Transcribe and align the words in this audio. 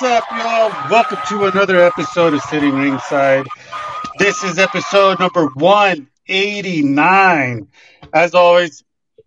What's 0.00 0.12
up, 0.12 0.24
y'all? 0.32 0.72
Welcome 0.90 1.18
to 1.28 1.44
another 1.44 1.78
episode 1.78 2.34
of 2.34 2.42
Sitting 2.42 2.74
Ringside. 2.74 3.46
This 4.18 4.42
is 4.42 4.58
episode 4.58 5.20
number 5.20 5.46
189. 5.46 7.68
As 8.12 8.34
always, 8.34 8.82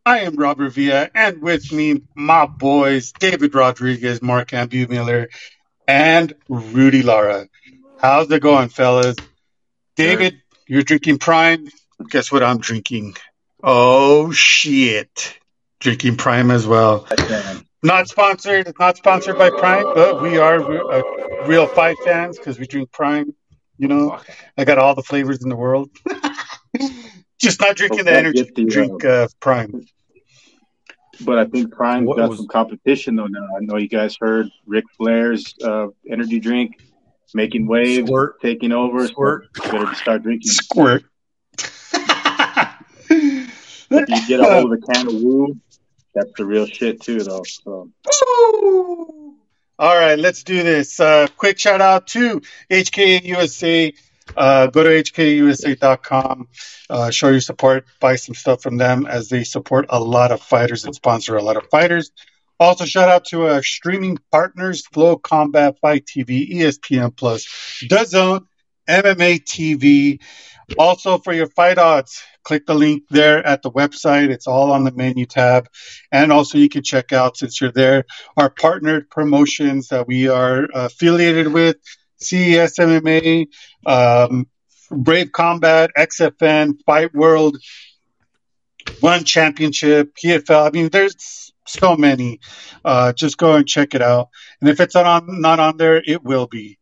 I 0.05 0.23
am 0.23 0.35
Robert 0.35 0.71
Villa, 0.71 1.09
and 1.15 1.41
with 1.41 1.71
me, 1.71 2.01
my 2.15 2.47
boys, 2.47 3.13
David 3.13 3.55
Rodriguez, 3.55 4.21
Mark 4.21 4.51
Miller, 4.51 5.29
and 5.87 6.33
Rudy 6.49 7.01
Lara. 7.01 7.47
How's 8.01 8.29
it 8.29 8.41
going, 8.41 8.67
fellas? 8.67 9.15
David, 9.95 10.41
you're 10.67 10.83
drinking 10.83 11.19
Prime. 11.19 11.69
Guess 12.09 12.29
what 12.29 12.43
I'm 12.43 12.57
drinking? 12.57 13.15
Oh, 13.63 14.33
shit. 14.33 15.39
Drinking 15.79 16.17
Prime 16.17 16.51
as 16.51 16.67
well. 16.67 17.07
Not 17.83 18.07
sponsored, 18.07 18.73
not 18.79 18.97
sponsored 18.97 19.37
by 19.37 19.49
Prime, 19.51 19.83
but 19.93 20.21
we 20.21 20.37
are 20.37 20.59
uh, 20.91 21.01
real 21.45 21.67
five 21.67 21.95
fans 22.03 22.37
because 22.37 22.59
we 22.59 22.65
drink 22.65 22.91
Prime. 22.91 23.33
You 23.77 23.87
know, 23.87 24.19
I 24.57 24.65
got 24.65 24.79
all 24.79 24.95
the 24.95 25.03
flavors 25.03 25.43
in 25.43 25.49
the 25.49 25.55
world. 25.55 25.89
Just 27.39 27.61
not 27.61 27.75
drinking 27.75 28.05
the 28.05 28.13
energy 28.13 28.49
the, 28.55 28.65
drink 28.65 29.05
uh, 29.05 29.27
Prime. 29.39 29.85
But 31.21 31.37
I 31.37 31.45
think 31.45 31.71
Prime's 31.71 32.07
What 32.07 32.17
got 32.17 32.29
was- 32.29 32.39
some 32.39 32.47
competition 32.47 33.15
though 33.15 33.27
now. 33.27 33.45
I 33.55 33.59
know 33.61 33.77
you 33.77 33.87
guys 33.87 34.17
heard 34.19 34.47
Ric 34.65 34.85
Flair's 34.97 35.53
uh, 35.63 35.87
energy 36.09 36.39
drink 36.39 36.71
making 37.35 37.67
waves, 37.67 38.07
Squirt. 38.07 38.41
taking 38.41 38.71
over. 38.71 39.05
so 39.05 39.13
Squirt. 39.13 39.47
you 39.55 39.71
better 39.71 39.93
start 39.95 40.23
drinking. 40.23 40.49
Squirt. 40.51 41.03
You 44.09 44.27
get 44.27 44.39
a 44.41 44.43
hold 44.43 44.71
of 44.73 44.79
the 44.79 44.85
can 44.91 45.07
of 45.07 45.13
woo. 45.13 45.55
That's 46.17 46.31
the 46.35 46.45
real 46.45 46.65
shit 46.65 46.99
too, 46.99 47.19
though. 47.19 47.43
So! 47.43 47.91
All 49.77 49.95
right, 49.95 50.17
let's 50.17 50.41
do 50.41 50.63
this. 50.63 50.99
Uh, 50.99 51.27
quick 51.37 51.59
shout 51.59 51.79
out 51.79 52.07
to 52.07 52.41
HKA 52.71 53.23
USA. 53.23 53.93
Uh, 54.35 54.65
go 54.67 54.81
to 54.81 54.89
hkusa.com, 54.89 56.47
uh, 56.89 57.11
show 57.11 57.29
your 57.29 57.39
support, 57.39 57.85
buy 57.99 58.15
some 58.15 58.33
stuff 58.33 58.63
from 58.63 58.77
them 58.77 59.05
as 59.05 59.29
they 59.29 59.43
support 59.43 59.85
a 59.89 59.99
lot 59.99 60.31
of 60.31 60.41
fighters 60.41 60.85
and 60.85 60.95
sponsor 60.95 61.37
a 61.37 61.43
lot 61.43 61.55
of 61.55 61.69
fighters. 61.69 62.11
Also, 62.59 62.85
shout 62.85 63.09
out 63.09 63.25
to 63.25 63.45
our 63.45 63.61
streaming 63.61 64.17
partners, 64.31 64.87
Flow 64.87 65.17
Combat 65.17 65.77
Fight 65.79 66.05
TV, 66.05 66.51
ESPN 66.51 67.15
Plus, 67.15 67.45
DAZN, 67.83 68.41
MMA 68.89 69.43
TV. 69.43 70.19
Also, 70.77 71.19
for 71.19 71.31
your 71.31 71.47
fight 71.47 71.77
odds, 71.77 72.23
click 72.47 72.65
the 72.65 72.73
link 72.73 73.03
there 73.09 73.45
at 73.45 73.61
the 73.61 73.69
website. 73.69 74.29
It's 74.29 74.47
all 74.47 74.71
on 74.71 74.85
the 74.85 74.91
menu 74.93 75.25
tab. 75.25 75.67
And 76.13 76.31
also, 76.31 76.57
you 76.57 76.69
can 76.69 76.81
check 76.81 77.11
out, 77.11 77.35
since 77.35 77.59
you're 77.59 77.73
there, 77.73 78.05
our 78.37 78.49
partnered 78.49 79.09
promotions 79.09 79.89
that 79.89 80.07
we 80.07 80.29
are 80.29 80.65
affiliated 80.73 81.51
with 81.51 81.75
CES 82.21 82.77
MMA, 82.77 83.47
um, 83.85 84.47
Brave 84.89 85.33
Combat, 85.33 85.91
XFN, 85.97 86.75
Fight 86.85 87.13
World, 87.13 87.57
One 89.01 89.25
Championship, 89.25 90.15
PFL. 90.15 90.67
I 90.67 90.71
mean, 90.71 90.89
there's 90.89 91.51
so 91.65 91.97
many. 91.97 92.39
Uh, 92.85 93.11
just 93.11 93.37
go 93.37 93.55
and 93.55 93.67
check 93.67 93.93
it 93.93 94.01
out. 94.01 94.29
And 94.61 94.69
if 94.69 94.79
it's 94.79 94.95
not 94.95 95.05
on, 95.05 95.41
not 95.41 95.59
on 95.59 95.75
there, 95.75 96.01
it 96.05 96.23
will 96.23 96.47
be. 96.47 96.76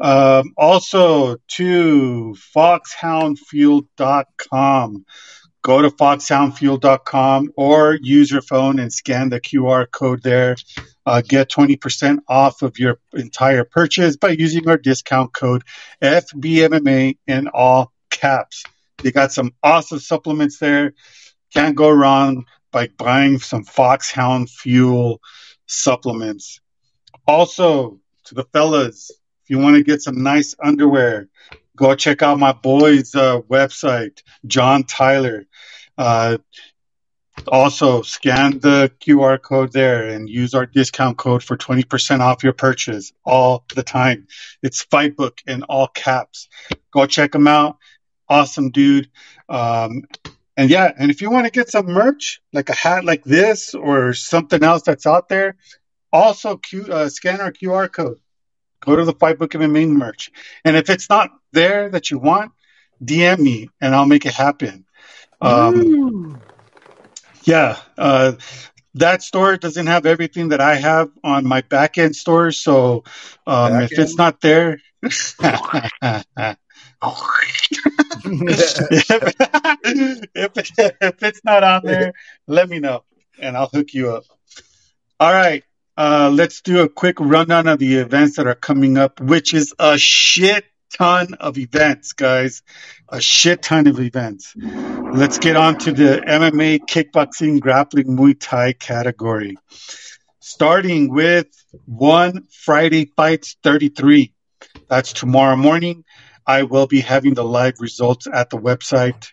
Um, 0.00 0.54
also 0.56 1.36
to 1.36 2.34
foxhoundfuel.com. 2.56 5.04
Go 5.62 5.82
to 5.82 5.90
foxhoundfuel.com 5.90 7.52
or 7.54 7.98
use 8.00 8.30
your 8.30 8.40
phone 8.40 8.78
and 8.78 8.90
scan 8.90 9.28
the 9.28 9.40
QR 9.40 9.90
code 9.90 10.22
there. 10.22 10.56
Uh, 11.04 11.20
get 11.20 11.50
20% 11.50 12.20
off 12.28 12.62
of 12.62 12.78
your 12.78 12.98
entire 13.12 13.64
purchase 13.64 14.16
by 14.16 14.30
using 14.30 14.66
our 14.68 14.78
discount 14.78 15.34
code 15.34 15.64
FBMMA 16.00 17.18
in 17.26 17.48
all 17.48 17.92
caps. 18.10 18.64
They 18.98 19.12
got 19.12 19.32
some 19.32 19.52
awesome 19.62 19.98
supplements 19.98 20.58
there. 20.58 20.94
Can't 21.52 21.76
go 21.76 21.90
wrong 21.90 22.46
by 22.70 22.88
buying 22.96 23.38
some 23.38 23.64
Foxhound 23.64 24.48
Fuel 24.48 25.20
supplements. 25.66 26.60
Also, 27.26 27.98
to 28.24 28.34
the 28.34 28.44
fellas, 28.44 29.10
you 29.50 29.58
want 29.58 29.76
to 29.76 29.82
get 29.82 30.00
some 30.00 30.22
nice 30.22 30.54
underwear, 30.62 31.28
go 31.76 31.94
check 31.94 32.22
out 32.22 32.38
my 32.38 32.52
boy's 32.52 33.14
uh, 33.14 33.40
website, 33.42 34.22
John 34.46 34.84
Tyler. 34.84 35.46
Uh, 35.98 36.38
also, 37.48 38.02
scan 38.02 38.58
the 38.58 38.92
QR 39.00 39.40
code 39.40 39.72
there 39.72 40.08
and 40.08 40.28
use 40.28 40.54
our 40.54 40.66
discount 40.66 41.16
code 41.16 41.42
for 41.42 41.56
20% 41.56 42.20
off 42.20 42.44
your 42.44 42.52
purchase 42.52 43.12
all 43.24 43.64
the 43.74 43.82
time. 43.82 44.28
It's 44.62 44.84
Fightbook 44.84 45.38
in 45.46 45.62
all 45.64 45.88
caps. 45.88 46.48
Go 46.92 47.06
check 47.06 47.34
him 47.34 47.46
out. 47.46 47.78
Awesome 48.28 48.70
dude. 48.70 49.10
Um, 49.48 50.02
and 50.56 50.70
yeah, 50.70 50.92
and 50.98 51.10
if 51.10 51.22
you 51.22 51.30
want 51.30 51.46
to 51.46 51.50
get 51.50 51.70
some 51.70 51.86
merch, 51.86 52.40
like 52.52 52.68
a 52.68 52.74
hat 52.74 53.04
like 53.04 53.24
this 53.24 53.74
or 53.74 54.12
something 54.12 54.62
else 54.62 54.82
that's 54.82 55.06
out 55.06 55.28
there, 55.28 55.56
also 56.12 56.56
Q, 56.56 56.86
uh, 56.92 57.08
scan 57.08 57.40
our 57.40 57.52
QR 57.52 57.90
code. 57.90 58.18
Go 58.80 58.96
to 58.96 59.04
the 59.04 59.14
Fightbook 59.14 59.48
MMA 59.48 59.88
merch. 59.88 60.30
And 60.64 60.76
if 60.76 60.90
it's 60.90 61.08
not 61.08 61.30
there 61.52 61.88
that 61.90 62.10
you 62.10 62.18
want, 62.18 62.52
DM 63.02 63.38
me 63.38 63.70
and 63.80 63.94
I'll 63.94 64.06
make 64.06 64.26
it 64.26 64.34
happen. 64.34 64.84
Um, 65.40 66.40
yeah, 67.44 67.78
uh, 67.96 68.32
that 68.94 69.22
store 69.22 69.56
doesn't 69.56 69.86
have 69.86 70.06
everything 70.06 70.48
that 70.48 70.60
I 70.60 70.76
have 70.76 71.10
on 71.22 71.46
my 71.46 71.62
back 71.62 71.98
end 71.98 72.16
store. 72.16 72.52
So 72.52 73.04
um, 73.46 73.80
if 73.80 73.92
it's 73.92 74.16
not 74.16 74.40
there, 74.40 74.80
if, 80.34 80.52
if 81.00 81.22
it's 81.22 81.44
not 81.44 81.64
on 81.64 81.82
there, 81.84 82.12
let 82.46 82.68
me 82.68 82.78
know 82.78 83.04
and 83.40 83.56
I'll 83.56 83.68
hook 83.68 83.94
you 83.94 84.12
up. 84.12 84.24
All 85.18 85.32
right. 85.32 85.64
Uh, 85.96 86.30
let's 86.32 86.62
do 86.62 86.80
a 86.80 86.88
quick 86.88 87.16
rundown 87.20 87.66
of 87.66 87.78
the 87.78 87.96
events 87.96 88.36
that 88.36 88.46
are 88.46 88.54
coming 88.54 88.96
up, 88.96 89.20
which 89.20 89.52
is 89.54 89.74
a 89.78 89.98
shit 89.98 90.64
ton 90.96 91.34
of 91.34 91.58
events, 91.58 92.12
guys. 92.12 92.62
A 93.08 93.20
shit 93.20 93.62
ton 93.62 93.86
of 93.86 93.98
events. 94.00 94.54
Let's 94.56 95.38
get 95.38 95.56
on 95.56 95.78
to 95.78 95.92
the 95.92 96.22
MMA, 96.26 96.80
kickboxing, 96.80 97.60
grappling, 97.60 98.16
Muay 98.16 98.36
Thai 98.38 98.72
category. 98.74 99.56
Starting 100.38 101.12
with 101.12 101.48
one 101.86 102.46
Friday 102.50 103.06
Fights 103.16 103.56
33. 103.62 104.32
That's 104.88 105.12
tomorrow 105.12 105.56
morning. 105.56 106.04
I 106.46 106.64
will 106.64 106.86
be 106.86 107.00
having 107.00 107.34
the 107.34 107.44
live 107.44 107.80
results 107.80 108.26
at 108.32 108.50
the 108.50 108.56
website. 108.56 109.32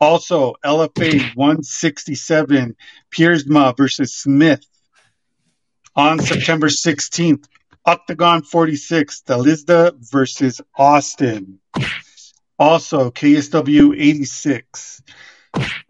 Also, 0.00 0.54
LFA 0.64 1.36
167, 1.36 2.76
Piersma 3.12 3.76
versus 3.76 4.14
Smith 4.14 4.64
on 5.98 6.20
September 6.20 6.68
16th. 6.68 7.44
Octagon 7.84 8.42
46, 8.42 9.22
Dalizda 9.26 9.92
versus 9.98 10.60
Austin. 10.76 11.58
Also, 12.56 13.10
KSW 13.10 13.98
86. 13.98 15.02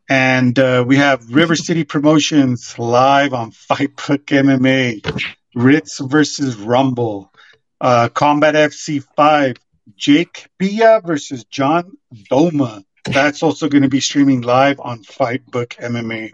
And 0.09 0.59
uh, 0.59 0.85
we 0.87 0.97
have 0.97 1.29
River 1.31 1.57
City 1.57 1.85
Promotions 1.85 2.79
live 2.79 3.35
on 3.35 3.51
Fightbook 3.71 4.25
MMA. 4.25 5.25
Ritz 5.55 6.01
versus 6.01 6.57
Rumble. 6.57 7.31
Uh, 7.79 8.09
Combat 8.09 8.55
FC 8.55 9.05
5, 9.15 9.57
Jake 9.95 10.49
Pia 10.59 11.03
versus 11.05 11.45
John 11.45 11.99
Doma. 12.31 12.83
That's 13.05 13.43
also 13.43 13.69
going 13.69 13.83
to 13.83 13.89
be 13.89 14.01
streaming 14.01 14.41
live 14.41 14.81
on 14.81 15.03
Fightbook 15.03 15.77
MMA. 15.77 16.33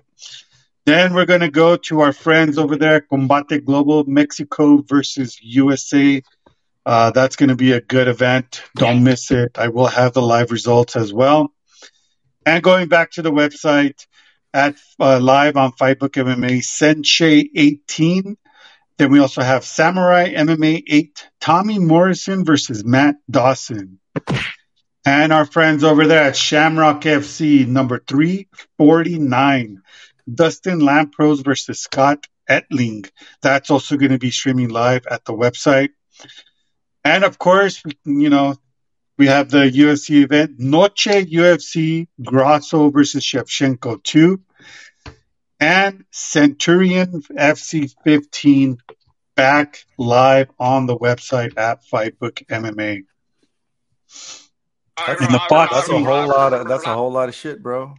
Then 0.86 1.14
we're 1.14 1.24
going 1.24 1.40
to 1.40 1.50
go 1.50 1.76
to 1.76 2.00
our 2.00 2.12
friends 2.12 2.58
over 2.58 2.76
there, 2.76 3.00
Combate 3.00 3.64
Global 3.64 4.04
Mexico 4.04 4.82
versus 4.82 5.38
USA. 5.42 6.22
Uh, 6.84 7.10
that's 7.10 7.36
going 7.36 7.48
to 7.48 7.56
be 7.56 7.72
a 7.72 7.80
good 7.80 8.08
event. 8.08 8.62
Don't 8.76 9.02
miss 9.02 9.30
it. 9.30 9.58
I 9.58 9.68
will 9.68 9.86
have 9.86 10.12
the 10.12 10.20
live 10.20 10.50
results 10.50 10.96
as 10.96 11.12
well. 11.12 11.52
And 12.44 12.62
going 12.62 12.88
back 12.88 13.12
to 13.12 13.22
the 13.22 13.32
website 13.32 14.06
at 14.54 14.76
uh, 15.00 15.18
live 15.20 15.56
on 15.56 15.72
Fightbook 15.72 16.10
MMA, 16.10 16.62
Sensei 16.62 17.50
18. 17.54 18.36
Then 18.96 19.10
we 19.10 19.18
also 19.18 19.42
have 19.42 19.64
Samurai 19.64 20.32
MMA 20.32 20.84
8, 20.88 21.28
Tommy 21.40 21.80
Morrison 21.80 22.44
versus 22.44 22.84
Matt 22.84 23.16
Dawson. 23.28 23.98
And 25.04 25.32
our 25.32 25.44
friends 25.44 25.82
over 25.82 26.06
there 26.06 26.22
at 26.22 26.36
Shamrock 26.36 27.02
FC 27.02 27.66
number 27.66 27.98
349. 27.98 29.82
Dustin 30.32 30.80
Lampros 30.80 31.44
versus 31.44 31.80
Scott 31.80 32.26
Etling. 32.48 33.10
That's 33.42 33.70
also 33.70 33.96
going 33.96 34.12
to 34.12 34.18
be 34.18 34.30
streaming 34.30 34.68
live 34.68 35.06
at 35.06 35.24
the 35.24 35.32
website. 35.32 35.90
And 37.04 37.24
of 37.24 37.38
course, 37.38 37.82
you 38.04 38.30
know, 38.30 38.56
we 39.16 39.26
have 39.28 39.50
the 39.50 39.70
UFC 39.70 40.22
event, 40.24 40.58
Noche 40.58 41.06
UFC 41.06 42.08
Grasso 42.22 42.90
versus 42.90 43.24
Shevchenko 43.24 44.02
2, 44.02 44.40
and 45.60 46.04
Centurion 46.10 47.22
FC 47.22 47.94
15 48.04 48.78
back 49.36 49.84
live 49.98 50.50
on 50.58 50.86
the 50.86 50.96
website 50.96 51.56
at 51.58 51.84
Fightbook 51.84 52.46
MMA. 52.46 53.04
In 55.20 55.32
the 55.32 55.40
box, 55.48 55.74
That's 55.74 55.88
a 55.88 55.98
whole 55.98 56.28
lot 56.28 56.52
of 56.52 56.68
that's 56.68 56.86
a 56.86 56.94
whole 56.94 57.10
lot 57.10 57.28
of 57.28 57.34
shit, 57.34 57.60
bro. 57.62 57.94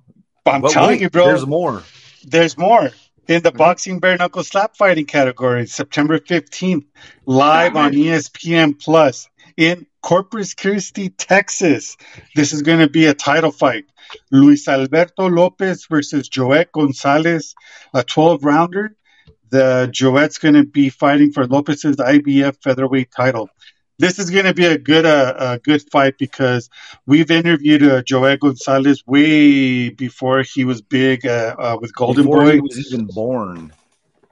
I'm 0.45 0.61
But 0.61 0.71
telling 0.71 0.91
wait, 0.91 1.01
you, 1.01 1.09
bro. 1.09 1.25
There's 1.25 1.45
more. 1.45 1.83
There's 2.25 2.57
more. 2.57 2.91
In 3.27 3.43
the 3.43 3.49
mm-hmm. 3.49 3.57
boxing 3.57 3.99
bare 3.99 4.17
knuckle 4.17 4.43
slap 4.43 4.75
fighting 4.75 5.05
category, 5.05 5.67
September 5.67 6.19
15th, 6.19 6.85
live 7.25 7.75
on 7.75 7.93
ESPN 7.93 8.79
Plus 8.79 9.29
in 9.57 9.85
Corpus 10.01 10.53
Christi, 10.53 11.09
Texas. 11.09 11.97
This 12.35 12.51
is 12.51 12.63
going 12.63 12.79
to 12.79 12.89
be 12.89 13.05
a 13.05 13.13
title 13.13 13.51
fight. 13.51 13.85
Luis 14.31 14.67
Alberto 14.67 15.29
Lopez 15.29 15.85
versus 15.89 16.27
Joet 16.27 16.71
Gonzalez, 16.71 17.55
a 17.93 18.03
12 18.03 18.43
rounder. 18.43 18.95
The 19.49 19.87
Joet's 19.91 20.39
going 20.39 20.55
to 20.55 20.65
be 20.65 20.89
fighting 20.89 21.31
for 21.31 21.45
Lopez's 21.47 21.97
IBF 21.97 22.61
featherweight 22.63 23.11
title. 23.15 23.49
This 23.97 24.19
is 24.19 24.29
going 24.29 24.45
to 24.45 24.53
be 24.53 24.65
a 24.65 24.77
good, 24.77 25.05
uh, 25.05 25.33
a 25.37 25.59
good 25.59 25.81
fight 25.89 26.17
because 26.17 26.69
we've 27.05 27.31
interviewed 27.31 27.83
uh, 27.83 28.01
Joet 28.03 28.41
Gonzalez 28.41 29.05
way 29.07 29.89
before 29.89 30.41
he 30.41 30.65
was 30.65 30.81
big 30.81 31.25
uh, 31.25 31.55
uh, 31.57 31.77
with 31.79 31.95
Golden 31.95 32.25
Boy. 32.25 32.31
Before 32.31 32.45
Boy 32.45 32.51
he 32.51 32.59
was 32.61 32.93
even 32.93 33.05
born. 33.07 33.73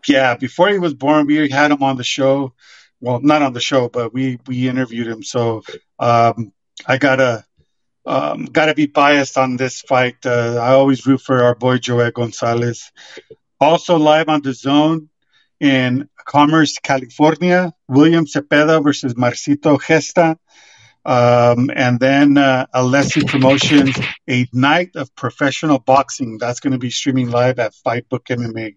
yeah, 0.08 0.36
before 0.36 0.70
he 0.70 0.80
was 0.80 0.94
born, 0.94 1.28
we 1.28 1.50
had 1.50 1.72
him 1.72 1.82
on 1.82 1.98
the 1.98 2.04
show. 2.04 2.54
Well, 3.00 3.20
not 3.22 3.42
on 3.42 3.54
the 3.54 3.62
show, 3.62 3.90
but 3.90 4.14
we 4.14 4.40
we 4.48 4.68
interviewed 4.68 5.08
him. 5.08 5.24
So 5.24 5.64
um, 6.00 6.54
I 6.86 6.98
gotta 6.98 7.46
um, 8.06 8.46
gotta 8.46 8.74
be 8.74 8.88
biased 8.88 9.38
on 9.38 9.58
this 9.58 9.82
fight. 9.82 10.26
Uh, 10.26 10.58
I 10.62 10.74
always 10.74 11.06
root 11.06 11.22
for 11.22 11.44
our 11.44 11.56
boy 11.56 11.78
Joel 11.78 12.12
Gonzalez. 12.12 12.92
Also 13.60 13.98
live 13.98 14.30
on 14.30 14.42
DAZN 14.42 15.08
in 15.60 16.10
Commerce, 16.26 16.78
California, 16.80 17.74
William 17.88 18.26
Zepeda 18.26 18.84
versus 18.84 19.14
Mercito 19.14 19.80
Gesta. 19.80 20.38
Um, 21.06 21.70
and 21.76 22.00
then 22.00 22.38
uh, 22.38 22.66
Alessi 22.74 23.28
Promotions, 23.28 23.98
a 24.30 24.48
night 24.54 24.92
of 24.96 25.14
professional 25.16 25.80
boxing. 25.80 26.38
That's 26.38 26.62
going 26.62 26.72
to 26.72 26.80
be 26.80 26.90
streaming 26.90 27.30
live 27.30 27.60
at 27.60 27.74
Fightbook 27.86 28.26
MMA. 28.30 28.76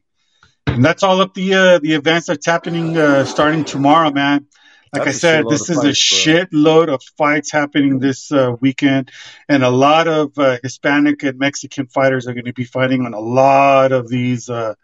And 0.67 0.85
that's 0.85 1.05
all 1.05 1.21
of 1.21 1.33
the 1.35 1.55
uh, 1.55 1.79
the 1.79 1.95
events 1.95 2.27
that's 2.27 2.47
happening 2.47 2.99
uh, 2.99 3.25
starting 3.25 3.65
tomorrow, 3.65 4.11
man. 4.11 4.47
Like 4.93 5.05
That's 5.05 5.25
I 5.25 5.29
a 5.29 5.43
said, 5.43 5.49
this 5.49 5.69
is 5.69 5.85
a 5.85 5.95
fights, 5.95 6.09
bro. 6.09 6.35
shitload 6.35 6.89
of 6.89 7.03
fights 7.19 7.51
happening 7.53 7.99
this 7.99 8.31
uh, 8.33 8.53
weekend, 8.61 9.11
and 9.49 9.63
a 9.65 9.71
lot 9.71 10.09
of 10.09 10.39
uh, 10.39 10.59
Hispanic 10.63 11.23
and 11.23 11.39
Mexican 11.39 11.87
fighters 11.87 12.27
are 12.27 12.35
going 12.35 12.47
to 12.47 12.53
be 12.53 12.65
fighting 12.65 13.05
on 13.05 13.13
a 13.13 13.21
lot 13.21 13.93
of 13.93 14.09
these 14.09 14.49
uh, 14.49 14.75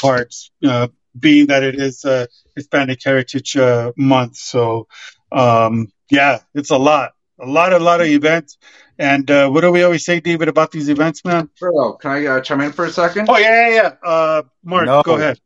cards, 0.00 0.50
uh, 0.66 0.88
being 1.18 1.46
that 1.46 1.62
it 1.62 1.76
is 1.76 2.04
uh, 2.04 2.26
Hispanic 2.56 3.00
Heritage 3.04 3.56
uh, 3.56 3.92
Month. 3.96 4.36
So, 4.36 4.88
um, 5.30 5.92
yeah, 6.10 6.40
it's 6.54 6.70
a 6.70 6.78
lot, 6.78 7.12
a 7.40 7.46
lot, 7.46 7.72
a 7.72 7.78
lot 7.78 8.00
of 8.00 8.06
events. 8.06 8.58
And 8.98 9.30
uh, 9.30 9.48
what 9.48 9.62
do 9.62 9.72
we 9.72 9.82
always 9.82 10.04
say, 10.04 10.20
David, 10.20 10.48
about 10.48 10.70
these 10.70 10.88
events, 10.88 11.24
man? 11.24 11.48
Bro, 11.58 11.94
can 11.94 12.10
I 12.10 12.26
uh, 12.26 12.40
chime 12.40 12.60
in 12.60 12.72
for 12.72 12.84
a 12.84 12.90
second? 12.92 13.26
Oh 13.28 13.38
yeah, 13.38 13.68
yeah, 13.68 13.74
yeah. 13.74 14.08
Uh, 14.08 14.42
Mark, 14.62 14.86
No. 14.86 15.02
go 15.02 15.16
ahead. 15.16 15.40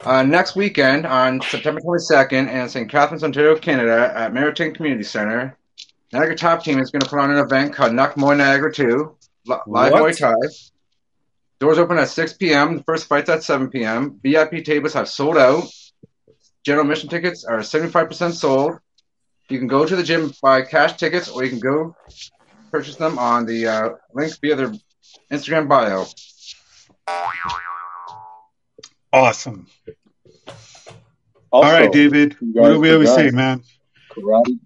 Uh, 0.00 0.22
next 0.22 0.54
weekend 0.54 1.04
on 1.06 1.40
September 1.42 1.80
22nd 1.80 2.48
in 2.50 2.68
St. 2.68 2.88
Catharines, 2.88 3.24
Ontario, 3.24 3.56
Canada, 3.56 4.12
at 4.14 4.32
Merritton 4.32 4.74
Community 4.74 5.02
Center, 5.02 5.56
Niagara 6.12 6.36
Top 6.36 6.62
Team 6.62 6.78
is 6.78 6.90
going 6.90 7.00
to 7.00 7.08
put 7.08 7.18
on 7.18 7.30
an 7.32 7.38
event 7.38 7.74
called 7.74 7.92
Nuck 7.92 8.14
Muay 8.14 8.36
Niagara 8.36 8.72
2, 8.72 9.16
live 9.46 9.60
What? 9.66 9.92
Muay 9.92 10.16
Thai. 10.16 10.32
Doors 11.60 11.78
open 11.78 11.98
at 11.98 12.08
6 12.08 12.34
p.m. 12.34 12.78
The 12.78 12.84
first 12.84 13.08
fight's 13.08 13.28
at 13.28 13.42
7 13.42 13.70
p.m. 13.70 14.20
VIP 14.22 14.64
tables 14.64 14.94
have 14.94 15.08
sold 15.08 15.36
out. 15.36 15.64
General 16.64 16.84
admission 16.84 17.08
tickets 17.08 17.44
are 17.44 17.58
75% 17.58 18.32
sold. 18.32 18.78
You 19.48 19.58
can 19.58 19.66
go 19.66 19.84
to 19.84 19.96
the 19.96 20.02
gym, 20.02 20.32
buy 20.40 20.62
cash 20.62 20.96
tickets, 20.96 21.28
or 21.28 21.42
you 21.42 21.50
can 21.50 21.58
go 21.58 21.96
purchase 22.70 22.96
them 22.96 23.18
on 23.18 23.46
the 23.46 23.66
uh, 23.66 23.88
link 24.14 24.32
via 24.40 24.54
their 24.54 24.72
Instagram 25.32 25.68
bio. 25.68 26.06
Awesome. 29.12 29.66
Also, 31.50 31.66
All 31.66 31.80
right, 31.80 31.90
David. 31.90 32.36
you 32.40 32.52
What 32.52 32.68
do 32.68 32.80
we 32.80 32.92
always 32.92 33.14
say, 33.14 33.30
man? 33.30 33.62
Karate, 34.14 34.58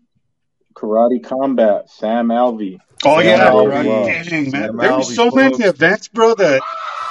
karate 0.74 1.24
combat. 1.24 1.88
Sam 1.88 2.28
Alvey. 2.28 2.80
Oh 3.04 3.18
Sam 3.20 3.26
yeah, 3.26 3.50
Alvey. 3.50 3.68
right. 3.68 4.28
Dang, 4.28 4.50
man. 4.50 4.62
There 4.62 4.72
were 4.72 4.82
Alvey, 5.02 5.14
so 5.14 5.30
many 5.30 5.64
events, 5.64 6.08
bro. 6.08 6.34
That 6.34 6.60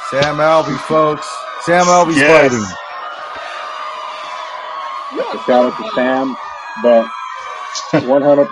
Sam 0.10 0.38
Alvey, 0.38 0.78
folks. 0.88 1.28
Sam 1.64 1.86
Alvey's 1.86 2.18
Yes. 2.18 2.52
fighting. 2.52 2.66
Shout 5.46 5.74
out 5.74 5.78
to 5.78 5.92
Sam, 5.96 6.36
but 6.84 7.10
100% 8.06 8.48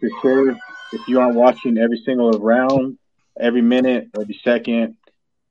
for 0.00 0.08
sure. 0.22 0.50
If 0.92 1.06
you 1.06 1.20
aren't 1.20 1.36
watching 1.36 1.78
every 1.78 1.98
single 2.04 2.32
round, 2.32 2.98
every 3.38 3.62
minute, 3.62 4.08
every 4.20 4.38
second, 4.42 4.96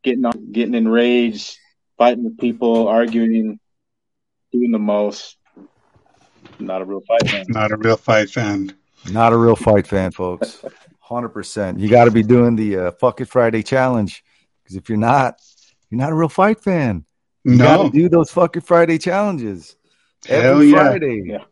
getting 0.03 0.25
on, 0.25 0.51
getting 0.51 0.73
enraged, 0.75 1.57
fighting 1.97 2.25
with 2.25 2.37
people, 2.37 2.87
arguing, 2.87 3.59
doing 4.51 4.71
the 4.71 4.79
most, 4.79 5.37
not 6.59 6.81
a 6.81 6.85
real 6.85 7.01
fight 7.07 7.29
fan. 7.29 7.45
not 7.47 7.71
a 7.71 7.77
real 7.77 7.95
fight 7.97 8.29
fan. 8.29 8.73
Not 9.09 9.31
a 9.31 9.37
real 9.37 9.55
fight 9.55 9.87
fan, 9.87 10.11
folks. 10.11 10.61
Hundred 11.09 11.29
percent. 11.29 11.79
You 11.79 11.89
got 11.89 12.05
to 12.05 12.11
be 12.11 12.21
doing 12.21 12.55
the 12.55 12.77
uh, 12.77 12.91
Fuck 12.91 13.19
It 13.19 13.25
Friday 13.25 13.63
challenge 13.63 14.23
because 14.61 14.75
if 14.75 14.89
you're 14.89 14.97
not, 14.99 15.41
you're 15.89 15.99
not 15.99 16.11
a 16.11 16.15
real 16.15 16.29
fight 16.29 16.61
fan. 16.61 17.03
You 17.43 17.57
got 17.57 17.81
to 17.81 17.89
do 17.89 18.09
those 18.09 18.29
Fuck 18.29 18.57
It 18.57 18.63
Friday 18.63 18.99
challenges 18.99 19.75
Hell 20.27 20.53
every 20.53 20.67
yeah. 20.67 20.75
Friday. 20.75 21.23
Yeah. 21.25 21.43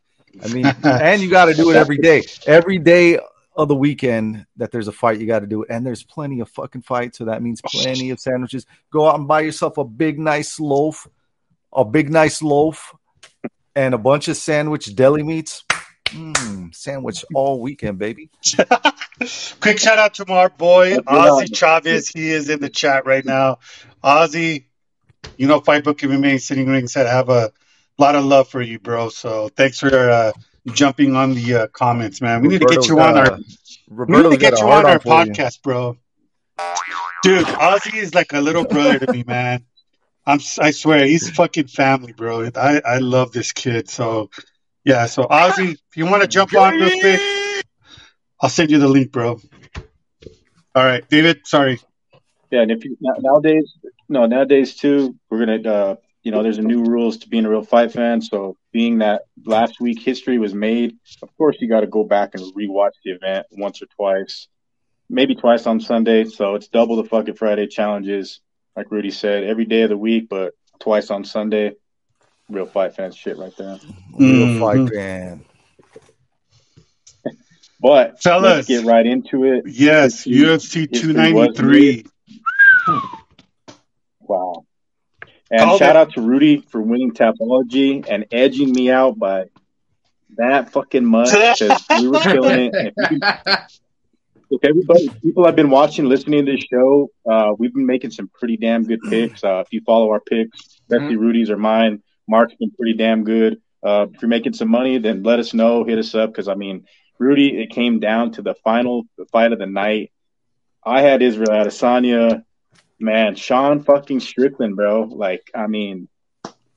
I 0.44 0.48
mean, 0.50 0.66
and 0.84 1.22
you 1.24 1.32
got 1.32 1.46
to 1.46 1.56
do 1.56 1.72
it 1.72 1.76
every 1.76 1.98
day. 1.98 2.22
Every 2.46 2.78
day 2.78 3.18
of 3.56 3.68
the 3.68 3.76
weekend 3.76 4.46
that 4.58 4.72
there's 4.72 4.88
a 4.88 4.92
fight, 4.92 5.20
you 5.20 5.26
got 5.26 5.40
to 5.40 5.48
do 5.48 5.64
it. 5.64 5.72
And 5.72 5.84
there's 5.84 6.04
plenty 6.04 6.40
of 6.42 6.50
fucking 6.52 6.84
fights, 6.84 7.18
so 7.18 7.26
that 7.26 7.42
means 7.42 7.60
plenty 7.66 8.12
of 8.12 8.20
sandwiches. 8.20 8.68
Go 8.92 9.10
out 9.10 9.18
and 9.18 9.28
buy 9.28 9.42
yourself 9.42 9.80
a 9.80 9.84
big, 9.84 10.20
nice 10.20 10.60
loaf, 10.60 11.08
a 11.74 11.84
big, 11.84 12.12
nice 12.12 12.44
loaf, 12.44 12.94
and 13.76 13.96
a 13.96 13.98
bunch 13.98 14.28
of 14.28 14.38
sandwich 14.38 14.94
deli 14.96 15.24
meats. 15.24 15.64
Mm, 16.10 16.74
sandwich 16.74 17.26
all 17.34 17.60
weekend, 17.60 17.98
baby. 18.00 18.30
Quick 19.60 19.80
shout 19.80 19.98
out 19.98 20.14
to 20.16 20.26
our 20.32 20.50
boy 20.50 20.98
Ozzy. 20.98 21.56
Chavez. 21.56 22.08
He 22.08 22.30
is 22.30 22.50
in 22.50 22.60
the 22.60 22.70
chat 22.70 23.06
right 23.06 23.26
now. 23.26 23.60
Ozzy, 24.04 24.66
you 25.38 25.48
know, 25.48 25.60
Fight 25.60 25.84
Book 25.84 26.00
MMA 26.00 26.40
Sitting 26.40 26.68
Ringside 26.68 27.08
have 27.08 27.30
a 27.30 27.52
lot 27.98 28.16
of 28.16 28.26
love 28.26 28.48
for 28.48 28.62
you, 28.62 28.80
bro. 28.80 29.10
So 29.10 29.50
thanks 29.50 29.80
for 29.80 29.94
uh, 29.94 30.32
jumping 30.68 31.16
on 31.16 31.34
the 31.34 31.56
uh, 31.56 31.68
comments, 31.68 32.22
man. 32.22 32.42
We 32.42 32.50
need 32.50 32.62
to 32.62 32.68
get 32.68 32.88
you 32.88 33.00
on 33.00 33.18
our 33.18 33.40
we 33.90 34.18
need 34.22 34.32
to 34.32 34.38
get 34.38 34.60
you 34.60 34.68
on 34.68 34.86
our 34.86 34.94
you. 34.94 35.00
podcast, 35.00 35.62
bro. 35.62 35.98
Dude, 37.24 37.46
Ozzy 37.46 37.96
is 37.96 38.14
like 38.14 38.34
a 38.34 38.42
little 38.42 38.66
brother 38.66 39.00
to 39.00 39.12
me, 39.12 39.24
man. 39.26 39.66
I'm 40.26 40.40
I 40.60 40.72
swear 40.72 41.06
he's 41.06 41.30
fucking 41.30 41.68
family, 41.68 42.14
bro. 42.14 42.50
I 42.56 42.82
I 42.86 42.98
love 42.98 43.32
this 43.32 43.54
kid. 43.54 43.90
So 43.90 44.30
yeah, 44.88 45.06
so 45.06 45.26
Ozzy, 45.26 45.74
if 45.74 45.98
you 45.98 46.06
want 46.06 46.22
to 46.22 46.30
jump 46.30 46.56
on 46.56 46.74
real 46.76 46.90
quick, 47.02 47.20
I'll 48.40 48.50
send 48.50 48.72
you 48.72 48.80
the 48.80 48.88
link, 48.88 49.12
bro. 49.12 49.38
All 50.74 50.86
right, 50.86 51.08
David. 51.10 51.46
Sorry. 51.46 51.82
Yeah, 52.52 52.62
and 52.62 52.72
if 52.72 52.86
you 52.86 52.96
nowadays, 53.02 53.74
no, 54.08 54.26
nowadays 54.28 54.76
too, 54.76 55.18
we're 55.30 55.40
gonna, 55.46 55.70
uh, 55.70 55.96
you 56.24 56.32
know, 56.32 56.42
there's 56.42 56.58
a 56.58 56.62
new 56.62 56.86
rules 56.86 57.18
to 57.18 57.28
being 57.28 57.44
a 57.44 57.50
real 57.50 57.64
fight 57.64 57.92
fan. 57.92 58.22
So, 58.22 58.56
being 58.72 59.00
that 59.00 59.24
last 59.46 59.82
week 59.82 60.02
history 60.02 60.40
was 60.40 60.54
made, 60.54 60.96
of 61.22 61.36
course, 61.38 61.58
you 61.60 61.68
got 61.68 61.82
to 61.82 61.88
go 61.88 62.06
back 62.06 62.36
and 62.36 62.44
rewatch 62.56 62.92
the 63.04 63.12
event 63.12 63.48
once 63.52 63.82
or 63.82 63.88
twice, 63.88 64.48
maybe 65.10 65.36
twice 65.36 65.68
on 65.68 65.82
Sunday. 65.82 66.24
So 66.24 66.56
it's 66.56 66.70
double 66.70 66.96
the 66.96 67.10
fucking 67.10 67.36
Friday 67.36 67.68
challenges, 67.68 68.40
like 68.78 68.90
Rudy 68.90 69.12
said, 69.12 69.44
every 69.44 69.66
day 69.66 69.82
of 69.82 69.90
the 69.90 69.98
week, 69.98 70.30
but 70.30 70.54
twice 70.80 71.10
on 71.10 71.26
Sunday. 71.26 71.74
Real 72.50 72.66
fight 72.66 72.96
fan 72.96 73.12
shit 73.12 73.38
right 73.38 73.56
there. 73.58 73.78
Real 74.18 74.48
Mhm. 74.48 74.60
fight 74.60 74.94
fan. 74.94 75.46
But 77.80 78.20
Fellas. 78.24 78.44
let's 78.44 78.68
get 78.68 78.86
right 78.86 79.06
into 79.06 79.44
it. 79.44 79.66
Yes, 79.68 80.24
History- 80.24 80.88
UFC 80.88 80.88
293. 80.92 82.06
Wow. 84.22 84.66
And 85.52 85.62
Called 85.62 85.80
shout 85.80 85.92
it. 85.92 85.96
out 85.96 86.14
to 86.14 86.22
Rudy 86.22 86.62
for 86.70 86.82
winning 86.82 87.12
Tapology 87.12 88.04
and 88.10 88.26
edging 88.32 88.72
me 88.74 88.90
out 88.90 89.20
by 89.20 89.46
that 90.38 90.72
fucking 90.72 91.06
much 91.06 91.30
because 91.32 91.86
we 92.02 92.08
were 92.08 92.20
killing 92.20 92.72
it. 92.74 92.74
And 92.76 92.94
If, 92.98 93.12
you, 93.12 93.20
if 94.52 94.64
everybody, 94.64 95.10
people 95.22 95.46
have 95.46 95.56
been 95.56 95.70
watching, 95.70 96.06
listening 96.06 96.48
to 96.48 96.52
this 96.54 96.66
show, 96.70 97.12
uh, 97.30 97.54
we've 97.60 97.74
been 97.76 97.86
making 97.86 98.10
some 98.12 98.28
pretty 98.34 98.58
damn 98.58 98.86
good 98.86 99.02
picks. 99.10 99.44
Uh, 99.44 99.60
if 99.66 99.72
you 99.72 99.82
follow 99.86 100.10
our 100.10 100.20
picks, 100.20 100.80
especially 100.90 101.16
Rudy's 101.16 101.52
or 101.52 101.58
mine, 101.58 102.02
Mark's 102.28 102.56
been 102.56 102.72
pretty 102.72 102.94
damn 102.94 103.24
good. 103.24 103.62
Uh, 103.84 104.08
if 104.14 104.22
you're 104.22 104.30
making 104.30 104.54
some 104.54 104.70
money, 104.70 104.98
then 104.98 105.24
let 105.24 105.40
us 105.40 105.54
know, 105.54 105.84
hit 105.84 106.00
us 106.00 106.14
up 106.16 106.32
because 106.32 106.48
I 106.48 106.56
mean, 106.56 106.86
Rudy, 107.20 107.62
it 107.62 107.70
came 107.70 108.00
down 108.00 108.32
to 108.34 108.42
the 108.42 108.56
final 108.56 109.04
fight 109.32 109.54
of 109.54 109.60
the 109.60 109.66
night. 109.66 110.12
I 110.84 111.02
had 111.02 111.22
Israel 111.22 111.50
Adesanya. 111.50 112.44
Man, 113.00 113.36
Sean 113.36 113.84
fucking 113.84 114.20
Strickland, 114.20 114.76
bro. 114.76 115.04
Like, 115.04 115.52
I 115.54 115.68
mean, 115.68 116.08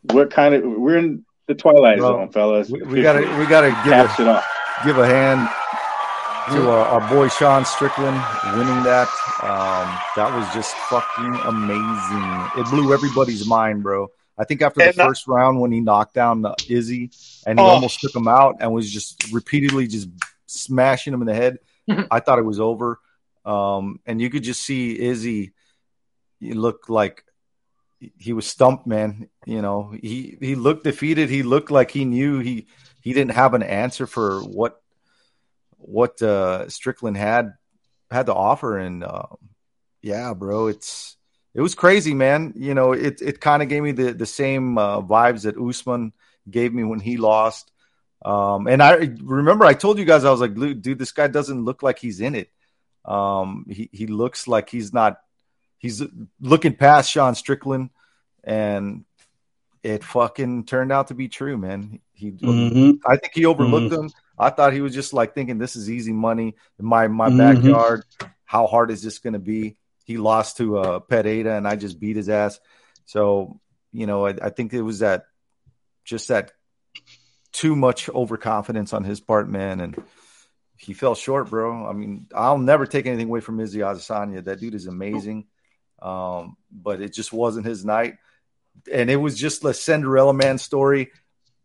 what 0.02 0.30
kind 0.30 0.54
of 0.54 0.62
we're 0.64 0.98
in 0.98 1.24
the 1.46 1.54
twilight 1.54 1.98
Bro, 1.98 2.12
zone, 2.12 2.32
fellas. 2.32 2.70
We, 2.70 2.82
we 2.82 3.02
gotta 3.02 3.20
we 3.38 3.46
gotta 3.46 3.70
give 3.84 3.92
a, 3.92 4.22
it 4.22 4.28
off. 4.28 4.44
give 4.84 4.98
a 4.98 5.06
hand 5.06 5.48
to 6.54 6.70
our, 6.70 7.00
our 7.00 7.08
boy 7.08 7.28
Sean 7.28 7.64
Strickland 7.64 8.16
winning 8.56 8.82
that. 8.84 9.08
Um, 9.42 9.86
that 10.16 10.34
was 10.34 10.46
just 10.54 10.74
fucking 10.90 11.34
amazing. 11.44 12.60
It 12.60 12.70
blew 12.70 12.92
everybody's 12.92 13.46
mind, 13.46 13.82
bro. 13.82 14.08
I 14.40 14.44
think 14.44 14.62
after 14.62 14.80
the 14.80 14.86
And, 14.86 14.94
first 14.94 15.26
round 15.28 15.60
when 15.60 15.70
he 15.70 15.80
knocked 15.80 16.14
down 16.14 16.44
uh, 16.46 16.54
Izzy 16.68 17.10
and 17.46 17.58
he 17.58 17.64
Oh. 17.64 17.68
almost 17.68 18.00
took 18.00 18.14
him 18.16 18.26
out 18.26 18.56
and 18.60 18.72
was 18.72 18.90
just 18.90 19.30
repeatedly 19.32 19.86
just 19.86 20.08
smashing 20.46 21.12
him 21.12 21.20
in 21.20 21.26
the 21.26 21.34
head, 21.34 21.58
I 22.10 22.20
thought 22.20 22.38
it 22.38 22.44
was 22.44 22.58
over. 22.60 22.98
Um, 23.44 24.00
and 24.06 24.20
you 24.20 24.30
could 24.30 24.42
just 24.42 24.62
see 24.62 24.98
Izzy. 24.98 25.52
He 26.40 26.54
looked 26.54 26.88
like 26.88 27.22
he 28.16 28.32
was 28.32 28.46
stumped, 28.46 28.86
man. 28.86 29.28
You 29.44 29.60
know, 29.60 29.92
he 30.00 30.38
he 30.40 30.54
looked 30.54 30.84
defeated. 30.84 31.28
He 31.28 31.42
looked 31.42 31.70
like 31.70 31.90
he 31.90 32.04
knew 32.06 32.38
he 32.38 32.66
he 33.02 33.12
didn't 33.12 33.32
have 33.32 33.52
an 33.54 33.62
answer 33.62 34.06
for 34.06 34.40
what 34.40 34.80
what 35.76 36.20
uh, 36.22 36.68
Strickland 36.68 37.16
had 37.18 37.52
had 38.10 38.26
to 38.26 38.34
offer. 38.34 38.78
And 38.78 39.04
uh, 39.04 39.26
yeah, 40.02 40.32
bro, 40.34 40.68
it's 40.68 41.16
it 41.60 41.62
was 41.62 41.74
crazy, 41.74 42.14
man. 42.14 42.54
You 42.56 42.72
know, 42.72 42.92
it 42.92 43.20
it 43.20 43.38
kind 43.38 43.62
of 43.62 43.68
gave 43.68 43.82
me 43.82 43.92
the 43.92 44.14
the 44.14 44.24
same 44.24 44.78
uh, 44.78 45.02
vibes 45.02 45.42
that 45.42 45.58
Usman 45.60 46.14
gave 46.48 46.72
me 46.72 46.84
when 46.84 47.00
he 47.00 47.18
lost. 47.18 47.70
Um, 48.24 48.66
and 48.66 48.82
I 48.82 49.12
remember 49.20 49.66
I 49.66 49.74
told 49.74 49.98
you 49.98 50.06
guys 50.06 50.24
I 50.24 50.30
was 50.30 50.40
like, 50.40 50.54
dude, 50.54 50.98
this 50.98 51.12
guy 51.12 51.26
doesn't 51.28 51.62
look 51.66 51.82
like 51.82 51.98
he's 51.98 52.22
in 52.22 52.34
it. 52.34 52.48
Um, 53.04 53.66
he 53.68 53.90
he 53.92 54.06
looks 54.06 54.48
like 54.48 54.70
he's 54.70 54.94
not. 54.94 55.20
He's 55.76 56.02
looking 56.40 56.76
past 56.76 57.10
Sean 57.10 57.34
Strickland, 57.34 57.90
and 58.42 59.04
it 59.82 60.02
fucking 60.02 60.64
turned 60.64 60.92
out 60.92 61.08
to 61.08 61.14
be 61.14 61.28
true, 61.28 61.58
man. 61.58 62.00
He, 62.14 62.32
Mhm. 62.32 63.00
I 63.04 63.16
think 63.16 63.32
he 63.34 63.44
overlooked 63.44 63.92
him. 63.92 64.08
I 64.38 64.48
thought 64.48 64.72
he 64.72 64.80
was 64.80 64.94
just 64.94 65.12
like 65.12 65.34
thinking 65.34 65.58
this 65.58 65.76
is 65.76 65.90
easy 65.90 66.12
money 66.14 66.54
in 66.78 66.84
my 66.86 67.08
my 67.08 67.28
Mhm. 67.28 67.38
backyard. 67.38 68.04
How 68.44 68.66
hard 68.66 68.90
is 68.90 69.02
this 69.02 69.18
going 69.18 69.34
to 69.34 69.38
be? 69.54 69.76
He 70.10 70.18
lost 70.18 70.56
to 70.56 70.76
uh, 70.76 70.98
Pereira, 70.98 71.56
and 71.56 71.68
I 71.68 71.76
just 71.76 72.00
beat 72.00 72.16
his 72.16 72.28
ass. 72.28 72.58
So 73.04 73.60
you 73.92 74.06
know, 74.08 74.26
I, 74.26 74.34
I 74.42 74.50
think 74.50 74.74
it 74.74 74.82
was 74.82 74.98
that 74.98 75.26
just 76.04 76.26
that 76.28 76.50
too 77.52 77.76
much 77.76 78.08
overconfidence 78.08 78.92
on 78.92 79.04
his 79.04 79.20
part, 79.20 79.48
man, 79.48 79.78
and 79.78 80.02
he 80.76 80.94
fell 80.94 81.14
short, 81.14 81.48
bro. 81.48 81.86
I 81.86 81.92
mean, 81.92 82.26
I'll 82.34 82.58
never 82.58 82.86
take 82.86 83.06
anything 83.06 83.28
away 83.28 83.38
from 83.38 83.60
Izzy 83.60 83.78
Adesanya. 83.78 84.42
That 84.44 84.58
dude 84.58 84.74
is 84.74 84.88
amazing, 84.88 85.46
um, 86.02 86.56
but 86.72 87.00
it 87.00 87.14
just 87.14 87.32
wasn't 87.32 87.66
his 87.66 87.84
night, 87.84 88.16
and 88.92 89.12
it 89.12 89.16
was 89.16 89.38
just 89.38 89.64
a 89.64 89.72
Cinderella 89.72 90.34
man 90.34 90.58
story. 90.58 91.12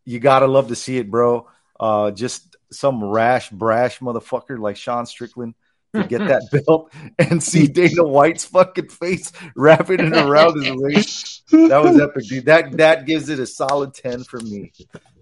You 0.04 0.20
gotta 0.20 0.46
love 0.46 0.68
to 0.68 0.76
see 0.76 1.00
it, 1.00 1.10
bro. 1.10 1.50
Uh, 1.80 2.12
just 2.12 2.58
some 2.72 3.04
rash, 3.04 3.50
brash 3.50 3.98
motherfucker 4.02 4.60
like 4.60 4.78
Sean 4.78 5.08
Strickland 5.08 5.56
to 5.96 6.08
get 6.08 6.28
that 6.28 6.44
belt 6.68 6.92
and 7.18 7.42
see 7.42 7.68
Dana 7.68 8.04
White's 8.04 8.46
fucking 8.46 8.90
face 8.90 9.32
wrapping 9.56 10.00
it 10.00 10.14
around 10.14 10.64
his 10.64 10.74
waist. 10.76 11.44
That 11.52 11.84
was 11.84 12.00
epic, 12.00 12.28
dude. 12.28 12.46
That 12.46 12.78
that 12.78 13.06
gives 13.06 13.30
it 13.30 13.40
a 13.40 13.46
solid 13.46 13.94
ten 13.94 14.24
for 14.24 14.40
me. 14.40 14.72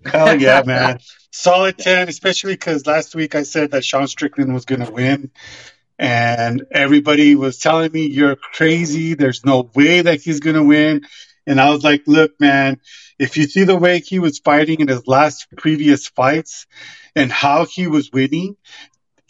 Hell 0.06 0.40
yeah, 0.40 0.64
man. 0.66 1.00
Solid 1.32 1.78
10, 1.78 2.10
especially 2.10 2.54
because 2.54 2.86
last 2.86 3.16
week 3.16 3.36
I 3.36 3.44
said 3.44 3.72
that 3.72 3.86
Sean 3.86 4.08
Strickland 4.08 4.54
was 4.54 4.66
going 4.66 4.86
to 4.86 4.92
win. 4.92 5.32
And 5.98 6.66
everybody 6.72 7.36
was 7.36 7.60
telling 7.60 7.92
me, 7.92 8.08
you're 8.08 8.36
crazy. 8.36 9.14
There's 9.14 9.46
no 9.46 9.70
way 9.74 10.02
that 10.02 10.22
he's 10.22 10.40
going 10.40 10.56
to 10.56 10.64
win. 10.64 11.06
And 11.46 11.60
I 11.60 11.70
was 11.70 11.84
like, 11.84 12.04
look, 12.08 12.40
man, 12.40 12.80
if 13.20 13.38
you 13.38 13.44
see 13.44 13.64
the 13.64 13.78
way 13.78 14.00
he 14.00 14.20
was 14.20 14.40
fighting 14.40 14.80
in 14.80 14.88
his 14.88 15.08
last 15.08 15.48
previous 15.56 16.08
fights 16.08 16.66
and 17.16 17.32
how 17.32 17.66
he 17.66 17.88
was 17.88 18.12
winning, 18.12 18.58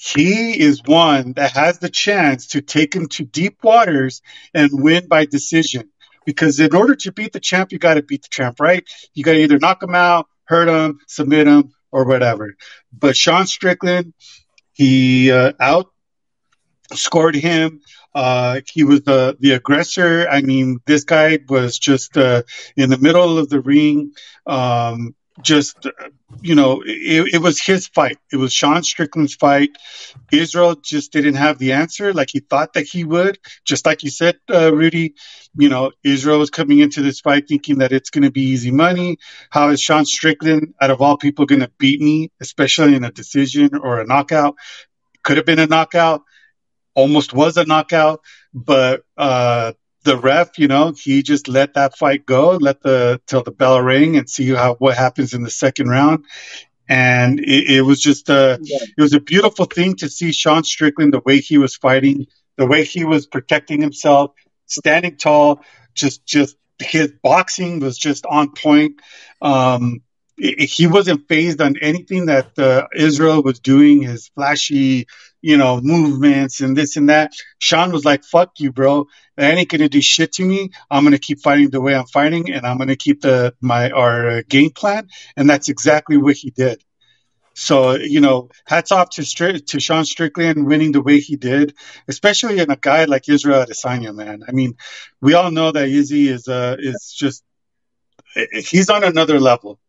he 0.03 0.60
is 0.60 0.81
one 0.83 1.31
that 1.33 1.51
has 1.51 1.79
the 1.79 1.88
chance 1.88 2.48
to 2.48 2.62
take 2.62 2.93
him 2.93 3.07
to 3.07 3.24
deep 3.24 3.63
waters 3.63 4.22
and 4.53 4.69
win 4.74 5.07
by 5.07 5.25
decision. 5.25 5.91
Because 6.25 6.60
in 6.60 6.75
order 6.75 6.93
to 6.95 7.13
beat 7.13 7.31
the 7.31 7.39
champ, 7.39 7.72
you 7.72 7.79
got 7.79 7.93
to 7.93 8.03
beat 8.03 8.24
the 8.24 8.29
champ, 8.29 8.60
right? 8.60 8.83
You 9.13 9.24
got 9.24 9.31
to 9.33 9.39
either 9.39 9.60
knock 9.60 9.81
him 9.81 9.95
out, 9.95 10.27
hurt 10.43 10.67
him, 10.67 11.00
submit 11.07 11.48
him, 11.48 11.72
or 11.89 12.03
whatever. 12.03 12.53
But 12.91 13.15
Sean 13.15 13.48
Strickland, 13.48 14.13
he 14.74 15.31
uh, 15.31 15.53
outscored 16.91 17.36
him. 17.36 17.79
Uh, 18.13 18.60
he 18.74 18.83
was 18.83 19.03
the 19.03 19.38
the 19.39 19.51
aggressor. 19.51 20.27
I 20.29 20.41
mean, 20.41 20.79
this 20.86 21.05
guy 21.05 21.39
was 21.48 21.79
just 21.79 22.17
uh, 22.17 22.43
in 22.75 22.89
the 22.89 22.98
middle 22.98 23.38
of 23.38 23.48
the 23.48 23.62
ring. 23.62 24.12
Um, 24.45 25.15
just 25.41 25.87
you 26.41 26.55
know, 26.55 26.83
it, 26.85 27.35
it 27.35 27.41
was 27.41 27.61
his 27.61 27.87
fight. 27.87 28.17
It 28.31 28.37
was 28.37 28.53
Sean 28.53 28.83
Strickland's 28.83 29.35
fight. 29.35 29.71
Israel 30.31 30.75
just 30.75 31.11
didn't 31.11 31.35
have 31.35 31.57
the 31.57 31.73
answer 31.73 32.13
like 32.13 32.29
he 32.31 32.39
thought 32.39 32.73
that 32.73 32.85
he 32.85 33.03
would. 33.03 33.39
Just 33.65 33.85
like 33.85 34.03
you 34.03 34.09
said, 34.09 34.37
uh, 34.49 34.73
Rudy. 34.73 35.15
You 35.55 35.69
know, 35.69 35.91
Israel 36.03 36.39
was 36.39 36.49
coming 36.49 36.79
into 36.79 37.01
this 37.01 37.21
fight 37.21 37.47
thinking 37.47 37.79
that 37.79 37.91
it's 37.91 38.09
going 38.09 38.23
to 38.23 38.31
be 38.31 38.41
easy 38.41 38.71
money. 38.71 39.17
How 39.49 39.69
is 39.69 39.81
Sean 39.81 40.05
Strickland, 40.05 40.73
out 40.81 40.91
of 40.91 41.01
all 41.01 41.17
people, 41.17 41.45
going 41.45 41.61
to 41.61 41.71
beat 41.77 42.01
me, 42.01 42.31
especially 42.41 42.95
in 42.95 43.03
a 43.03 43.11
decision 43.11 43.75
or 43.75 43.99
a 43.99 44.05
knockout? 44.05 44.55
Could 45.23 45.37
have 45.37 45.45
been 45.45 45.59
a 45.59 45.67
knockout. 45.67 46.23
Almost 46.95 47.33
was 47.33 47.57
a 47.57 47.65
knockout, 47.65 48.21
but 48.53 49.01
uh, 49.17 49.73
the 50.03 50.17
ref, 50.17 50.60
you 50.60 50.67
know, 50.67 50.93
he 50.98 51.24
just 51.24 51.48
let 51.48 51.75
that 51.75 51.98
fight 51.98 52.25
go, 52.25 52.51
let 52.57 52.81
the 52.81 53.22
till 53.27 53.43
the 53.43 53.51
bell 53.51 53.81
ring, 53.81 54.17
and 54.17 54.29
see 54.29 54.50
how 54.50 54.75
what 54.75 54.98
happens 54.98 55.33
in 55.33 55.43
the 55.43 55.51
second 55.51 55.89
round. 55.89 56.25
And 56.89 57.39
it, 57.39 57.77
it 57.77 57.81
was 57.81 58.00
just 58.01 58.29
a, 58.29 58.60
it 58.98 59.01
was 59.01 59.13
a 59.13 59.19
beautiful 59.19 59.65
thing 59.65 59.95
to 59.98 60.10
see 60.10 60.31
Sean 60.31 60.63
Strickland 60.63 61.13
the 61.13 61.22
way 61.25 61.39
he 61.39 61.57
was 61.57 61.75
fighting, 61.75 62.27
the 62.57 62.67
way 62.67 62.83
he 62.83 63.05
was 63.05 63.27
protecting 63.27 63.81
himself, 63.81 64.31
standing 64.67 65.17
tall. 65.17 65.62
Just, 65.95 66.25
just 66.25 66.57
his 66.81 67.13
boxing 67.24 67.79
was 67.79 67.98
just 67.98 68.25
on 68.27 68.51
point. 68.51 69.01
Um, 69.41 70.01
i- 70.43 70.55
he 70.63 70.88
wasn't 70.88 71.27
phased 71.27 71.62
on 71.62 71.77
anything 71.81 72.27
that 72.27 72.57
uh, 72.60 72.88
Israel 72.95 73.41
was 73.41 73.60
doing, 73.60 74.01
his 74.03 74.29
flashy, 74.36 75.07
you 75.43 75.57
know, 75.57 75.81
movements 75.81 76.62
and 76.62 76.75
this 76.75 76.95
and 76.95 77.09
that. 77.09 77.33
Sean 77.59 77.91
was 77.91 78.05
like, 78.05 78.23
"Fuck 78.23 78.59
you, 78.59 78.71
bro. 78.71 79.07
That 79.38 79.53
ain't 79.53 79.69
gonna 79.69 79.89
do 79.89 80.01
shit 80.01 80.31
to 80.33 80.45
me. 80.45 80.71
I'm 80.89 81.03
gonna 81.03 81.19
keep 81.19 81.41
fighting 81.41 81.69
the 81.69 81.81
way 81.81 81.93
I'm 81.95 82.07
fighting, 82.07 82.51
and 82.51 82.65
I'm 82.65 82.77
gonna 82.77 82.95
keep 82.95 83.21
the 83.21 83.53
my 83.62 83.91
our 83.91 84.29
uh, 84.29 84.41
game 84.47 84.71
plan." 84.71 85.09
And 85.35 85.50
that's 85.50 85.67
exactly 85.69 86.17
what 86.17 86.38
he 86.38 86.50
did. 86.50 86.81
So 87.55 87.95
you 87.95 88.21
know, 88.21 88.50
hats 88.65 88.93
off 88.93 89.09
to 89.12 89.21
Stri- 89.21 89.65
to 89.67 89.79
Sean 89.81 90.05
Strickland 90.05 90.65
winning 90.65 90.93
the 90.93 91.01
way 91.01 91.19
he 91.19 91.35
did, 91.35 91.75
especially 92.07 92.59
in 92.59 92.71
a 92.71 92.77
guy 92.77 93.03
like 93.05 93.27
Israel 93.29 93.65
Adesanya, 93.65 94.15
man. 94.15 94.43
I 94.47 94.53
mean, 94.53 94.75
we 95.21 95.33
all 95.33 95.51
know 95.51 95.71
that 95.71 95.89
Izzy 95.89 96.29
is 96.29 96.47
uh 96.47 96.77
is 96.79 97.13
just 97.15 97.43
he's 98.53 98.89
on 98.89 99.03
another 99.03 99.39
level. 99.39 99.79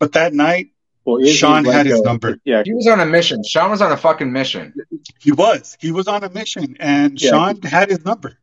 But 0.00 0.12
that 0.14 0.34
night, 0.34 0.68
Well, 1.04 1.18
Izzy's 1.20 1.36
Sean 1.36 1.64
had 1.64 1.86
his 1.86 2.00
a- 2.00 2.04
number. 2.04 2.38
Yeah, 2.44 2.62
He 2.64 2.72
was 2.72 2.86
on 2.86 2.98
a 3.00 3.06
mission. 3.06 3.42
Sean 3.44 3.70
was 3.70 3.82
on 3.82 3.92
a 3.92 3.96
fucking 3.96 4.32
mission. 4.32 4.72
he 5.20 5.32
was 5.32 5.76
he 5.80 5.92
was 5.92 6.08
on 6.08 6.24
a 6.24 6.30
mission, 6.30 6.76
and 6.80 7.20
Yeah. 7.20 7.30
Sean 7.30 7.62
had 7.62 7.90
his 7.90 8.04
number. 8.04 8.38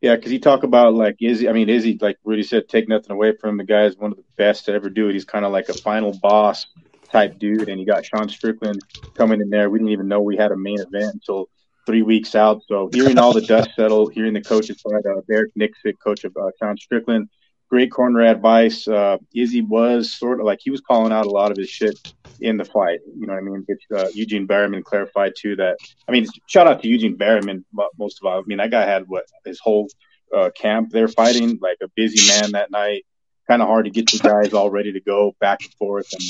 Yeah, 0.00 0.16
because 0.16 0.32
you 0.32 0.40
talk 0.40 0.62
about 0.62 0.94
like 0.94 1.16
Izzy. 1.20 1.48
I 1.48 1.52
mean, 1.52 1.68
Izzy, 1.68 1.98
like 2.00 2.16
Rudy 2.24 2.42
said, 2.42 2.68
take 2.68 2.88
nothing 2.88 3.10
away 3.10 3.36
from 3.36 3.50
him. 3.50 3.56
The 3.58 3.64
guy 3.64 3.84
is 3.84 3.96
one 3.98 4.10
of 4.12 4.16
the 4.16 4.24
best 4.36 4.64
to 4.66 4.72
ever 4.72 4.88
do 4.88 5.08
it. 5.08 5.12
He's 5.12 5.26
kind 5.26 5.44
of 5.44 5.52
like 5.52 5.68
a 5.68 5.74
final 5.74 6.12
boss 6.22 6.66
type 7.10 7.38
dude, 7.38 7.68
and 7.68 7.78
you 7.78 7.86
got 7.86 8.04
Sean 8.06 8.28
Strickland 8.28 8.80
coming 9.14 9.40
in 9.42 9.50
there. 9.50 9.68
We 9.68 9.78
didn't 9.78 9.92
even 9.92 10.08
know 10.08 10.20
we 10.22 10.36
had 10.36 10.52
a 10.52 10.56
main 10.56 10.80
event 10.80 11.14
until 11.14 11.50
three 11.86 12.00
weeks 12.02 12.34
out. 12.34 12.62
So 12.66 12.88
hearing 12.92 13.18
all 13.18 13.34
the 13.34 13.40
dust 13.42 13.70
settle, 13.76 14.06
hearing 14.08 14.32
the 14.32 14.40
coaches 14.40 14.80
side, 14.80 15.04
uh, 15.04 15.20
Derek 15.28 15.52
Nicksick, 15.54 15.98
coach 16.02 16.24
of 16.24 16.34
uh, 16.36 16.50
Sean 16.58 16.78
Strickland, 16.78 17.28
great 17.70 17.90
corner 17.90 18.20
advice. 18.20 18.86
Uh, 18.86 19.18
Izzy 19.34 19.62
was 19.62 20.12
sort 20.12 20.40
of 20.40 20.46
like 20.46 20.58
he 20.62 20.70
was 20.70 20.80
calling 20.80 21.12
out 21.12 21.26
a 21.26 21.30
lot 21.30 21.50
of 21.50 21.56
his 21.56 21.70
shit 21.70 22.12
in 22.40 22.56
the 22.56 22.64
fight. 22.64 23.00
You 23.16 23.26
know 23.26 23.34
what 23.34 23.38
I 23.38 23.42
mean? 23.42 23.64
Which 23.66 23.82
uh, 23.96 24.08
Eugene 24.12 24.46
Bareman 24.46 24.82
clarified 24.82 25.32
too 25.38 25.56
that. 25.56 25.76
I 26.08 26.12
mean, 26.12 26.26
shout 26.46 26.66
out 26.66 26.82
to 26.82 26.88
Eugene 26.88 27.16
Bareman. 27.16 27.64
Most 27.98 28.18
of 28.20 28.26
all, 28.26 28.38
I 28.38 28.42
mean, 28.46 28.58
that 28.58 28.70
guy 28.70 28.84
had 28.84 29.04
what 29.06 29.24
his 29.44 29.60
whole 29.60 29.88
uh, 30.36 30.50
camp 30.54 30.90
there 30.90 31.08
fighting, 31.08 31.58
like 31.62 31.78
a 31.82 31.88
busy 31.94 32.26
man 32.28 32.52
that 32.52 32.70
night. 32.70 33.04
Kind 33.48 33.62
of 33.62 33.68
hard 33.68 33.86
to 33.86 33.90
get 33.90 34.10
the 34.10 34.18
guys 34.18 34.52
all 34.52 34.70
ready 34.70 34.92
to 34.92 35.00
go 35.00 35.34
back 35.40 35.58
and 35.62 35.74
forth, 35.74 36.06
and 36.12 36.22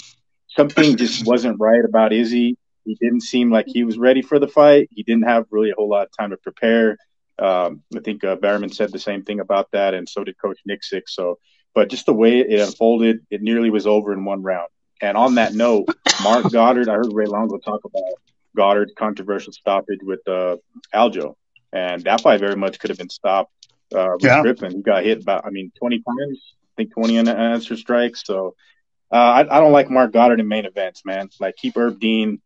something 0.48 0.96
just 0.96 1.26
wasn't 1.26 1.60
right 1.60 1.84
about 1.84 2.12
Izzy. 2.12 2.56
He 2.84 2.94
didn't 2.94 3.22
seem 3.22 3.50
like 3.50 3.66
he 3.68 3.84
was 3.84 3.98
ready 3.98 4.22
for 4.22 4.38
the 4.38 4.48
fight. 4.48 4.88
He 4.90 5.02
didn't 5.02 5.28
have 5.28 5.44
really 5.50 5.70
a 5.70 5.74
whole 5.76 5.88
lot 5.88 6.06
of 6.06 6.16
time 6.18 6.30
to 6.30 6.38
prepare. 6.38 6.96
Um, 7.40 7.82
I 7.96 8.00
think 8.00 8.22
uh, 8.24 8.36
said 8.68 8.92
the 8.92 8.98
same 8.98 9.22
thing 9.24 9.40
about 9.40 9.70
that, 9.72 9.94
and 9.94 10.08
so 10.08 10.24
did 10.24 10.36
Coach 10.38 10.58
Nicksick. 10.68 11.02
So, 11.06 11.38
but 11.74 11.88
just 11.88 12.06
the 12.06 12.12
way 12.12 12.40
it 12.40 12.60
unfolded, 12.60 13.20
it 13.30 13.42
nearly 13.42 13.70
was 13.70 13.86
over 13.86 14.12
in 14.12 14.24
one 14.24 14.42
round. 14.42 14.68
And 15.00 15.16
on 15.16 15.36
that 15.36 15.54
note, 15.54 15.88
Marc 16.22 16.50
Goddard, 16.52 16.88
I 16.88 16.94
heard 16.94 17.12
Ray 17.12 17.26
Longo 17.26 17.56
talk 17.58 17.80
about 17.84 18.12
Goddard's 18.54 18.92
controversial 18.96 19.52
stoppage 19.52 20.00
with 20.02 20.20
uh, 20.28 20.56
Aljo, 20.94 21.34
and 21.72 22.02
that 22.04 22.20
fight 22.20 22.40
very 22.40 22.56
much 22.56 22.78
could 22.78 22.90
have 22.90 22.98
been 22.98 23.08
stopped 23.08 23.52
uh, 23.94 24.10
with 24.14 24.24
Yeah. 24.24 24.42
Griffin. 24.42 24.72
He 24.72 24.82
got 24.82 25.04
hit 25.04 25.22
about, 25.22 25.46
I 25.46 25.50
mean, 25.50 25.72
20 25.78 26.02
times. 26.02 26.54
I 26.64 26.82
think 26.84 26.92
20 26.94 27.18
unanswered 27.18 27.78
strikes. 27.78 28.22
So 28.24 28.54
uh, 29.12 29.16
I, 29.16 29.40
I 29.40 29.60
don't 29.60 29.72
like 29.72 29.90
Marc 29.90 30.12
Goddard 30.12 30.40
in 30.40 30.48
main 30.48 30.66
events, 30.66 31.04
man. 31.04 31.28
Like 31.40 31.56
keep 31.56 31.76
Herb 31.76 31.98
Dean 31.98 32.40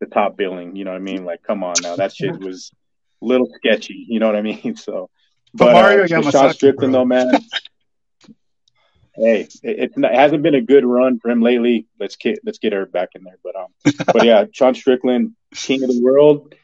the 0.00 0.06
top 0.06 0.36
billing. 0.36 0.76
You 0.76 0.84
know 0.84 0.92
what 0.92 0.98
I 0.98 1.00
mean? 1.04 1.24
Like, 1.24 1.42
come 1.42 1.62
on 1.64 1.74
now, 1.82 1.96
that 1.96 2.14
shit 2.14 2.38
was 2.38 2.72
little 3.20 3.48
sketchy. 3.56 4.06
You 4.08 4.20
know 4.20 4.26
what 4.26 4.36
I 4.36 4.42
mean? 4.42 4.76
So, 4.76 5.10
But 5.54 5.66
but, 5.66 5.72
Mario 5.72 6.04
uh, 6.04 6.30
Sean 6.30 6.52
Strickland, 6.52 6.92
bro. 6.92 7.00
though, 7.00 7.04
man. 7.04 7.32
hey, 9.14 9.48
it, 9.62 9.92
it 9.96 10.14
hasn't 10.14 10.42
been 10.42 10.54
a 10.54 10.60
good 10.60 10.84
run 10.84 11.18
for 11.20 11.30
him 11.30 11.42
lately. 11.42 11.86
Let's 11.98 12.16
get 12.16 12.40
let's 12.44 12.58
get 12.58 12.72
her 12.72 12.86
back 12.86 13.10
in 13.14 13.24
there. 13.24 13.38
But 13.42 13.56
um, 13.56 13.66
but 14.06 14.24
yeah, 14.24 14.44
Sean 14.52 14.74
Strickland, 14.74 15.34
king 15.54 15.82
of 15.82 15.90
the 15.90 16.00
world. 16.02 16.54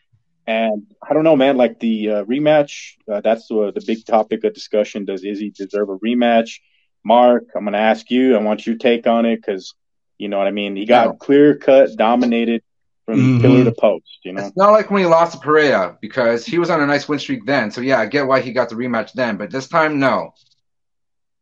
And 0.48 0.86
I 1.02 1.12
don't 1.12 1.24
know, 1.24 1.34
man. 1.34 1.56
Like 1.56 1.80
the 1.80 2.10
uh, 2.10 2.24
rematch, 2.24 2.94
uh, 3.10 3.20
that's 3.20 3.48
the, 3.48 3.72
the 3.74 3.82
big 3.84 4.06
topic 4.06 4.44
of 4.44 4.54
discussion. 4.54 5.04
Does 5.04 5.24
Izzy 5.24 5.50
deserve 5.50 5.88
a 5.88 5.98
rematch? 5.98 6.60
Mark, 7.04 7.44
I'm 7.54 7.64
going 7.64 7.72
to 7.72 7.78
ask 7.80 8.10
you. 8.10 8.36
I 8.36 8.40
want 8.40 8.66
your 8.66 8.76
take 8.76 9.06
on 9.06 9.26
it 9.26 9.36
because 9.36 9.74
you 10.18 10.28
know 10.28 10.38
what 10.38 10.46
I 10.46 10.52
mean. 10.52 10.76
He 10.76 10.86
got 10.86 11.18
clear 11.18 11.56
cut, 11.56 11.96
dominated 11.96 12.62
from 13.06 13.38
Mhm. 13.38 13.40
pillar 13.40 13.64
to 13.64 13.72
post. 13.72 14.18
You 14.24 14.32
know, 14.34 14.44
It's 14.46 14.56
not 14.56 14.72
like 14.72 14.90
when 14.90 15.00
he 15.00 15.06
lost 15.06 15.32
to 15.32 15.38
Pereira 15.38 15.96
because 16.02 16.44
he 16.44 16.58
was 16.58 16.68
on 16.70 16.80
a 16.82 16.86
nice 16.86 17.08
win 17.08 17.18
streak 17.18 17.46
then. 17.46 17.70
So 17.70 17.80
yeah, 17.80 17.98
I 18.00 18.06
get 18.06 18.26
why 18.26 18.40
he 18.40 18.52
got 18.52 18.68
the 18.68 18.74
rematch 18.74 19.12
then, 19.12 19.36
but 19.36 19.50
this 19.50 19.68
time 19.68 19.98
no. 19.98 20.34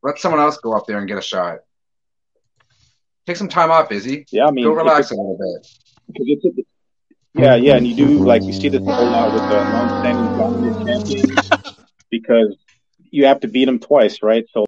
Let 0.03 0.18
someone 0.18 0.40
else 0.40 0.59
go 0.59 0.74
up 0.74 0.87
there 0.87 0.98
and 0.98 1.09
get 1.09 1.16
a 1.18 1.22
shot. 1.22 1.61
Take 3.27 3.37
some 3.37 3.48
time 3.48 3.70
off, 3.70 3.90
Izzy. 3.90 4.27
yeah. 4.31 4.46
I 4.46 4.50
mean, 4.50 4.64
Go 4.66 4.72
relax 4.72 5.11
a 5.11 5.14
little 5.14 5.38
bit. 5.38 5.66
'cause 6.14 6.27
it's 6.29 6.44
a- 6.44 6.62
yeah, 7.40 7.55
yeah, 7.57 7.77
and 7.77 7.87
you 7.87 7.94
do 7.96 8.22
like 8.22 8.42
you 8.44 8.53
see 8.53 8.68
this 8.68 8.83
a 8.87 8.92
whole 8.94 9.07
lot 9.07 9.33
with 9.33 9.42
the 9.48 9.57
long-standing 9.57 10.38
dominant 10.38 10.87
champions 10.87 11.50
because 12.11 12.55
you 13.11 13.24
have 13.24 13.40
to 13.40 13.48
beat 13.48 13.64
them 13.64 13.79
twice, 13.79 14.22
right? 14.22 14.44
So, 14.53 14.66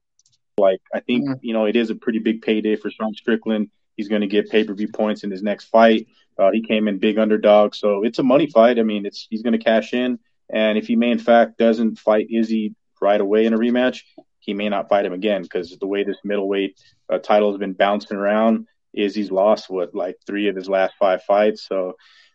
like, 0.58 0.80
I 0.94 1.00
think 1.00 1.28
Mhm. 1.28 1.38
you 1.42 1.52
know 1.52 1.66
it 1.66 1.76
is 1.76 1.90
a 1.90 1.94
pretty 1.94 2.18
big 2.18 2.40
payday 2.40 2.76
for 2.76 2.90
Sean 2.90 3.12
Strickland. 3.14 3.68
He's 3.98 4.08
going 4.08 4.22
to 4.22 4.26
get 4.26 4.50
pay-per-view 4.50 4.88
points 4.88 5.22
in 5.24 5.30
his 5.30 5.42
next 5.42 5.64
fight. 5.66 6.06
Uh, 6.38 6.50
he 6.50 6.62
came 6.62 6.88
in 6.88 6.98
big 6.98 7.18
underdog, 7.18 7.74
so 7.74 8.04
it's 8.04 8.18
a 8.18 8.22
money 8.22 8.46
fight. 8.46 8.78
I 8.78 8.82
mean, 8.82 9.06
it's 9.06 9.26
he's 9.30 9.42
going 9.42 9.58
to 9.58 9.64
cash 9.64 9.92
in, 9.94 10.18
and 10.50 10.76
if 10.76 10.86
he 10.86 10.96
may 10.96 11.10
in 11.10 11.18
fact 11.18 11.58
doesn't 11.58 11.98
fight 11.98 12.28
Izzy 12.30 12.74
right 13.00 13.20
away 13.20 13.46
in 13.46 13.54
a 13.54 13.58
rematch, 13.58 14.00
he 14.40 14.54
may 14.54 14.68
not 14.68 14.88
fight 14.88 15.04
him 15.04 15.12
again 15.12 15.42
because 15.42 15.76
the 15.78 15.86
way 15.86 16.04
this 16.04 16.18
middleweight 16.24 16.78
uh, 17.10 17.18
title 17.18 17.50
has 17.50 17.58
been 17.58 17.72
bouncing 17.72 18.16
around, 18.16 18.66
Izzy's 18.92 19.30
lost 19.30 19.70
what 19.70 19.94
like 19.94 20.16
three 20.26 20.48
of 20.48 20.56
his 20.56 20.68
last 20.68 20.94
five 20.98 21.22
fights, 21.22 21.66
so 21.66 21.94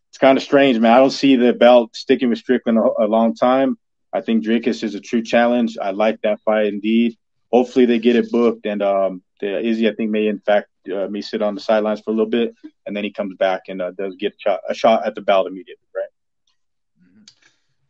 it's 0.09 0.17
kind 0.17 0.37
of 0.37 0.43
strange, 0.43 0.77
man. 0.79 0.91
I 0.91 0.97
don't 0.97 1.09
see 1.11 1.37
the 1.37 1.53
belt 1.53 1.95
sticking 1.95 2.29
with 2.29 2.39
Strickland 2.39 2.77
a, 2.77 3.03
a 3.03 3.07
long 3.07 3.33
time. 3.33 3.77
I 4.11 4.21
think 4.21 4.43
Dricus 4.43 4.83
is 4.83 4.93
a 4.93 4.99
true 4.99 5.23
challenge. 5.23 5.77
I 5.81 5.91
like 5.91 6.21
that 6.23 6.41
fight 6.41 6.65
indeed. 6.65 7.17
Hopefully 7.51 7.85
they 7.85 7.99
get 7.99 8.15
it 8.15 8.31
booked, 8.31 8.65
and 8.65 8.81
um, 8.81 9.23
the 9.39 9.59
Izzy 9.65 9.87
I 9.87 9.93
think 9.93 10.11
may 10.11 10.27
in 10.27 10.39
fact 10.39 10.67
uh, 10.89 11.07
may 11.07 11.21
sit 11.21 11.41
on 11.41 11.55
the 11.55 11.61
sidelines 11.61 12.01
for 12.01 12.11
a 12.11 12.13
little 12.13 12.29
bit, 12.29 12.55
and 12.85 12.95
then 12.95 13.03
he 13.03 13.11
comes 13.11 13.35
back 13.35 13.63
and 13.67 13.81
uh, 13.81 13.91
does 13.91 14.15
get 14.15 14.33
a 14.33 14.39
shot, 14.39 14.59
a 14.69 14.73
shot 14.73 15.05
at 15.05 15.15
the 15.15 15.21
belt 15.21 15.47
immediately, 15.47 15.87
right? 15.95 16.09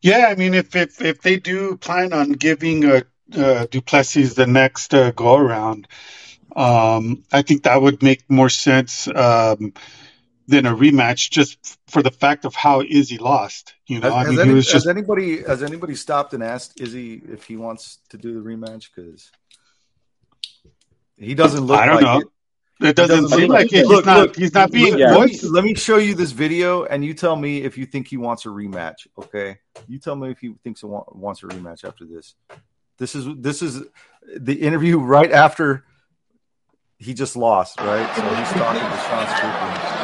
Yeah, 0.02 0.28
I 0.30 0.36
mean, 0.36 0.54
if 0.54 0.76
if 0.76 1.02
if 1.02 1.22
they 1.22 1.38
do 1.38 1.78
plan 1.78 2.12
on 2.14 2.32
giving 2.32 2.86
uh, 2.86 3.02
uh, 3.36 3.68
Du 3.70 3.82
Plessis 3.82 4.34
the 4.34 4.48
next 4.48 4.94
uh, 4.94 5.12
go 5.12 5.36
around, 5.36 5.88
um, 6.56 7.24
I 7.32 7.44
think 7.44 7.64
that 7.64 7.82
would 7.82 8.02
make 8.02 8.30
more 8.30 8.50
sense 8.50 9.08
um, 9.08 9.74
than 10.48 10.66
a 10.66 10.76
rematch, 10.76 11.30
just 11.30 11.78
for 11.88 12.02
the 12.02 12.12
fact 12.12 12.46
of 12.46 12.56
how 12.56 12.82
Izzy 12.82 13.20
lost. 13.20 13.76
You 13.88 14.00
know, 14.00 14.10
Has, 14.10 14.14
I 14.14 14.24
has 14.24 14.30
mean, 14.30 14.40
any- 14.40 14.50
he 14.50 14.56
was 14.56 14.72
has 14.72 14.88
anybody 14.88 15.44
has 15.44 15.64
anybody 15.64 15.96
stopped 15.96 16.34
and 16.34 16.44
asked 16.44 16.82
Izzy 16.82 17.22
if 17.32 17.46
he 17.46 17.56
wants 17.56 18.00
to 18.10 18.18
do 18.18 18.34
the 18.34 18.40
rematch? 18.42 18.90
Because 18.94 19.32
he 21.16 21.36
doesn't 21.36 21.66
look. 21.66 21.80
I 21.80 21.86
don't 21.86 21.96
like 21.96 22.04
know. 22.04 22.20
It. 22.22 22.28
It 22.82 22.96
doesn't 22.96 23.24
doesn't 23.24 23.39
seem 23.39 23.50
like 23.50 23.67
it. 23.74 23.80
He's 23.80 23.88
Look, 23.88 24.06
not. 24.06 24.17
look, 24.17 24.36
he's 24.36 24.54
not 24.54 24.72
being 24.72 24.98
Yeah. 24.98 25.12
Let 25.12 25.22
me, 25.22 25.28
voiced. 25.28 25.44
let 25.46 25.63
me 25.63 25.76
show 25.76 25.98
you 25.98 26.15
this 26.15 26.32
video, 26.32 26.84
and 26.86 27.04
you 27.06 27.13
tell 27.13 27.36
me 27.36 27.63
if 27.63 27.78
you 27.78 27.86
think 27.86 28.08
he 28.08 28.17
wants 28.17 28.46
a 28.46 28.50
rematch. 28.50 29.08
Okay, 29.17 29.60
you 29.88 30.00
tell 30.00 30.15
me 30.15 30.32
if 30.32 30.39
he 30.39 30.54
thinks 30.63 30.82
he 30.82 30.88
wants 30.88 31.44
a 31.44 31.48
rematch 31.48 31.84
after 31.84 32.06
this. 32.06 32.36
This 32.98 33.15
is 33.15 33.28
this 33.38 33.62
is 33.62 33.84
the 34.38 34.54
interview 34.54 35.00
right 35.00 35.32
after 35.32 35.86
he 36.98 37.13
just 37.13 37.36
lost. 37.36 37.80
Right, 37.80 38.15
so 38.15 38.22
he's 38.36 38.50
talking 38.50 38.82
to 38.82 38.98
Sean 39.08 39.28
Strickland. 39.36 40.01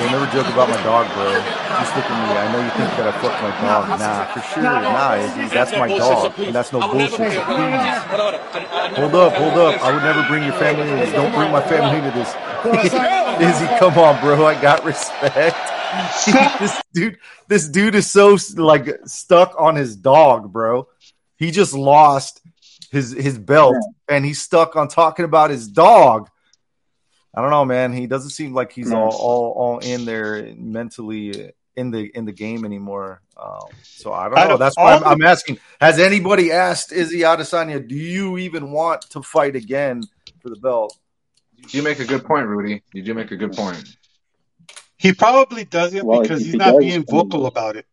Don't 0.00 0.14
ever 0.14 0.32
joke 0.32 0.48
about 0.48 0.70
my 0.70 0.82
dog, 0.82 1.12
bro. 1.12 1.28
Just 1.28 1.94
look 1.94 2.08
at 2.08 2.16
me. 2.16 2.32
I 2.32 2.50
know 2.50 2.64
you 2.64 2.70
think 2.70 2.88
that 2.96 3.08
I 3.08 3.12
fucked 3.20 3.42
my 3.42 3.52
dog. 3.60 4.00
Nah, 4.00 4.24
for 4.32 4.40
sure. 4.40 4.62
Nah, 4.62 5.16
that's 5.52 5.72
my 5.72 5.88
dog, 5.88 6.32
and 6.38 6.54
that's 6.54 6.72
no 6.72 6.80
bullshit. 6.80 7.16
Please, 7.16 7.36
hold 8.96 9.14
up, 9.14 9.34
hold 9.34 9.58
up. 9.58 9.84
I 9.84 9.92
would 9.92 10.02
never 10.02 10.26
bring 10.26 10.42
your 10.42 10.54
family 10.54 10.88
into 10.88 11.04
this. 11.04 11.12
Don't 11.12 11.34
bring 11.34 11.52
my 11.52 11.60
family 11.60 11.98
into 11.98 12.16
this. 12.16 12.28
Izzy, 13.44 13.66
come 13.78 13.98
on, 13.98 14.18
bro. 14.22 14.46
I 14.46 14.58
got 14.60 14.84
respect. 14.84 15.58
this 16.58 16.82
dude, 16.94 17.18
this 17.48 17.68
dude 17.68 17.94
is 17.94 18.10
so 18.10 18.38
like 18.56 18.88
stuck 19.04 19.54
on 19.58 19.76
his 19.76 19.96
dog, 19.96 20.50
bro. 20.50 20.88
He 21.36 21.50
just 21.50 21.74
lost 21.74 22.40
his 22.90 23.12
his 23.12 23.38
belt, 23.38 23.76
and 24.08 24.24
he's 24.24 24.40
stuck 24.40 24.76
on 24.76 24.88
talking 24.88 25.26
about 25.26 25.50
his 25.50 25.68
dog. 25.68 26.30
I 27.34 27.40
don't 27.40 27.50
know, 27.50 27.64
man. 27.64 27.92
He 27.92 28.06
doesn't 28.06 28.30
seem 28.30 28.54
like 28.54 28.72
he's 28.72 28.92
all 28.92 29.10
all, 29.10 29.52
all 29.56 29.78
in 29.78 30.04
there 30.04 30.52
mentally 30.56 31.52
in 31.76 31.90
the 31.90 32.10
in 32.14 32.24
the 32.24 32.32
game 32.32 32.64
anymore. 32.64 33.22
Um, 33.36 33.68
so 33.82 34.12
I 34.12 34.28
don't 34.28 34.38
Out 34.38 34.48
know. 34.48 34.54
of 34.54 34.60
That's 34.60 34.76
why 34.76 34.94
I'm, 34.94 35.04
all 35.04 35.12
I'm 35.12 35.22
asking: 35.22 35.58
Has 35.80 35.98
anybody 35.98 36.50
asked 36.50 36.92
Izzy 36.92 37.20
Adesanya, 37.20 37.86
do 37.86 37.94
you 37.94 38.38
even 38.38 38.72
want 38.72 39.02
to 39.10 39.22
fight 39.22 39.54
again 39.56 40.02
for 40.40 40.50
the 40.50 40.56
belt? 40.56 40.98
You 41.70 41.82
make 41.82 42.00
a 42.00 42.04
good 42.04 42.24
point, 42.24 42.46
Rudy. 42.46 42.82
You 42.92 43.02
do 43.02 43.14
make 43.14 43.30
a 43.30 43.36
good 43.36 43.52
point. 43.52 43.96
He 44.96 45.12
probably 45.12 45.64
doesn't 45.64 46.04
Well, 46.04 46.20
because 46.20 46.42
he's 46.42 46.52
he 46.52 46.58
not 46.58 46.72
does, 46.72 46.80
being 46.80 47.04
vocal 47.04 47.46
about 47.46 47.76
it. 47.76 47.86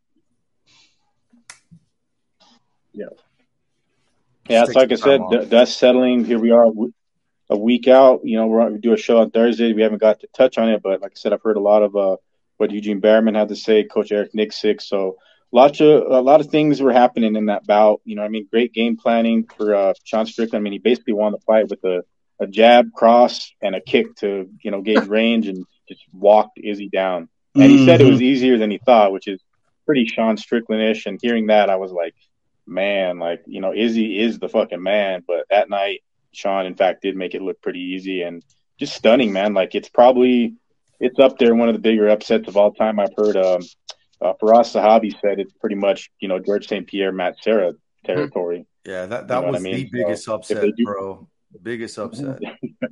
Yeah, 2.93 3.05
Yeah, 4.49 4.63
it's 4.63 4.75
like 4.75 4.91
I 4.91 4.95
said, 4.95 5.21
d- 5.29 5.45
dust 5.45 5.77
settling. 5.77 6.25
Here 6.25 6.39
we 6.39 6.51
are. 6.51 6.65
A 7.49 7.57
week 7.57 7.87
out. 7.87 8.21
You 8.23 8.37
know, 8.37 8.47
we're 8.47 8.69
we 8.69 8.77
do 8.79 8.93
a 8.93 8.97
show 8.97 9.19
on 9.19 9.31
Thursday. 9.31 9.73
We 9.73 9.81
haven't 9.81 10.01
got 10.01 10.19
to 10.19 10.27
touch 10.35 10.57
on 10.57 10.69
it, 10.69 10.81
but 10.83 11.01
like 11.01 11.11
I 11.11 11.15
said, 11.15 11.31
I've 11.31 11.41
heard 11.41 11.57
a 11.57 11.61
lot 11.61 11.81
of 11.81 11.95
uh, 11.95 12.17
what 12.57 12.71
Eugene 12.71 13.01
Bareman 13.01 13.35
had 13.35 13.49
to 13.49 13.55
say, 13.55 13.83
Coach 13.83 14.11
Eric 14.11 14.33
Nicksick. 14.33 14.81
So 14.81 15.17
lots 15.51 15.79
of 15.79 16.03
a 16.07 16.21
lot 16.21 16.41
of 16.41 16.47
things 16.47 16.81
were 16.81 16.91
happening 16.91 17.35
in 17.35 17.47
that 17.47 17.65
bout. 17.65 18.01
You 18.03 18.15
know, 18.15 18.23
I 18.23 18.27
mean, 18.27 18.47
great 18.49 18.73
game 18.73 18.97
planning 18.97 19.45
for 19.45 19.73
uh, 19.73 19.93
Sean 20.03 20.25
Strickland. 20.25 20.61
I 20.61 20.63
mean, 20.63 20.73
he 20.73 20.79
basically 20.79 21.13
won 21.13 21.31
the 21.31 21.39
fight 21.39 21.69
with 21.69 21.83
a, 21.83 22.03
a 22.39 22.47
jab, 22.47 22.91
cross, 22.93 23.51
and 23.61 23.75
a 23.75 23.81
kick 23.81 24.15
to 24.17 24.49
you 24.61 24.71
know 24.71 24.81
gauge 24.81 25.07
range 25.07 25.47
and 25.47 25.65
just 25.87 26.01
walked 26.11 26.57
Izzy 26.57 26.89
down. 26.89 27.29
And 27.55 27.71
he 27.71 27.85
said 27.85 28.01
it 28.01 28.11
was 28.11 28.21
easier 28.21 28.59
than 28.59 28.69
he 28.69 28.77
thought, 28.77 29.11
which 29.11 29.27
is 29.27 29.41
pretty 29.87 30.05
Sean 30.05 30.37
Strickland-ish. 30.37 31.07
And 31.07 31.17
hearing 31.19 31.47
that, 31.47 31.71
I 31.71 31.77
was 31.77 31.91
like, 31.91 32.13
man, 32.67 33.17
like 33.17 33.41
you 33.47 33.61
know, 33.61 33.73
Izzy 33.73 34.19
is 34.19 34.37
the 34.37 34.49
fucking 34.49 34.83
man. 34.83 35.23
But 35.25 35.47
that 35.49 35.67
night, 35.69 36.03
Sean, 36.37 36.65
in 36.65 36.75
fact, 36.75 37.01
did 37.01 37.15
make 37.15 37.33
it 37.35 37.41
look 37.41 37.61
pretty 37.61 37.79
easy 37.79 38.21
and 38.21 38.43
just 38.79 38.93
stunning, 38.95 39.33
man. 39.33 39.53
Like 39.53 39.73
it's 39.75 39.89
probably 39.89 40.53
it's 40.99 41.19
up 41.19 41.37
there 41.39 41.55
one 41.55 41.67
of 41.69 41.73
the 41.75 41.81
bigger 41.81 42.09
upsets 42.09 42.47
of 42.47 42.55
all 42.57 42.71
time. 42.71 42.99
I've 42.99 43.13
heard 43.17 43.35
um, 43.35 43.61
uh, 44.21 44.33
Faraz 44.41 44.73
Sahabi 44.75 45.11
said 45.19 45.39
it's 45.39 45.53
pretty 45.53 45.75
much 45.75 46.09
you 46.19 46.27
know 46.27 46.39
George 46.39 46.67
St. 46.67 46.85
Pierre, 46.87 47.11
Matt 47.11 47.35
Serra 47.41 47.73
territory. 48.05 48.65
Yeah, 48.85 49.05
that 49.07 49.27
that 49.27 49.35
You 49.39 49.41
know 49.47 49.51
was 49.51 49.61
I 49.61 49.63
mean? 49.63 49.75
the 49.75 49.89
biggest 49.91 50.25
So, 50.25 50.35
upset, 50.35 50.63
do- 50.75 50.85
bro. 50.85 51.27
Biggest 51.63 51.97
upset, 51.97 52.39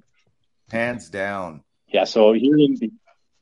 hands 0.71 1.09
down. 1.09 1.61
Yeah, 1.87 2.05
so 2.05 2.33
hearing 2.33 2.77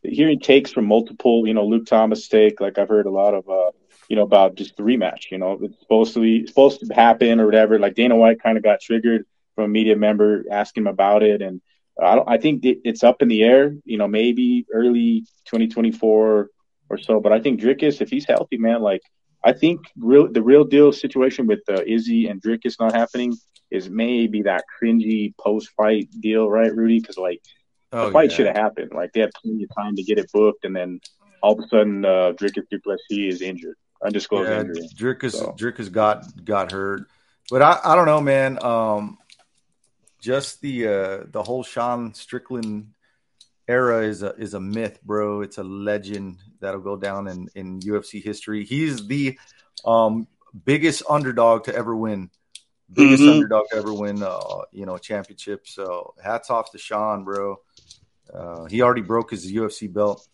hearing 0.03 0.39
takes 0.39 0.71
from 0.71 0.85
multiple, 0.85 1.47
you 1.47 1.53
know, 1.53 1.65
Luke 1.65 1.85
Thomas 1.85 2.27
take, 2.27 2.59
like 2.59 2.77
I've 2.77 2.89
heard 2.89 3.05
a 3.05 3.09
lot 3.11 3.33
of, 3.33 3.47
uh, 3.47 3.71
you 4.09 4.17
know, 4.17 4.23
about 4.23 4.55
just 4.55 4.75
the 4.75 4.83
rematch. 4.83 5.31
You 5.31 5.37
know, 5.37 5.57
it's 5.61 5.79
supposed 5.79 6.13
to 6.15 6.19
be 6.19 6.45
supposed 6.45 6.81
to 6.85 6.93
happen 6.93 7.39
or 7.39 7.45
whatever. 7.45 7.79
Like 7.79 7.95
Dana 7.95 8.15
White 8.17 8.41
kind 8.41 8.57
of 8.57 8.63
got 8.63 8.81
triggered 8.81 9.25
from 9.55 9.65
a 9.65 9.67
media 9.67 9.95
member 9.95 10.43
asking 10.51 10.83
him 10.83 10.87
about 10.87 11.23
it, 11.23 11.41
and 11.41 11.61
I 12.01 12.15
don't. 12.15 12.29
I 12.29 12.37
think 12.37 12.61
it's 12.63 13.03
up 13.03 13.21
in 13.21 13.27
the 13.27 13.43
air. 13.43 13.75
You 13.85 13.97
know, 13.97 14.07
maybe 14.07 14.65
early 14.73 15.25
2024 15.45 16.49
or 16.89 16.97
so. 16.97 17.19
But 17.19 17.33
I 17.33 17.39
think 17.39 17.59
Dricus, 17.61 18.01
if 18.01 18.09
he's 18.09 18.25
healthy, 18.25 18.57
man, 18.57 18.81
like 18.81 19.01
I 19.43 19.53
think 19.53 19.81
real 19.97 20.31
the 20.31 20.41
real 20.41 20.63
deal 20.63 20.91
situation 20.91 21.47
with 21.47 21.61
uh, 21.69 21.81
Izzy 21.85 22.27
and 22.27 22.41
Dricus 22.41 22.75
not 22.79 22.93
happening 22.93 23.35
is 23.71 23.89
maybe 23.89 24.43
that 24.43 24.63
cringy 24.81 25.33
post 25.37 25.69
fight 25.77 26.09
deal, 26.19 26.49
right, 26.49 26.73
Rudy? 26.75 26.99
Because 26.99 27.17
like 27.17 27.41
Oh, 27.93 28.07
the 28.07 28.11
fight 28.11 28.31
yeah. 28.31 28.37
should 28.37 28.47
have 28.47 28.55
happened. 28.55 28.91
Like 28.93 29.13
they 29.13 29.19
had 29.19 29.31
plenty 29.39 29.63
of 29.63 29.69
time 29.75 29.95
to 29.95 30.03
get 30.03 30.17
it 30.17 30.31
booked, 30.33 30.65
and 30.65 30.75
then 30.75 30.99
all 31.41 31.53
of 31.53 31.59
a 31.63 31.67
sudden, 31.67 32.03
uh, 32.03 32.33
Dricus 32.33 32.67
Duplessis 32.71 33.35
is 33.35 33.41
injured, 33.41 33.77
undisclosed 34.03 34.49
yeah, 34.49 34.61
injury. 34.61 34.89
Dricus 34.97 35.33
So. 35.33 35.55
Dricus 35.57 35.91
got 35.91 36.43
got 36.43 36.71
hurt, 36.71 37.07
but 37.51 37.61
I, 37.61 37.79
I 37.85 37.95
don't 37.95 38.07
know, 38.07 38.19
man. 38.19 38.57
Um, 38.63 39.19
just 40.23 40.62
the 40.62 40.88
uh, 40.88 41.17
the 41.31 41.43
whole 41.43 41.63
Sean 41.63 42.13
Strickland 42.13 42.93
era 43.67 43.99
is 44.03 44.23
a 44.23 44.31
is 44.36 44.53
a 44.53 44.59
myth, 44.59 44.99
bro. 45.03 45.41
It's 45.41 45.57
a 45.57 45.63
legend 45.63 46.38
that'll 46.62 46.79
go 46.81 46.95
down 46.95 47.27
in 47.27 47.49
in 47.55 47.79
UFC 47.81 48.23
history. 48.23 48.63
He's 48.63 49.05
the 49.05 49.38
um 49.86 50.27
biggest 50.65 51.03
underdog 51.09 51.65
to 51.65 51.75
ever 51.75 51.93
win, 51.95 52.29
biggest 52.91 53.23
Mhm. 53.23 53.31
underdog 53.31 53.65
to 53.71 53.75
ever 53.75 53.93
win, 53.93 54.23
uh, 54.23 54.39
you 54.71 54.86
know, 54.86 54.97
championship. 54.97 55.67
So 55.67 56.13
hats 56.23 56.49
off 56.49 56.71
to 56.71 56.77
Sean, 56.77 57.23
bro. 57.25 57.57
Uh, 58.33 58.63
he 58.65 58.81
already 58.81 59.01
broke 59.01 59.31
his 59.31 59.51
UFC 59.51 59.88
belt. 59.91 60.25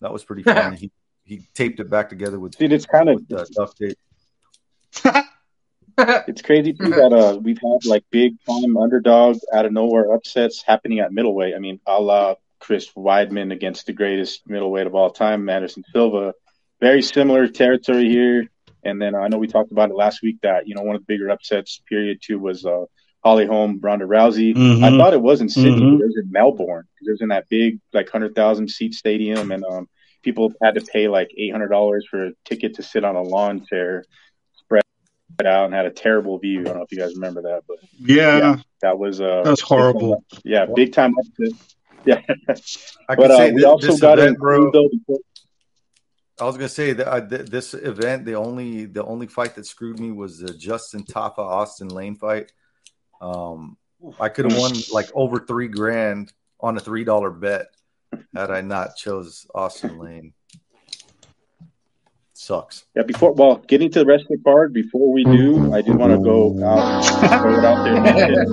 That 0.00 0.12
was 0.12 0.24
pretty 0.24 0.42
funny. 0.44 0.76
he 0.76 0.90
he 1.24 1.42
taped 1.54 1.80
it 1.80 1.88
back 1.90 2.08
together 2.10 2.38
with, 2.40 2.56
Dude, 2.56 2.72
it's 2.72 2.86
kind 2.86 3.08
of 3.10 3.20
with 3.28 3.38
uh, 3.40 3.44
duct 3.54 3.76
tape. 3.78 3.98
it's 6.28 6.42
crazy 6.42 6.72
too 6.72 6.90
that 6.90 7.12
uh 7.12 7.38
we've 7.42 7.58
had 7.58 7.84
like 7.88 8.04
big 8.10 8.34
time 8.48 8.76
underdog 8.76 9.38
out 9.52 9.66
of 9.66 9.72
nowhere 9.72 10.12
upsets 10.12 10.62
happening 10.62 11.00
at 11.00 11.12
middleweight. 11.12 11.54
I 11.54 11.58
mean, 11.58 11.80
a 11.86 12.00
la 12.00 12.34
Chris 12.60 12.88
Weidman 12.96 13.52
against 13.52 13.86
the 13.86 13.92
greatest 13.92 14.42
middleweight 14.48 14.86
of 14.86 14.94
all 14.94 15.10
time, 15.10 15.48
Anderson 15.48 15.84
Silva. 15.92 16.34
Very 16.80 17.02
similar 17.02 17.48
territory 17.48 18.08
here. 18.08 18.48
And 18.84 19.00
then 19.02 19.14
I 19.14 19.28
know 19.28 19.38
we 19.38 19.48
talked 19.48 19.72
about 19.72 19.90
it 19.90 19.96
last 19.96 20.22
week 20.22 20.36
that 20.42 20.66
you 20.68 20.74
know 20.74 20.82
one 20.82 20.94
of 20.96 21.02
the 21.02 21.06
bigger 21.12 21.30
upsets 21.30 21.80
period 21.88 22.18
two 22.22 22.38
was 22.38 22.64
uh 22.64 22.84
Holly 23.24 23.46
Holm, 23.46 23.80
Ronda 23.82 24.04
Rousey. 24.06 24.54
Mhm. 24.54 24.84
I 24.84 24.96
thought 24.96 25.12
it 25.12 25.20
was 25.20 25.40
in 25.40 25.48
Sydney, 25.48 25.80
Mhm. 25.82 25.98
but 25.98 26.04
it 26.04 26.06
was 26.06 26.20
in 26.22 26.30
Melbourne. 26.30 26.84
It 27.02 27.10
was 27.10 27.20
in 27.20 27.28
that 27.28 27.48
big 27.48 27.80
like 27.92 28.08
hundred 28.08 28.34
thousand 28.36 28.70
seat 28.70 28.94
stadium, 28.94 29.50
and 29.50 29.64
um 29.64 29.88
people 30.22 30.52
had 30.62 30.74
to 30.76 30.80
pay 30.80 31.08
like 31.08 31.30
eight 31.36 31.50
hundred 31.50 31.68
dollars 31.68 32.06
for 32.08 32.26
a 32.26 32.30
ticket 32.44 32.74
to 32.76 32.82
sit 32.82 33.04
on 33.04 33.16
a 33.16 33.22
lawn 33.22 33.64
chair 33.66 34.04
out 35.46 35.66
and 35.66 35.74
had 35.74 35.86
a 35.86 35.90
terrible 35.90 36.38
view. 36.38 36.60
I 36.60 36.64
don't 36.64 36.76
know 36.78 36.82
if 36.82 36.92
you 36.92 36.98
guys 36.98 37.14
remember 37.14 37.42
that, 37.42 37.62
but 37.68 37.78
Yeah, 37.98 38.38
Yeah. 38.38 38.56
that 38.82 38.98
was 38.98 39.20
uh 39.20 39.42
that 39.44 39.50
was 39.50 39.60
horrible. 39.60 40.24
yeah, 40.44 40.66
big 40.74 40.92
time. 40.92 41.14
Yeah, 42.04 42.22
I 43.08 43.16
but 43.16 43.30
uh, 43.30 43.50
we 43.52 43.64
also 43.64 43.94
got 43.98 44.14
to 44.14 44.22
event, 44.22 44.38
bro. 44.38 44.66
include 44.66 44.72
though. 44.72 44.88
before- 44.88 45.18
I 46.40 46.44
was 46.44 46.56
gonna 46.56 46.68
say 46.68 46.92
that 46.92 47.08
I, 47.08 47.20
th- 47.20 47.50
this 47.50 47.74
event, 47.74 48.24
the 48.24 48.34
only 48.36 48.84
the 48.86 49.04
only 49.04 49.26
fight 49.26 49.56
that 49.56 49.66
screwed 49.66 49.98
me 49.98 50.12
was 50.12 50.38
the 50.38 50.54
Justin 50.54 51.02
Tafa 51.02 51.38
Austin 51.40 51.88
Lane 51.88 52.14
fight. 52.14 52.52
Um, 53.20 53.76
I 54.20 54.28
could 54.28 54.48
have 54.50 54.58
won 54.58 54.72
like 54.92 55.08
over 55.12 55.40
three 55.40 55.66
grand 55.68 56.32
on 56.60 56.76
a 56.76 56.80
three 56.80 57.02
dollar 57.04 57.30
bet 57.30 57.66
had 58.34 58.52
I 58.52 58.60
not 58.60 58.94
chose 58.96 59.46
Austin 59.52 59.98
Lane. 59.98 60.32
Sucks. 62.40 62.84
Yeah, 62.94 63.02
before 63.02 63.32
well, 63.32 63.56
getting 63.56 63.90
to 63.90 63.98
the 63.98 64.06
rest 64.06 64.22
of 64.22 64.28
the 64.28 64.38
card, 64.44 64.72
before 64.72 65.12
we 65.12 65.24
do, 65.24 65.74
I 65.74 65.82
do 65.82 65.94
want 65.94 66.12
to 66.12 66.20
go 66.20 66.54
out, 66.64 67.04
uh, 67.04 67.38
throw 67.42 67.58
it 67.58 67.64
out 67.64 67.82
there. 67.82 68.44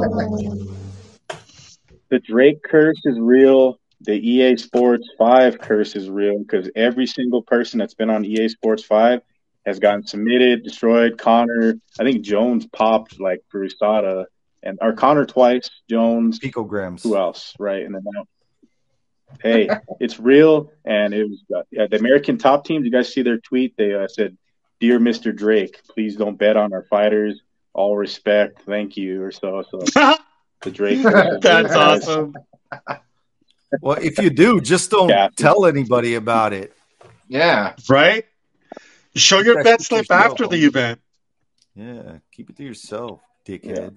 The 2.10 2.18
Drake 2.18 2.64
curse 2.64 3.00
is 3.06 3.20
real. 3.20 3.80
The 4.02 4.14
EA 4.14 4.58
Sports 4.58 5.08
Five 5.20 5.60
curse 5.60 5.96
is 5.96 6.10
real 6.10 6.40
because 6.40 6.68
every 6.76 7.06
single 7.06 7.44
person 7.44 7.78
that's 7.78 7.94
been 7.94 8.10
on 8.10 8.26
EA 8.26 8.50
Sports 8.50 8.84
Five 8.84 9.22
has 9.68 9.78
gotten 9.78 10.08
submitted, 10.08 10.64
destroyed. 10.64 11.20
Conor, 11.20 11.76
I 12.00 12.04
think 12.04 12.26
Jones 12.26 12.66
popped 12.66 13.20
like 13.20 13.44
for 13.50 13.64
USADA, 13.64 14.26
and 14.64 14.80
or 14.82 14.94
Conor 14.94 15.28
twice, 15.28 15.70
Jones, 15.88 16.40
Picograms. 16.40 17.04
who 17.04 17.16
else, 17.16 17.54
right? 17.60 17.86
And 17.86 17.94
then 17.94 18.02
now, 18.04 18.26
hey, 19.42 19.70
it's 20.00 20.20
real, 20.20 20.72
and 20.84 21.14
it 21.14 21.30
was 21.30 21.44
uh, 21.56 21.64
yeah, 21.72 21.88
the 21.88 21.98
American 21.98 22.38
top 22.38 22.66
teams. 22.66 22.86
You 22.86 22.92
guys 22.92 23.12
see 23.14 23.22
their 23.22 23.38
tweet? 23.40 23.76
They 23.78 23.94
uh, 23.94 24.08
said, 24.08 24.38
"Dear 24.80 25.00
Mr. 25.00 25.36
Drake, 25.36 25.82
please 25.90 26.16
don't 26.16 26.38
bet 26.38 26.58
on 26.58 26.74
our 26.74 26.84
fighters. 26.84 27.42
All 27.74 27.98
respect, 27.98 28.62
thank 28.66 28.98
you," 28.98 29.24
or 29.24 29.32
so. 29.32 29.64
So 29.70 29.80
the 30.62 30.72
Drake. 30.72 31.02
That's 31.42 31.74
awesome. 31.76 32.36
Well, 33.82 33.98
if 34.02 34.18
you 34.20 34.30
do, 34.30 34.62
just 34.62 34.92
don't 34.92 35.10
Yeah. 35.10 35.30
tell 35.36 35.66
anybody 35.66 36.16
about 36.16 36.54
it. 36.54 36.74
Yeah. 37.28 37.74
Right? 37.90 38.26
Show 39.16 39.40
your 39.40 39.56
Protect 39.56 39.80
bet 39.80 39.88
slip 39.88 40.12
after 40.12 40.48
the 40.48 40.64
event. 40.66 41.02
Yeah, 41.76 42.20
keep 42.32 42.50
it 42.50 42.58
to 42.58 42.64
yourself, 42.64 43.22
dickhead. 43.46 43.96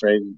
Crazy. 0.00 0.34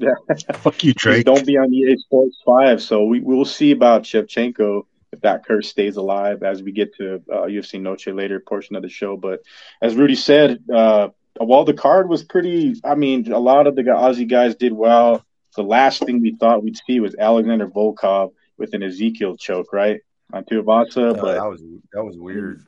Fuck 0.54 0.82
you, 0.84 0.94
Drake. 0.94 1.24
don't 1.24 1.46
be 1.46 1.56
on 1.56 1.72
EA 1.72 1.96
Sports 1.98 2.42
Five. 2.44 2.82
So 2.82 3.04
we 3.04 3.20
will 3.20 3.44
see 3.44 3.70
about 3.70 4.02
Shevchenko 4.02 4.84
if 5.12 5.20
that 5.20 5.44
curse 5.44 5.68
stays 5.68 5.96
alive 5.96 6.42
as 6.42 6.62
we 6.62 6.72
get 6.72 6.94
to 6.96 7.16
uh, 7.30 7.42
UFC 7.42 7.80
Noche 7.80 8.08
later 8.08 8.40
portion 8.40 8.76
of 8.76 8.82
the 8.82 8.88
show. 8.88 9.16
But 9.16 9.42
as 9.80 9.94
Rudy 9.94 10.14
said, 10.14 10.62
uh, 10.72 11.10
while 11.38 11.64
the 11.64 11.74
card 11.74 12.08
was 12.08 12.24
pretty, 12.24 12.80
I 12.84 12.94
mean, 12.94 13.30
a 13.30 13.38
lot 13.38 13.66
of 13.66 13.76
the 13.76 13.82
Aussie 13.82 14.28
guys 14.28 14.54
did 14.54 14.72
well. 14.72 15.24
The 15.54 15.62
last 15.62 16.04
thing 16.04 16.20
we 16.20 16.34
thought 16.34 16.62
we'd 16.62 16.78
see 16.86 17.00
was 17.00 17.14
Alexander 17.18 17.68
Volkov 17.68 18.32
with 18.56 18.74
an 18.74 18.82
Ezekiel 18.82 19.36
choke, 19.36 19.72
right 19.72 20.00
on 20.32 20.44
Tuivasa. 20.44 21.10
Uh, 21.10 21.20
but 21.20 21.34
that 21.34 21.48
was 21.48 21.62
that 21.92 22.04
was 22.04 22.16
weird. 22.16 22.66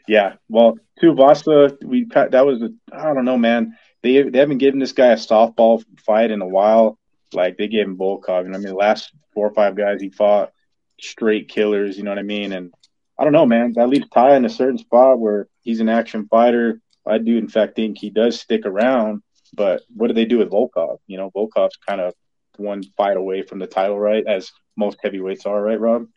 Yeah, 0.07 0.35
well, 0.49 0.77
Tuivasa, 1.01 1.83
we 1.83 2.05
that 2.13 2.45
was 2.45 2.61
a, 2.61 2.69
I 2.91 3.13
don't 3.13 3.25
know, 3.25 3.37
man. 3.37 3.77
They 4.03 4.23
they 4.23 4.39
haven't 4.39 4.57
given 4.57 4.79
this 4.79 4.93
guy 4.93 5.07
a 5.07 5.15
softball 5.15 5.83
fight 6.05 6.31
in 6.31 6.41
a 6.41 6.47
while. 6.47 6.97
Like 7.33 7.57
they 7.57 7.67
gave 7.67 7.85
him 7.85 7.97
Volkov, 7.97 8.45
and 8.45 8.55
I 8.55 8.57
mean, 8.57 8.67
the 8.67 8.75
last 8.75 9.13
four 9.33 9.47
or 9.47 9.53
five 9.53 9.75
guys 9.75 10.01
he 10.01 10.09
fought, 10.09 10.51
straight 10.99 11.49
killers. 11.49 11.97
You 11.97 12.03
know 12.03 12.11
what 12.11 12.19
I 12.19 12.23
mean? 12.23 12.51
And 12.51 12.73
I 13.17 13.23
don't 13.23 13.33
know, 13.33 13.45
man. 13.45 13.73
That 13.73 13.89
leaves 13.89 14.09
Tai 14.09 14.35
in 14.35 14.45
a 14.45 14.49
certain 14.49 14.77
spot 14.77 15.19
where 15.19 15.47
he's 15.61 15.79
an 15.79 15.89
action 15.89 16.27
fighter. 16.27 16.81
I 17.05 17.17
do, 17.17 17.37
in 17.37 17.47
fact, 17.47 17.75
think 17.75 17.97
he 17.97 18.09
does 18.09 18.39
stick 18.39 18.65
around. 18.65 19.21
But 19.53 19.81
what 19.95 20.07
do 20.07 20.13
they 20.13 20.25
do 20.25 20.37
with 20.39 20.51
Volkov? 20.51 20.97
You 21.07 21.17
know, 21.17 21.31
Volkov's 21.31 21.77
kind 21.87 22.01
of 22.01 22.13
one 22.57 22.83
fight 22.97 23.17
away 23.17 23.41
from 23.41 23.59
the 23.59 23.67
title, 23.67 23.99
right? 23.99 24.25
As 24.25 24.51
most 24.77 24.97
heavyweights 25.03 25.45
are, 25.45 25.61
right, 25.61 25.79
Rob? 25.79 26.07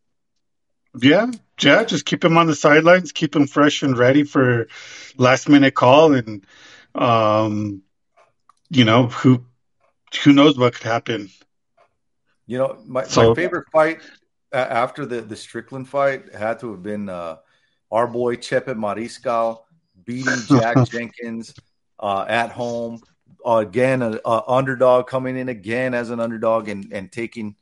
Yeah, 1.01 1.31
yeah. 1.61 1.85
Just 1.85 2.05
keep 2.07 2.25
him 2.25 2.39
on 2.39 2.47
the 2.47 2.55
sidelines, 2.55 3.13
keep 3.13 3.35
him 3.35 3.47
fresh 3.47 3.83
and 3.83 3.97
ready 3.97 4.23
for 4.23 4.69
last 5.17 5.49
minute 5.49 5.75
call, 5.75 6.15
and 6.15 6.45
um, 6.95 7.83
you 8.71 8.85
know 8.85 9.07
who 9.09 9.45
who 10.23 10.33
knows 10.33 10.57
what 10.57 10.75
could 10.75 10.87
happen. 10.87 11.31
You 12.47 12.59
know, 12.59 12.79
my, 12.87 13.05
So- 13.05 13.31
my 13.31 13.35
favorite 13.35 13.67
fight 13.73 14.01
uh, 14.53 14.57
after 14.57 15.07
the, 15.07 15.21
the 15.23 15.37
Strickland 15.37 15.89
fight 15.89 16.33
had 16.35 16.61
to 16.61 16.71
have 16.73 16.83
been 16.83 17.09
uh, 17.09 17.37
our 17.91 18.07
boy 18.07 18.37
Chepe 18.37 18.67
Mariscal 18.67 19.63
beating 20.05 20.35
Jack 20.49 20.89
Jenkins 20.89 21.55
uh, 21.99 22.25
at 22.29 22.51
home. 22.51 23.01
again 23.45 24.03
a, 24.03 24.21
a 24.25 24.43
underdog 24.47 25.07
coming 25.07 25.37
in 25.37 25.49
again 25.49 25.93
as 25.95 26.11
an 26.11 26.21
underdog 26.21 26.69
and 26.69 26.93
and 26.93 27.11
taking 27.11 27.57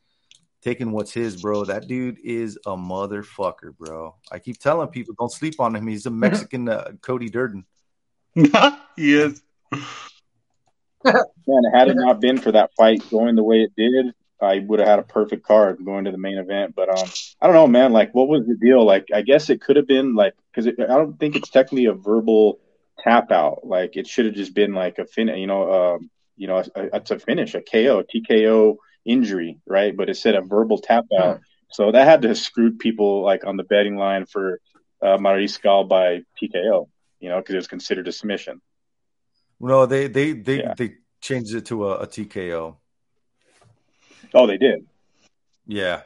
taking 0.63 0.93
what's 0.93 1.13
his, 1.13 1.43
bro. 1.43 1.65
That 1.65 1.89
dude 1.89 2.19
is 2.25 2.59
a 2.67 2.77
motherfucker, 2.77 3.77
bro. 3.77 4.15
I 4.31 4.39
keep 4.39 4.59
telling 4.59 4.89
people 4.89 5.15
don't 5.19 5.33
sleep 5.33 5.61
on 5.61 5.77
him. 5.77 5.87
He's 5.87 6.07
a 6.07 6.11
Mexican 6.11 6.69
uh, 6.69 6.93
Cody 7.03 7.29
Durden. 7.29 7.65
he 8.35 9.15
is. 9.15 9.43
Man, 11.05 11.65
had 11.75 11.89
it 11.89 11.97
not 11.97 12.21
been 12.21 12.39
for 12.39 12.53
that 12.53 12.71
fight 12.77 13.03
going 13.11 13.35
the 13.35 13.43
way 13.43 13.63
it 13.63 13.73
did, 13.77 14.15
I 14.41 14.61
would 14.61 14.79
have 14.79 14.89
had 14.89 14.99
a 14.99 15.05
perfect 15.05 15.45
card 15.45 15.85
going 15.85 16.05
to 16.05 16.13
the 16.13 16.19
main 16.19 16.39
event. 16.39 16.75
But 16.75 16.89
um, 16.89 17.09
I 17.41 17.47
don't 17.47 17.55
know, 17.55 17.67
man. 17.67 17.93
Like, 17.93 18.15
what 18.15 18.29
was 18.29 18.47
the 18.47 18.55
deal? 18.55 18.85
Like, 18.85 19.09
I 19.13 19.23
guess 19.23 19.51
it 19.51 19.61
could 19.61 19.77
have 19.77 19.87
been 19.87 20.15
like 20.15 20.35
because 20.53 20.69
I 20.69 20.87
don't 20.87 21.19
think 21.19 21.37
it's 21.37 21.51
technically 21.51 21.87
a 21.87 21.93
verbal 21.93 22.61
tap 23.03 23.33
out. 23.33 23.67
Like, 23.67 23.97
it 23.97 24.07
should 24.07 24.27
have 24.27 24.35
just 24.35 24.55
been 24.55 24.75
like 24.75 24.99
a 24.99 25.07
fin. 25.07 25.29
You 25.29 25.47
know, 25.49 25.95
um, 25.95 26.11
you 26.37 26.47
know, 26.47 26.59
a, 26.59 26.97
it's 26.97 27.11
a 27.11 27.19
finish, 27.19 27.55
a 27.55 27.61
KO, 27.61 28.03
TKO 28.03 28.77
injury, 29.05 29.59
right? 29.67 29.97
But 29.97 30.09
it 30.11 30.17
said 30.17 30.35
a 30.35 30.43
verbal 30.43 30.79
tap 30.79 31.05
out. 31.19 31.41
So 31.71 31.91
that 31.93 32.05
had 32.07 32.23
to 32.23 32.29
have 32.29 32.39
screwed 32.39 32.79
people 32.79 33.23
like 33.23 33.45
on 33.47 33.57
the 33.57 33.65
betting 33.65 33.97
line 33.97 34.27
for 34.27 34.61
uh, 35.01 35.17
Mariscal 35.17 35.89
by 35.89 36.21
TKO, 36.41 36.89
you 37.21 37.29
know, 37.29 37.39
because 37.39 37.55
it 37.55 37.59
was 37.59 37.67
considered 37.69 38.09
a 38.09 38.13
submission. 38.13 38.61
No, 39.61 39.87
they 39.87 40.09
they 40.09 40.33
they 40.33 40.59
Yeah. 40.61 40.75
they 40.77 40.95
changed 41.21 41.55
it 41.55 41.67
to 41.67 41.89
a, 41.89 41.99
a 42.01 42.07
TKO. 42.07 42.77
Oh, 44.35 44.47
they 44.47 44.59
did. 44.59 44.87
Yeah, 45.67 46.03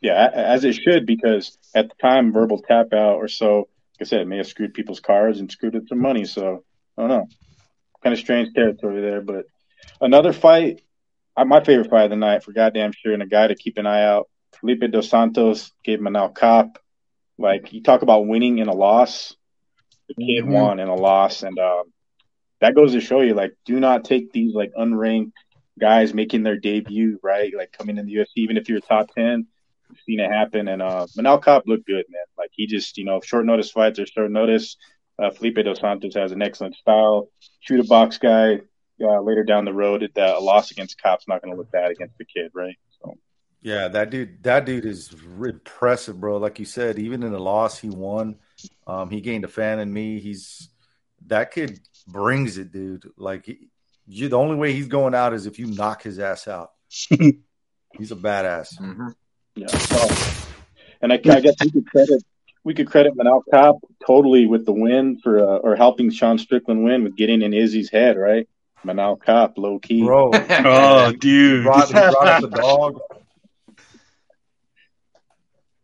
Yeah, 0.00 0.30
as 0.32 0.64
it 0.64 0.72
should, 0.74 1.04
because 1.04 1.58
at 1.74 1.88
the 1.90 1.94
time, 2.00 2.32
verbal 2.32 2.62
tap 2.62 2.92
out 2.94 3.16
or 3.16 3.28
so, 3.28 3.58
like 3.58 3.66
I 4.00 4.04
said, 4.04 4.20
it 4.22 4.28
may 4.28 4.38
have 4.38 4.46
screwed 4.46 4.72
people's 4.72 5.00
cards 5.00 5.40
and 5.40 5.50
screwed 5.52 5.76
up 5.76 5.82
some 5.88 6.00
money. 6.00 6.24
So 6.24 6.64
I 6.96 7.02
don't 7.02 7.10
know. 7.10 7.28
Kind 8.02 8.14
of 8.14 8.18
strange 8.18 8.54
territory 8.54 9.02
there. 9.02 9.20
But 9.20 9.44
another 10.00 10.32
fight, 10.32 10.80
my 11.36 11.62
favorite 11.62 11.90
fight 11.90 12.04
of 12.04 12.10
the 12.10 12.16
night 12.16 12.42
for 12.44 12.52
goddamn 12.52 12.92
sure, 12.92 13.12
and 13.12 13.22
a 13.22 13.26
guy 13.26 13.48
to 13.48 13.54
keep 13.54 13.78
an 13.78 13.86
eye 13.86 14.04
out. 14.04 14.28
Felipe 14.60 14.82
Dos 14.90 15.08
Santos 15.08 15.72
gave 15.84 16.00
Manel 16.00 16.34
Kape. 16.36 16.76
Like, 17.38 17.72
you 17.72 17.82
talk 17.82 18.02
about 18.02 18.26
winning 18.26 18.58
in 18.58 18.68
a 18.68 18.74
loss. 18.74 19.34
The 20.08 20.14
kid 20.14 20.44
Mhm. 20.44 20.52
won 20.52 20.80
in 20.80 20.88
a 20.88 20.94
loss. 20.94 21.42
And 21.42 21.58
um, 21.58 21.92
that 22.60 22.74
goes 22.74 22.92
to 22.92 23.00
show 23.00 23.20
you, 23.22 23.34
like, 23.34 23.54
do 23.64 23.80
not 23.80 24.04
take 24.04 24.32
these, 24.32 24.54
like, 24.54 24.72
unranked 24.78 25.32
guys 25.78 26.12
making 26.12 26.42
their 26.42 26.58
debut, 26.58 27.18
right? 27.22 27.52
Like, 27.56 27.72
coming 27.72 27.96
in 27.96 28.06
the 28.06 28.12
UFC, 28.12 28.42
even 28.42 28.56
if 28.58 28.68
you're 28.68 28.80
top 28.80 29.14
10 29.14 29.46
seen 30.06 30.20
it 30.20 30.30
happen. 30.30 30.68
And 30.68 30.82
uh, 30.82 31.06
Manel 31.16 31.42
Kape 31.42 31.64
looked 31.66 31.86
good, 31.86 32.04
man. 32.08 32.22
Like 32.38 32.50
he 32.52 32.66
just, 32.66 32.96
you 32.98 33.04
know, 33.04 33.20
short 33.20 33.44
notice 33.46 33.70
fights 33.70 33.98
are 33.98 34.06
short 34.06 34.30
notice. 34.30 34.76
Uh, 35.18 35.30
Felipe 35.30 35.56
Dos 35.56 35.80
Santos 35.80 36.14
has 36.14 36.32
an 36.32 36.42
excellent 36.42 36.76
style. 36.76 37.28
Shoot 37.60 37.80
a 37.80 37.84
box 37.84 38.18
guy. 38.18 38.60
Uh, 39.02 39.20
later 39.20 39.44
down 39.44 39.64
the 39.64 39.72
road, 39.72 40.02
it, 40.02 40.16
uh, 40.16 40.34
a 40.36 40.40
loss 40.40 40.70
against 40.70 41.00
Kape's 41.00 41.26
not 41.26 41.42
going 41.42 41.52
to 41.52 41.58
look 41.58 41.70
bad 41.70 41.90
against 41.90 42.18
the 42.18 42.24
kid, 42.24 42.50
right? 42.54 42.76
So 43.02 43.16
yeah. 43.62 43.88
That 43.88 44.10
dude, 44.10 44.42
that 44.42 44.66
dude 44.66 44.84
is 44.84 45.14
impressive, 45.42 46.20
bro. 46.20 46.38
Like 46.38 46.58
you 46.58 46.64
said, 46.64 46.98
even 46.98 47.22
in 47.22 47.32
the 47.32 47.40
loss, 47.40 47.78
he 47.78 47.88
won. 47.88 48.36
Um, 48.86 49.10
he 49.10 49.20
gained 49.20 49.44
a 49.44 49.48
fan 49.48 49.78
in 49.78 49.92
me. 49.92 50.20
He's 50.20 50.68
that 51.26 51.52
kid 51.52 51.80
brings 52.06 52.58
it, 52.58 52.72
dude. 52.72 53.04
Like 53.16 53.46
he, 53.46 53.68
you, 54.06 54.28
the 54.28 54.38
only 54.38 54.56
way 54.56 54.72
he's 54.72 54.88
going 54.88 55.14
out 55.14 55.34
is 55.34 55.46
if 55.46 55.58
you 55.58 55.66
knock 55.66 56.02
his 56.02 56.18
ass 56.18 56.48
out. 56.48 56.70
he's 56.90 58.12
a 58.12 58.16
badass. 58.16 58.78
Mhm. 58.80 59.14
yeah. 59.54 59.66
So, 59.68 60.46
and 61.00 61.12
I, 61.12 61.16
I 61.16 61.40
guess 61.40 61.54
we 61.62 61.70
could 61.70 61.86
credit 61.86 62.22
we 62.64 62.74
could 62.74 62.88
credit 62.88 63.16
Manel 63.16 63.42
Kape 63.50 63.80
totally 64.06 64.46
with 64.46 64.66
the 64.66 64.72
win 64.72 65.18
for 65.18 65.38
uh, 65.38 65.58
or 65.58 65.76
helping 65.76 66.10
Sean 66.10 66.38
Strickland 66.38 66.84
win 66.84 67.04
with 67.04 67.16
getting 67.16 67.42
in 67.42 67.54
Izzy's 67.54 67.90
head, 67.90 68.16
right? 68.16 68.48
Manel 68.84 69.22
Kape, 69.22 69.58
low 69.58 69.78
key. 69.78 70.02
Bro, 70.04 70.30
Oh, 70.34 71.12
dude. 71.12 71.64
brought, 71.64 71.88
he 71.88 71.92
brought 71.94 72.26
up 72.26 72.40
the 72.42 72.48
dog. 72.48 73.00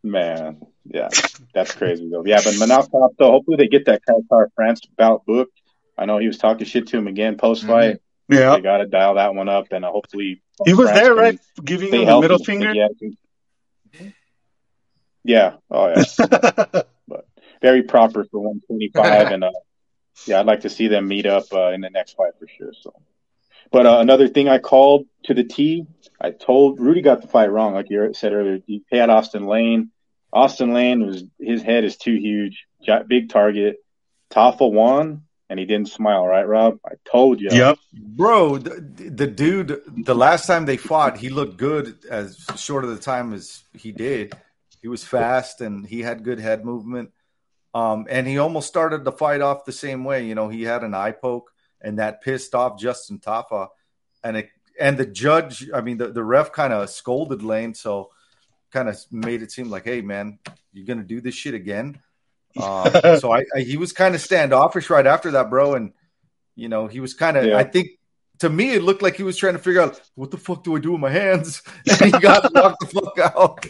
Man, 0.03 0.63
yeah, 0.85 1.09
that's 1.53 1.75
crazy 1.75 2.09
though. 2.11 2.25
Yeah, 2.25 2.41
but 2.45 2.55
Manel 2.55 2.83
Kape 2.83 3.17
though, 3.19 3.31
hopefully 3.33 3.57
they 3.59 3.67
get 3.69 3.87
that 3.87 4.03
Kara-France 4.07 4.83
bout 4.97 5.27
booked. 5.27 5.61
I 5.99 6.05
know 6.05 6.19
he 6.19 6.27
was 6.27 6.39
talking 6.39 6.67
shit 6.67 6.87
to 6.89 6.99
him 6.99 7.09
again 7.09 7.37
post 7.37 7.65
fight. 7.67 8.01
yeah. 8.29 8.55
They 8.55 8.61
got 8.63 8.79
to 8.79 8.87
dial 8.87 9.15
that 9.15 9.35
one 9.35 9.49
up, 9.49 9.67
and 9.73 9.85
uh, 9.85 9.91
hopefully 9.91 10.43
He 10.65 10.75
was 10.75 10.89
France 10.89 11.01
there, 11.01 11.15
right? 11.15 11.39
Giving 11.65 11.89
stay 11.89 12.03
him 12.03 12.07
the 12.09 12.21
middle 12.21 12.39
finger. 12.39 12.73
Yeah, 12.73 12.89
yeah, 15.25 15.55
oh 15.71 15.89
yeah, 15.89 16.03
but 17.09 17.27
very 17.61 17.83
proper 17.83 18.25
for 18.31 18.39
125, 18.41 19.33
and 19.33 19.45
uh, 19.45 19.51
yeah, 20.25 20.41
I'd 20.41 20.47
like 20.47 20.61
to 20.61 20.71
see 20.71 20.89
them 20.89 21.09
meet 21.09 21.27
up 21.27 21.45
uh, 21.53 21.71
in 21.73 21.81
the 21.81 21.91
next 21.91 22.15
fight 22.15 22.33
for 22.39 22.47
sure. 22.49 22.73
So, 22.81 22.95
but 23.71 23.87
uh, 23.87 23.99
another 23.99 24.29
thing 24.29 24.49
I 24.49 24.59
called 24.59 25.07
to 25.25 25.35
the 25.35 25.45
T, 25.45 25.87
I 26.21 26.31
told 26.31 26.81
Rudy 26.81 27.03
got 27.03 27.23
the 27.23 27.29
fight 27.29 27.51
wrong, 27.51 27.75
like 27.75 27.91
you 27.91 28.13
said 28.15 28.33
earlier. 28.33 28.61
He 28.67 28.83
had 28.91 29.11
Austin 29.11 29.47
Lane. 29.47 29.91
Austin 30.33 30.73
Lane 30.73 31.07
was 31.07 31.25
his 31.39 31.63
head 31.63 31.85
is 31.85 31.97
too 31.97 32.15
huge, 32.15 32.67
big 33.07 33.29
target. 33.31 33.77
Tafa 34.31 34.71
won, 34.71 35.23
and 35.49 35.59
he 35.59 35.67
didn't 35.67 35.89
smile, 35.89 36.27
right, 36.27 36.47
Rob? 36.47 36.79
I 36.85 36.95
told 37.11 37.41
you. 37.41 37.49
yep. 37.53 37.79
Bro, 37.93 38.59
the, 38.59 39.11
the 39.11 39.27
dude, 39.27 39.81
the 40.05 40.15
last 40.15 40.47
time 40.47 40.67
they 40.67 40.77
fought, 40.77 41.17
he 41.17 41.29
looked 41.29 41.57
good 41.57 41.99
as 42.11 42.45
short 42.57 42.85
of 42.85 42.91
the 42.91 42.99
time 42.99 43.33
as 43.33 43.63
he 43.73 43.93
did. 43.93 44.35
He 44.83 44.89
was 44.89 45.05
fast 45.05 45.61
and 45.61 45.87
he 45.87 46.01
had 46.01 46.25
good 46.25 46.39
head 46.39 46.65
movement. 46.65 47.11
Um, 47.77 48.07
and 48.09 48.27
he 48.27 48.39
almost 48.39 48.69
started 48.69 49.05
the 49.05 49.13
fight 49.13 49.43
off 49.43 49.67
the 49.67 49.73
same 49.73 50.05
way. 50.05 50.27
You 50.27 50.35
know, 50.35 50.49
he 50.49 50.63
had 50.63 50.83
an 50.83 50.95
eye 50.95 51.11
poke 51.11 51.53
and 51.83 51.99
that 51.99 52.23
pissed 52.23 52.55
off 52.55 52.81
Justin 52.81 53.19
Tafa. 53.19 53.69
And 54.25 54.39
it, 54.39 54.49
and 54.81 54.97
the 54.97 55.05
judge, 55.05 55.69
I 55.75 55.83
mean, 55.83 55.99
the, 55.99 56.09
the 56.09 56.25
ref 56.25 56.53
kind 56.53 56.73
of 56.73 56.89
scolded 56.89 57.43
Lane. 57.43 57.75
So 57.75 58.13
kind 58.71 58.89
of 58.89 58.99
made 59.11 59.43
it 59.43 59.53
seem 59.53 59.69
like, 59.69 59.85
hey, 59.85 60.01
man, 60.01 60.39
you're 60.73 60.87
going 60.87 61.01
to 61.01 61.05
do 61.05 61.21
this 61.21 61.35
shit 61.35 61.55
again. 61.55 62.01
Um, 62.57 62.91
so 63.21 63.31
I, 63.31 63.45
I, 63.55 63.61
he 63.61 63.77
was 63.77 63.93
kind 63.93 64.15
of 64.15 64.23
standoffish 64.23 64.89
right 64.89 65.07
after 65.07 65.33
that, 65.33 65.51
bro. 65.51 65.75
And, 65.75 65.93
you 66.55 66.71
know, 66.71 66.87
he 66.87 67.01
was 67.01 67.13
kind 67.13 67.37
of, 67.37 67.45
Yeah. 67.45 67.59
I 67.59 67.65
think, 67.65 67.91
to 68.39 68.49
me, 68.49 68.73
it 68.73 68.83
looked 68.83 69.03
like 69.03 69.17
he 69.17 69.23
was 69.23 69.37
trying 69.37 69.55
to 69.55 69.59
figure 69.59 69.83
out 69.83 70.01
what 70.15 70.31
the 70.31 70.39
fuck 70.39 70.65
do 70.65 70.77
I 70.77 70.81
do 70.81 70.93
with 70.93 71.01
my 71.01 71.11
hands, 71.11 71.63
and 71.87 72.15
he 72.15 72.19
got 72.19 72.53
knocked 72.55 72.81
the 72.81 72.87
fuck 72.87 73.19
out. 73.19 73.67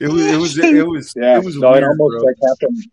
It 0.00 0.08
was, 0.08 0.24
it 0.26 0.36
was, 0.38 0.58
it 0.58 0.86
was, 0.86 1.12
Yeah, 1.16 1.38
it 1.38 1.44
was 1.44 1.56
no, 1.56 1.72
weird, 1.72 1.82
it 1.82 1.86
almost 1.88 2.18
bro. 2.18 2.22
like 2.22 2.36
happened. 2.46 2.84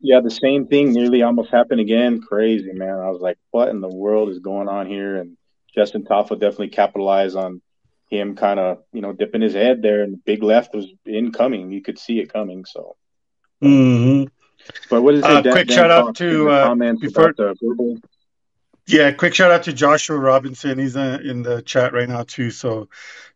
Yeah, 0.00 0.20
the 0.20 0.30
same 0.30 0.66
thing 0.66 0.92
nearly 0.92 1.22
almost 1.22 1.50
happened 1.50 1.80
again. 1.80 2.20
Crazy, 2.22 2.72
man. 2.72 2.98
I 3.00 3.10
was 3.10 3.20
like, 3.20 3.38
what 3.50 3.68
in 3.68 3.80
the 3.80 3.88
world 3.88 4.28
is 4.30 4.38
going 4.38 4.68
on 4.68 4.86
here? 4.86 5.16
And 5.16 5.36
Justin 5.74 6.04
Tafa 6.04 6.38
definitely 6.38 6.68
capitalized 6.68 7.36
on 7.36 7.60
him 8.08 8.36
kind 8.36 8.60
of, 8.60 8.78
you 8.92 9.00
know, 9.00 9.12
dipping 9.12 9.40
his 9.42 9.54
head 9.54 9.82
there, 9.82 10.02
and 10.02 10.12
the 10.14 10.18
big 10.18 10.42
left 10.42 10.74
was 10.74 10.86
incoming. 11.06 11.70
You 11.72 11.82
could 11.82 11.98
see 11.98 12.20
it 12.20 12.32
coming. 12.32 12.64
So, 12.64 12.96
Mm-hmm. 13.62 14.24
but 14.90 15.02
what 15.02 15.14
is 15.14 15.20
it? 15.20 15.26
Uh, 15.26 15.40
Dan- 15.40 15.52
quick 15.52 15.68
Dan 15.68 15.76
shout 15.76 15.90
out 15.90 16.14
to, 16.16 16.30
your 16.30 16.50
uh, 16.50 16.74
before- 17.00 17.32
the 17.36 17.56
verbal. 17.60 17.96
Yeah, 18.86 19.10
quick 19.10 19.34
shout 19.34 19.50
out 19.50 19.64
to 19.64 19.72
Joshua 19.72 20.16
Robinson. 20.16 20.78
He's 20.78 20.96
uh, 20.96 21.18
in 21.22 21.42
the 21.42 21.60
chat 21.62 21.92
right 21.92 22.08
now 22.08 22.22
too. 22.22 22.50
So 22.50 22.88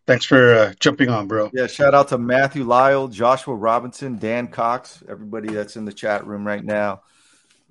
thanks 0.06 0.24
for 0.24 0.54
uh, 0.54 0.72
jumping 0.78 1.08
on, 1.08 1.26
bro. 1.26 1.50
Yeah, 1.52 1.66
shout 1.66 1.94
out 1.94 2.08
to 2.08 2.18
Matthew 2.18 2.64
Lyle, 2.64 3.08
Joshua 3.08 3.54
Robinson, 3.54 4.16
Dan 4.18 4.46
Cox, 4.48 5.02
everybody 5.08 5.52
that's 5.52 5.76
in 5.76 5.84
the 5.84 5.92
chat 5.92 6.24
room 6.26 6.46
right 6.46 6.64
now. 6.64 7.02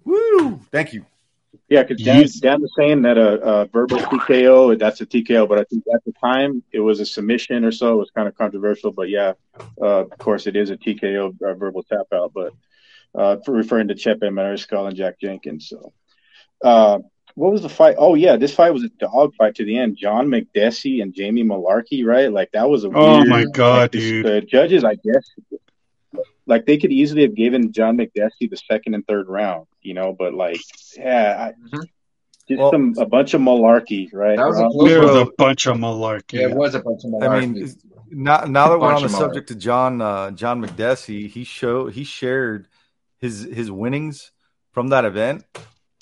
Woo! 0.04 0.60
Thank 0.72 0.94
you. 0.94 1.06
Yeah, 1.68 1.84
because 1.84 2.04
Dan, 2.04 2.22
Yes. 2.22 2.34
Dan 2.34 2.62
was 2.62 2.72
saying 2.78 3.04
that 3.04 3.18
a, 3.18 3.42
a 3.42 3.66
verbal 3.68 3.98
TKO, 3.98 4.78
that's 4.78 5.02
a 5.02 5.06
TKO, 5.06 5.48
but 5.48 5.60
I 5.60 5.64
think 5.64 5.84
at 5.94 6.04
the 6.04 6.14
time 6.14 6.64
it 6.72 6.80
was 6.80 7.00
a 7.00 7.06
submission 7.06 7.64
or 7.64 7.72
so. 7.72 7.94
It 7.94 7.98
was 7.98 8.12
kind 8.12 8.28
of 8.28 8.38
controversial, 8.38 8.92
but 8.92 9.10
yeah, 9.10 9.34
uh, 9.82 10.06
of 10.06 10.18
course 10.18 10.48
it 10.48 10.56
is 10.56 10.70
a 10.70 10.78
TKO, 10.78 11.36
a 11.42 11.54
verbal 11.56 11.84
tap 11.84 12.08
out, 12.14 12.34
but 12.34 12.54
uh, 13.16 13.38
for 13.46 13.54
referring 13.54 13.88
to 13.88 13.96
Chepe 13.96 14.22
Mariscal 14.22 14.88
and 14.88 14.96
Jack 14.96 15.20
Jenkins. 15.20 15.70
So, 15.70 15.94
uh, 16.64 17.00
what 17.36 17.52
was 17.52 17.62
the 17.62 17.70
fight? 17.70 17.96
Oh 17.98 18.16
yeah, 18.16 18.36
this 18.36 18.54
fight 18.54 18.72
was 18.74 18.84
a 18.84 18.90
dog 18.90 19.34
fight 19.36 19.56
to 19.56 19.66
the 19.66 19.78
end. 19.78 19.98
John 19.98 20.28
Makdessi 20.28 21.02
and 21.02 21.14
Jamie 21.14 21.44
Mullarkey, 21.44 22.06
right? 22.06 22.32
Like 22.32 22.52
that 22.54 22.70
was 22.70 22.84
a 22.84 22.90
Oh 22.94 23.18
weird. 23.18 23.28
my 23.30 23.46
god, 23.54 23.82
like, 23.82 23.92
dude. 23.92 24.26
The 24.26 24.42
judges, 24.42 24.84
I 24.84 24.96
guess, 24.96 25.30
like 26.46 26.66
they 26.66 26.78
could 26.78 26.92
easily 26.92 27.22
have 27.24 27.36
given 27.36 27.72
John 27.72 27.98
Makdessi 27.98 28.50
the 28.50 28.58
second 28.70 28.96
and 28.96 29.06
third 29.08 29.28
round, 29.30 29.68
you 29.82 29.94
know, 29.94 30.14
but 30.18 30.34
like, 30.34 30.60
yeah, 30.98 31.52
I, 31.52 31.76
Mhm. 31.78 31.84
just 32.48 32.60
Well- 32.60 32.72
some 32.72 32.94
a 32.98 33.06
bunch 33.06 33.34
of 33.36 33.42
malarkey, 33.42 34.10
right? 34.14 34.38
That 34.38 34.48
was 34.48 34.60
a 34.60 34.68
close 34.68 34.90
There 34.90 35.02
was 35.02 35.16
a 35.16 35.28
bunch 35.38 35.66
of 35.68 35.78
malarkey. 35.78 36.34
Yeah, 36.40 36.50
it 36.50 36.56
was 36.56 36.74
a 36.76 36.80
bunch 36.82 37.02
of 37.06 37.24
I 37.24 37.40
mean, 37.40 37.70
now, 38.12 38.46
now 38.46 38.70
that 38.70 38.80
we're 38.80 38.92
on 38.92 39.02
the 39.02 39.06
of 39.06 39.12
subject 39.12 39.52
of 39.52 39.60
John 39.60 40.02
uh, 40.02 40.32
John 40.32 40.62
Makdessi, 40.66 41.30
he 41.30 41.44
showed 41.44 41.94
he 41.94 42.04
shared 42.04 42.68
his 43.20 43.44
his 43.44 43.70
winnings 43.70 44.32
from 44.72 44.88
that 44.88 45.06
event. 45.06 45.44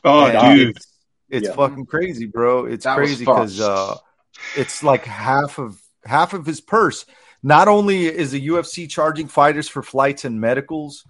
Oh, 0.06 0.26
And 0.28 0.58
dude. 0.58 0.78
It's, 1.30 1.48
Yeah. 1.48 1.54
fucking 1.54 1.86
crazy, 1.86 2.26
bro. 2.26 2.66
It's 2.66 2.86
That 2.86 2.96
crazy 2.96 3.26
because 3.26 3.60
uh, 3.60 3.96
it's 4.56 4.84
like 4.84 5.06
half 5.06 5.60
of 5.60 5.82
half 6.06 6.34
of 6.34 6.46
his 6.46 6.62
purse. 6.62 7.06
Not 7.44 7.68
only 7.68 8.06
is 8.06 8.32
the 8.32 8.48
UFC 8.48 8.90
charging 8.90 9.28
fighters 9.28 9.68
for 9.70 9.84
flights 9.84 10.26
and 10.26 10.42
medicals, 10.42 11.06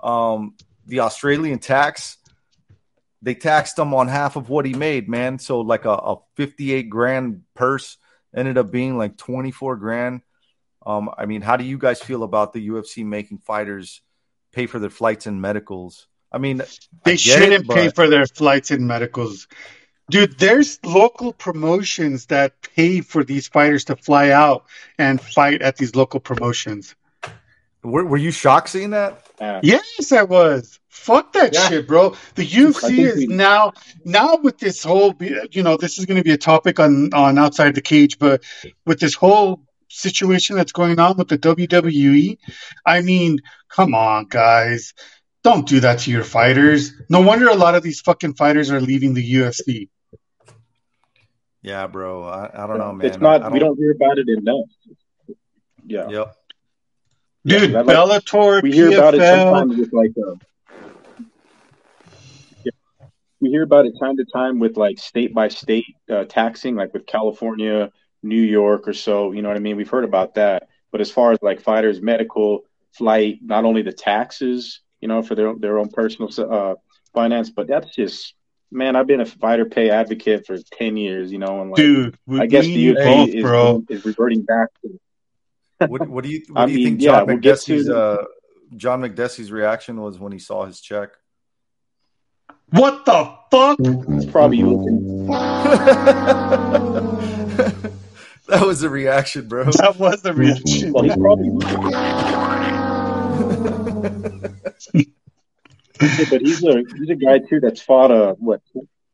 um, 0.00 0.54
the 0.86 1.00
Australian 1.00 1.58
tax 1.58 2.18
they 3.22 3.34
taxed 3.34 3.78
him 3.78 3.92
on 3.94 4.08
half 4.08 4.36
of 4.36 4.48
what 4.48 4.64
he 4.64 4.74
made, 4.74 5.08
man. 5.08 5.38
So 5.38 5.60
like 5.60 5.84
a, 5.84 5.90
a 5.90 6.16
58 6.36 6.88
grand 6.88 7.42
purse 7.54 7.98
ended 8.34 8.56
up 8.58 8.70
being 8.70 8.96
like 8.96 9.16
24 9.16 9.76
grand. 9.76 10.22
Um, 10.84 11.10
I 11.16 11.26
mean, 11.26 11.42
how 11.42 11.56
do 11.56 11.64
you 11.64 11.76
guys 11.76 12.00
feel 12.00 12.22
about 12.22 12.52
the 12.52 12.66
UFC 12.66 13.04
making 13.04 13.38
fighters 13.38 14.00
pay 14.52 14.66
for 14.66 14.78
their 14.78 14.90
flights 14.90 15.26
and 15.26 15.40
medicals? 15.42 16.06
I 16.32 16.38
mean, 16.38 16.58
They 17.04 17.12
get 17.12 17.20
shouldn't 17.20 17.64
it, 17.64 17.68
pay 17.68 17.86
but- 17.88 17.94
for 17.96 18.08
their 18.08 18.26
flights 18.26 18.70
and 18.70 18.86
medicals. 18.86 19.48
Dude, 20.10 20.38
there's 20.38 20.80
local 20.84 21.32
promotions 21.32 22.26
that 22.26 22.60
pay 22.62 23.00
for 23.00 23.22
these 23.22 23.46
fighters 23.46 23.84
to 23.84 23.96
fly 23.96 24.30
out 24.30 24.64
and 24.98 25.20
fight 25.20 25.62
at 25.62 25.76
these 25.76 25.94
local 25.94 26.18
promotions. 26.18 26.96
Were, 27.84 28.04
were 28.04 28.16
you 28.16 28.32
shocked 28.32 28.70
seeing 28.70 28.90
that? 28.90 29.24
Yeah. 29.40 29.60
Yes, 29.62 30.10
I 30.12 30.24
was. 30.24 30.80
Fuck 30.88 31.32
that 31.34 31.54
Yeah. 31.54 31.68
shit, 31.68 31.86
bro. 31.88 32.16
The 32.34 32.44
UFC 32.44 32.98
is 33.04 33.16
we- 33.18 33.26
now 33.28 33.72
now 34.04 34.36
with 34.42 34.58
this 34.58 34.82
whole, 34.82 35.14
you 35.52 35.62
know, 35.62 35.76
this 35.76 35.98
is 35.98 36.06
going 36.06 36.18
to 36.18 36.24
be 36.24 36.32
a 36.32 36.36
topic 36.38 36.80
on 36.80 37.14
on 37.14 37.38
outside 37.38 37.74
the 37.76 37.80
cage, 37.80 38.18
but 38.18 38.42
with 38.84 38.98
this 39.00 39.14
whole 39.14 39.62
situation 39.88 40.56
that's 40.56 40.72
going 40.72 40.98
on 40.98 41.16
with 41.16 41.28
the 41.28 41.38
WWE, 41.38 42.36
I 42.84 43.00
mean, 43.00 43.38
come 43.68 43.94
on, 43.94 44.26
guys, 44.28 44.92
don't 45.42 45.66
do 45.66 45.80
that 45.80 46.00
to 46.00 46.10
your 46.10 46.24
fighters. 46.24 46.92
No 47.08 47.20
wonder 47.20 47.48
a 47.48 47.54
lot 47.54 47.74
of 47.74 47.82
these 47.82 48.00
fucking 48.00 48.34
fighters 48.34 48.70
are 48.70 48.80
leaving 48.80 49.14
the 49.14 49.34
UFC. 49.34 49.88
Yeah, 51.62 51.86
bro. 51.86 52.24
I, 52.24 52.64
I 52.64 52.66
don't 52.66 52.78
know, 52.78 52.92
man. 52.92 53.06
It's 53.06 53.18
not. 53.18 53.42
I 53.42 53.48
We 53.48 53.58
don't 53.58 53.76
hear 53.76 53.92
about 53.92 54.18
it 54.18 54.28
enough. 54.28 54.66
Yeah. 55.86 56.08
Yep. 56.08 56.36
Dude, 57.46 57.70
Yeah, 57.70 57.78
I 57.78 57.82
like- 57.82 57.96
Bellator, 57.96 58.62
we 58.62 58.72
hear 58.72 58.92
about 58.92 59.14
it 59.14 59.20
sometimes 59.20 59.76
with 59.76 59.92
like 59.92 60.12
uh, 60.18 60.34
yeah. 62.64 62.72
we 63.40 63.48
hear 63.48 63.62
about 63.62 63.86
it 63.86 63.94
time 63.98 64.16
to 64.18 64.24
time 64.26 64.58
with 64.58 64.76
like 64.76 64.98
state 64.98 65.32
by 65.32 65.48
state 65.48 65.96
uh, 66.10 66.24
taxing 66.24 66.76
like 66.76 66.92
with 66.92 67.06
california 67.06 67.90
new 68.22 68.42
york 68.42 68.86
or 68.86 68.92
so 68.92 69.32
you 69.32 69.40
know 69.40 69.48
what 69.48 69.56
i 69.56 69.60
mean 69.60 69.76
we've 69.76 69.88
heard 69.88 70.04
about 70.04 70.34
that 70.34 70.68
but 70.92 71.00
as 71.00 71.10
far 71.10 71.32
as 71.32 71.38
like 71.40 71.62
fighters 71.62 72.02
medical 72.02 72.60
flight 72.92 73.38
not 73.42 73.64
only 73.64 73.80
the 73.80 73.92
taxes 73.92 74.80
you 75.00 75.08
know 75.08 75.22
for 75.22 75.34
their 75.34 75.54
their 75.54 75.78
own 75.78 75.88
personal 75.88 76.30
uh, 76.52 76.74
finance 77.14 77.50
but 77.50 77.66
that's 77.66 77.94
just 77.94 78.34
man 78.70 78.94
i've 78.96 79.06
been 79.06 79.20
a 79.20 79.26
fighter 79.26 79.64
pay 79.64 79.90
advocate 79.90 80.46
for 80.46 80.56
10 80.58 80.96
years 80.96 81.32
you 81.32 81.38
know 81.38 81.60
and 81.60 81.70
like 81.70 81.76
dude. 81.76 82.16
i 82.38 82.46
guess 82.46 82.64
the 82.66 82.88
and 82.90 82.98
UFC 82.98 83.04
both, 83.04 83.28
is, 83.30 83.42
bro. 83.42 83.84
is 83.88 84.04
reverting 84.04 84.42
back 84.42 84.68
to 84.82 85.00
What, 85.88 86.08
what 86.08 86.24
do 86.24 86.30
you 86.30 86.42
what 86.50 86.62
I 86.62 86.66
do 86.66 86.72
you 86.72 86.78
mean, 86.78 86.86
think 86.86 87.00
yeah, 87.02 87.10
John 87.18 87.26
we'll 87.26 87.36
get 87.38 87.60
to- 87.62 87.96
uh, 87.96 88.24
John 88.76 89.00
Makdessi's 89.02 89.50
reaction 89.50 90.00
was 90.00 90.16
when 90.20 90.30
he 90.30 90.38
saw 90.38 90.64
his 90.64 90.80
check? 90.80 91.10
What 92.70 93.04
the 93.04 93.34
fuck? 93.50 93.78
it's 93.80 94.26
probably 94.30 94.62
looking 94.62 95.26
that 98.46 98.64
was 98.64 98.78
the 98.80 98.88
reaction, 98.90 99.48
bro. 99.48 99.64
That 99.72 99.96
was 99.98 100.22
the 100.22 100.32
reaction. 100.34 100.92
well 100.92 101.02
he's 101.02 101.16
probably 101.16 101.48
Yeah, 101.90 104.50
but 104.88 106.40
he's 106.40 106.64
a 106.64 106.82
he's 106.96 107.10
a 107.10 107.14
guy 107.14 107.38
too 107.38 107.60
that's 107.60 107.80
fought 107.80 108.10
uh 108.10 108.34
what 108.34 108.62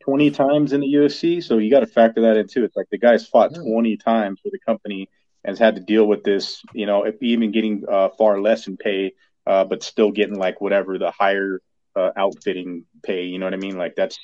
twenty 0.03 0.31
times 0.31 0.73
in 0.73 0.81
the 0.81 0.87
UFC, 0.87 1.43
so 1.43 1.59
you 1.59 1.71
got 1.71 1.81
to 1.81 1.87
factor 1.87 2.23
that 2.23 2.37
in 2.37 2.47
too. 2.47 2.65
It's 2.65 2.77
like 2.77 2.89
the 2.91 2.99
guy's 2.99 3.27
fought 3.27 3.55
twenty 3.55 3.97
times 3.97 4.41
for 4.41 4.51
the 4.51 4.59
company 4.59 5.09
and 5.45 5.53
has 5.53 5.59
had 5.59 5.77
to 5.77 5.81
deal 5.81 6.07
with 6.07 6.25
this, 6.25 6.63
you 6.73 6.87
know, 6.87 7.05
if 7.05 7.23
even 7.23 7.53
getting 7.53 7.85
uh, 7.89 8.09
far 8.17 8.41
less 8.41 8.67
in 8.67 8.77
pay, 8.77 9.13
uh, 9.47 9.65
but 9.65 9.83
still 9.83 10.11
getting 10.11 10.37
like 10.37 10.61
whatever 10.61 10.99
the 10.99 11.11
higher 11.11 11.61
uh, 11.95 12.11
outfitting 12.17 12.85
pay. 13.03 13.25
You 13.25 13.39
know 13.39 13.47
what 13.47 13.55
I 13.55 13.59
mean? 13.59 13.77
Like 13.77 13.95
that's 13.97 14.19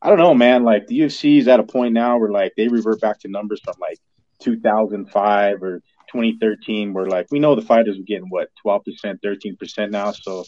I 0.00 0.08
don't 0.08 0.18
know, 0.18 0.34
man. 0.34 0.64
Like 0.64 0.86
the 0.86 1.00
UFC 1.00 1.38
is 1.38 1.48
at 1.48 1.60
a 1.60 1.64
point 1.64 1.94
now 1.94 2.18
where 2.18 2.30
like 2.30 2.54
they 2.56 2.68
revert 2.68 3.00
back 3.00 3.20
to 3.20 3.28
numbers 3.28 3.60
from 3.64 3.74
like 3.80 3.98
2005 4.40 5.62
or 5.62 5.82
2013 6.12 6.92
where 6.92 7.06
like 7.06 7.26
we 7.30 7.38
know 7.38 7.54
the 7.54 7.62
fighters 7.62 7.98
are 7.98 8.02
getting 8.02 8.28
what 8.28 8.48
12% 8.64 8.82
13% 9.24 9.90
now 9.90 10.12
so 10.12 10.44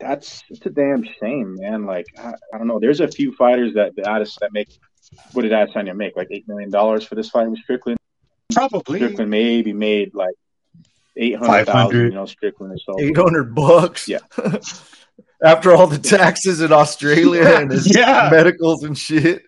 that's 0.00 0.42
it's 0.50 0.64
a 0.66 0.70
damn 0.70 1.02
shame 1.20 1.56
man 1.60 1.84
like 1.86 2.06
I, 2.18 2.32
I 2.54 2.58
don't 2.58 2.66
know 2.66 2.78
there's 2.80 3.00
a 3.00 3.08
few 3.08 3.32
fighters 3.34 3.74
that 3.74 3.94
the 3.96 4.08
artists 4.08 4.36
that 4.40 4.52
make 4.52 4.68
what 5.32 5.42
did 5.42 5.52
Adesanya 5.52 5.94
make 5.96 6.16
like 6.16 6.28
eight 6.30 6.46
million 6.48 6.70
dollars 6.70 7.04
for 7.04 7.14
this 7.16 7.28
fight 7.30 7.48
with 7.50 7.58
Strickland 7.60 7.98
Probably. 8.52 8.98
Strickland 8.98 9.30
maybe 9.30 9.72
made 9.72 10.14
like 10.14 10.34
eight 11.16 11.36
hundred 11.36 11.66
500. 11.66 11.66
thousand 11.66 12.00
you 12.04 12.10
know 12.10 12.26
Strickland 12.26 12.72
or 12.74 12.78
so 12.78 13.00
Eight 13.00 13.16
hundred 13.16 13.54
bucks. 13.54 14.08
Yeah. 14.08 14.18
After 15.44 15.72
all 15.74 15.86
the 15.88 15.98
taxes 15.98 16.60
in 16.60 16.72
Australia 16.72 17.44
and 17.44 17.70
his 17.70 17.94
Yeah. 17.96 18.28
medicals 18.30 18.84
and 18.84 18.96
shit, 18.96 19.42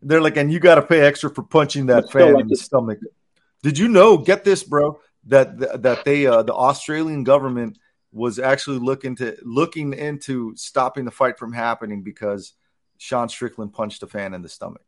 they're 0.00 0.20
like, 0.22 0.36
and 0.38 0.50
you 0.52 0.58
got 0.60 0.76
to 0.76 0.82
pay 0.82 1.00
extra 1.02 1.28
for 1.28 1.42
punching 1.42 1.86
that 1.86 2.04
But 2.04 2.12
fan 2.12 2.32
like 2.34 2.42
in 2.42 2.48
the 2.48 2.54
it- 2.54 2.58
stomach. 2.58 2.98
Did 3.64 3.78
you 3.78 3.88
know? 3.88 4.18
Get 4.18 4.44
this, 4.44 4.62
bro. 4.62 5.00
That 5.26 5.82
that 5.82 6.04
they 6.04 6.26
uh, 6.26 6.42
the 6.42 6.52
Australian 6.54 7.24
government 7.24 7.78
was 8.12 8.38
actually 8.38 8.78
looking 8.78 9.16
to 9.16 9.36
looking 9.42 9.94
into 9.94 10.54
stopping 10.54 11.06
the 11.06 11.10
fight 11.10 11.38
from 11.38 11.52
happening 11.54 12.02
because 12.02 12.52
Sean 12.98 13.28
Strickland 13.30 13.72
punched 13.72 14.02
a 14.02 14.06
fan 14.06 14.34
in 14.34 14.42
the 14.42 14.50
stomach. 14.50 14.84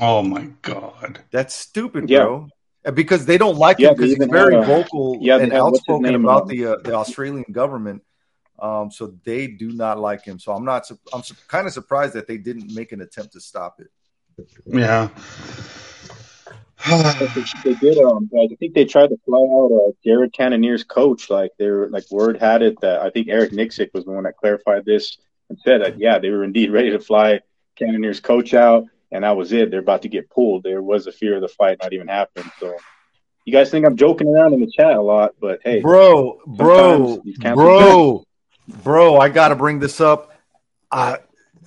Oh 0.00 0.22
my 0.22 0.48
god. 0.62 1.18
That's 1.32 1.52
stupid, 1.54 2.08
Yeah. 2.08 2.20
bro. 2.20 2.48
Because 2.94 3.26
they 3.26 3.36
don't 3.38 3.56
like 3.58 3.80
Yeah, 3.80 3.88
him 3.88 3.94
they 3.96 4.02
because 4.06 4.16
he's 4.18 4.28
very 4.30 4.54
a- 4.54 4.62
vocal 4.62 5.18
yeah, 5.20 5.38
and 5.38 5.50
had- 5.52 5.62
what's 5.62 5.78
his 5.80 5.88
outspoken 5.88 6.14
about 6.14 6.42
um, 6.42 6.48
the 6.48 6.66
uh, 6.66 6.76
the 6.84 6.94
Australian 6.94 7.44
government. 7.50 8.02
Um, 8.60 8.90
so 8.92 9.14
they 9.24 9.48
do 9.48 9.72
not 9.72 9.98
like 9.98 10.22
him. 10.24 10.38
So 10.38 10.52
I'm 10.52 10.64
not. 10.64 10.86
su- 10.86 10.98
I'm 11.12 11.22
su- 11.24 11.34
kind 11.48 11.66
of 11.66 11.72
surprised 11.72 12.14
that 12.14 12.26
they 12.28 12.38
didn't 12.38 12.72
make 12.72 12.92
an 12.92 13.00
attempt 13.02 13.32
to 13.32 13.40
stop 13.40 13.80
it. 13.80 13.90
Yeah. 14.64 15.08
they 17.64 17.74
did. 17.74 17.98
Um, 17.98 18.30
I 18.38 18.54
think 18.58 18.74
they 18.74 18.84
tried 18.84 19.08
to 19.08 19.16
fly 19.24 19.38
out 19.38 19.70
uh, 19.72 19.92
Jared 20.04 20.34
Cannonier's 20.34 20.84
coach. 20.84 21.30
Like 21.30 21.52
they 21.58 21.70
were, 21.70 21.88
like 21.88 22.04
word 22.10 22.38
had 22.38 22.62
it 22.62 22.80
that 22.82 23.00
I 23.00 23.10
think 23.10 23.28
Eric 23.28 23.52
Nicksick 23.52 23.90
was 23.94 24.04
the 24.04 24.10
one 24.10 24.24
that 24.24 24.36
clarified 24.36 24.84
this 24.84 25.16
and 25.48 25.58
said 25.58 25.82
that 25.82 25.98
yeah, 25.98 26.18
they 26.18 26.30
were 26.30 26.44
indeed 26.44 26.70
ready 26.72 26.90
to 26.90 26.98
fly 26.98 27.40
Cannonier's 27.76 28.20
coach 28.20 28.54
out, 28.54 28.84
and 29.10 29.24
that 29.24 29.36
was 29.36 29.52
it. 29.52 29.70
They're 29.70 29.80
about 29.80 30.02
to 30.02 30.08
get 30.08 30.28
pulled. 30.30 30.64
There 30.64 30.82
was 30.82 31.06
a 31.06 31.12
fear 31.12 31.36
of 31.36 31.42
the 31.42 31.48
fight 31.48 31.78
not 31.82 31.92
even 31.92 32.08
happening. 32.08 32.50
So 32.60 32.76
you 33.46 33.52
guys 33.52 33.70
think 33.70 33.86
I'm 33.86 33.96
joking 33.96 34.28
around 34.28 34.52
in 34.52 34.60
the 34.60 34.70
chat 34.70 34.92
a 34.92 35.00
lot, 35.00 35.34
but 35.40 35.60
hey, 35.64 35.80
bro, 35.80 36.40
bro, 36.46 36.76
sometimes 36.76 37.24
these 37.24 37.38
cancel 37.38 37.64
bro, 37.64 38.24
bro. 38.82 39.16
I 39.18 39.30
got 39.30 39.48
to 39.48 39.56
bring 39.56 39.78
this 39.78 40.00
up. 40.00 40.32
Uh, 40.90 41.16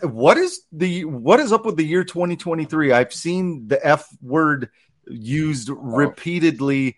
what 0.01 0.37
is 0.37 0.61
the 0.71 1.05
what 1.05 1.39
is 1.39 1.51
up 1.51 1.65
with 1.65 1.77
the 1.77 1.85
year 1.85 2.03
2023? 2.03 2.91
I've 2.91 3.13
seen 3.13 3.67
the 3.67 3.85
F 3.85 4.07
word 4.21 4.69
used 5.09 5.69
repeatedly 5.69 6.97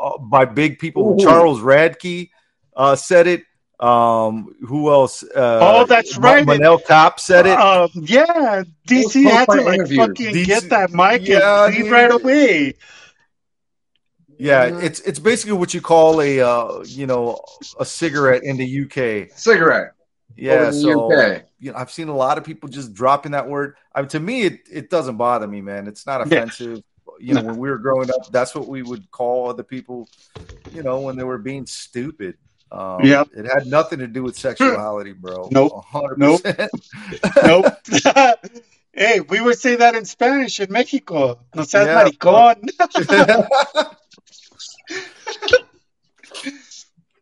uh, 0.00 0.18
by 0.18 0.44
big 0.44 0.78
people. 0.78 1.14
Ooh. 1.20 1.24
Charles 1.24 1.60
Radtke 1.60 2.30
uh, 2.76 2.96
said 2.96 3.26
it. 3.26 3.42
Um, 3.80 4.54
who 4.66 4.90
else? 4.90 5.22
Uh, 5.24 5.58
Oh, 5.60 5.84
that's 5.86 6.16
right. 6.16 6.46
Manel 6.46 6.78
Kape 6.86 7.18
said 7.18 7.46
it. 7.46 7.58
Um, 7.58 7.90
yeah, 7.94 8.62
DC 8.88 9.24
had 9.24 9.46
to 9.46 9.60
like 9.62 9.74
interviews. 9.74 9.98
fucking 9.98 10.34
DC 10.34 10.46
get 10.46 10.68
that 10.70 10.92
mic 10.92 11.26
Yeah, 11.26 11.66
and 11.66 11.74
leave 11.74 11.84
dude. 11.84 11.92
right 11.92 12.10
away. 12.12 12.74
yeah, 14.38 14.64
it's 14.80 15.00
it's 15.00 15.18
basically 15.18 15.52
what 15.58 15.74
you 15.74 15.80
call 15.80 16.20
a 16.20 16.40
uh, 16.40 16.82
you 16.86 17.06
know 17.06 17.40
a 17.78 17.84
cigarette 17.84 18.42
in 18.44 18.56
the 18.56 18.82
UK. 18.84 19.36
Cigarette. 19.36 19.92
Yeah, 20.36 20.52
Over 20.54 20.64
in 20.64 20.70
the 20.70 20.80
so 20.80 21.12
UK. 21.12 21.42
you 21.60 21.72
know, 21.72 21.78
I've 21.78 21.90
seen 21.92 22.08
a 22.08 22.16
lot 22.16 22.38
of 22.38 22.44
people 22.44 22.68
just 22.68 22.94
dropping 22.94 23.32
that 23.32 23.48
word. 23.48 23.76
I 23.94 24.00
mean, 24.00 24.08
to 24.10 24.20
me, 24.20 24.42
it, 24.42 24.60
it 24.70 24.90
doesn't 24.90 25.16
bother 25.16 25.46
me, 25.46 25.60
man. 25.60 25.86
It's 25.86 26.06
not 26.06 26.26
Yeah. 26.30 26.46
Offensive. 27.16 27.28
You 27.28 27.34
know, 27.34 27.42
when 27.42 27.58
we 27.58 27.70
were 27.70 27.78
growing 27.78 28.10
up, 28.10 28.30
that's 28.30 28.54
what 28.54 28.68
we 28.68 28.82
would 28.82 29.10
call 29.10 29.48
other 29.50 29.62
people. 29.62 30.08
You 30.70 30.82
know, 30.82 31.00
when 31.00 31.16
they 31.16 31.24
were 31.24 31.38
being 31.38 31.66
stupid. 31.66 32.36
Um, 32.72 33.04
Yep. 33.04 33.28
It 33.36 33.44
had 33.46 33.66
nothing 33.66 34.00
to 34.00 34.06
do 34.08 34.22
with 34.24 34.36
sexuality, 34.36 35.12
bro. 35.12 35.48
Nope. 35.52 35.84
Hundred 35.84 36.18
Nope. 36.18 36.42
percent. 36.42 36.70
Nope. 37.44 37.66
hey, 38.92 39.20
we 39.20 39.40
would 39.40 39.58
say 39.58 39.76
that 39.76 39.94
in 39.94 40.04
Spanish 40.04 40.58
in 40.58 40.72
Mexico. 40.72 41.38
No 41.54 41.62
seas 41.62 41.86
Yeah. 41.86 42.02
maricón. 42.04 42.68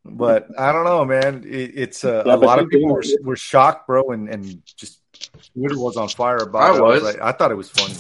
but 0.04 0.48
I 0.58 0.72
don't 0.72 0.84
know, 0.84 1.04
man. 1.04 1.44
It, 1.46 1.72
it's 1.74 2.04
uh, 2.04 2.22
Yeah, 2.26 2.34
a 2.34 2.36
lot 2.36 2.58
of 2.58 2.68
people 2.68 2.88
were, 2.92 3.04
were 3.22 3.36
shocked, 3.36 3.86
bro, 3.86 4.10
and, 4.10 4.28
and 4.28 4.62
just 4.76 5.00
Twitter 5.54 5.78
was 5.78 5.96
on 5.96 6.08
fire 6.08 6.38
about 6.38 6.62
I 6.62 6.76
it. 6.76 6.80
was. 6.82 7.02
like, 7.02 7.20
I 7.20 7.32
thought 7.32 7.50
it 7.50 7.56
was 7.56 7.68
funny. 7.70 7.94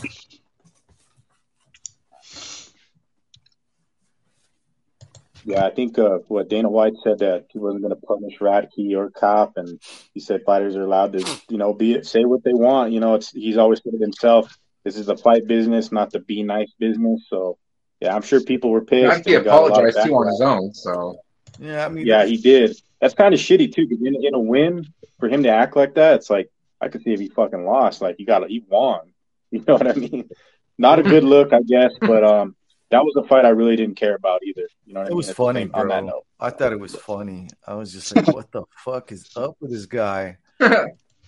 Yeah, 5.44 5.66
I 5.66 5.70
think 5.70 5.98
uh, 5.98 6.18
what 6.28 6.48
Dana 6.48 6.68
White 6.68 6.94
said 7.02 7.18
that 7.18 7.46
he 7.50 7.58
wasn't 7.58 7.82
going 7.82 7.94
to 7.94 8.06
punish 8.06 8.38
Radtke 8.38 8.96
or 8.96 9.10
Kape, 9.10 9.56
and 9.56 9.80
he 10.14 10.20
said 10.20 10.42
fighters 10.46 10.76
are 10.76 10.82
allowed 10.82 11.12
to, 11.14 11.24
you 11.48 11.58
know, 11.58 11.74
be 11.74 12.02
say 12.04 12.24
what 12.24 12.44
they 12.44 12.54
want. 12.54 12.92
You 12.92 13.00
know, 13.00 13.14
it's 13.14 13.30
he's 13.30 13.56
always 13.56 13.80
said 13.82 13.94
it 13.94 14.00
himself. 14.00 14.56
This 14.84 14.96
is 14.96 15.06
the 15.06 15.16
fight 15.16 15.46
business, 15.46 15.90
not 15.92 16.10
the 16.10 16.20
be 16.20 16.42
nice 16.42 16.70
business. 16.78 17.26
So, 17.28 17.58
yeah, 18.00 18.14
I'm 18.14 18.22
sure 18.22 18.40
people 18.40 18.70
were 18.70 18.84
pissed. 18.84 19.26
Radtke 19.26 19.36
and 19.36 19.44
got 19.44 19.58
a 19.58 19.60
lot 19.60 19.70
of 19.70 19.70
apologized 19.70 20.06
too 20.06 20.14
on 20.14 20.26
his 20.28 20.40
own. 20.40 20.74
So 20.74 21.18
Yeah, 21.58 21.86
I 21.86 21.88
mean, 21.88 22.06
Yeah, 22.06 22.24
he 22.24 22.36
did. 22.36 22.76
That's 23.00 23.14
kind 23.14 23.34
of 23.34 23.40
shitty 23.40 23.74
too, 23.74 23.88
because 23.88 24.04
in, 24.04 24.24
in 24.24 24.34
a 24.34 24.40
win 24.40 24.86
for 25.18 25.28
him 25.28 25.42
to 25.42 25.48
act 25.48 25.76
like 25.76 25.94
that, 25.94 26.16
it's 26.16 26.30
like 26.30 26.50
I 26.80 26.88
could 26.88 27.02
see 27.02 27.12
if 27.12 27.20
he 27.20 27.28
fucking 27.28 27.64
lost. 27.64 28.00
Like 28.00 28.16
he 28.18 28.24
got, 28.24 28.48
he 28.48 28.64
won. 28.68 29.00
You 29.52 29.62
know 29.68 29.74
what 29.74 29.86
I 29.86 29.92
mean? 29.92 30.30
Not 30.78 30.98
a 30.98 31.02
good 31.02 31.24
look, 31.34 31.52
I 31.52 31.60
guess, 31.60 31.92
but 32.00 32.24
um, 32.24 32.56
that 32.92 33.04
was 33.04 33.14
a 33.16 33.24
fight 33.24 33.44
I 33.44 33.48
really 33.50 33.74
didn't 33.76 33.96
care 33.96 34.14
about 34.14 34.42
either. 34.44 34.66
You 34.86 34.94
know 34.94 35.00
what 35.00 35.04
I 35.04 35.06
It 35.08 35.10
mean? 35.10 35.16
was 35.16 35.30
funny, 35.32 35.60
same- 35.62 35.70
on 35.74 35.88
that 35.88 36.00
bro. 36.02 36.06
note. 36.10 36.26
I 36.38 36.50
thought 36.50 36.72
it 36.72 36.78
was 36.80 36.94
funny. 36.94 37.48
I 37.66 37.74
was 37.74 37.92
just 37.92 38.14
like, 38.14 38.28
what 38.32 38.50
the 38.52 38.62
fuck 38.84 39.10
is 39.12 39.28
up 39.36 39.56
with 39.60 39.70
this 39.72 39.86
guy? 39.86 40.36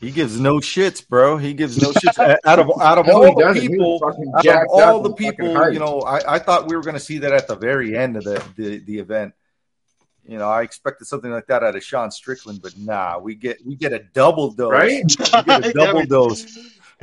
He 0.00 0.10
gives 0.10 0.38
no 0.38 0.56
shits, 0.56 1.06
bro. 1.08 1.38
He 1.38 1.54
gives 1.54 1.80
no 1.80 1.90
shits. 1.90 2.18
Out 2.44 2.58
of 2.58 2.70
out 2.82 2.98
of 2.98 3.06
No, 3.06 3.12
all 3.24 3.34
the 3.34 3.40
doesn't. 3.40 3.62
He 3.62 3.68
was 3.68 4.00
people, 4.02 4.46
out 4.52 4.62
of 4.62 4.68
all 4.68 5.00
the 5.00 5.14
people, 5.14 5.72
you 5.72 5.78
know, 5.78 6.00
I, 6.00 6.34
I 6.34 6.38
thought 6.40 6.68
we 6.68 6.76
were 6.76 6.82
going 6.82 6.94
to 6.94 7.00
see 7.00 7.18
that 7.18 7.32
at 7.32 7.46
the 7.48 7.56
very 7.56 7.96
end 7.96 8.16
of 8.18 8.24
the, 8.24 8.44
the 8.56 8.78
the 8.80 8.98
event. 8.98 9.32
You 10.28 10.36
know, 10.36 10.48
I 10.48 10.60
expected 10.62 11.06
something 11.06 11.30
like 11.30 11.46
that 11.46 11.62
out 11.62 11.74
of 11.76 11.82
Sean 11.82 12.10
Strickland, 12.10 12.60
but 12.60 12.76
nah, 12.76 13.18
we 13.18 13.34
get 13.34 13.64
we 13.64 13.76
get 13.76 13.94
a 13.94 14.00
double 14.00 14.50
dose. 14.50 14.72
Right? 14.72 15.04
We 15.08 15.42
get 15.44 15.66
a 15.68 15.72
double 15.80 16.04
dose. 16.04 16.44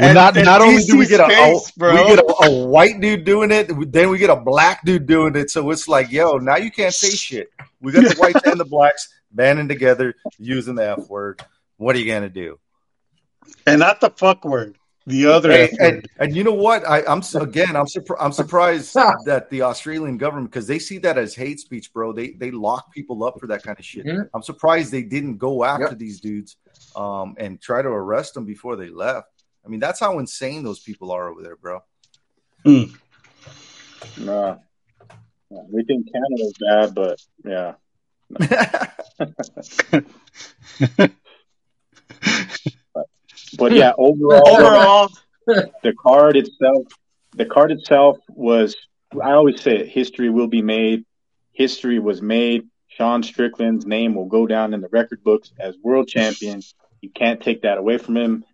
Well, 0.01 0.09
And- 0.09 0.15
not 0.15 0.35
and 0.37 0.45
not 0.45 0.61
only 0.61 0.83
do 0.83 0.97
we 0.97 1.05
DC's 1.05 1.09
get 1.09 1.19
a, 1.19 1.25
a- 1.25 1.29
face, 1.29 1.71
bro. 1.71 1.93
we 1.93 2.15
get 2.15 2.19
a, 2.19 2.45
a 2.47 2.65
white 2.67 2.99
dude 2.99 3.23
doing 3.23 3.51
it, 3.51 3.71
then 3.91 4.09
we 4.09 4.17
get 4.17 4.29
a 4.31 4.35
black 4.35 4.83
dude 4.83 5.05
doing 5.05 5.35
it. 5.35 5.51
So 5.51 5.69
it's 5.71 5.87
like, 5.87 6.11
yo, 6.11 6.37
now 6.37 6.57
you 6.57 6.71
can't 6.71 6.93
say 6.93 7.09
shit. 7.11 7.49
We 7.81 7.91
got 7.91 8.03
the 8.03 8.15
whites 8.19 8.41
and 8.45 8.59
the 8.59 8.65
blacks 8.65 9.09
banding 9.31 9.67
together 9.67 10.15
using 10.39 10.75
the 10.75 10.89
F 10.91 11.07
word. 11.07 11.41
What 11.77 11.95
are 11.95 11.99
you 11.99 12.11
gonna 12.11 12.29
do? 12.29 12.59
and 13.67 13.79
not 13.79 14.01
the 14.01 14.09
fuck 14.11 14.43
word. 14.45 14.77
The 15.07 15.25
other 15.27 15.51
Hey, 15.51 15.63
F 15.63 15.71
word. 15.71 15.93
and, 15.93 16.07
and 16.19 16.35
you 16.35 16.43
know 16.43 16.53
what? 16.53 16.87
I, 16.87 17.03
I'm 17.05 17.21
again. 17.35 17.75
I'm 17.75 17.87
surprised. 17.87 18.21
I'm 18.23 18.31
surprised 18.31 18.93
that 19.25 19.49
the 19.49 19.63
Australian 19.63 20.17
government, 20.17 20.51
because 20.51 20.67
they 20.67 20.77
see 20.79 20.99
that 20.99 21.17
as 21.17 21.33
hate 21.35 21.59
speech, 21.59 21.91
bro. 21.93 22.13
They 22.13 22.31
they 22.31 22.51
lock 22.51 22.91
people 22.93 23.23
up 23.23 23.39
for 23.39 23.47
that 23.47 23.63
kind 23.63 23.77
of 23.79 23.85
shit. 23.85 24.05
Mhm. 24.05 24.29
I'm 24.33 24.43
surprised 24.43 24.91
they 24.91 25.01
didn't 25.03 25.37
go 25.37 25.63
after 25.63 25.89
Yep. 25.89 25.97
these 25.97 26.21
dudes 26.21 26.55
um, 26.95 27.35
and 27.37 27.59
try 27.61 27.81
to 27.81 27.87
arrest 27.89 28.35
them 28.35 28.45
before 28.45 28.75
they 28.75 28.89
left. 28.89 29.40
I 29.66 29.70
mean, 29.70 29.80
that's 29.80 29.99
how 29.99 30.20
insane 30.20 30.64
those 30.64 30.80
people 30.80 31.12
are 31.12 31.30
over 31.30 31.41
there, 31.41 31.55
bro. 31.55 31.84
Hmm. 32.66 32.84
Nah. 34.18 34.57
Yeah, 35.49 35.62
we 35.70 35.84
think 35.84 36.07
Canada's 36.12 36.53
bad, 36.59 36.95
but 36.95 37.22
yeah. 37.43 37.76
But 43.57 43.74
yeah, 43.74 43.91
overall, 43.97 44.47
Overall, 44.47 45.09
the 45.84 45.93
card 45.93 46.38
itself, 46.38 46.86
the 47.36 47.45
card 47.45 47.72
itself 47.72 48.18
was. 48.30 48.76
I 49.22 49.32
always 49.34 49.62
say 49.62 49.78
it, 49.78 49.89
history 49.89 50.30
will 50.30 50.47
be 50.47 50.62
made. 50.62 51.05
History 51.51 51.99
was 51.99 52.22
made. 52.22 52.68
Sean 52.88 53.24
Strickland's 53.24 53.86
name 53.86 54.16
will 54.16 54.26
go 54.26 54.47
down 54.47 54.74
in 54.74 54.82
the 54.82 54.88
record 54.88 55.24
books 55.24 55.51
as 55.59 55.76
world 55.84 56.07
champion. 56.07 56.62
You 57.01 57.09
can't 57.09 57.41
take 57.41 57.64
that 57.64 57.78
away 57.78 57.97
from 57.97 58.16
him. 58.16 58.45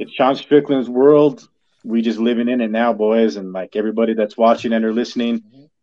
It's 0.00 0.12
Sean 0.12 0.34
Strickland's 0.34 0.88
world. 0.88 1.46
We 1.84 2.00
just 2.00 2.18
living 2.18 2.48
in 2.48 2.62
it 2.62 2.70
now, 2.70 2.94
boys, 2.94 3.36
and 3.36 3.52
like 3.52 3.76
everybody 3.76 4.14
that's 4.14 4.34
watching 4.34 4.72
and 4.72 4.82
are 4.82 4.94
listening. 4.94 5.42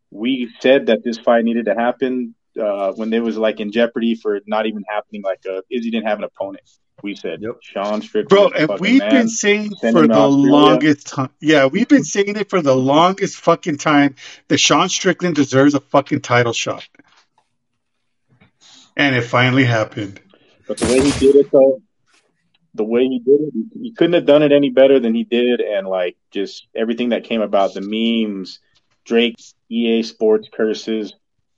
We 0.10 0.52
said 0.60 0.88
that 0.88 1.04
this 1.04 1.20
fight 1.20 1.44
needed 1.44 1.66
to 1.66 1.76
happen 1.76 2.34
uh, 2.60 2.94
when 2.94 3.12
there 3.12 3.22
was 3.22 3.38
like 3.38 3.60
in 3.60 3.72
jeopardy 3.72 4.16
for 4.16 4.36
it 4.36 4.44
not 4.48 4.66
even 4.66 4.84
happening. 4.90 5.22
Like 5.22 5.46
uh, 5.48 5.62
Izzy 5.70 5.92
didn't 5.92 6.08
have 6.08 6.18
an 6.18 6.24
opponent. 6.24 6.68
We 7.04 7.16
said 7.16 7.44
Yep. 7.44 7.58
Sean 7.62 8.02
Strickland, 8.02 8.52
bro, 8.52 8.60
and 8.60 8.80
we've 8.80 8.98
man. 8.98 9.12
been 9.12 9.30
saying 9.30 9.76
Send 9.76 9.96
for 9.96 10.08
the 10.08 10.28
longest 10.28 11.06
time. 11.06 11.30
Yeah, 11.40 11.68
we've 11.68 11.88
been 11.88 12.04
saying 12.04 12.38
it 12.38 12.50
for 12.50 12.64
the 12.64 12.76
longest 12.76 13.38
fucking 13.38 13.78
time 13.78 14.16
that 14.48 14.58
Sean 14.58 14.90
Strickland 14.90 15.36
deserves 15.36 15.76
a 15.76 15.80
fucking 15.80 16.22
title 16.22 16.54
shot. 16.54 16.88
And 18.96 19.16
it 19.16 19.22
finally 19.22 19.66
happened. 19.66 20.20
But 20.68 20.80
the 20.80 20.88
way 20.88 21.02
he 21.02 21.12
did 21.20 21.36
it, 21.36 21.52
though, 21.52 21.84
the 22.78 22.84
way 22.84 23.04
he 23.08 23.20
did 23.20 23.42
it, 23.42 23.54
he- 23.54 23.80
he 23.90 23.92
couldn't 23.94 24.14
have 24.14 24.26
done 24.26 24.44
it 24.44 24.52
any 24.52 24.70
better 24.70 25.00
than 25.00 25.14
he 25.16 25.24
did. 25.24 25.60
And 25.62 25.88
like 25.88 26.16
just 26.32 26.68
everything 26.76 27.10
that 27.10 27.24
came 27.26 27.42
about, 27.42 27.74
the 27.74 27.82
memes, 27.82 28.60
Drake, 29.06 29.36
EA 29.70 30.04
Sports 30.04 30.48
curses, 30.54 31.14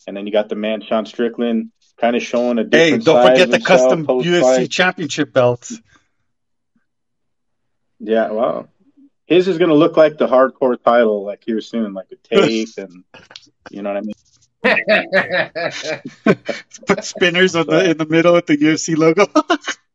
and 0.07 0.15
then 0.17 0.25
you 0.25 0.31
got 0.33 0.49
the 0.49 0.55
man 0.55 0.81
Sean 0.81 1.05
Strickland 1.05 1.71
kind 1.99 2.15
of 2.15 2.23
showing 2.23 2.57
a 2.59 2.63
different. 2.63 3.03
Hey, 3.03 3.05
don't 3.05 3.15
side 3.23 3.31
forget 3.33 3.47
of 3.47 3.51
the 3.51 3.59
custom 3.59 4.05
post-fight. 4.05 4.61
UFC 4.61 4.71
championship 4.71 5.33
belts. 5.33 5.79
Yeah, 7.99 8.31
well, 8.31 8.69
his 9.25 9.47
is 9.47 9.57
gonna 9.57 9.73
look 9.73 9.97
like 9.97 10.17
the 10.17 10.27
hardcore 10.27 10.81
title, 10.81 11.25
like 11.25 11.43
here 11.45 11.59
soon, 11.61 11.93
like 11.93 12.09
with 12.09 12.23
tape 12.29 12.69
and 12.77 13.03
you 13.69 13.81
know 13.81 13.93
what 13.93 13.97
I 13.97 14.01
mean. 14.01 14.13
Put 16.87 17.03
spinners 17.03 17.55
on 17.55 17.67
the 17.67 17.89
in 17.91 17.97
the 17.97 18.05
middle 18.05 18.33
with 18.33 18.45
the 18.47 18.57
UFC 18.57 18.97
logo. 18.97 19.25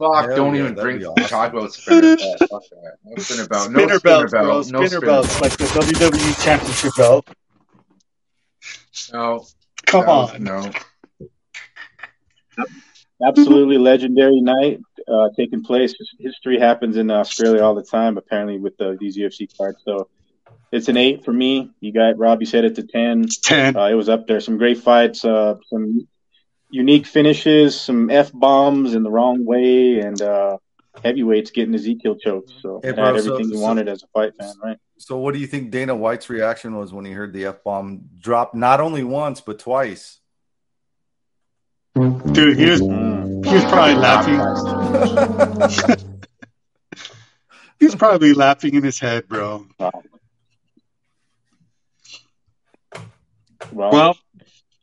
Fuck, 0.00 0.28
Hell 0.28 0.36
don't 0.36 0.54
yeah, 0.54 0.60
even 0.62 0.74
that'd 0.74 0.82
drink 0.82 1.00
be 1.00 1.06
awesome. 1.06 1.28
talk 1.28 1.52
about 1.52 1.72
spinner. 1.74 2.16
Fuck 2.38 2.62
that. 2.70 2.96
No 3.04 3.22
spinner 3.22 3.46
belt. 3.46 3.70
No 3.70 3.78
spinner 3.80 3.98
spinner 3.98 4.00
belts, 4.00 4.30
bro. 4.30 4.42
belt. 4.42 4.48
No 4.48 4.62
Spinner 4.62 4.88
spinner 4.88 5.06
belts, 5.06 5.40
like 5.42 5.52
the 5.58 5.64
WWE 5.64 6.42
championship 6.44 6.92
belt. 6.96 7.28
No. 9.12 9.46
Come 9.84 10.06
no, 10.06 10.12
on. 10.12 10.42
No. 10.42 10.70
Absolutely 13.22 13.76
legendary 13.76 14.40
night 14.40 14.80
uh, 15.06 15.28
taking 15.36 15.62
place. 15.62 15.94
History 16.18 16.58
happens 16.58 16.96
in 16.96 17.10
Australia 17.10 17.62
all 17.62 17.74
the 17.74 17.84
time, 17.84 18.16
apparently 18.16 18.58
with 18.58 18.78
the, 18.78 18.96
these 18.98 19.18
UFC 19.18 19.54
cards. 19.54 19.82
So 19.84 20.08
it's 20.72 20.88
an 20.88 20.96
eight 20.96 21.26
for 21.26 21.32
me. 21.32 21.72
You 21.80 21.92
got 21.92 22.16
Robbie 22.16 22.46
said 22.46 22.64
it's 22.64 22.78
a 22.78 22.84
ten. 22.84 23.24
It's 23.24 23.38
10. 23.40 23.76
Uh, 23.76 23.84
it 23.84 23.94
was 23.94 24.08
up 24.08 24.26
there. 24.26 24.40
Some 24.40 24.56
great 24.56 24.78
fights, 24.78 25.26
uh, 25.26 25.56
some 25.68 26.08
unique 26.70 27.06
finishes, 27.06 27.78
some 27.80 28.10
f 28.10 28.30
bombs 28.32 28.94
in 28.94 29.02
the 29.02 29.10
wrong 29.10 29.44
way, 29.44 30.00
and 30.00 30.20
uh, 30.22 30.56
heavyweights 31.04 31.50
getting 31.50 31.74
Ezekiel 31.74 32.16
choked. 32.16 32.52
So 32.62 32.80
Hey, 32.82 32.92
bro, 32.92 33.04
had 33.14 33.22
so- 33.22 33.34
everything 33.34 33.50
you 33.52 33.58
so- 33.58 33.62
wanted 33.62 33.88
as 33.88 34.02
a 34.02 34.06
fight 34.08 34.32
fan, 34.38 34.54
right? 34.62 34.78
So, 34.98 35.16
what 35.16 35.32
do 35.32 35.40
you 35.40 35.46
think 35.46 35.70
Dana 35.70 35.96
White's 35.96 36.28
reaction 36.28 36.76
was 36.76 36.92
when 36.92 37.06
he 37.06 37.12
heard 37.12 37.32
the 37.32 37.46
f 37.46 37.64
bomb 37.64 38.02
drop 38.18 38.54
not 38.54 38.80
only 38.80 39.02
once 39.02 39.40
but 39.40 39.58
twice? 39.58 40.18
Dude, 41.94 42.58
he 42.58 42.68
was, 42.70 42.80
he 42.80 43.54
was 43.54 43.64
probably 43.64 43.94
laughing. 43.96 46.06
He 47.78 47.86
was 47.86 47.94
probably 47.94 48.34
laughing 48.34 48.74
in 48.74 48.82
his 48.84 49.00
head, 49.00 49.26
bro. 49.26 49.66
Well, 49.78 50.02
Well, 53.72 54.18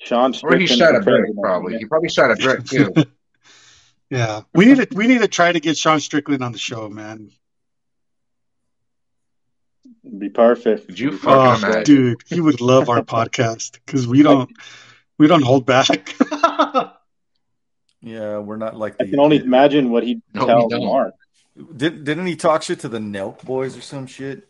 Sean 0.07 0.33
Or 0.43 0.55
he 0.57 0.65
shot 0.67 0.95
a 0.95 0.99
for 0.99 1.03
brick, 1.19 1.31
probably. 1.41 1.71
man. 1.73 1.79
He 1.81 1.85
probably 1.85 2.09
shot 2.09 2.31
a 2.31 2.35
brick, 2.35 2.63
too. 2.65 2.93
yeah, 4.09 4.41
we 4.53 4.65
need 4.65 4.77
to 4.77 4.87
we 4.95 5.07
need 5.07 5.19
to 5.21 5.27
try 5.27 5.51
to 5.51 5.59
get 5.59 5.77
Sean 5.77 5.99
Strickland 5.99 6.41
on 6.43 6.53
the 6.53 6.57
show, 6.57 6.87
man. 6.89 7.29
It'd 10.05 10.19
be 10.19 10.29
perfect. 10.29 10.87
Could 10.87 10.99
you 10.99 11.11
Oh, 11.11 11.17
fucking 11.17 11.63
imagine? 11.67 11.83
dude, 11.83 12.21
he 12.25 12.39
would 12.39 12.61
love 12.61 12.89
our 12.89 13.01
podcast 13.01 13.79
because 13.85 14.07
we 14.07 14.21
don't 14.23 14.49
we 15.17 15.27
don't 15.27 15.43
hold 15.43 15.65
back. 15.65 16.15
Yeah, 17.99 18.37
we're 18.37 18.57
not 18.57 18.77
like 18.77 18.95
I 19.01 19.05
can 19.05 19.19
only 19.19 19.37
imagine 19.37 19.89
what 19.89 20.03
he'd 20.03 20.21
No, 20.33 20.45
tell 20.45 20.63
we 20.67 20.69
don't. 20.69 20.85
Mark. 20.85 21.13
Did, 21.75 22.03
didn't 22.05 22.27
he 22.27 22.35
talk 22.35 22.61
shit 22.61 22.79
to 22.81 22.87
the 22.87 22.99
Nelk 22.99 23.43
boys 23.43 23.75
or 23.75 23.81
some 23.81 24.05
shit? 24.05 24.47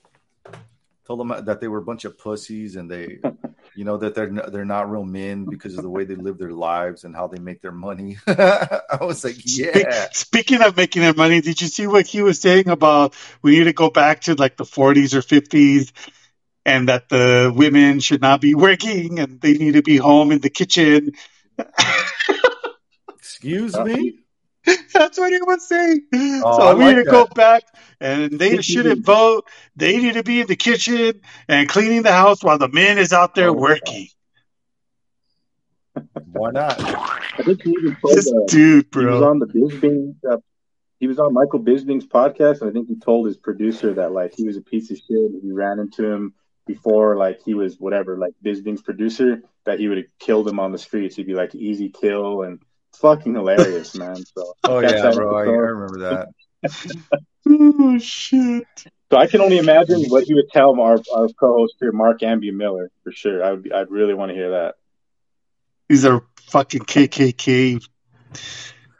Told 1.07 1.21
them 1.21 1.45
that 1.45 1.61
they 1.61 1.69
were 1.69 1.77
a 1.77 1.81
bunch 1.81 2.03
of 2.03 2.17
pussies 2.19 2.75
and 2.75 2.91
they, 2.91 3.19
you 3.77 3.83
know, 3.83 3.97
that 3.97 4.15
they're 4.15 4.29
they're 4.29 4.65
not 4.65 4.89
real 4.89 5.05
men 5.05 5.45
because 5.49 5.75
of 5.75 5.83
the 5.83 5.89
way 5.89 6.03
they 6.03 6.15
live 6.15 6.39
their 6.39 6.51
lives 6.51 7.03
and 7.03 7.15
how 7.15 7.27
they 7.27 7.37
make 7.39 7.61
their 7.61 7.71
money. 7.71 8.17
I 8.27 8.81
was 9.01 9.23
like, 9.23 9.35
Spe- 9.35 9.59
yeah, 9.59 10.07
Speaking 10.11 10.63
of 10.63 10.75
making 10.75 11.03
their 11.03 11.13
money, 11.13 11.41
did 11.41 11.61
you 11.61 11.67
see 11.67 11.85
what 11.85 12.07
he 12.07 12.23
was 12.23 12.41
saying 12.41 12.69
about 12.69 13.15
we 13.43 13.51
need 13.51 13.65
to 13.65 13.73
go 13.73 13.91
back 13.91 14.21
to 14.21 14.33
like 14.33 14.57
the 14.57 14.63
40s 14.63 15.13
or 15.13 15.21
50s 15.21 15.91
and 16.65 16.89
that 16.89 17.07
the 17.07 17.53
women 17.55 17.99
should 17.99 18.21
not 18.21 18.41
be 18.41 18.55
working 18.55 19.19
and 19.19 19.39
they 19.39 19.53
need 19.53 19.75
to 19.75 19.83
be 19.83 19.97
home 19.97 20.31
in 20.31 20.39
the 20.39 20.49
kitchen? 20.49 21.11
excuse 23.09 23.75
Uh, 23.75 23.83
me. 23.83 24.15
That's 24.93 25.17
what 25.17 25.31
he 25.31 25.39
was 25.41 25.67
saying. 25.67 26.01
Oh, 26.43 26.57
so 26.57 26.67
I 26.67 26.73
we 26.73 26.85
like 26.85 26.97
need 26.97 27.05
to 27.05 27.09
go 27.09 27.25
back 27.27 27.63
and 28.01 28.31
they 28.39 28.61
shouldn't 28.61 29.05
vote. 29.05 29.47
They 29.75 29.97
need 29.97 30.13
to 30.15 30.23
be 30.23 30.41
in 30.41 30.47
the 30.47 30.55
kitchen 30.55 31.21
and 31.47 31.69
cleaning 31.69 32.03
the 32.03 32.11
house 32.11 32.43
while 32.43 32.57
the 32.57 32.69
man 32.69 32.97
is 32.97 33.13
out 33.13 33.35
there 33.35 33.51
Oh, 33.51 33.53
working. 33.53 34.07
Why 36.31 36.51
not? 36.51 36.79
I 36.79 37.43
think 37.43 37.63
he 37.63 37.71
even 37.71 37.97
told 38.01 38.15
This 38.15 38.31
uh, 38.31 38.45
dude, 38.47 38.87
he 38.93 39.05
was 39.05 39.21
bro. 39.21 39.29
on 39.29 39.39
the 39.39 39.47
Bisping. 39.47 40.15
Uh, 40.29 40.37
he 40.99 41.07
was 41.07 41.19
on 41.19 41.33
Michael 41.33 41.59
Bisping's 41.59 42.05
podcast, 42.07 42.61
and 42.61 42.69
I 42.69 42.73
think 42.73 42.87
he 42.87 42.95
told 42.99 43.27
his 43.27 43.37
producer 43.37 43.93
that 43.95 44.11
like 44.11 44.33
he 44.35 44.45
was 44.45 44.57
a 44.57 44.61
piece 44.61 44.91
of 44.91 44.97
shit. 44.97 45.31
He 45.41 45.51
ran 45.51 45.79
into 45.79 46.05
him 46.05 46.33
before, 46.65 47.15
like 47.17 47.41
he 47.43 47.53
was 47.53 47.79
whatever, 47.79 48.17
like 48.17 48.33
Bisping's 48.43 48.81
producer, 48.81 49.41
that 49.65 49.79
he 49.79 49.87
would 49.87 49.97
have 49.97 50.07
killed 50.19 50.47
him 50.47 50.59
on 50.59 50.71
the 50.71 50.77
streets. 50.77 51.15
He'd 51.15 51.27
be 51.27 51.33
like 51.35 51.55
easy 51.55 51.89
kill 51.89 52.43
and 52.43 52.59
fucking 53.01 53.33
hilarious, 53.33 53.95
man. 53.95 54.15
So 54.15 54.53
Oh 54.65 54.79
yeah, 54.79 55.11
bro. 55.13 55.35
I, 55.35 55.41
I 55.41 55.45
remember 55.45 55.99
that. 55.99 56.29
Oh, 57.49 57.97
shit. 57.97 58.67
So 59.09 59.17
I 59.17 59.25
can 59.25 59.39
only 59.39 59.57
imagine 59.57 60.03
what 60.09 60.25
he 60.25 60.33
would 60.33 60.49
tell 60.51 60.77
our 60.81 60.99
our 61.15 61.29
co-host 61.39 61.75
here, 61.79 61.93
Mark 61.93 62.19
Ambie 62.19 62.51
Miller, 62.53 62.91
for 63.05 63.13
sure. 63.13 63.41
I 63.41 63.51
would 63.51 63.63
be, 63.63 63.71
I'd 63.71 63.89
really 63.89 64.13
want 64.13 64.31
to 64.31 64.35
hear 64.35 64.49
that. 64.51 64.75
These 65.87 66.03
are 66.03 66.23
fucking 66.49 66.81
KKK 66.81 67.81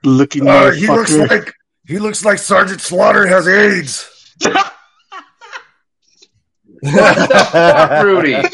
looking 0.06 0.48
Uh, 0.48 0.72
he 0.72 0.88
looks 0.88 1.14
like 1.14 1.54
He 1.86 2.00
looks 2.00 2.24
like 2.24 2.38
Sergeant 2.38 2.80
Slaughter 2.80 3.28
has 3.28 3.50
AIDS. 3.50 4.10
What 6.80 6.94
the 7.30 7.48
fuck, 7.52 8.04
Rudy? 8.04 8.36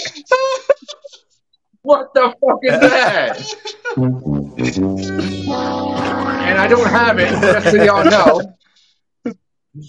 What 1.84 2.14
the 2.14 2.34
fuck 2.40 2.60
is 2.64 2.80
that? 2.80 3.36
And 6.54 6.62
I 6.62 6.68
don't 6.68 6.88
have 6.88 7.18
it, 7.18 7.30
just 7.30 7.72
so 7.72 7.84
y'all 7.84 8.06
know. 8.06 8.42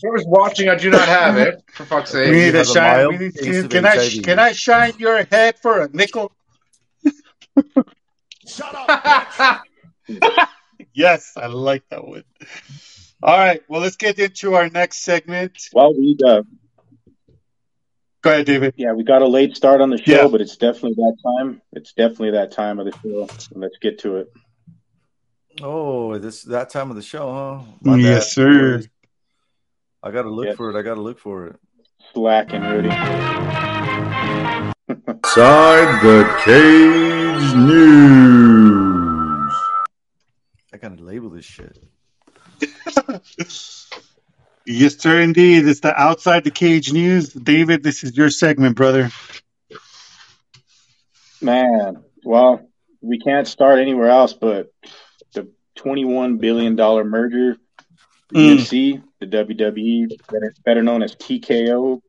Whoever's 0.03 0.25
watching, 0.27 0.71
I 0.71 0.77
do 0.77 0.89
not 0.89 1.07
have 1.07 1.37
it. 1.37 1.63
For 1.75 1.85
fuck's 1.85 2.15
We 2.15 2.25
sake. 2.25 2.33
need 2.33 2.51
to 2.53 2.61
a 2.61 2.65
shine. 2.65 3.09
We 3.09 3.19
need 3.19 3.35
case 3.35 3.45
to, 3.45 3.65
of 3.67 3.71
can 3.71 3.85
I 3.85 4.09
can 4.23 4.39
I 4.39 4.53
shine 4.53 4.95
your 4.99 5.25
head 5.25 5.59
for 5.61 5.83
a 5.83 5.91
nickel? 5.93 6.33
Shut 8.47 8.75
up. 8.89 9.63
yes, 10.95 11.33
I 11.37 11.49
like 11.49 11.83
that 11.91 12.07
one. 12.09 12.25
All 13.23 13.37
right. 13.37 13.63
Well, 13.69 13.83
let's 13.83 13.97
get 13.97 14.19
into 14.19 14.55
our 14.55 14.71
next 14.71 15.03
segment. 15.05 15.53
Well, 15.75 15.93
we 15.95 16.17
uh, 16.27 16.43
Go 18.23 18.31
ahead, 18.33 18.47
David. 18.47 18.73
yeah, 18.79 18.93
we 18.95 19.05
got 19.05 19.21
a 19.21 19.29
late 19.29 19.55
start 19.55 19.83
on 19.83 19.91
the 19.91 19.99
show, 19.99 20.23
Yeah. 20.23 20.29
but 20.29 20.41
it's 20.41 20.57
definitely 20.57 20.95
that 20.95 21.17
time. 21.23 21.61
It's 21.75 21.93
definitely 21.93 22.31
that 22.33 22.53
time 22.53 22.79
of 22.79 22.87
the 22.87 22.93
show. 23.03 23.29
Let's 23.53 23.77
get 23.83 23.99
to 23.99 24.17
it. 24.17 24.33
Oh, 25.63 26.19
this 26.19 26.43
that 26.45 26.71
time 26.71 26.91
of 26.91 26.97
the 26.97 27.03
show, 27.03 27.33
huh? 27.33 27.61
My 27.83 27.97
Yes, 27.97 28.25
bad. 28.25 28.31
sir. 28.33 28.83
I 30.03 30.11
gotta 30.11 30.31
look 30.31 30.47
Yes. 30.47 30.57
for 30.57 30.71
it. 30.71 30.77
I 30.79 30.83
gotta 30.83 31.01
look 31.01 31.19
for 31.19 31.47
it. 31.47 31.57
Slacking, 32.13 32.63
Rudy. 32.63 32.91
Side 35.27 36.03
the 36.03 36.25
Cage 36.45 37.55
News. 37.55 39.53
I 40.73 40.77
gotta 40.81 41.03
label 41.03 41.31
this 41.31 41.45
shit. 41.45 41.79
Yes, 44.67 44.97
sir, 44.97 45.21
indeed. 45.21 45.69
It's 45.69 45.81
the 45.81 45.95
outside 45.95 46.43
the 46.45 46.51
cage 46.51 46.91
news. 46.91 47.35
David, 47.35 47.83
this 47.83 48.03
is 48.03 48.17
your 48.17 48.31
segment, 48.31 48.77
brother. 48.77 49.11
Man, 51.43 52.03
well, 52.25 52.67
we 53.03 53.19
can't 53.19 53.47
start 53.47 53.79
anywhere 53.79 54.09
else 54.09 54.33
but 54.33 54.73
the 54.83 54.89
$21 55.77 56.39
billion 56.39 56.75
merger, 56.77 57.57
the 58.31 58.37
Mm. 58.37 58.49
UFC, 58.49 59.03
the 59.21 59.27
WWE, 59.27 60.09
better, 60.31 60.55
better 60.65 60.83
known 60.83 61.03
as 61.03 61.15
TKO, 61.17 62.01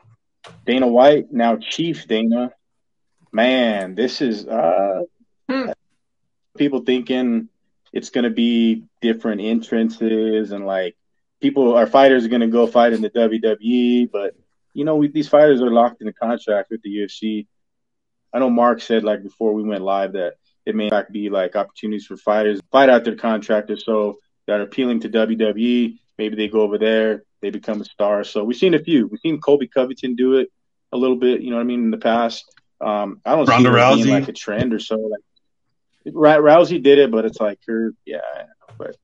Dana 0.65 0.87
White, 0.87 1.31
now 1.31 1.57
Chief 1.57 2.07
Dana. 2.07 2.51
Man, 3.31 3.95
this 3.95 4.21
is 4.21 4.47
uh, 4.47 5.01
Hmm. 5.49 5.69
people 6.57 6.81
thinking 6.81 7.49
it's 7.93 8.09
going 8.09 8.23
to 8.23 8.29
be 8.29 8.83
different 9.01 9.41
entrances 9.41 10.51
and 10.51 10.65
like 10.65 10.95
people, 11.41 11.75
our 11.75 11.87
fighters 11.87 12.25
are 12.25 12.29
going 12.29 12.41
to 12.41 12.47
go 12.47 12.67
fight 12.67 12.93
in 12.93 13.01
the 13.01 13.09
WWE, 13.09 14.09
but 14.11 14.33
you 14.73 14.83
know, 14.85 14.95
we, 14.95 15.07
these 15.07 15.27
fighters 15.29 15.61
are 15.61 15.71
locked 15.71 16.01
in 16.01 16.07
a 16.07 16.13
contract 16.13 16.69
with 16.71 16.81
the 16.81 16.89
UFC. 16.89 17.47
I 18.33 18.39
know 18.39 18.49
Mark 18.49 18.81
said 18.81 19.03
like 19.03 19.23
before 19.23 19.53
we 19.53 19.63
went 19.63 19.83
live 19.83 20.13
that 20.13 20.33
it 20.65 20.75
may 20.75 20.85
in 20.85 20.89
fact 20.89 21.11
be 21.11 21.29
like 21.29 21.55
opportunities 21.55 22.05
for 22.05 22.17
fighters 22.17 22.59
fight 22.71 22.89
out 22.89 23.03
their 23.03 23.15
contractors 23.15 23.85
so 23.85 24.17
that 24.47 24.59
are 24.59 24.63
appealing 24.63 24.99
to 25.01 25.09
WWE. 25.09 25.97
Maybe 26.17 26.35
they 26.35 26.47
go 26.47 26.61
over 26.61 26.77
there, 26.77 27.23
they 27.41 27.49
become 27.49 27.81
a 27.81 27.85
star. 27.85 28.23
So 28.23 28.43
we've 28.43 28.57
seen 28.57 28.73
a 28.73 28.79
few. 28.79 29.07
We've 29.07 29.19
seen 29.19 29.39
Colby 29.39 29.67
Covington 29.67 30.15
do 30.15 30.35
it 30.37 30.51
a 30.91 30.97
little 30.97 31.17
bit, 31.17 31.41
you 31.41 31.49
know 31.49 31.57
what 31.57 31.63
I 31.63 31.65
mean, 31.65 31.83
in 31.83 31.91
the 31.91 31.97
past. 31.97 32.45
Um, 32.81 33.21
I 33.25 33.35
don't 33.35 33.47
Ronda 33.47 33.69
see 33.69 33.75
it 33.75 33.79
Rousey. 33.79 34.03
being 34.03 34.09
like 34.09 34.27
a 34.27 34.33
trend 34.33 34.73
or 34.73 34.79
so. 34.79 34.97
Like 34.97 36.13
Ra- 36.13 36.37
Rousey 36.37 36.81
did 36.81 36.99
it, 36.99 37.11
but 37.11 37.25
it's 37.25 37.39
like 37.39 37.59
her, 37.67 37.93
yeah. 38.05 38.19
But 38.77 38.95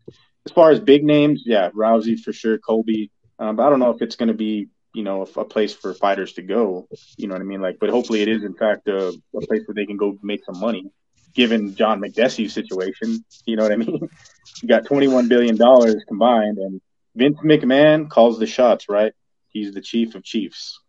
as 0.46 0.52
far 0.54 0.72
as 0.72 0.80
big 0.80 1.04
names, 1.04 1.44
yeah, 1.46 1.70
Rousey 1.72 2.20
for 2.20 2.34
sure, 2.34 2.58
Colby. 2.58 3.12
Um, 3.40 3.56
but 3.56 3.66
I 3.66 3.70
don't 3.70 3.80
know 3.80 3.92
if 3.92 4.02
it's 4.02 4.16
going 4.16 4.28
to 4.28 4.34
be, 4.36 4.68
you 4.94 5.04
know, 5.04 5.26
a, 5.26 5.40
a 5.40 5.46
place 5.46 5.74
for 5.74 5.94
fighters 5.94 6.34
to 6.34 6.42
go. 6.42 6.88
You 7.18 7.28
know 7.28 7.34
what 7.36 7.42
I 7.42 7.46
mean? 7.46 7.62
Like, 7.62 7.78
but 7.80 7.90
hopefully 7.90 8.22
it 8.22 8.28
is 8.28 8.44
in 8.44 8.54
fact 8.54 8.88
a, 8.88 9.08
a 9.36 9.42
place 9.48 9.64
where 9.66 9.76
they 9.76 9.86
can 9.86 9.98
go 9.98 10.18
make 10.22 10.46
some 10.46 10.60
money. 10.60 10.92
Given 11.34 11.76
John 11.76 12.02
Makdessi's 12.02 12.54
situation, 12.54 13.24
you 13.46 13.56
know 13.56 13.64
what 13.64 13.72
I 13.72 13.78
mean? 13.78 14.10
you 14.62 14.68
got 14.68 14.86
twenty 14.86 15.08
one 15.08 15.28
billion 15.28 15.56
dollars 15.58 16.04
combined, 16.08 16.58
and 16.58 16.82
Vince 17.16 17.38
McMahon 17.44 18.10
calls 18.10 18.40
the 18.40 18.48
shots. 18.48 18.90
Right? 18.90 19.14
He's 19.50 19.74
the 19.74 19.82
chief 19.82 20.16
of 20.16 20.24
chiefs. 20.24 20.80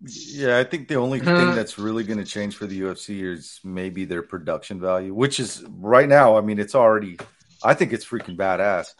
Yeah, 0.00 0.58
I 0.58 0.64
think 0.64 0.86
the 0.86 0.94
only 0.94 1.18
thing 1.18 1.54
that's 1.56 1.76
really 1.76 2.04
going 2.04 2.18
to 2.20 2.24
change 2.24 2.54
for 2.56 2.66
the 2.66 2.82
UFC 2.82 3.24
is 3.24 3.58
maybe 3.64 4.04
their 4.04 4.22
production 4.22 4.80
value, 4.80 5.12
which 5.12 5.40
is 5.40 5.64
right 5.68 6.08
now. 6.08 6.38
I 6.38 6.40
mean, 6.40 6.60
it's 6.60 6.76
already. 6.76 7.18
I 7.64 7.74
think 7.74 7.92
it's 7.92 8.04
freaking 8.04 8.36
badass. 8.36 8.94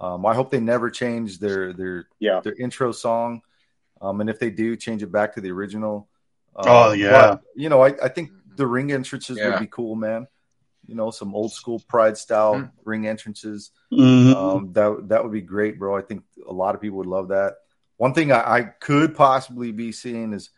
Um, 0.00 0.26
I 0.26 0.34
hope 0.34 0.50
they 0.50 0.58
never 0.58 0.90
change 0.90 1.38
their 1.38 1.72
their 1.72 2.08
Yeah. 2.18 2.40
their 2.40 2.54
intro 2.54 2.90
song, 2.90 3.42
um, 4.00 4.20
and 4.20 4.28
if 4.28 4.40
they 4.40 4.50
do, 4.50 4.74
change 4.76 5.02
it 5.04 5.12
back 5.12 5.34
to 5.34 5.40
the 5.40 5.52
original. 5.52 6.08
Um, 6.56 6.66
Oh, 6.68 6.92
yeah. 6.92 7.10
but, 7.10 7.42
you 7.54 7.68
know, 7.68 7.82
I, 7.82 7.94
I 8.02 8.08
think 8.08 8.30
the 8.60 8.66
ring 8.66 8.92
entrances 8.92 9.38
Yeah. 9.38 9.50
would 9.50 9.60
be 9.60 9.66
cool, 9.66 9.96
man. 9.96 10.28
You 10.86 10.94
know, 10.94 11.10
some 11.10 11.34
old 11.34 11.52
school 11.52 11.80
Pride 11.88 12.16
style 12.18 12.54
Mhm. 12.56 12.70
ring 12.84 13.06
entrances. 13.06 13.70
Mhm. 13.92 14.34
Um, 14.34 14.72
that 14.74 15.08
that 15.08 15.22
would 15.24 15.32
be 15.32 15.40
great, 15.40 15.78
bro. 15.78 15.96
I 15.96 16.02
think 16.02 16.24
a 16.46 16.52
lot 16.52 16.74
of 16.74 16.80
people 16.80 16.98
would 16.98 17.06
love 17.06 17.28
that. 17.28 17.54
One 17.96 18.12
thing 18.14 18.32
I, 18.32 18.40
I 18.58 18.62
could 18.62 19.14
possibly 19.14 19.72
be 19.72 19.92
seeing 19.92 20.32
is, 20.32 20.50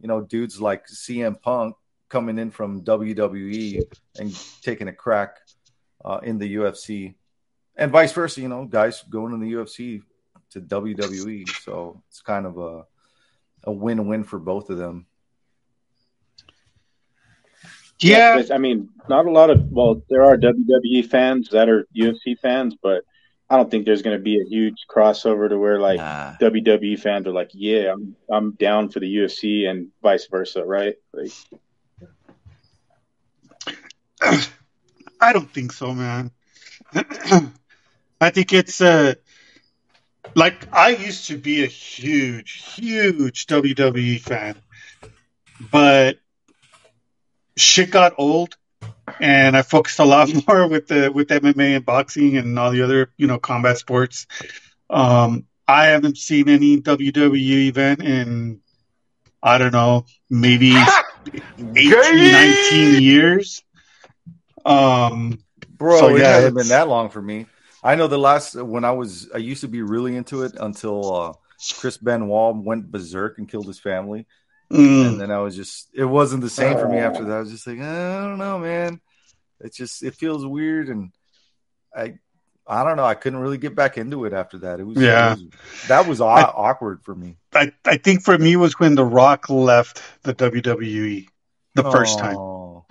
you 0.00 0.08
know, 0.08 0.20
dudes 0.20 0.60
like 0.60 0.86
CM 0.88 1.34
Punk 1.40 1.76
coming 2.08 2.38
in 2.38 2.50
from 2.50 2.82
WWE 2.82 3.82
and 4.18 4.28
taking 4.62 4.88
a 4.88 4.92
crack 4.92 5.36
uh, 6.04 6.20
in 6.22 6.38
the 6.38 6.54
UFC, 6.56 7.14
and 7.76 7.92
vice 7.92 8.12
versa. 8.12 8.40
You 8.40 8.48
know, 8.48 8.64
guys 8.64 9.02
going 9.10 9.34
in 9.34 9.40
the 9.40 9.52
UFC 9.52 10.02
to 10.52 10.60
WWE, 10.60 11.44
so 11.62 12.02
it's 12.08 12.22
kind 12.22 12.46
of 12.46 12.56
a 12.58 12.86
a 13.64 13.72
win 13.72 14.06
win 14.08 14.24
for 14.24 14.38
both 14.38 14.70
of 14.70 14.78
them. 14.78 15.04
Yeah, 18.00 18.36
because, 18.36 18.50
I 18.50 18.58
mean, 18.58 18.88
not 19.08 19.26
a 19.26 19.30
lot 19.30 19.50
of 19.50 19.70
well, 19.70 20.02
there 20.08 20.24
are 20.24 20.36
WWE 20.36 21.06
fans 21.08 21.48
that 21.50 21.68
are 21.68 21.86
UFC 21.96 22.38
fans, 22.38 22.76
but 22.80 23.04
I 23.48 23.56
don't 23.56 23.70
think 23.70 23.84
there's 23.84 24.02
going 24.02 24.16
to 24.16 24.22
be 24.22 24.40
a 24.40 24.44
huge 24.44 24.86
crossover 24.88 25.48
to 25.48 25.58
where 25.58 25.80
like 25.80 25.98
Nah. 25.98 26.34
WWE 26.40 26.98
fans 26.98 27.26
are 27.26 27.32
like, 27.32 27.50
yeah, 27.52 27.92
I'm 27.92 28.16
I'm 28.30 28.52
down 28.52 28.88
for 28.90 29.00
the 29.00 29.12
UFC 29.12 29.68
and 29.68 29.88
vice 30.02 30.26
versa, 30.26 30.64
right? 30.64 30.94
Like, 31.12 31.32
I 35.20 35.32
don't 35.32 35.50
think 35.50 35.72
so, 35.72 35.92
man. 35.94 36.30
I 38.20 38.30
think 38.30 38.52
it's 38.52 38.80
uh 38.80 39.14
like 40.34 40.72
I 40.72 40.90
used 40.90 41.26
to 41.28 41.36
be 41.36 41.64
a 41.64 41.66
huge, 41.66 42.74
huge 42.74 43.46
WWE 43.46 44.20
fan, 44.20 44.56
but 45.72 46.18
shit 47.60 47.90
got 47.90 48.14
old, 48.18 48.56
and 49.20 49.56
I 49.56 49.62
focused 49.62 49.98
a 49.98 50.04
lot 50.04 50.28
more 50.48 50.66
with 50.68 50.88
the 50.88 51.10
with 51.12 51.28
MMA 51.28 51.76
and 51.76 51.84
boxing 51.84 52.36
and 52.36 52.58
all 52.58 52.70
the 52.70 52.82
other 52.82 53.10
you 53.16 53.26
know 53.26 53.38
combat 53.38 53.78
sports. 53.78 54.26
Um, 54.88 55.46
I 55.68 55.86
haven't 55.86 56.18
seen 56.18 56.48
any 56.48 56.80
WWE 56.80 57.68
event 57.68 58.02
in 58.02 58.60
I 59.42 59.58
don't 59.58 59.72
know 59.72 60.04
maybe 60.28 60.74
18, 61.58 61.76
19 61.78 63.02
years. 63.02 63.62
Um, 64.64 65.38
Bro, 65.76 65.98
So, 65.98 66.16
it 66.16 66.20
hasn't 66.22 66.52
it's- 66.56 66.68
been 66.68 66.68
that 66.76 66.88
long 66.88 67.08
for 67.08 67.22
me. 67.22 67.46
I 67.82 67.94
know 67.94 68.06
the 68.08 68.18
last 68.18 68.54
when 68.56 68.84
I 68.84 68.90
was 68.90 69.30
I 69.34 69.38
used 69.38 69.62
to 69.62 69.68
be 69.68 69.80
really 69.80 70.14
into 70.14 70.42
it 70.42 70.52
until 70.60 71.14
uh, 71.14 71.32
Chris 71.78 71.96
Benoit 71.96 72.56
went 72.56 72.90
berserk 72.90 73.38
and 73.38 73.48
killed 73.48 73.66
his 73.66 73.78
family, 73.80 74.26
mm, 74.70 75.06
and 75.08 75.20
then 75.20 75.30
I 75.30 75.38
was 75.40 75.56
just 75.56 75.88
it 75.94 76.04
wasn't 76.04 76.42
the 76.42 76.50
same 76.50 76.76
for 76.78 76.88
me 76.88 76.98
after 76.98 77.24
that. 77.24 77.36
I 77.36 77.40
was 77.40 77.50
just 77.50 77.66
like 77.66 77.80
I 77.80 78.20
don't 78.22 78.38
know, 78.38 78.58
man. 78.58 79.00
It 79.60 79.74
just 79.74 80.02
it 80.02 80.14
feels 80.14 80.46
weird, 80.46 80.88
and 80.88 81.10
I 81.94 82.14
I 82.66 82.84
don't 82.84 82.96
know. 82.96 83.04
I 83.04 83.14
couldn't 83.14 83.40
really 83.40 83.58
get 83.58 83.74
back 83.74 83.98
into 83.98 84.24
it 84.24 84.32
after 84.32 84.58
that. 84.58 84.80
It 84.80 84.84
was 84.84 84.96
Yeah. 84.98 85.32
it 85.32 85.38
was- 85.40 85.88
that 85.88 86.06
was 86.06 86.20
aw- 86.20 86.52
awkward 86.54 87.02
for 87.02 87.14
me 87.14 87.36
I, 87.52 87.72
I 87.84 87.96
think 87.96 88.22
for 88.22 88.38
me 88.38 88.54
was 88.56 88.78
when 88.78 88.94
The 88.94 89.04
Rock 89.04 89.50
left 89.50 90.02
the 90.22 90.34
WWE 90.34 91.26
the 91.74 91.90
first 91.90 92.18
time. 92.18 92.36
Oh. 92.36 92.84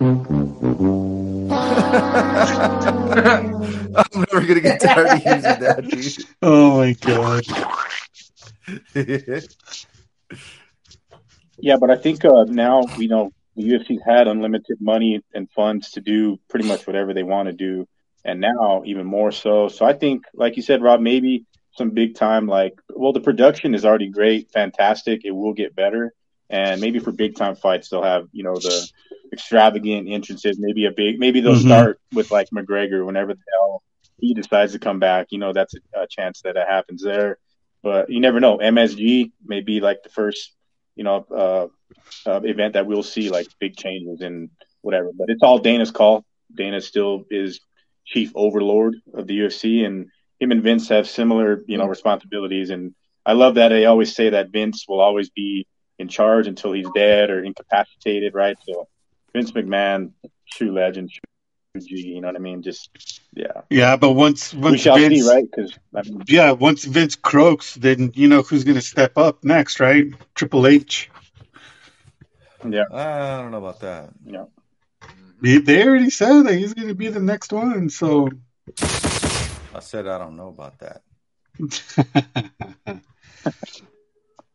I'm 4.00 4.20
never 4.32 4.46
gonna 4.46 4.60
get 4.60 4.80
tired 4.80 5.06
of 5.08 5.18
using 5.24 5.60
that, 5.60 5.84
Dude. 5.88 6.24
Oh 6.42 6.78
my 6.78 6.92
god. 6.92 7.44
yeah, 11.62 11.76
but 11.76 11.90
I 11.90 11.96
think 11.96 12.24
uh, 12.24 12.44
now 12.48 12.86
we 12.96 13.06
know 13.06 13.32
the 13.56 13.62
UFC's 13.64 14.02
had 14.04 14.28
unlimited 14.28 14.78
money 14.80 15.22
and 15.34 15.50
funds 15.50 15.90
to 15.92 16.00
do 16.00 16.38
pretty 16.48 16.66
much 16.66 16.86
whatever 16.86 17.12
they 17.14 17.22
want 17.22 17.46
to 17.48 17.52
do, 17.52 17.86
and 18.24 18.40
now 18.40 18.82
even 18.86 19.06
more 19.06 19.32
so. 19.32 19.68
So 19.68 19.84
I 19.84 19.92
think, 19.92 20.24
like 20.34 20.56
you 20.56 20.62
said, 20.62 20.82
Rob, 20.82 21.00
maybe 21.00 21.44
some 21.76 21.90
big 21.90 22.14
time 22.16 22.46
like 22.46 22.74
well, 22.94 23.12
the 23.12 23.20
production 23.20 23.74
is 23.74 23.84
already 23.84 24.08
great, 24.08 24.50
fantastic. 24.50 25.24
It 25.24 25.30
will 25.32 25.52
get 25.54 25.74
better, 25.74 26.12
and 26.48 26.80
maybe 26.80 26.98
for 26.98 27.12
big 27.12 27.36
time 27.36 27.56
fights 27.56 27.88
they'll 27.88 28.02
have 28.02 28.26
you 28.32 28.42
know 28.44 28.54
the 28.54 28.88
extravagant 29.32 30.08
entrances. 30.08 30.58
Maybe 30.58 30.86
a 30.86 30.90
big, 30.90 31.18
maybe 31.18 31.40
they'll 31.40 31.54
Mhm. 31.54 31.66
start 31.66 32.00
with 32.12 32.30
like 32.30 32.48
McGregor 32.50 33.06
whenever 33.06 33.34
the 33.34 33.40
hell 33.54 33.82
he 34.18 34.34
decides 34.34 34.72
to 34.72 34.78
come 34.78 34.98
back, 34.98 35.28
you 35.30 35.38
know, 35.38 35.52
that's 35.52 35.74
a, 35.74 36.02
a 36.02 36.06
chance 36.06 36.42
that 36.42 36.56
it 36.56 36.66
happens 36.68 37.02
there. 37.02 37.38
But 37.82 38.10
you 38.10 38.20
never 38.20 38.38
know. 38.40 38.58
MSG 38.58 39.32
may 39.44 39.62
be 39.62 39.80
like 39.80 40.02
the 40.02 40.10
first, 40.10 40.52
you 41.00 41.04
know, 41.04 41.24
uh, 41.34 41.66
uh, 42.28 42.40
event 42.42 42.74
that 42.74 42.86
we'll 42.86 43.02
see 43.02 43.30
like 43.30 43.46
big 43.58 43.74
changes 43.74 44.20
in 44.20 44.50
whatever. 44.82 45.08
But 45.16 45.30
it's 45.30 45.42
all 45.42 45.58
Dana's 45.58 45.90
call. 45.90 46.26
Dana 46.54 46.78
still 46.82 47.24
is 47.30 47.58
chief 48.04 48.32
overlord 48.34 48.96
of 49.14 49.26
the 49.26 49.38
UFC, 49.38 49.86
and 49.86 50.08
him 50.40 50.50
and 50.50 50.62
Vince 50.62 50.90
have 50.90 51.08
similar, 51.08 51.64
you 51.66 51.78
know, 51.78 51.86
responsibilities. 51.86 52.68
And 52.68 52.94
I 53.24 53.32
love 53.32 53.54
that 53.54 53.70
they 53.70 53.86
always 53.86 54.14
say 54.14 54.28
that 54.28 54.50
Vince 54.50 54.84
will 54.86 55.00
always 55.00 55.30
be 55.30 55.66
in 55.98 56.08
charge 56.08 56.46
until 56.46 56.72
he's 56.72 56.88
dead 56.94 57.30
or 57.30 57.42
incapacitated, 57.42 58.34
right? 58.34 58.58
So 58.68 58.86
Vince 59.32 59.52
McMahon, 59.52 60.10
true 60.52 60.72
legend, 60.72 61.08
true. 61.10 61.29
You 61.74 62.20
know 62.20 62.28
what 62.28 62.36
I 62.36 62.40
mean? 62.40 62.62
Just 62.62 63.20
yeah, 63.32 63.62
Yeah, 63.70 63.94
but 63.96 64.12
once 64.12 64.52
once 64.52 64.80
shall 64.80 64.96
Vince, 64.96 65.22
see, 65.22 65.30
right? 65.30 65.44
Because 65.48 65.78
I 65.94 66.02
mean, 66.02 66.24
yeah, 66.26 66.50
once 66.50 66.84
Vince 66.84 67.14
croaks, 67.14 67.74
then 67.74 68.10
you 68.14 68.26
know 68.26 68.42
who's 68.42 68.64
gonna 68.64 68.80
step 68.80 69.16
up 69.16 69.44
next, 69.44 69.78
right? 69.78 70.06
Triple 70.34 70.66
H. 70.66 71.10
yeah, 72.68 72.84
I 72.92 73.40
don't 73.40 73.52
know 73.52 73.58
about 73.58 73.80
that. 73.80 74.10
yeah. 74.26 74.46
They 75.40 75.58
they 75.58 75.86
already 75.86 76.10
said 76.10 76.42
that 76.42 76.54
he's 76.54 76.74
gonna 76.74 76.94
be 76.94 77.08
the 77.08 77.20
next 77.20 77.52
one, 77.52 77.88
so 77.88 78.28
I 79.72 79.78
said 79.78 80.08
I 80.08 80.18
don't 80.18 80.36
know 80.36 80.48
about 80.48 80.74
that. 80.80 81.02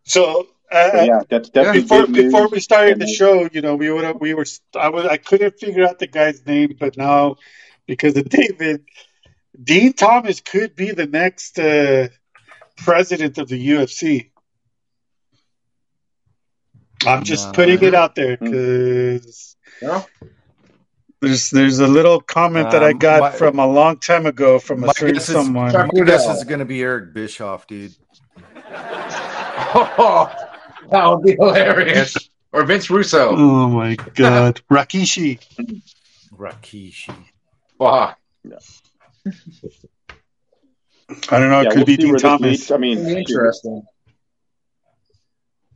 so 0.03 0.47
But 0.75 0.95
uh, 0.95 1.03
yeah, 1.03 1.21
that's 1.29 1.49
definitely 1.51 1.81
before 1.83 2.01
big 2.01 2.11
news. 2.11 2.23
before 2.25 2.47
we 2.49 2.59
started 2.59 2.99
the 2.99 3.07
show, 3.07 3.47
you 3.53 3.61
know, 3.61 3.75
we 3.77 3.89
would 3.91 4.19
we 4.19 4.33
were 4.33 4.45
I 4.77 4.89
was 4.89 5.05
I 5.05 5.15
couldn't 5.15 5.57
figure 5.57 5.87
out 5.87 5.99
the 5.99 6.07
guy's 6.07 6.45
name, 6.45 6.75
but 6.77 6.97
now 6.97 7.37
because 7.85 8.17
of 8.17 8.27
David, 8.39 8.83
Dean 9.61 9.93
Thomas 9.93 10.41
could 10.41 10.75
be 10.75 10.91
the 10.91 11.05
next 11.07 11.57
uh, 11.59 12.09
president 12.75 13.37
of 13.37 13.47
the 13.47 13.69
UFC. 13.69 14.31
I'm 17.05 17.23
just 17.23 17.47
Nah. 17.47 17.51
putting 17.53 17.81
it 17.83 17.93
out 17.93 18.15
there 18.15 18.35
because 18.37 19.55
Yeah. 19.81 20.03
there's 21.21 21.49
there's 21.51 21.79
a 21.79 21.87
little 21.87 22.19
comment 22.19 22.71
that 22.71 22.83
I 22.83 22.91
Um, 22.91 22.97
got 22.97 23.19
my- 23.21 23.31
from 23.31 23.59
a 23.59 23.67
long 23.67 23.99
time 23.99 24.25
ago 24.25 24.59
from 24.59 24.83
a 24.83 24.93
certain 24.93 25.13
guess 25.15 25.29
is, 25.29 25.35
someone. 25.35 25.71
Chuck- 25.71 25.91
my 25.93 26.03
guess 26.03 26.27
is 26.27 26.43
going 26.43 26.59
to 26.59 26.65
be 26.65 26.81
Eric 26.81 27.13
Bischoff, 27.13 27.65
dude. 27.67 27.93
Oh, 29.77 30.33
that 30.89 31.05
would 31.07 31.23
be 31.23 31.33
hilarious. 31.33 32.15
Or 32.53 32.63
Vince 32.63 32.89
Russo. 32.89 33.31
Oh 33.35 33.67
my 33.67 33.95
god, 34.15 34.61
Rikishi. 34.71 35.39
Rikishi. 36.33 37.13
Fuck. 37.77 38.17
I 41.29 41.39
don't 41.39 41.49
know. 41.49 41.59
It 41.59 41.63
yeah, 41.65 41.69
could 41.71 41.77
we'll 41.79 41.85
be 41.85 41.95
see 41.97 42.01
Dean 42.03 42.15
Thomas. 42.17 42.71
I 42.71 42.77
mean, 42.77 42.99
Interesting. 43.05 43.83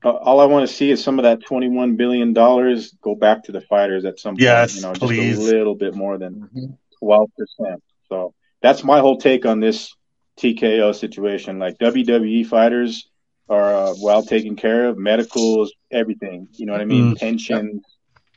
Uh, 0.06 0.12
all 0.12 0.40
I 0.40 0.46
want 0.46 0.70
to 0.70 0.74
see 0.74 0.90
is 0.90 1.04
some 1.04 1.20
of 1.20 1.24
that 1.24 1.44
twenty-one 1.46 1.98
billion 1.98 2.32
dollars 2.32 2.94
go 3.02 3.14
back 3.14 3.44
to 3.44 3.52
the 3.52 3.60
fighters 3.60 4.06
at 4.06 4.18
some 4.18 4.36
point. 4.36 4.44
Yes, 4.44 4.78
you 4.78 4.82
know, 4.84 4.94
please. 4.94 5.36
just 5.38 5.52
a 5.52 5.56
little 5.56 5.76
bit 5.76 5.94
more 5.96 6.18
than 6.18 6.50
Mhm. 6.56 6.78
twelve 6.98 7.30
percent. 7.38 7.84
So 8.08 8.34
that's 8.62 8.86
my 8.86 9.02
whole 9.02 9.18
take 9.18 9.46
on 9.46 9.60
this 9.60 9.94
TKO 10.40 10.96
situation. 10.96 11.60
Like 11.60 11.78
WWE 11.80 12.46
fighters 12.46 13.10
are 13.50 13.74
uh, 13.74 13.94
well 14.02 14.24
taken 14.24 14.56
care 14.56 14.86
of, 14.86 14.98
medicals, 14.98 15.74
everything. 15.92 16.48
You 16.54 16.66
know 16.66 16.74
what 16.74 16.82
I 16.82 16.86
mean? 16.86 17.16
Mm. 17.16 17.20
Pensions. 17.20 17.84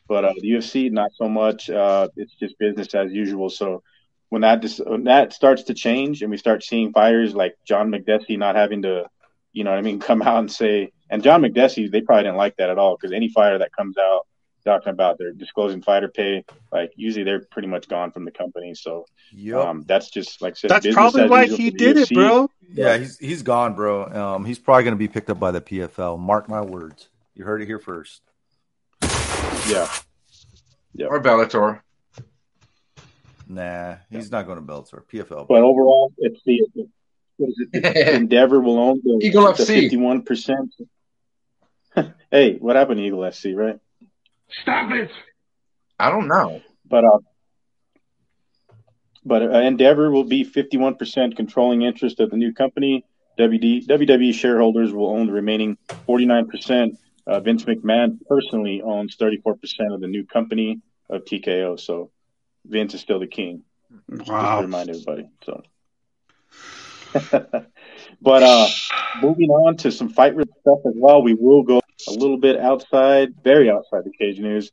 But 0.09 0.25
uh, 0.25 0.33
the 0.41 0.51
UFC, 0.51 0.91
not 0.91 1.11
so 1.15 1.29
much. 1.29 1.71
Uh, 1.71 2.09
it's 2.17 2.35
just 2.35 2.59
business 2.59 2.95
as 2.95 3.13
usual. 3.13 3.49
So 3.49 3.83
when 4.31 4.43
that 4.43 4.61
dis- 4.61 4.81
when 4.85 5.05
that 5.05 5.33
starts 5.33 5.65
to 5.65 5.75
change, 5.75 6.23
and 6.23 6.31
we 6.31 6.37
start 6.37 6.65
seeing 6.65 6.93
fighters 6.93 7.35
like 7.35 7.55
John 7.67 7.91
Makdessi 7.91 8.39
not 8.39 8.57
having 8.57 8.83
to, 8.83 9.07
you 9.53 9.65
know 9.65 9.71
what 9.71 9.79
I 9.79 9.83
mean, 9.83 10.01
come 10.09 10.23
out 10.23 10.39
and 10.39 10.51
say, 10.51 10.93
and 11.11 11.23
John 11.23 11.43
Makdessi, 11.43 11.91
they 11.91 12.01
probably 12.01 12.25
didn't 12.25 12.37
like 12.39 12.57
that 12.57 12.71
at 12.71 12.79
all 12.79 12.97
because 12.97 13.13
any 13.13 13.29
fighter 13.29 13.59
that 13.59 13.73
comes 13.77 13.97
out 13.99 14.27
talking 14.65 14.91
about 14.91 15.19
their 15.19 15.33
disclosing 15.33 15.83
fighter 15.83 16.09
pay, 16.09 16.45
like 16.71 16.93
usually 16.97 17.25
they're 17.25 17.45
pretty 17.51 17.69
much 17.69 17.89
gone 17.89 18.13
from 18.13 18.25
the 18.25 18.31
company. 18.31 18.75
So 18.75 19.07
Yep. 19.33 19.57
um, 19.57 19.85
that's 19.87 20.11
just 20.11 20.41
like 20.43 20.53
I 20.53 20.57
said. 20.57 20.71
That's 20.71 20.95
probably 20.95 21.29
why 21.29 21.47
he 21.47 21.71
did 21.71 21.97
it, 21.97 22.11
bro. 22.11 22.49
Yeah, 22.75 22.97
he's 22.99 23.19
he's 23.19 23.43
gone, 23.43 23.75
bro. 23.75 24.07
Um, 24.07 24.45
he's 24.45 24.59
probably 24.59 24.85
going 24.85 24.95
to 24.95 24.99
be 24.99 25.09
picked 25.09 25.31
up 25.31 25.39
by 25.39 25.51
the 25.51 25.61
PFL. 25.61 26.19
Mark 26.19 26.49
my 26.49 26.61
words. 26.61 27.09
You 27.35 27.45
heard 27.45 27.63
it 27.63 27.67
here 27.67 27.79
first. 27.79 28.23
Yeah, 29.69 29.89
Yeah. 30.95 31.07
Or 31.07 31.21
Bellator. 31.23 31.81
Nah, 33.49 33.97
he's 34.11 34.31
not 34.31 34.47
going 34.47 34.59
to 34.59 34.65
Bellator. 34.65 35.03
PFL. 35.05 35.47
but 35.49 35.63
overall, 35.63 36.13
it's 36.19 36.41
the 36.45 36.63
what 37.37 37.49
is 37.49 37.67
it? 37.73 38.15
Endeavor 38.15 38.61
will 38.61 38.79
own 38.79 39.01
the 39.05 39.21
Eagle 39.25 39.45
the 39.45 39.63
FC. 39.63 39.67
fifty-one 39.67 40.23
percent. 40.23 40.75
hey, 42.31 42.57
what 42.57 42.77
happened 42.77 42.99
to 42.99 43.05
Eagle 43.05 43.21
FC, 43.21 43.55
right? 43.55 43.79
Stop 44.63 44.93
it! 44.93 45.11
I 45.99 46.11
don't 46.11 46.29
know. 46.29 46.61
But 46.89 47.05
uh, 47.05 47.19
but 49.25 49.43
uh, 49.43 49.59
Endeavor 49.61 50.11
will 50.11 50.25
be 50.25 50.45
51% 50.45 51.37
controlling 51.37 51.83
interest 51.83 52.21
of 52.21 52.31
the 52.31 52.37
new 52.37 52.53
company. 52.53 53.05
WD, 53.39 53.87
WWE 53.87 54.35
shareholders 54.35 54.93
will 54.93 55.09
own 55.11 55.27
the 55.27 55.33
remaining 55.33 55.77
49%. 56.09 56.97
Uh, 57.27 57.41
Vince 57.41 57.65
McMahon 57.65 58.19
personally 58.29 58.83
owns 58.83 59.17
34% 59.17 59.95
of 59.95 60.01
the 60.01 60.09
new 60.09 60.25
company 60.27 60.81
of 61.09 61.25
TKO. 61.25 61.79
So 61.79 62.11
Vince 62.65 62.95
is 62.95 63.01
still 63.01 63.21
the 63.21 63.27
king. 63.27 63.63
Just 64.11 64.27
to 64.27 64.33
Wow. 64.33 64.61
remind 64.63 64.91
everybody. 64.91 65.29
So, 65.45 65.63
but 68.21 68.43
uh, 68.43 68.67
moving 69.23 69.51
on 69.51 69.77
to 69.79 69.91
some 69.93 70.09
fight 70.09 70.33
stuff 70.61 70.79
as 70.87 70.95
well. 70.97 71.23
We 71.23 71.35
will 71.35 71.63
go 71.63 71.81
a 72.09 72.13
little 72.13 72.39
bit 72.39 72.59
outside, 72.59 73.35
very 73.43 73.71
outside 73.71 74.05
the 74.05 74.13
cage 74.19 74.39
news. 74.41 74.71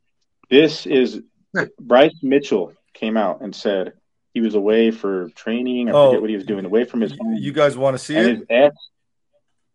This 0.49 0.85
is 0.85 1.21
Bryce 1.79 2.15
Mitchell 2.21 2.73
came 2.93 3.17
out 3.17 3.41
and 3.41 3.55
said 3.55 3.93
he 4.39 4.45
was 4.45 4.55
away 4.55 4.89
for 4.91 5.29
training. 5.35 5.89
I 5.89 5.91
Oh. 5.91 6.07
forget 6.09 6.21
what 6.21 6.29
he 6.29 6.35
was 6.37 6.45
doing. 6.45 6.63
Away 6.65 6.85
from 6.85 7.01
his 7.01 7.11
home. 7.11 7.35
You 7.35 7.51
guys 7.51 7.75
want 7.77 7.97
to 7.97 8.03
see 8.03 8.15
and 8.15 8.27
it? 8.27 8.35
his 8.37 8.45
ex, 8.49 8.75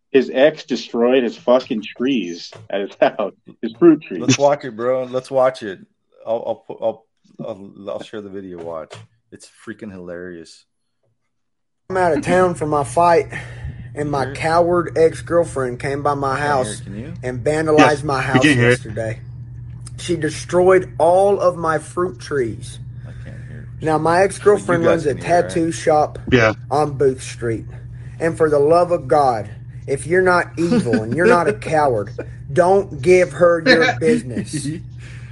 his 0.09 0.31
ex 0.33 0.63
destroyed 0.65 1.23
his 1.23 1.37
fucking 1.37 1.83
trees 1.83 2.51
at 2.69 2.81
his 2.81 2.91
house, 3.01 3.33
his 3.61 3.73
fruit 3.77 4.01
trees. 4.01 4.21
Let's 4.21 4.37
watch 4.39 4.65
it, 4.65 4.75
bro. 4.75 5.03
Let's 5.03 5.29
watch 5.29 5.61
it. 5.61 5.79
I'll 6.25 6.43
I'll 6.47 6.55
put, 6.55 6.77
I'll, 6.81 7.05
I'll 7.39 7.73
I'll 7.89 8.03
share 8.03 8.21
the 8.21 8.29
video. 8.29 8.63
Watch. 8.63 8.93
It's 9.31 9.47
freaking 9.65 9.91
hilarious. 9.91 10.65
I'm 11.91 11.97
out 11.97 12.13
of 12.17 12.23
town 12.23 12.55
for 12.55 12.65
my 12.65 12.83
fight, 12.83 13.31
and 13.93 14.09
my 14.09 14.33
coward 14.33 14.97
ex 14.97 15.21
girlfriend 15.21 15.79
came 15.79 16.01
by 16.01 16.15
my 16.15 16.39
house 16.39 16.81
Can 16.81 17.19
and 17.21 17.45
vandalized 17.45 17.77
Yes, 17.77 18.03
my 18.03 18.21
house 18.21 18.41
can 18.41 18.55
hear 18.57 18.67
it. 18.67 18.69
yesterday. 18.71 19.19
She 19.97 20.15
destroyed 20.15 20.93
all 20.97 21.39
of 21.39 21.55
my 21.57 21.77
fruit 21.77 22.19
trees. 22.19 22.79
I 23.77 23.79
can't 23.79 23.81
hear. 23.81 23.91
Now, 23.91 23.97
my 23.97 24.21
ex 24.23 24.39
girlfriend 24.39 24.83
You 24.83 24.89
runs 24.89 25.05
a 25.05 25.15
tattoo 25.15 25.65
right? 25.65 25.73
shop 25.73 26.19
Yeah. 26.31 26.53
on 26.71 26.93
Booth 26.97 27.21
Street. 27.21 27.65
And 28.19 28.37
for 28.37 28.49
the 28.49 28.59
love 28.59 28.91
of 28.91 29.07
God, 29.07 29.49
if 29.87 30.07
you're 30.07 30.21
not 30.21 30.57
evil 30.57 31.03
and 31.03 31.15
you're 31.15 31.27
not 31.27 31.47
a 31.47 31.53
coward, 31.71 32.11
don't 32.51 33.01
give 33.01 33.31
her 33.33 33.61
your 33.65 33.93
business. 33.99 34.67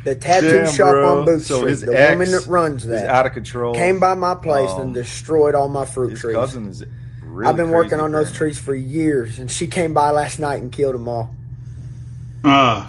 The 0.03 0.15
tattoo 0.15 0.63
Damn, 0.63 0.73
shop 0.73 0.89
bro. 0.91 1.19
on 1.19 1.25
Booth 1.25 1.45
So 1.45 1.57
Street, 1.59 1.69
his 1.69 1.81
the 1.81 1.93
ex 1.99 2.11
woman 2.11 2.31
that 2.31 2.45
runs 2.47 2.85
that, 2.87 3.07
out 3.09 3.25
of 3.25 3.31
control. 3.33 3.73
came 3.73 3.99
by 3.99 4.13
my 4.15 4.35
place 4.35 4.69
Um, 4.71 4.81
and 4.81 4.93
destroyed 4.93 5.55
all 5.55 5.69
my 5.69 5.85
fruit 5.85 6.11
His 6.11 6.19
trees. 6.19 6.35
cousin 6.35 6.67
is. 6.67 6.83
Really 7.23 7.49
I've 7.49 7.55
been 7.57 7.71
working 7.71 7.99
on 8.01 8.11
those 8.11 8.27
apparently. 8.29 8.37
trees 8.37 8.59
for 8.59 8.75
years, 8.75 9.39
and 9.39 9.49
she 9.49 9.65
came 9.65 9.93
by 9.93 10.11
last 10.11 10.39
night 10.39 10.61
and 10.61 10.71
killed 10.71 10.93
them 10.93 11.07
all. 11.07 11.33
Uh, 12.43 12.85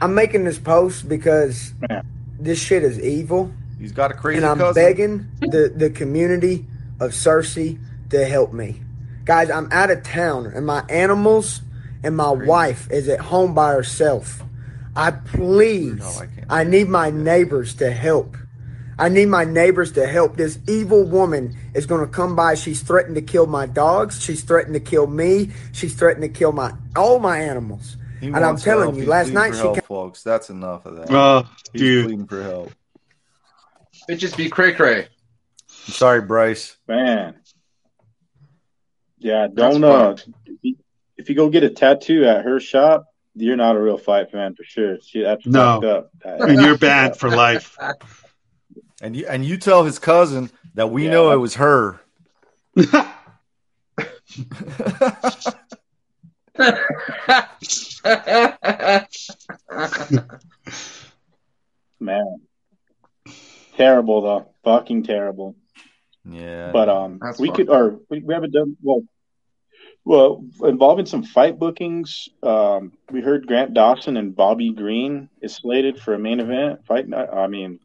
I'm 0.00 0.14
making 0.14 0.44
this 0.44 0.58
post 0.58 1.08
because 1.08 1.74
Yeah. 1.88 2.02
this 2.40 2.58
shit 2.58 2.82
is 2.82 2.98
evil, 2.98 3.52
He's 3.84 3.92
got 3.92 4.10
a 4.10 4.14
crazy 4.14 4.38
and 4.38 4.46
I'm 4.46 4.56
cousin. 4.56 4.82
begging 4.82 5.26
the, 5.40 5.70
the 5.76 5.90
community 5.90 6.64
of 7.00 7.10
Searcy 7.10 7.78
to 8.08 8.24
help 8.24 8.54
me. 8.54 8.80
Guys, 9.26 9.50
I'm 9.50 9.70
out 9.72 9.90
of 9.90 10.02
town, 10.02 10.46
and 10.46 10.64
my 10.64 10.82
animals 10.88 11.60
and 12.02 12.16
my 12.16 12.30
wife 12.30 12.90
is 12.90 13.10
at 13.10 13.20
home 13.20 13.52
by 13.54 13.72
herself. 13.74 14.42
I 14.96 15.10
please, 15.10 15.96
No, 15.98 16.06
I 16.08 16.26
can't. 16.26 16.46
I 16.48 16.64
need 16.64 16.88
my 16.88 17.10
neighbors 17.10 17.74
to 17.74 17.90
help. 17.90 18.38
I 18.98 19.10
need 19.10 19.26
my 19.26 19.44
neighbors 19.44 19.92
to 19.92 20.06
help. 20.06 20.36
This 20.38 20.58
evil 20.66 21.04
woman 21.04 21.54
is 21.74 21.84
going 21.84 22.00
to 22.00 22.10
come 22.10 22.34
by. 22.34 22.54
She's 22.54 22.80
threatened 22.80 23.16
to 23.16 23.22
kill 23.22 23.46
my 23.46 23.66
dogs. 23.66 24.22
She's 24.22 24.42
threatened 24.44 24.72
to 24.74 24.80
kill 24.80 25.06
me. 25.08 25.50
She's 25.72 25.92
threatened 25.94 26.22
to 26.22 26.28
kill 26.30 26.52
my 26.52 26.72
all 26.96 27.18
my 27.18 27.38
animals. 27.38 27.98
He 28.20 28.28
and 28.28 28.36
I'm 28.36 28.42
wants 28.42 28.62
telling 28.64 28.90
help. 28.90 28.96
you, 28.96 29.04
last 29.06 29.30
night 29.30 29.52
she 29.52 29.58
help, 29.58 29.74
came- 29.74 29.82
folks. 29.82 30.22
That's 30.22 30.48
enough 30.48 30.86
of 30.86 30.96
that. 30.96 31.10
uh, 31.10 31.42
He's 31.72 31.80
dude. 31.82 32.04
pleading 32.06 32.26
for 32.28 32.42
help. 32.42 32.72
Bitches 34.08 34.36
be 34.36 34.48
cray 34.50 34.72
cray. 34.74 35.08
I'm 35.86 35.92
sorry, 35.92 36.20
Bryce. 36.20 36.76
Man. 36.88 37.36
Yeah, 39.18 39.48
don't 39.52 39.82
uh 39.84 40.16
if 41.16 41.28
you, 41.30 41.34
go 41.34 41.48
get 41.48 41.62
a 41.62 41.70
tattoo 41.70 42.24
at 42.24 42.44
her 42.44 42.60
shop, 42.60 43.06
you're 43.34 43.56
not 43.56 43.76
a 43.76 43.80
real 43.80 43.96
fight 43.96 44.30
fan 44.30 44.54
for 44.54 44.64
sure. 44.64 44.98
She 45.00 45.22
that's 45.22 45.46
No. 45.46 45.80
fucked 45.80 45.84
up. 45.86 46.10
And 46.24 46.60
you're 46.60 46.76
banned 46.78 47.16
for 47.16 47.30
life. 47.30 47.76
And 49.02 49.14
you 49.16 49.26
and 49.28 49.44
you 49.44 49.56
tell 49.58 49.84
his 49.84 49.98
cousin 49.98 50.50
that 50.74 50.86
we 50.90 51.04
Yeah. 51.04 51.10
know 51.10 51.32
it 51.32 51.36
was 51.36 51.56
her. 51.56 52.00
Man, 62.00 62.40
terrible 63.76 64.22
though, 64.22 64.48
fucking 64.64 65.04
terrible. 65.04 65.56
Yeah, 66.28 66.70
But 66.72 66.88
um, 66.88 67.18
That's 67.20 67.38
we 67.38 67.48
fucked 67.48 67.56
could, 67.56 67.68
or 67.68 68.00
we, 68.08 68.20
we 68.20 68.34
haven't 68.34 68.52
done 68.52 68.76
well. 68.82 69.02
Well, 70.06 70.44
involving 70.62 71.06
some 71.06 71.22
fight 71.22 71.58
bookings, 71.58 72.28
um, 72.42 72.92
we 73.10 73.22
heard 73.22 73.46
Grant 73.46 73.72
Dawson 73.72 74.18
and 74.18 74.36
Bobby 74.36 74.70
Green 74.72 75.30
is 75.40 75.54
slated 75.56 75.98
for 75.98 76.12
a 76.12 76.18
main 76.18 76.40
event 76.40 76.86
fight 76.86 77.08
night. 77.08 77.30
I 77.32 77.46
mean, 77.46 77.80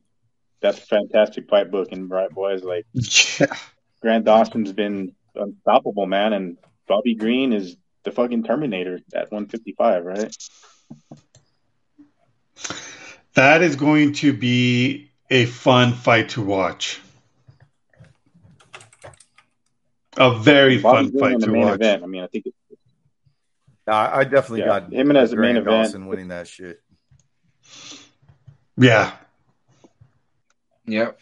that's 0.62 0.80
fantastic 0.80 1.50
fight 1.50 1.72
booking, 1.72 2.10
right, 2.10 2.30
boys? 2.30 2.64
Like 2.64 2.86
Yeah. 3.40 3.56
Grant 4.02 4.26
Dawson's 4.26 4.74
been 4.74 5.16
unstoppable, 5.36 6.06
man, 6.06 6.34
and 6.34 6.58
Bobby 6.88 7.16
Green 7.16 7.54
is 7.54 7.78
the 8.04 8.12
fucking 8.12 8.44
Terminator 8.44 9.00
at 9.14 9.32
155, 9.32 10.06
right? 10.06 10.36
That 13.36 13.62
is 13.62 13.76
going 13.76 14.14
to 14.16 14.34
be 14.34 15.09
a 15.30 15.46
fun 15.46 15.94
fight 15.94 16.30
to 16.30 16.42
watch. 16.42 17.00
A 20.18 20.38
very 20.38 20.80
Bobby 20.80 21.10
fun 21.12 21.20
fight 21.20 21.40
to 21.42 21.48
main 21.48 21.66
watch. 21.66 21.76
event. 21.76 22.04
I 22.04 22.08
mean, 22.08 22.24
I 22.24 22.28
think 22.28 22.46
it's 22.48 22.56
I, 23.88 24.20
I 24.20 24.24
definitely 24.24 24.60
Yeah, 24.60 24.66
got 24.66 24.94
him 24.94 25.10
and 25.10 25.18
as 25.18 25.32
the 25.32 25.38
main 25.38 25.54
Grant 25.54 25.68
event. 25.68 25.84
Dawson 25.86 26.08
winning 26.08 26.28
that 26.30 26.48
shit. 26.48 26.82
Yeah. 28.78 29.12
yep. 30.86 31.20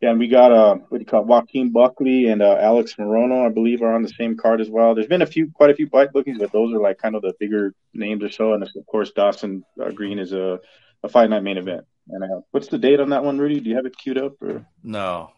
Yeah, 0.00 0.10
and 0.10 0.18
we 0.18 0.28
got 0.28 0.50
uh, 0.50 0.76
what 0.88 0.98
do 0.98 1.02
you 1.02 1.06
call 1.06 1.20
it? 1.20 1.26
Joaquin 1.26 1.72
Buckley 1.72 2.28
and 2.28 2.40
uh, 2.40 2.56
Alex 2.58 2.94
Morono, 2.94 3.46
I 3.46 3.50
believe, 3.52 3.82
are 3.82 3.94
on 3.94 4.02
the 4.02 4.08
same 4.08 4.36
card 4.38 4.62
as 4.62 4.70
well. 4.70 4.94
There's 4.94 5.06
been 5.06 5.20
a 5.20 5.26
few, 5.26 5.50
quite 5.52 5.68
a 5.68 5.74
few 5.74 5.88
fight 5.88 6.10
bookings, 6.12 6.38
but 6.38 6.52
those 6.52 6.72
are 6.72 6.80
like 6.80 6.96
kind 6.96 7.14
of 7.14 7.20
the 7.20 7.34
bigger 7.38 7.74
names 7.92 8.24
or 8.24 8.30
so. 8.30 8.54
And 8.54 8.62
of 8.62 8.86
course, 8.86 9.10
Dawson 9.10 9.62
uh, 9.78 9.90
Green 9.90 10.18
is 10.18 10.32
a, 10.32 10.58
a 11.02 11.08
fight 11.08 11.30
night 11.30 11.42
main 11.42 11.58
event. 11.58 11.84
And 12.08 12.24
uh, 12.24 12.40
what's 12.50 12.68
the 12.68 12.78
date 12.78 13.00
on 13.00 13.10
that 13.10 13.24
one, 13.24 13.38
Rudy? 13.38 13.60
Do 13.60 13.70
you 13.70 13.76
have 13.76 13.86
it 13.86 13.96
queued 13.96 14.18
up? 14.18 14.34
Or 14.42 14.64
No, 14.82 15.30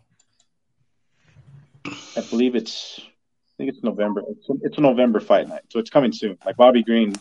I 2.16 2.20
believe 2.30 2.54
it's, 2.54 3.00
I 3.00 3.52
think 3.58 3.70
it's 3.70 3.82
November. 3.82 4.22
It's 4.28 4.48
a, 4.48 4.52
it's 4.62 4.78
a 4.78 4.80
November 4.80 5.20
fight 5.20 5.48
night, 5.48 5.62
so 5.68 5.78
it's 5.78 5.90
coming 5.90 6.12
soon. 6.12 6.38
Like 6.44 6.56
Bobby 6.56 6.82
Green, 6.82 7.14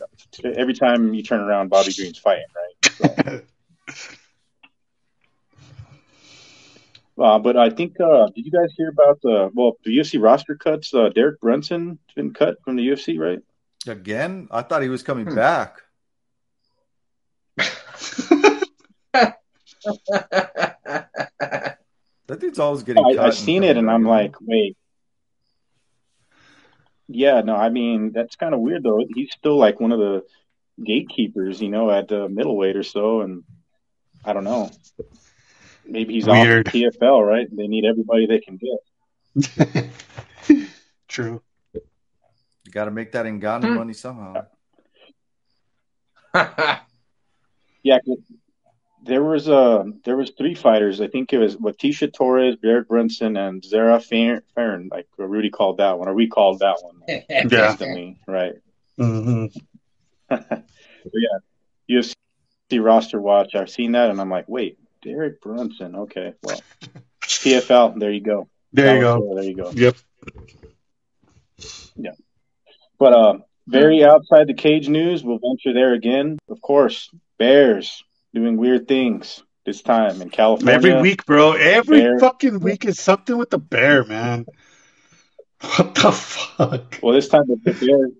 every 0.43 0.73
time 0.73 1.13
you 1.13 1.23
turn 1.23 1.41
around, 1.41 1.69
Bobby 1.69 1.93
Green's 1.93 2.17
fighting, 2.19 2.45
right? 2.55 3.41
Uh, 7.17 7.37
but 7.37 7.55
I 7.55 7.69
think, 7.69 7.99
uh, 7.99 8.27
did 8.35 8.45
you 8.45 8.51
guys 8.51 8.73
hear 8.75 8.89
about 8.89 9.21
the 9.21 9.51
well, 9.53 9.77
the 9.83 9.95
UFC 9.95 10.19
roster 10.19 10.55
cuts? 10.55 10.91
Uh, 10.93 11.09
Derek 11.09 11.39
Brunson's 11.39 11.99
been 12.15 12.33
cut 12.33 12.55
from 12.63 12.75
the 12.77 12.87
UFC, 12.87 13.19
right? 13.19 13.39
again. 13.87 14.47
I 14.51 14.61
thought 14.61 14.81
he 14.83 14.89
was 14.89 15.03
coming 15.03 15.25
Hmm. 15.27 15.35
back. 15.35 15.81
That 22.27 22.39
dude's 22.39 22.59
always 22.59 22.83
getting. 22.83 23.03
cut 23.03 23.19
I, 23.19 23.27
I've 23.27 23.35
seen 23.35 23.63
it, 23.63 23.75
and. 23.75 23.89
I'm 23.91 24.05
like, 24.05 24.35
wait. 24.39 24.77
Yeah, 27.09 27.41
no, 27.41 27.55
I 27.57 27.67
mean 27.69 28.13
that's 28.13 28.37
kind 28.37 28.53
of 28.53 28.61
weird 28.61 28.83
though. 28.83 29.03
He's 29.13 29.33
still 29.33 29.57
like 29.57 29.81
one 29.81 29.91
of 29.91 29.99
the 29.99 30.23
gatekeepers, 30.81 31.61
you 31.61 31.67
know, 31.67 31.91
at 31.91 32.07
the 32.07 32.29
middleweight 32.29 32.77
or 32.77 32.83
so, 32.83 33.19
and 33.21 33.43
I 34.23 34.31
don't 34.31 34.45
know. 34.45 34.71
Maybe 35.85 36.13
he's 36.13 36.27
Weird. 36.27 36.67
off 36.67 36.71
the 36.71 36.83
PFL, 37.01 37.27
right? 37.27 37.47
They 37.51 37.67
need 37.67 37.83
everybody 37.83 38.27
they 38.27 38.39
can 38.39 38.57
get. 38.57 39.89
True. 41.09 41.41
you 41.73 42.71
got 42.71 42.85
to 42.85 42.91
make 42.91 43.11
that 43.11 43.25
Ngannou 43.25 43.63
Hmm. 43.63 43.75
money 43.75 43.93
somehow. 43.93 44.45
Yeah, 47.83 47.97
'cause 48.05 48.19
there 49.03 49.23
was 49.23 49.49
uh 49.49 49.83
there 50.05 50.15
was 50.17 50.31
three 50.37 50.53
fighters. 50.55 51.01
I 51.01 51.07
think 51.07 51.33
it 51.33 51.37
was 51.39 51.59
Letitia 51.59 52.09
Torres, 52.11 52.57
Derek 52.61 52.87
Brunson, 52.87 53.35
and 53.37 53.63
Zara 53.63 53.99
Fer- 53.99 54.43
Fairn. 54.55 54.89
Like 54.91 55.07
Rudy 55.17 55.49
called 55.49 55.77
that 55.77 55.97
one, 55.97 56.07
or 56.07 56.13
we 56.13 56.27
called 56.27 56.59
that 56.59 56.77
one 56.81 57.01
Yeah. 57.07 57.69
instantly, 57.71 58.17
right? 58.27 58.53
hmm 58.97 59.45
So 60.29 60.37
yeah, 61.13 61.37
UFC 61.89 62.13
roster 62.79 63.19
watch. 63.19 63.55
I've 63.55 63.69
seen 63.69 63.93
that, 63.93 64.09
and 64.11 64.21
I'm 64.21 64.29
like, 64.29 64.47
wait, 64.47 64.77
Derek 65.03 65.41
Brunson. 65.41 65.95
Okay, 65.95 66.33
well, 66.43 66.61
PFL. 67.21 67.99
There 67.99 68.11
you 68.11 68.21
go. 68.21 68.47
There 68.73 68.95
you 68.95 69.01
go. 69.01 69.19
was- 69.19 69.35
There 69.35 69.49
you 69.49 69.55
go. 69.55 69.71
Yep. 69.71 69.95
Yeah, 71.95 72.11
but 72.97 73.13
uh, 73.13 73.33
very 73.67 74.03
outside 74.03 74.47
the 74.47 74.53
cage 74.53 74.87
news. 74.89 75.23
We'll 75.23 75.39
venture 75.39 75.73
there 75.73 75.93
again. 75.93 76.37
Of 76.49 76.61
course, 76.61 77.09
Bears 77.37 78.03
doing 78.33 78.57
weird 78.57 78.87
things 78.87 79.43
this 79.65 79.81
time 79.81 80.21
in 80.21 80.29
California. 80.29 80.73
Every 80.73 81.01
week, 81.01 81.25
bro. 81.25 81.53
Every 81.53 82.01
Bear. 82.01 82.19
fucking 82.19 82.59
week 82.59 82.85
is 82.85 82.99
something 82.99 83.37
with 83.37 83.49
the 83.49 83.59
bear, 83.59 84.03
man. 84.03 84.45
What 85.61 85.93
the 85.95 86.11
fuck? 86.11 86.99
Well, 87.03 87.13
this 87.13 87.27
time 87.27 87.45
the 87.47 87.55
Bears 87.57 88.11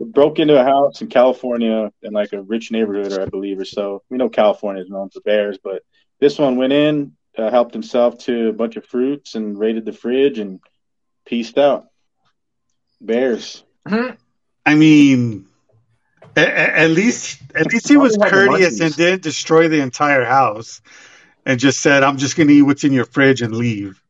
broke 0.00 0.38
into 0.38 0.58
a 0.58 0.64
house 0.64 1.02
in 1.02 1.08
California 1.08 1.92
in 2.02 2.12
like 2.12 2.32
a 2.32 2.42
rich 2.42 2.70
neighborhood, 2.70 3.12
or 3.12 3.22
I 3.22 3.26
believe, 3.26 3.58
or 3.58 3.64
so. 3.64 4.02
We 4.08 4.16
know 4.16 4.28
California 4.28 4.82
is 4.82 4.88
known 4.88 5.10
for 5.10 5.20
bears, 5.20 5.58
but 5.62 5.82
this 6.20 6.38
one 6.38 6.56
went 6.56 6.72
in, 6.72 7.16
uh, 7.36 7.50
helped 7.50 7.74
himself 7.74 8.18
to 8.20 8.48
a 8.48 8.52
bunch 8.52 8.76
of 8.76 8.86
fruits, 8.86 9.34
and 9.34 9.58
raided 9.58 9.84
the 9.84 9.92
fridge 9.92 10.38
and 10.38 10.60
pieced 11.26 11.58
out. 11.58 11.88
Bears. 13.00 13.62
I 13.86 14.74
mean, 14.74 15.46
a- 16.38 16.42
a- 16.42 16.78
at 16.84 16.90
least 16.90 17.40
at 17.54 17.72
least 17.72 17.88
he 17.88 17.96
was 17.96 18.16
Probably 18.16 18.30
had 18.38 18.46
the 18.46 18.50
courteous 18.50 18.80
and 18.80 18.96
didn't 18.96 19.22
destroy 19.22 19.68
the 19.68 19.80
entire 19.80 20.24
house, 20.24 20.80
and 21.44 21.58
just 21.60 21.80
said, 21.80 22.02
"I'm 22.02 22.16
just 22.18 22.36
gonna 22.36 22.52
eat 22.52 22.62
what's 22.62 22.84
in 22.84 22.92
your 22.92 23.04
fridge 23.04 23.42
and 23.42 23.54
leave." 23.54 24.02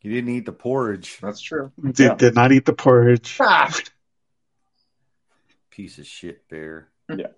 He 0.00 0.08
didn't 0.10 0.30
eat 0.30 0.44
the 0.46 0.52
porridge. 0.52 1.18
That's 1.22 1.40
true. 1.40 1.72
Did, 1.82 1.98
Yeah. 1.98 2.14
did 2.14 2.34
not 2.34 2.52
eat 2.52 2.64
the 2.66 2.74
porridge. 2.74 3.38
Piece 5.70 5.98
of 5.98 6.06
shit 6.06 6.46
bear. 6.48 6.88
Yeah. 7.08 7.28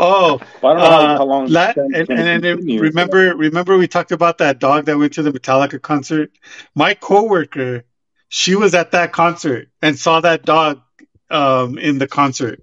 Oh, 0.00 0.40
Well, 0.62 0.76
I 0.76 0.78
don't 0.78 0.82
know 0.82 0.90
how, 0.90 1.00
Uh, 1.00 1.16
how 1.18 1.24
long. 1.24 1.46
La- 1.48 1.64
it's 1.70 1.74
gonna- 1.76 1.88
and, 1.98 2.10
and 2.10 2.44
then 2.44 2.56
continue. 2.58 2.80
remember, 2.82 3.34
remember 3.36 3.76
we 3.78 3.88
talked 3.88 4.12
about 4.12 4.38
that 4.38 4.60
dog 4.60 4.84
that 4.86 4.96
went 4.98 5.14
to 5.14 5.22
the 5.22 5.32
Metallica 5.32 5.80
concert. 5.82 6.30
My 6.74 6.94
coworker, 6.94 7.84
she 8.28 8.54
was 8.54 8.74
at 8.74 8.92
that 8.92 9.12
concert 9.12 9.68
and 9.82 9.98
saw 9.98 10.20
that 10.20 10.44
dog 10.44 10.82
um, 11.30 11.78
in 11.78 11.98
the 11.98 12.06
concert. 12.08 12.62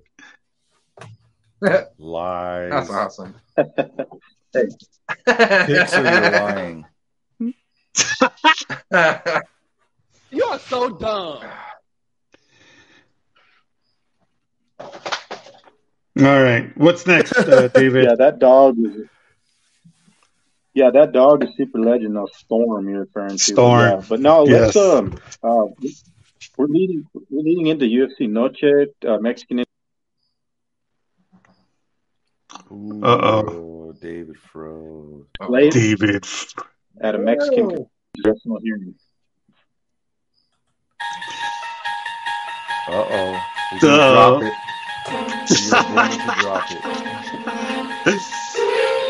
Lies. 1.98 2.72
That's 2.72 2.90
awesome. 2.90 3.36
Dicks 4.54 5.94
or 5.98 6.04
you're 6.04 6.32
lying. 6.32 6.86
You 10.32 10.44
are 10.46 10.60
so 10.60 10.90
dumb. 10.90 11.44
All 16.18 16.42
right, 16.42 16.72
what's 16.78 17.06
next, 17.06 17.34
uh, 17.38 17.68
David? 17.74 18.06
Yeah, 18.06 18.16
that 18.18 18.40
dog 18.40 18.78
is. 18.80 19.08
Yeah, 20.74 20.90
that 20.92 21.12
dog 21.12 21.44
is 21.44 21.50
super 21.58 21.80
legend. 21.80 22.16
though. 22.16 22.28
Storm 22.34 22.90
you're 22.90 23.02
referring 23.02 23.32
to. 23.32 23.38
Storm. 23.38 23.82
Yeah, 23.82 24.02
but 24.08 24.20
no, 24.22 24.44
let's 24.44 24.76
Yes. 24.76 24.94
um, 24.94 25.18
uh, 25.44 25.66
we're 26.58 26.68
leading 26.68 27.06
we're 27.30 27.42
leading 27.42 27.68
into 27.68 27.86
UFC 27.86 28.30
Noche 28.30 28.64
uh, 29.08 29.18
Mexican. 29.20 29.64
Ooh, 32.72 33.02
Uh-oh. 33.04 33.94
David 34.02 34.38
froze. 34.38 35.26
Late 35.50 35.72
David. 35.74 36.26
at 37.02 37.16
a 37.16 37.18
Mexican 37.18 37.88
congressional 38.16 38.60
hearing. 38.62 38.96
Uh 42.88 43.06
oh. 43.10 43.42
We're 43.74 43.80
Duh. 43.80 43.98
gonna 43.98 44.14
drop 44.14 44.44
it. 44.44 44.54
You're 45.50 45.72
going 45.84 46.12
to 46.12 46.36
drop 46.42 46.66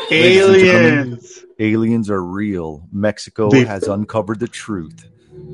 it. 0.08 0.12
Aliens. 0.12 1.46
Aliens 1.60 2.10
are 2.10 2.22
real. 2.24 2.88
Mexico 2.92 3.50
They- 3.50 3.64
has 3.66 3.88
uncovered 3.88 4.40
the 4.40 4.48
truth. 4.48 5.08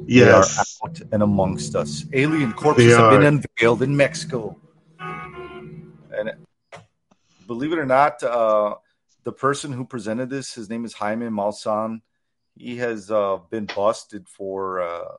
Yes. 0.07 0.55
They 0.55 0.87
are 0.87 0.89
out 0.89 1.01
and 1.11 1.23
amongst 1.23 1.75
us. 1.75 2.05
Alien 2.13 2.53
corpses 2.53 2.95
have 2.95 3.11
been 3.11 3.23
unveiled 3.23 3.81
in 3.81 3.95
Mexico. 3.95 4.57
And 4.99 6.31
believe 7.47 7.71
it 7.71 7.79
or 7.79 7.85
not, 7.85 8.21
uh, 8.23 8.75
the 9.23 9.31
person 9.31 9.71
who 9.71 9.85
presented 9.85 10.29
this, 10.29 10.53
his 10.53 10.69
name 10.69 10.85
is 10.85 10.93
Jaime 10.93 11.27
Maussan. 11.27 12.01
He 12.57 12.77
has 12.77 13.09
uh, 13.09 13.37
been 13.49 13.65
busted 13.65 14.27
for 14.27 14.81
uh, 14.81 15.15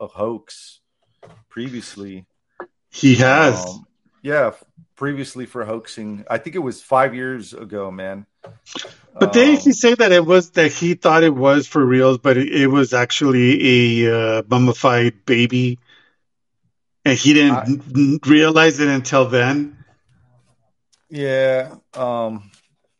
a 0.00 0.06
hoax 0.06 0.80
previously. 1.48 2.26
He 2.90 3.16
has. 3.16 3.64
Um, 3.64 3.86
yeah, 4.22 4.52
previously 4.96 5.46
for 5.46 5.64
hoaxing. 5.64 6.24
I 6.30 6.38
think 6.38 6.56
it 6.56 6.60
was 6.60 6.82
five 6.82 7.14
years 7.14 7.52
ago, 7.54 7.90
man. 7.90 8.26
But 9.18 9.32
didn't 9.32 9.66
Um, 9.66 9.72
say 9.72 9.94
that 9.94 10.12
it 10.12 10.24
was 10.24 10.50
that 10.52 10.72
he 10.72 10.94
thought 10.94 11.22
it 11.22 11.34
was 11.34 11.66
for 11.66 11.84
reals, 11.84 12.18
but 12.18 12.36
it, 12.36 12.48
it 12.52 12.66
was 12.68 12.92
actually 12.94 14.04
a 14.06 14.38
uh, 14.38 14.42
mummified 14.48 15.24
baby, 15.26 15.78
and 17.04 17.18
he 17.18 17.34
didn't 17.34 17.56
I- 17.56 18.28
realize 18.28 18.80
it 18.80 18.88
until 18.88 19.26
then. 19.28 19.76
yeah, 21.08 21.74
um, 21.94 22.50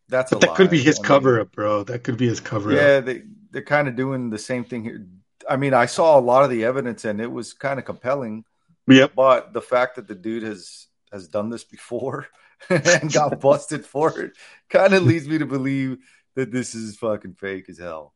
that's 0.09 0.33
a 0.33 0.37
But 0.37 0.41
that 0.41 0.55
could 0.57 0.71
be 0.71 0.81
his 0.81 0.99
I 0.99 1.03
mean, 1.03 1.07
cover 1.07 1.41
up, 1.41 1.53
bro. 1.53 1.85
That 1.85 2.03
could 2.03 2.17
be 2.17 2.27
his 2.27 2.41
cover 2.41 2.71
up. 2.73 2.77
Yeah, 2.77 3.01
they 3.01 3.23
they're 3.51 3.63
kind 3.63 3.89
of 3.89 3.97
doing 3.97 4.31
the 4.31 4.39
same 4.39 4.65
thing 4.65 4.85
here. 4.85 5.07
I 5.49 5.57
mean, 5.57 5.75
I 5.75 5.87
saw 5.87 6.19
a 6.19 6.21
lot 6.21 6.45
of 6.45 6.51
the 6.51 6.65
evidence, 6.65 7.05
and 7.05 7.21
it 7.21 7.31
was 7.31 7.53
kind 7.55 7.79
of 7.79 7.85
compelling. 7.85 8.45
Yep. 8.87 9.13
But 9.15 9.53
the 9.53 9.63
fact 9.63 9.97
that 9.97 10.09
the 10.09 10.15
dude 10.15 10.43
has 10.43 10.87
has 11.13 11.29
done 11.29 11.51
this 11.51 11.65
before 11.65 12.27
and 12.71 13.13
got 13.13 13.41
busted 13.41 13.85
for 13.87 14.19
it 14.21 14.33
kind 14.69 14.93
of 14.95 15.03
leads 15.03 15.27
me 15.29 15.39
to 15.39 15.47
believe 15.47 15.99
that 16.37 16.51
this 16.53 16.75
is 16.75 16.97
fucking 16.97 17.35
fake 17.35 17.69
as 17.69 17.79
hell. 17.79 18.13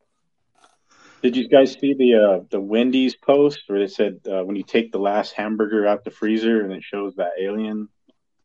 Did 1.21 1.35
you 1.35 1.47
guys 1.49 1.73
see 1.73 1.93
the 1.95 2.13
uh, 2.15 2.39
the 2.51 2.59
Wendy's 2.61 3.15
post 3.15 3.61
where 3.67 3.79
they 3.79 3.87
said 3.87 4.19
uh, 4.31 4.43
when 4.43 4.55
you 4.55 4.63
take 4.63 4.91
the 4.91 4.99
last 4.99 5.33
hamburger 5.33 5.87
out 5.87 6.03
the 6.03 6.11
freezer 6.11 6.61
and 6.63 6.71
it 6.71 6.83
shows 6.83 7.15
that 7.15 7.31
alien 7.41 7.89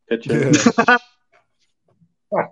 picture? 0.09 0.51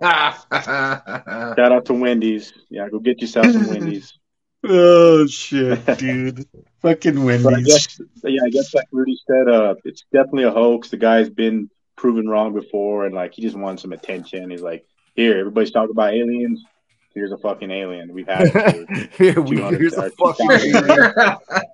Shout 0.02 1.58
out 1.58 1.84
to 1.86 1.94
Wendy's. 1.94 2.52
Yeah, 2.68 2.88
go 2.90 2.98
get 2.98 3.20
yourself 3.20 3.50
some 3.50 3.66
Wendy's. 3.68 4.12
Oh 4.62 5.26
shit, 5.26 5.86
dude! 5.96 6.46
Fucking 6.82 7.14
But 7.14 7.24
I 7.24 7.24
Wendy's. 7.24 7.66
guess, 7.66 8.00
yeah, 8.24 8.42
I 8.44 8.50
guess 8.50 8.74
like 8.74 8.84
Rudy 8.92 9.18
said, 9.26 9.48
uh, 9.48 9.74
it's 9.86 10.04
definitely 10.12 10.44
a 10.44 10.50
hoax. 10.50 10.90
The 10.90 10.98
guy's 10.98 11.30
been 11.30 11.70
proven 12.00 12.26
wrong 12.26 12.54
before, 12.54 13.04
and 13.04 13.14
like 13.14 13.34
he 13.34 13.42
just 13.42 13.56
wants 13.56 13.82
some 13.82 13.92
attention. 13.92 14.50
He's 14.50 14.62
like, 14.62 14.86
here, 15.14 15.38
everybody's 15.38 15.70
talking 15.70 15.90
about 15.90 16.14
aliens. 16.14 16.64
Here's 17.12 17.30
a 17.30 17.36
fucking 17.36 17.70
alien. 17.70 18.14
We've 18.14 18.26
had 18.26 18.50
it 18.54 19.12
Here 19.18 19.40
we 19.40 19.56
200 19.56 19.80
here's 19.80 19.94
a 19.94 20.10
fucking 20.10 20.48
2000 20.48 20.88
years. 20.88 21.14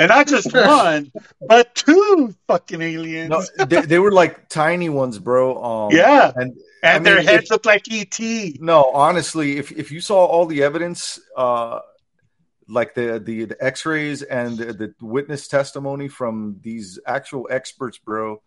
And 0.00 0.10
not 0.10 0.28
just 0.28 0.54
one, 0.54 1.10
but 1.48 1.74
two 1.74 2.32
fucking 2.46 2.80
aliens. 2.80 3.50
no, 3.58 3.64
they, 3.64 3.80
they 3.80 3.98
were 3.98 4.12
like 4.12 4.48
tiny 4.48 4.88
ones, 4.88 5.18
bro. 5.18 5.60
Um, 5.60 5.90
yeah, 5.90 6.30
and 6.36 6.56
and 6.84 7.00
I 7.08 7.10
their 7.10 7.20
heads 7.20 7.44
if- 7.46 7.50
look 7.50 7.66
like 7.66 7.90
ET. 7.90 8.16
No, 8.60 8.92
honestly, 8.94 9.56
if 9.56 9.72
if 9.72 9.90
you 9.90 10.00
saw 10.00 10.24
all 10.24 10.46
the 10.46 10.62
evidence, 10.62 11.18
uh, 11.36 11.80
like 12.68 12.94
the 12.94 13.18
the, 13.18 13.46
the 13.46 13.56
X 13.60 13.84
rays 13.84 14.22
and 14.22 14.56
the, 14.56 14.72
the 14.72 14.94
witness 15.00 15.48
testimony 15.48 16.06
from 16.06 16.60
these 16.62 17.00
actual 17.04 17.48
experts, 17.50 17.98
bro, 17.98 18.40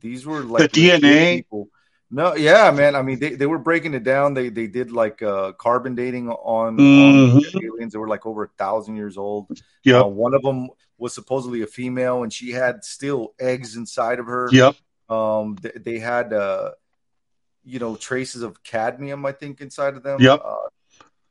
these 0.00 0.26
were 0.26 0.40
like 0.42 0.70
The 0.72 0.80
DNA? 1.00 1.36
people. 1.38 1.68
No, 2.10 2.34
yeah, 2.34 2.70
man. 2.70 2.96
I 2.96 3.02
mean, 3.02 3.18
they, 3.18 3.34
they 3.34 3.44
were 3.46 3.58
breaking 3.58 3.92
it 3.92 4.02
down. 4.02 4.32
They 4.32 4.48
they 4.48 4.66
did 4.66 4.90
like 4.92 5.22
uh, 5.22 5.52
carbon 5.52 5.94
dating 5.94 6.30
on, 6.30 6.36
on 6.68 6.76
Mhm. 6.78 7.52
the 7.52 7.66
aliens. 7.66 7.92
They 7.92 7.98
were 7.98 8.08
like 8.08 8.24
over 8.24 8.44
a 8.44 8.48
thousand 8.56 8.96
years 8.96 9.18
old. 9.18 9.48
Yep, 9.84 10.04
Uh, 10.04 10.08
one 10.08 10.32
of 10.32 10.40
them 10.42 10.70
was 10.96 11.12
supposedly 11.14 11.60
a 11.62 11.66
female, 11.66 12.22
and 12.22 12.32
she 12.32 12.50
had 12.50 12.82
still 12.82 13.34
eggs 13.38 13.76
inside 13.76 14.18
of 14.20 14.26
her. 14.26 14.48
yep. 14.50 14.74
Um, 15.10 15.56
they, 15.62 15.70
they 15.70 15.98
had, 15.98 16.32
uh, 16.32 16.70
you 17.64 17.78
know, 17.78 17.94
traces 17.96 18.42
of 18.42 18.62
cadmium, 18.62 19.24
I 19.26 19.32
think, 19.32 19.60
inside 19.60 19.94
of 19.94 20.02
them. 20.02 20.20
Yep. 20.20 20.40
Uh, 20.42 20.54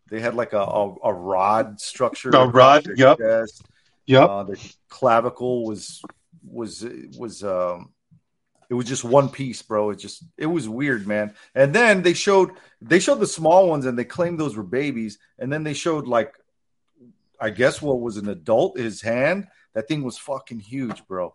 they 0.10 0.20
had 0.20 0.36
like 0.36 0.54
a, 0.54 0.60
a, 0.62 0.96
a 1.06 1.14
rod 1.14 1.82
structure. 1.82 2.30
A 2.30 2.46
rod, 2.48 2.88
yep. 2.96 3.18
chest. 3.18 3.64
Yep. 4.06 4.30
Uh, 4.30 4.44
the 4.44 4.74
clavicle 4.90 5.66
was 5.66 6.02
was 6.48 6.86
was 7.18 7.44
um, 7.44 7.90
it 8.70 8.74
was 8.74 8.86
just 8.86 9.04
one 9.04 9.30
piece, 9.30 9.62
bro. 9.62 9.92
It 9.92 9.98
just 9.98 10.24
it 10.38 10.46
was 10.46 10.68
weird, 10.68 11.08
man. 11.08 11.34
And 11.56 11.74
then 11.74 12.02
they 12.02 12.14
showed 12.14 12.52
they 12.82 13.00
showed 13.00 13.20
the 13.20 13.28
small 13.28 13.70
ones, 13.70 13.86
and 13.86 13.98
they 13.98 14.06
claimed 14.06 14.40
those 14.40 14.56
were 14.58 14.64
babies. 14.64 15.18
And 15.40 15.52
then 15.52 15.64
they 15.64 15.74
showed 15.74 16.08
like, 16.08 16.34
I 17.40 17.50
guess 17.50 17.82
what 17.82 18.02
was 18.02 18.18
an 18.18 18.28
adult, 18.30 18.78
his 18.78 19.02
hand. 19.02 19.48
That 19.74 19.88
thing 19.88 20.04
was 20.04 20.18
fucking 20.18 20.60
huge, 20.60 21.06
bro. 21.08 21.34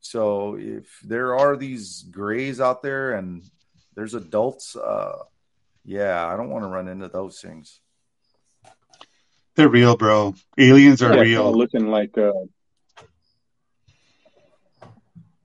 So 0.00 0.56
if 0.58 1.00
there 1.02 1.36
are 1.36 1.56
these 1.56 2.02
grays 2.10 2.60
out 2.60 2.82
there 2.82 3.12
and 3.12 3.42
there's 3.94 4.14
adults, 4.14 4.76
uh, 4.76 5.18
yeah, 5.84 6.26
I 6.26 6.36
don't 6.36 6.50
want 6.50 6.64
to 6.64 6.68
run 6.68 6.88
into 6.88 7.08
those 7.08 7.40
things. 7.40 7.80
They're 9.56 9.68
real, 9.68 9.96
bro. 9.96 10.34
Aliens 10.58 11.02
are 11.02 11.14
Yeah, 11.14 11.20
real. 11.20 11.52
Looking 11.52 11.86
like 11.86 12.18
uh, 12.18 12.32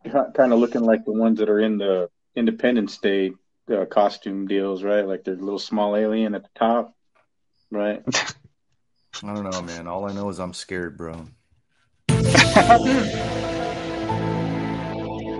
kind 0.05 0.53
of 0.53 0.59
looking 0.59 0.81
like 0.81 1.05
the 1.05 1.11
ones 1.11 1.39
that 1.39 1.49
are 1.49 1.59
in 1.59 1.77
the 1.77 2.09
Independence 2.35 2.97
Day 2.97 3.31
uh, 3.71 3.85
costume 3.85 4.47
deals, 4.47 4.83
right? 4.83 5.05
Like 5.05 5.23
there's 5.23 5.39
a 5.39 5.43
little 5.43 5.59
small 5.59 5.95
alien 5.95 6.35
at 6.35 6.43
the 6.43 6.49
top, 6.55 6.95
right? 7.71 8.03
I 9.23 9.33
don't 9.33 9.49
know, 9.49 9.61
man. 9.61 9.87
All 9.87 10.09
I 10.09 10.13
know 10.13 10.29
is 10.29 10.39
I'm 10.39 10.53
scared, 10.53 10.97
bro. 10.97 11.27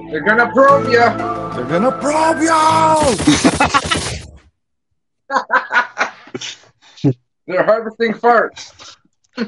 They're 0.09 0.21
gonna 0.21 0.51
probe 0.51 0.85
you. 0.87 0.99
They're 0.99 1.65
gonna 1.65 1.91
probe 1.91 2.39
you. 2.39 2.49
They're 7.47 7.63
harvesting 7.63 8.13
farts. 8.13 8.95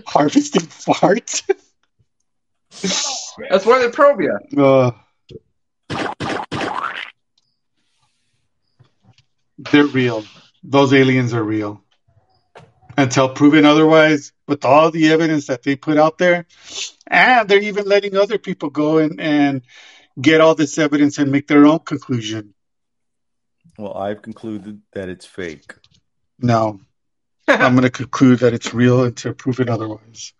Harvesting 0.05 0.62
farts. 0.68 1.41
That's 3.49 3.66
why 3.66 3.80
they 3.80 3.89
probe 3.89 4.22
you. 4.22 4.38
Uh, 4.57 4.91
they're 9.70 9.86
real. 9.86 10.24
Those 10.64 10.93
aliens 10.93 11.34
are 11.34 11.43
real. 11.43 11.84
Until 12.97 13.30
proven 13.30 13.66
otherwise, 13.66 14.32
with 14.47 14.66
all 14.66 14.91
the 14.91 15.12
evidence 15.12 15.47
that 15.47 15.64
they 15.64 15.76
put 15.76 15.97
out 15.97 16.18
there, 16.18 16.45
and 17.07 17.47
they're 17.47 17.62
even 17.62 17.86
letting 17.86 18.18
other 18.18 18.38
people 18.38 18.70
go 18.70 18.97
and, 18.97 19.20
and 19.20 19.62
get 20.20 20.41
all 20.41 20.55
this 20.55 20.78
evidence 20.78 21.18
and 21.18 21.32
make 21.32 21.47
their 21.47 21.66
own 21.66 21.80
conclusion. 21.80 22.53
Well, 23.78 23.93
I've 23.93 24.22
concluded 24.22 24.82
that 24.93 25.09
it's 25.09 25.26
fake. 25.26 25.74
No, 26.39 26.82
I'm 27.47 27.74
going 27.74 27.84
to 27.84 27.89
conclude 27.89 28.39
that 28.39 28.53
it's 28.53 28.74
real 28.74 29.03
until 29.03 29.34
proven 29.34 29.70
otherwise. 29.70 30.34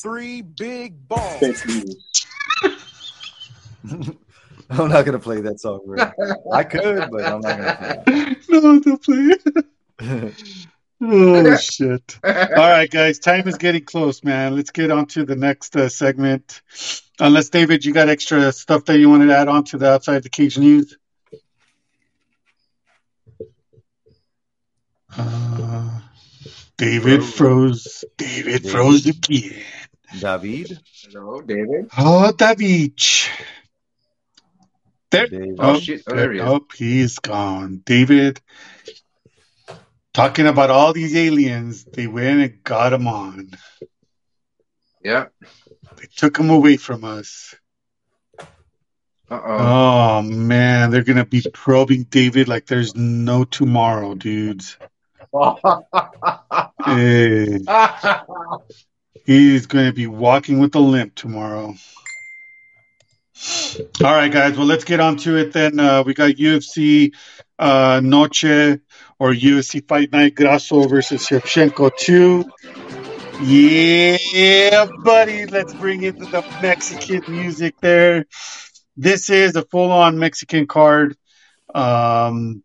Three 0.00 0.42
big 0.42 1.08
balls. 1.08 1.64
Fake 4.70 4.78
news. 4.78 4.80
I'm 4.80 4.88
not 4.88 5.04
gonna 5.04 5.18
play 5.18 5.40
that 5.42 5.60
song, 5.60 5.80
bro. 5.86 6.10
I 6.52 6.64
could, 6.64 7.10
but 7.10 7.24
I'm 7.24 7.40
not 7.40 7.58
gonna 7.58 8.02
play 8.04 8.36
no, 8.48 8.80
don't 8.80 9.02
play 9.02 9.16
it. 9.16 9.42
it. 10.00 10.34
Oh 11.00 11.54
shit! 11.56 12.18
All 12.24 12.32
right, 12.56 12.90
guys, 12.90 13.20
time 13.20 13.46
is 13.46 13.56
getting 13.56 13.84
close, 13.84 14.24
man. 14.24 14.56
Let's 14.56 14.72
get 14.72 14.90
on 14.90 15.06
to 15.08 15.24
the 15.24 15.36
next 15.36 15.76
uh, 15.76 15.88
segment. 15.88 16.60
Unless 17.20 17.50
David, 17.50 17.84
you 17.84 17.94
got 17.94 18.08
extra 18.08 18.50
stuff 18.50 18.84
that 18.86 18.98
you 18.98 19.08
wanted 19.08 19.26
to 19.26 19.36
add 19.36 19.46
on 19.46 19.62
to 19.66 19.78
the 19.78 19.92
outside 19.92 20.24
the 20.24 20.28
cage 20.28 20.58
news. 20.58 20.98
Uh, 25.16 26.00
David 26.76 27.22
froze. 27.24 28.04
David 28.16 28.62
David. 28.62 28.70
froze 28.70 29.06
again. 29.06 29.62
David, 30.20 30.78
Hello, 31.12 31.40
David. 31.42 31.90
Oh, 31.96 32.32
David. 32.32 33.00
There. 35.10 35.28
Oh, 35.58 35.76
Oh, 35.76 35.80
shit. 35.80 36.02
Oh, 36.06 36.14
there 36.14 36.32
he 36.32 36.38
is. 36.38 36.44
oh, 36.46 36.64
he's 36.76 37.18
gone. 37.18 37.82
David, 37.84 38.40
talking 40.12 40.46
about 40.46 40.70
all 40.70 40.92
these 40.92 41.16
aliens, 41.16 41.84
they 41.84 42.06
went 42.06 42.40
and 42.40 42.62
got 42.62 42.92
him 42.92 43.06
on. 43.06 43.50
Yeah. 45.02 45.26
They 45.96 46.06
took 46.14 46.38
him 46.38 46.50
away 46.50 46.76
from 46.76 47.04
us. 47.04 47.54
Uh 49.30 49.40
oh. 49.44 50.22
Man, 50.22 50.90
they're 50.90 51.04
gonna 51.04 51.26
be 51.26 51.42
probing 51.52 52.04
David 52.04 52.48
like 52.48 52.66
there's 52.66 52.94
no 52.94 53.44
tomorrow, 53.44 54.14
dudes. 54.14 54.78
Hey, 56.84 57.58
he's 59.26 59.66
gonna 59.66 59.92
be 59.92 60.06
walking 60.06 60.60
with 60.60 60.74
a 60.74 60.80
limp 60.80 61.14
tomorrow. 61.14 61.74
All 64.02 64.12
right, 64.12 64.32
guys. 64.32 64.56
Well, 64.56 64.66
let's 64.66 64.84
get 64.84 65.00
on 65.00 65.16
to 65.18 65.36
it 65.36 65.52
then. 65.52 65.78
Uh, 65.78 66.02
we 66.02 66.14
got 66.14 66.32
UFC 66.32 67.14
uh, 67.58 68.00
Noche 68.02 68.80
or 69.18 69.32
UFC 69.32 69.86
Fight 69.86 70.12
Night 70.12 70.34
Grasso 70.34 70.88
versus 70.88 71.26
Shevchenko 71.26 71.96
2. 71.96 72.44
Yeah, 73.42 74.86
buddy. 75.04 75.46
Let's 75.46 75.72
bring 75.74 76.02
in 76.02 76.18
the 76.18 76.44
Mexican 76.60 77.22
music 77.28 77.76
there. 77.80 78.26
This 78.96 79.30
is 79.30 79.54
a 79.54 79.62
full 79.62 79.92
on 79.92 80.18
Mexican 80.18 80.66
card. 80.66 81.16
Um, 81.72 82.64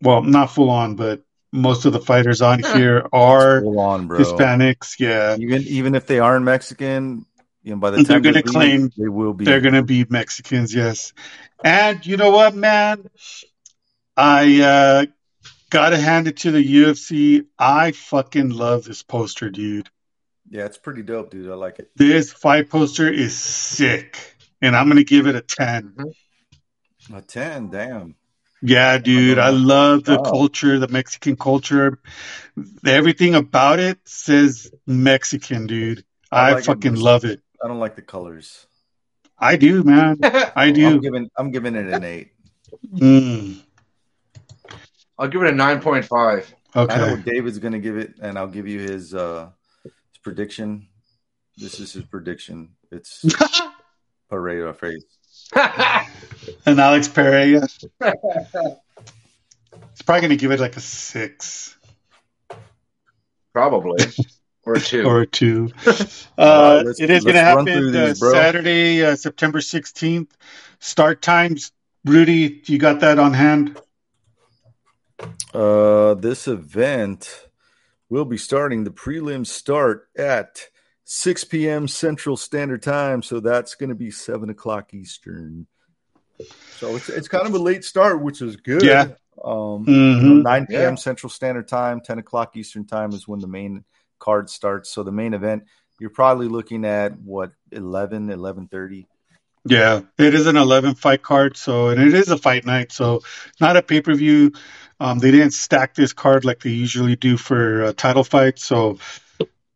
well, 0.00 0.22
not 0.22 0.50
full 0.50 0.70
on, 0.70 0.96
but 0.96 1.22
most 1.52 1.84
of 1.84 1.92
the 1.92 2.00
fighters 2.00 2.40
on 2.40 2.62
here 2.62 3.06
are 3.12 3.60
Hold 3.60 3.76
on, 3.76 4.06
bro. 4.06 4.18
Hispanics. 4.18 4.98
Yeah. 4.98 5.36
Even 5.38 5.62
even 5.62 5.94
if 5.94 6.06
they 6.06 6.20
aren't 6.20 6.44
Mexican, 6.44 7.26
You 7.64 7.72
know, 7.72 7.78
by 7.78 7.90
the 7.90 8.02
they're 8.02 8.20
gonna 8.20 8.42
claim 8.42 8.90
they 8.96 9.08
will 9.08 9.32
be. 9.32 9.46
They're 9.46 9.62
gonna 9.62 9.82
be 9.82 10.04
Mexicans, 10.08 10.74
yes. 10.74 11.14
And 11.64 12.04
you 12.06 12.18
know 12.18 12.30
what, 12.30 12.54
man? 12.54 13.08
I 14.16 14.60
uh 14.60 15.06
gotta 15.70 15.96
hand 15.96 16.28
it 16.28 16.36
to 16.38 16.50
the 16.50 16.62
UFC. 16.62 17.46
I 17.58 17.92
fucking 17.92 18.50
love 18.50 18.84
this 18.84 19.02
poster, 19.02 19.48
dude. 19.50 19.88
Yeah, 20.50 20.66
it's 20.66 20.76
pretty 20.76 21.02
dope, 21.02 21.30
dude. 21.30 21.50
I 21.50 21.54
like 21.54 21.78
it. 21.78 21.90
This 21.96 22.32
fight 22.32 22.68
poster 22.68 23.10
is 23.10 23.34
sick. 23.36 24.36
And 24.60 24.76
I'm 24.76 24.88
gonna 24.88 25.02
give 25.04 25.26
it 25.26 25.34
a 25.34 25.40
10. 25.40 25.96
A 27.14 27.22
ten, 27.22 27.70
damn. 27.70 28.14
Yeah, 28.62 28.96
dude. 28.98 29.38
I 29.38 29.50
love 29.50 30.04
the 30.04 30.20
culture, 30.20 30.78
the 30.78 30.88
Mexican 30.88 31.36
culture. 31.36 31.98
Everything 32.86 33.34
about 33.34 33.78
it 33.78 33.98
says 34.04 34.70
Mexican, 34.86 35.66
dude. 35.66 36.04
I 36.30 36.50
I, 36.50 36.52
like 36.54 36.64
fucking 36.64 36.94
but- 36.94 37.00
love 37.00 37.24
it. 37.24 37.40
I 37.64 37.68
don't 37.68 37.78
like 37.78 37.96
the 37.96 38.02
colors. 38.02 38.66
I 39.38 39.56
do, 39.56 39.82
man. 39.82 40.18
I 40.22 40.66
I'm 40.66 40.74
do. 40.74 41.00
giving 41.00 41.30
I'm 41.36 41.50
giving 41.50 41.74
it 41.74 41.86
an 41.86 42.04
eight. 42.04 42.32
Mm, 42.94 43.62
I'll 45.18 45.28
give 45.28 45.42
it 45.42 45.48
a 45.48 45.56
nine 45.56 45.80
point 45.80 46.04
five. 46.04 46.54
I 46.74 46.84
know 46.84 46.92
okay. 46.92 47.10
what 47.12 47.24
David's 47.24 47.58
gonna 47.58 47.78
give 47.78 47.96
it, 47.96 48.16
and 48.20 48.38
I'll 48.38 48.48
give 48.48 48.68
you 48.68 48.80
his 48.80 49.14
uh 49.14 49.48
his 49.82 49.92
prediction. 50.22 50.88
This 51.56 51.80
is 51.80 51.94
his 51.94 52.04
prediction. 52.04 52.74
It's 52.90 53.24
Pareto 54.30 54.76
face. 54.76 55.04
And 56.66 56.78
Alex 56.78 57.08
Pereira. 57.08 57.62
It's 57.62 57.86
probably 60.04 60.20
going 60.20 60.30
to 60.30 60.36
give 60.36 60.50
it 60.50 60.60
like 60.60 60.76
a 60.76 60.80
six 60.80 61.74
Probably. 63.54 64.04
Or 64.66 64.76
two. 64.78 65.04
or 65.04 65.26
two. 65.26 65.70
Uh, 66.36 66.82
Uh, 66.86 66.92
it 66.98 67.10
is 67.10 67.22
going 67.22 67.36
to 67.36 67.40
happen 67.40 67.64
through 67.64 67.96
uh, 67.96 68.06
these. 68.08 68.18
Saturday, 68.18 69.04
uh, 69.04 69.14
September 69.14 69.60
16th. 69.60 70.30
Start 70.80 71.22
times. 71.22 71.70
Rudy, 72.04 72.60
you 72.66 72.78
got 72.78 73.00
that 73.00 73.20
on 73.20 73.34
hand? 73.34 73.80
Uh, 75.54 76.14
this 76.14 76.48
event 76.48 77.48
will 78.08 78.24
be 78.24 78.36
starting. 78.36 78.82
The 78.84 78.90
prelims 78.90 79.46
start 79.46 80.08
at 80.18 80.68
6 81.04 81.44
p.m. 81.44 81.86
Central 81.86 82.36
Standard 82.36 82.82
Time, 82.82 83.22
so 83.22 83.38
that's 83.40 83.76
going 83.76 83.90
to 83.90 83.94
be 83.94 84.10
seven 84.10 84.50
o'clock 84.50 84.92
Eastern. 84.92 85.66
So 86.78 86.96
it's 86.96 87.08
it's 87.08 87.28
kind 87.28 87.46
of 87.46 87.54
a 87.54 87.58
late 87.58 87.84
start, 87.84 88.20
which 88.20 88.42
is 88.42 88.56
good. 88.56 88.82
Yeah. 88.82 89.02
Um, 89.42 89.86
Mhm. 89.86 90.42
9 90.42 90.66
p.m. 90.66 90.80
Yeah. 90.80 90.94
Central 90.96 91.30
Standard 91.30 91.68
Time, 91.68 92.00
10 92.00 92.18
o'clock 92.18 92.56
Eastern 92.56 92.86
Time 92.86 93.12
is 93.12 93.28
when 93.28 93.38
the 93.40 93.46
main 93.46 93.84
card 94.24 94.48
starts. 94.48 94.90
So 94.90 95.02
the 95.02 95.12
main 95.12 95.34
event, 95.34 95.64
you're 96.00 96.10
probably 96.10 96.48
looking 96.48 96.84
at 96.84 97.18
what 97.20 97.52
11, 97.70 98.28
11:30. 98.28 99.06
Yeah, 99.66 100.02
it 100.18 100.34
is 100.34 100.46
an 100.46 100.56
11 100.56 100.94
fight 100.94 101.22
card. 101.22 101.56
So, 101.56 101.88
and 101.88 102.00
it 102.00 102.12
is 102.12 102.28
a 102.28 102.36
fight 102.36 102.66
night. 102.66 102.92
So, 102.92 103.22
not 103.60 103.76
a 103.76 103.82
pay 103.82 104.00
per 104.00 104.14
view. 104.14 104.52
Um, 105.00 105.18
they 105.18 105.30
didn't 105.30 105.52
stack 105.52 105.94
this 105.94 106.12
card 106.12 106.44
like 106.44 106.60
they 106.60 106.70
usually 106.70 107.16
do 107.16 107.36
for 107.36 107.84
uh, 107.84 107.92
title 107.94 108.24
fights. 108.24 108.64
So, 108.64 108.98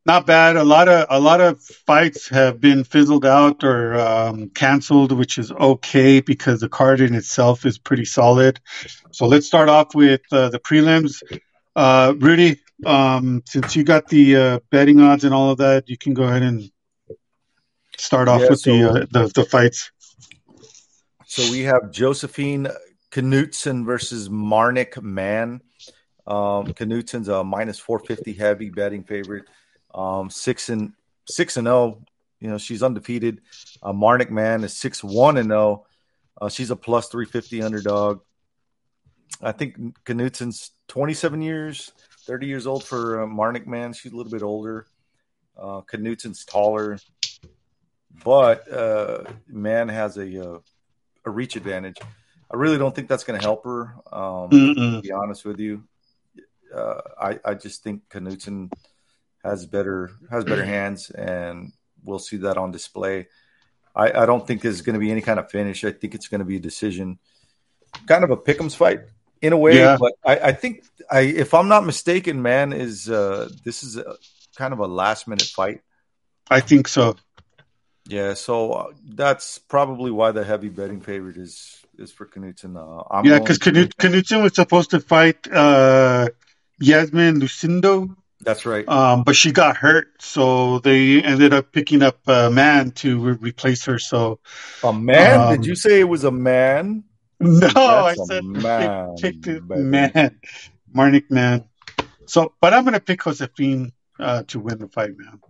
not 0.05 0.27
bad. 0.27 0.57
A 0.57 0.65
lot 0.65 0.89
of 0.89 1.07
a 1.09 1.21
lot 1.21 1.41
of 1.41 1.61
fights 1.63 2.29
have 2.29 2.61
been 2.61 2.85
fizzled 2.85 3.25
out 3.25 3.65
or 3.65 3.99
um, 3.99 4.51
canceled, 4.51 5.13
which 5.13 5.39
is 5.39 5.53
okay 5.53 6.21
because 6.21 6.61
the 6.61 6.69
card 6.69 7.01
in 7.01 7.15
itself 7.15 7.65
is 7.65 7.79
pretty 7.79 8.05
solid. 8.05 8.61
So, 9.11 9.27
let's 9.27 9.47
start 9.47 9.71
off 9.71 9.95
with 9.95 10.21
uh, 10.31 10.51
the 10.51 10.61
prelims. 10.61 11.23
Uh, 11.75 12.13
Rudy, 12.19 12.61
um, 12.87 13.43
since 13.47 13.75
you 13.77 13.85
got 13.85 14.09
the 14.09 14.37
uh, 14.37 14.59
betting 14.71 15.01
odds 15.01 15.25
and 15.25 15.35
all 15.35 15.51
of 15.51 15.59
that, 15.59 15.89
you 15.89 15.97
can 15.99 16.15
go 16.15 16.25
ahead 16.25 16.43
and 16.43 16.71
start 17.97 18.29
off 18.29 18.43
Yeah, 18.43 18.51
with 18.51 18.63
the, 18.63 18.91
uh, 18.91 19.07
the 19.11 19.33
the 19.35 19.45
fights. 19.45 19.91
So 21.27 21.51
we 21.51 21.61
have 21.65 21.91
Josefine 21.91 22.69
Knutsson 23.11 23.85
versus 23.85 24.31
Marnic 24.31 25.01
Mann. 25.03 25.61
Um, 26.27 26.67
Knutsson's 26.67 27.29
a 27.29 27.43
minus 27.43 27.79
450 27.79 28.33
heavy 28.35 28.71
betting 28.71 29.03
favorite. 29.03 29.45
Um, 29.95 30.31
six 30.31 30.69
and 30.69 30.93
six 31.27 31.57
and 31.57 31.67
zero. 31.67 32.03
You 32.41 32.49
know 32.49 32.59
she's 32.59 32.83
undefeated. 32.83 33.41
Uh, 33.83 33.93
Marnic 33.93 34.31
Mann 34.31 34.63
is 34.65 34.77
six 34.77 35.03
one 35.03 35.37
and 35.37 35.49
zero. 35.49 35.87
Uh, 36.41 36.49
she's 36.49 36.71
a 36.71 36.77
plus 36.77 37.09
350 37.09 37.63
underdog. 37.63 38.21
I 39.43 39.53
think 39.53 39.77
Knutsson's 40.05 40.71
27 40.89 41.43
years, 41.43 41.93
30 42.29 42.47
years 42.47 42.67
old 42.67 42.85
for 42.85 43.23
uh, 43.23 43.27
Marnic 43.27 43.67
Man. 43.67 43.95
She's 43.95 44.13
a 44.13 44.17
little 44.17 44.31
bit 44.31 44.43
older. 44.43 44.87
Uh, 45.57 45.81
Knutsson's 45.81 46.45
taller, 46.45 46.99
but 48.23 48.71
uh, 48.71 49.25
Mann 49.49 49.89
has 49.89 50.19
a 50.19 50.51
uh, 50.51 50.59
a 51.25 51.31
reach 51.31 51.57
advantage. 51.57 51.97
I 52.51 52.57
really 52.57 52.79
don't 52.79 52.95
think 52.95 53.09
that's 53.09 53.25
going 53.25 53.41
to 53.41 53.45
help 53.45 53.65
her. 53.65 53.95
Um, 54.13 54.51
to 54.51 55.03
be 55.03 55.11
honest 55.11 55.45
with 55.45 55.59
you, 55.59 55.83
uh, 56.73 57.01
I 57.21 57.41
I 57.45 57.55
just 57.55 57.83
think 57.83 58.09
Knutsson 58.11 58.71
has 59.43 59.67
better 59.67 60.11
has 60.31 60.45
better 60.45 60.65
hands, 60.77 61.11
and 61.11 61.73
we'll 62.05 62.21
see 62.21 62.37
that 62.37 62.59
on 62.59 62.71
display. 62.71 63.27
I, 63.97 64.13
I 64.13 64.27
don't 64.27 64.47
think 64.47 64.61
there's 64.61 64.83
going 64.83 64.95
to 64.95 65.01
be 65.01 65.11
any 65.11 65.23
kind 65.23 65.41
of 65.41 65.51
finish. 65.51 65.83
I 65.83 65.91
think 65.91 66.15
it's 66.15 66.29
going 66.29 66.41
to 66.41 66.45
be 66.45 66.57
a 66.57 66.61
decision, 66.61 67.19
kind 68.07 68.23
of 68.23 68.31
a 68.31 68.37
pick'ems 68.37 68.77
fight 68.77 69.01
in 69.43 69.53
a 69.53 69.57
way. 69.59 69.77
Yeah. 69.77 69.97
But 69.99 70.15
I, 70.25 70.49
I 70.49 70.53
think 70.53 70.85
I 71.11 71.21
if 71.21 71.55
I'm 71.55 71.69
not 71.69 71.85
mistaken, 71.85 72.43
man, 72.43 72.73
is 72.73 73.09
uh, 73.09 73.49
this 73.65 73.83
is 73.83 73.97
a, 73.97 74.17
kind 74.57 74.73
of 74.73 74.79
a 74.81 74.87
last 74.87 75.29
minute 75.29 75.47
fight. 75.47 75.81
I 76.51 76.61
think 76.61 76.89
so. 76.89 77.17
Yeah, 78.09 78.35
so 78.35 78.73
uh, 78.73 78.87
that's 79.05 79.59
probably 79.59 80.11
why 80.11 80.33
the 80.33 80.43
heavy 80.43 80.71
betting 80.71 81.01
favorite 81.01 81.37
is 81.37 81.85
is 81.99 82.11
for 82.11 82.27
Knutsson. 82.27 82.77
Uh, 82.77 83.23
yeah, 83.23 83.39
because 83.39 83.59
Knut, 83.59 83.93
Knutsson 83.97 84.43
was 84.43 84.55
supposed 84.55 84.91
to 84.91 85.01
fight 85.01 85.47
uh, 85.53 86.29
Yasmin 86.81 87.41
Lucindo, 87.41 88.17
That's 88.41 88.65
right. 88.65 88.89
um, 88.89 89.25
but 89.25 89.37
she 89.37 89.53
got 89.53 89.77
hurt, 89.77 90.09
so 90.23 90.79
they 90.79 91.23
ended 91.23 91.53
up 91.53 91.73
picking 91.73 92.03
up 92.03 92.19
a 92.27 92.51
man 92.51 92.93
to 92.93 93.19
re- 93.21 93.39
replace 93.41 93.85
her. 93.85 93.99
So 93.99 94.39
A 94.83 94.93
man? 94.93 95.41
Um, 95.41 95.57
Did 95.57 95.67
you 95.67 95.75
say 95.75 96.01
it 96.01 96.09
was 96.09 96.25
a 96.25 96.31
man? 96.31 97.05
No, 97.41 97.69
I 97.77 98.15
That's 98.15 98.19
a 98.19 98.25
said 98.25 98.45
man, 98.45 99.15
pick, 99.17 99.43
picked 99.43 99.47
it, 99.47 99.63
man, 99.69 100.41
Marnic 100.93 101.31
man. 101.31 101.65
So, 102.27 102.53
but 102.61 102.75
I'm 102.75 102.85
gonna 102.85 103.01
pick 103.01 103.21
Josefine 103.23 103.93
uh, 104.19 104.43
to 104.49 104.59
win 104.59 104.79
the 104.79 104.89
fight, 104.89 105.17
man. 105.17 105.41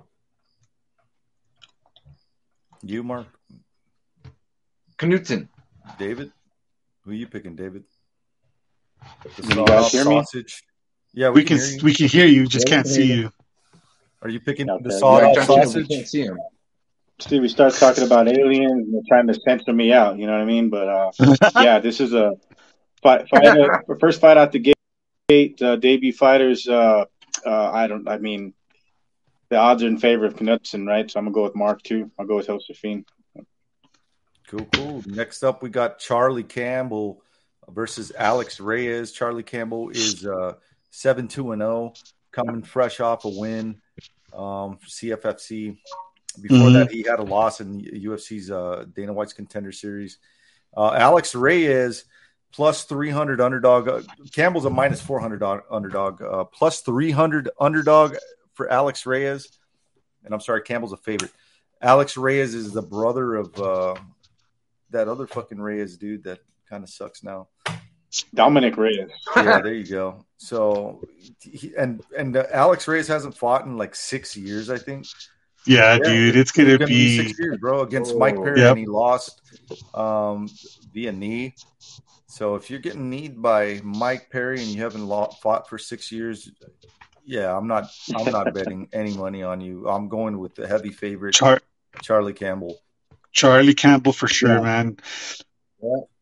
You, 2.82 3.02
Mark, 3.02 3.26
Knutsson. 4.98 5.48
David. 5.98 6.30
Who 7.04 7.10
are 7.12 7.14
you 7.14 7.26
picking, 7.26 7.56
David? 7.56 7.84
The 9.36 9.42
Can 9.42 9.58
you 9.58 9.66
guys 9.66 9.90
hear 9.92 10.04
me? 10.04 10.22
Yeah, 11.14 11.30
We 11.30 11.42
can 11.42 11.56
hear 11.56 11.66
you. 11.66 11.80
we 11.82 11.94
can 11.94 12.08
hear 12.08 12.26
you, 12.26 12.46
just 12.46 12.66
Yeah, 12.66 12.74
can't 12.76 12.86
see 12.86 13.06
hear 13.06 13.16
you. 13.16 13.32
Are 14.22 14.28
you 14.28 14.40
picking 14.40 14.68
Okay. 14.68 14.84
the 14.84 14.90
Yeah, 14.90 15.44
sausage? 15.44 15.74
We 15.74 15.86
can't 15.96 16.06
see 16.06 16.22
him. 16.22 16.38
Stevie 17.20 17.48
starts 17.48 17.80
talking 17.80 18.04
about 18.04 18.28
aliens 18.28 18.70
and 18.70 18.94
they're 18.94 19.02
trying 19.08 19.26
to 19.26 19.34
censor 19.34 19.72
me 19.72 19.92
out. 19.92 20.18
You 20.18 20.26
know 20.26 20.32
what 20.32 20.42
I 20.42 20.44
mean? 20.44 20.70
But 20.70 20.88
uh, 20.88 21.10
yeah, 21.60 21.80
this 21.80 22.00
is 22.00 22.12
a 22.12 22.36
fight. 23.02 23.28
fight 23.28 23.46
out, 23.46 23.84
first 23.98 24.20
fight 24.20 24.36
out 24.36 24.52
the 24.52 24.74
gate. 25.28 25.60
Uh, 25.60 25.76
debut 25.76 26.12
fighters. 26.12 26.68
Uh, 26.68 27.04
uh, 27.44 27.70
I 27.72 27.86
don't. 27.88 28.08
I 28.08 28.18
mean, 28.18 28.54
the 29.48 29.56
odds 29.56 29.82
are 29.82 29.88
in 29.88 29.98
favor 29.98 30.26
of 30.26 30.36
Knutsson, 30.36 30.86
right? 30.86 31.10
So 31.10 31.18
I'm 31.18 31.26
gonna 31.26 31.34
go 31.34 31.42
with 31.42 31.56
Mark 31.56 31.82
too. 31.82 32.10
I'll 32.18 32.26
go 32.26 32.36
with 32.36 32.46
Josefine. 32.46 33.04
Cool, 34.46 34.66
cool. 34.72 35.02
Next 35.06 35.42
up, 35.42 35.62
we 35.62 35.68
got 35.68 35.98
Charlie 35.98 36.44
Campbell 36.44 37.22
versus 37.68 38.12
Alex 38.16 38.60
Reyes. 38.60 39.12
Charlie 39.12 39.42
Campbell 39.42 39.90
is 39.90 40.24
uh, 40.24 40.54
seven 40.90 41.28
two 41.28 41.52
and 41.52 41.60
zero, 41.60 41.92
coming 42.32 42.62
fresh 42.62 43.00
off 43.00 43.24
a 43.24 43.28
win 43.28 43.80
um, 44.32 44.78
for 44.78 44.86
CFFC. 44.86 45.76
Before 46.42 46.68
Mhm. 46.68 46.72
that, 46.74 46.90
he 46.90 47.02
had 47.02 47.18
a 47.18 47.22
loss 47.22 47.60
in 47.60 47.80
UFC's 47.80 48.50
uh, 48.50 48.84
Dana 48.94 49.12
White's 49.12 49.32
Contender 49.32 49.72
Series. 49.72 50.18
Uh, 50.76 50.92
Alex 50.92 51.34
Reyes 51.34 52.04
plus 52.52 52.84
three 52.84 53.10
hundred 53.10 53.40
underdog. 53.40 53.88
Uh, 53.88 54.02
Campbell's 54.32 54.64
a 54.64 54.70
minus 54.70 55.00
four 55.00 55.20
hundred 55.20 55.42
underdog. 55.70 56.22
Uh, 56.22 56.44
plus 56.44 56.80
three 56.80 57.10
hundred 57.10 57.48
underdog 57.60 58.16
for 58.54 58.68
Alex 58.70 59.06
Reyes. 59.06 59.48
And 60.24 60.34
I'm 60.34 60.40
sorry, 60.40 60.62
Campbell's 60.62 60.92
a 60.92 60.96
favorite. 60.98 61.30
Alex 61.80 62.16
Reyes 62.16 62.54
is 62.54 62.72
the 62.72 62.82
brother 62.82 63.36
of 63.36 63.58
uh, 63.60 63.94
that 64.90 65.08
other 65.08 65.26
fucking 65.26 65.60
Reyes 65.60 65.96
dude 65.96 66.24
that 66.24 66.40
kind 66.68 66.82
of 66.82 66.90
sucks 66.90 67.22
now. 67.22 67.48
Dominic 68.34 68.76
Reyes. 68.76 69.10
Yeah, 69.36 69.60
there 69.62 69.74
you 69.74 69.86
go. 69.86 70.24
So, 70.38 71.02
he, 71.40 71.72
and 71.76 72.02
and 72.16 72.36
uh, 72.36 72.44
Alex 72.52 72.88
Reyes 72.88 73.06
hasn't 73.08 73.36
fought 73.36 73.64
in 73.66 73.76
like 73.76 73.94
six 73.94 74.36
years, 74.36 74.70
I 74.70 74.78
think. 74.78 75.06
Yeah, 75.68 75.94
Yeah, 75.94 75.98
dude, 75.98 76.36
it's 76.36 76.50
gonna 76.52 76.70
It's 76.70 76.78
gonna 76.78 76.88
be 76.88 77.18
six 77.26 77.38
years, 77.38 77.58
bro, 77.58 77.82
against 77.82 78.16
Mike 78.16 78.36
Oh. 78.38 78.42
Perry, 78.44 78.60
Yep. 78.60 78.70
and 78.70 78.78
he 78.78 78.86
lost 78.86 79.42
um, 79.94 80.48
via 80.92 81.12
knee. 81.12 81.54
So 82.26 82.54
if 82.54 82.70
you're 82.70 82.78
getting 82.80 83.10
kneed 83.10 83.40
by 83.42 83.80
Mike 83.82 84.30
Perry 84.30 84.58
and 84.60 84.68
you 84.68 84.82
haven't 84.82 85.06
lo- 85.06 85.30
fought 85.42 85.68
for 85.68 85.76
six 85.78 86.10
years, 86.12 86.50
yeah, 87.24 87.54
I'm 87.56 87.66
not. 87.66 87.90
I'm 88.16 88.30
not 88.32 88.54
betting 88.54 88.88
any 88.92 89.14
money 89.14 89.42
on 89.42 89.60
you. 89.60 89.88
I'm 89.88 90.08
going 90.08 90.38
with 90.38 90.54
the 90.54 90.66
heavy 90.66 90.90
favorite. 90.90 91.34
Char- 91.34 91.60
Charlie 92.02 92.32
Campbell. 92.32 92.78
Charlie 93.32 93.74
Campbell 93.74 94.12
for 94.12 94.28
sure, 94.28 94.56
Yeah. 94.56 94.60
man. 94.60 94.96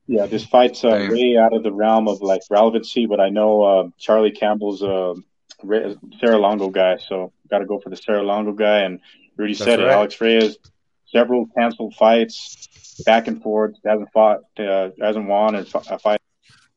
Yeah, 0.09 0.26
this 0.26 0.44
fight's 0.44 0.84
uh, 0.84 1.09
way 1.11 1.36
out 1.36 1.53
of 1.53 1.62
the 1.64 1.72
realm 1.72 2.07
of 2.09 2.20
like 2.22 2.42
relevancy, 2.49 3.07
but 3.07 3.18
I 3.20 3.28
know 3.28 3.62
uh, 3.62 3.88
Charlie 3.99 4.30
Campbell's 4.30 4.82
a 4.82 5.14
Re- 5.64 5.97
Sarah 6.20 6.38
Longo 6.38 6.68
guy, 6.70 6.99
so 6.99 7.32
got 7.51 7.59
to 7.59 7.66
go 7.66 7.80
for 7.80 7.90
the 7.90 7.97
Sarah 7.97 8.22
Longo 8.22 8.53
guy. 8.53 8.80
And 8.80 9.01
Rudy 9.37 9.55
That's 9.55 9.64
said 9.64 9.80
it. 9.80 9.89
Alex 9.89 10.20
Reyes, 10.20 10.57
several 11.07 11.47
canceled 11.57 11.95
fights, 11.95 13.03
back 13.05 13.26
and 13.28 13.43
forth, 13.43 13.76
hasn't 13.84 14.11
fought, 14.12 14.41
uh, 14.59 14.91
hasn't 15.01 15.26
won 15.26 15.55
a 15.55 15.64
fight 15.99 16.20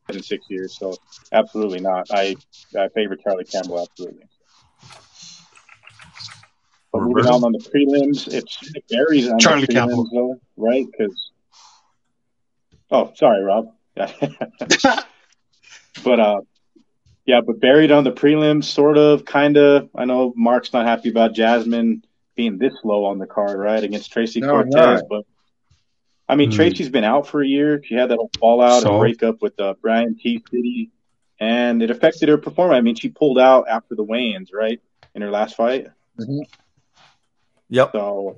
in 0.08 0.22
six 0.22 0.46
years. 0.48 0.76
So 0.78 0.94
absolutely 1.32 1.80
not. 1.80 2.10
I 2.10 2.36
I 2.78 2.88
favor 2.88 3.16
Charlie 3.16 3.44
Campbell 3.44 3.80
absolutely. 3.80 4.24
But 6.92 7.02
moving 7.02 7.26
on 7.26 7.44
on 7.44 7.52
the 7.52 7.58
prelims, 7.58 8.32
it's 8.32 8.58
it 8.74 8.84
varies 8.90 9.28
on 9.28 9.38
Charlie 9.38 9.66
the 9.66 9.74
prelims 9.74 9.88
Campbell. 9.88 10.08
though, 10.12 10.40
right? 10.56 10.86
Because 10.90 11.30
oh, 12.90 13.12
sorry, 13.14 13.42
Rob. 13.44 13.72
but 16.04 16.20
uh, 16.20 16.40
yeah, 17.26 17.40
but 17.40 17.60
buried 17.60 17.92
on 17.92 18.02
the 18.04 18.12
prelims, 18.12 18.64
sort 18.64 18.98
of, 18.98 19.24
kind 19.24 19.56
of. 19.56 19.88
I 19.94 20.04
know 20.04 20.32
Mark's 20.36 20.72
not 20.72 20.86
happy 20.86 21.10
about 21.10 21.32
Jasmine 21.34 22.02
being 22.40 22.56
this 22.58 22.72
low 22.84 23.04
on 23.04 23.18
the 23.18 23.26
card, 23.26 23.58
right, 23.58 23.82
against 23.82 24.10
Tracy 24.12 24.40
No, 24.40 24.48
Cortez, 24.52 24.72
not. 25.00 25.04
but. 25.10 25.24
I 26.28 26.36
mean, 26.36 26.50
Hmm. 26.50 26.56
Tracy's 26.56 26.88
been 26.88 27.04
out 27.04 27.26
for 27.26 27.42
a 27.42 27.46
year. 27.46 27.82
She 27.84 27.94
had 27.96 28.10
that 28.10 28.16
whole 28.16 28.30
fallout 28.38 28.82
So? 28.82 28.90
and 28.92 29.00
breakup 29.00 29.42
with 29.42 29.58
uh, 29.60 29.74
Brian 29.82 30.16
T. 30.16 30.40
City, 30.50 30.90
and 31.40 31.82
it 31.82 31.90
affected 31.90 32.28
her 32.28 32.38
performance. 32.38 32.78
I 32.78 32.82
mean, 32.82 32.94
she 32.94 33.08
pulled 33.08 33.38
out 33.38 33.66
after 33.68 33.94
the 33.96 34.04
weigh-ins, 34.04 34.50
right, 34.52 34.80
in 35.14 35.22
her 35.22 35.30
last 35.30 35.56
fight. 35.56 35.88
Yep. 37.68 37.90
So 37.92 38.36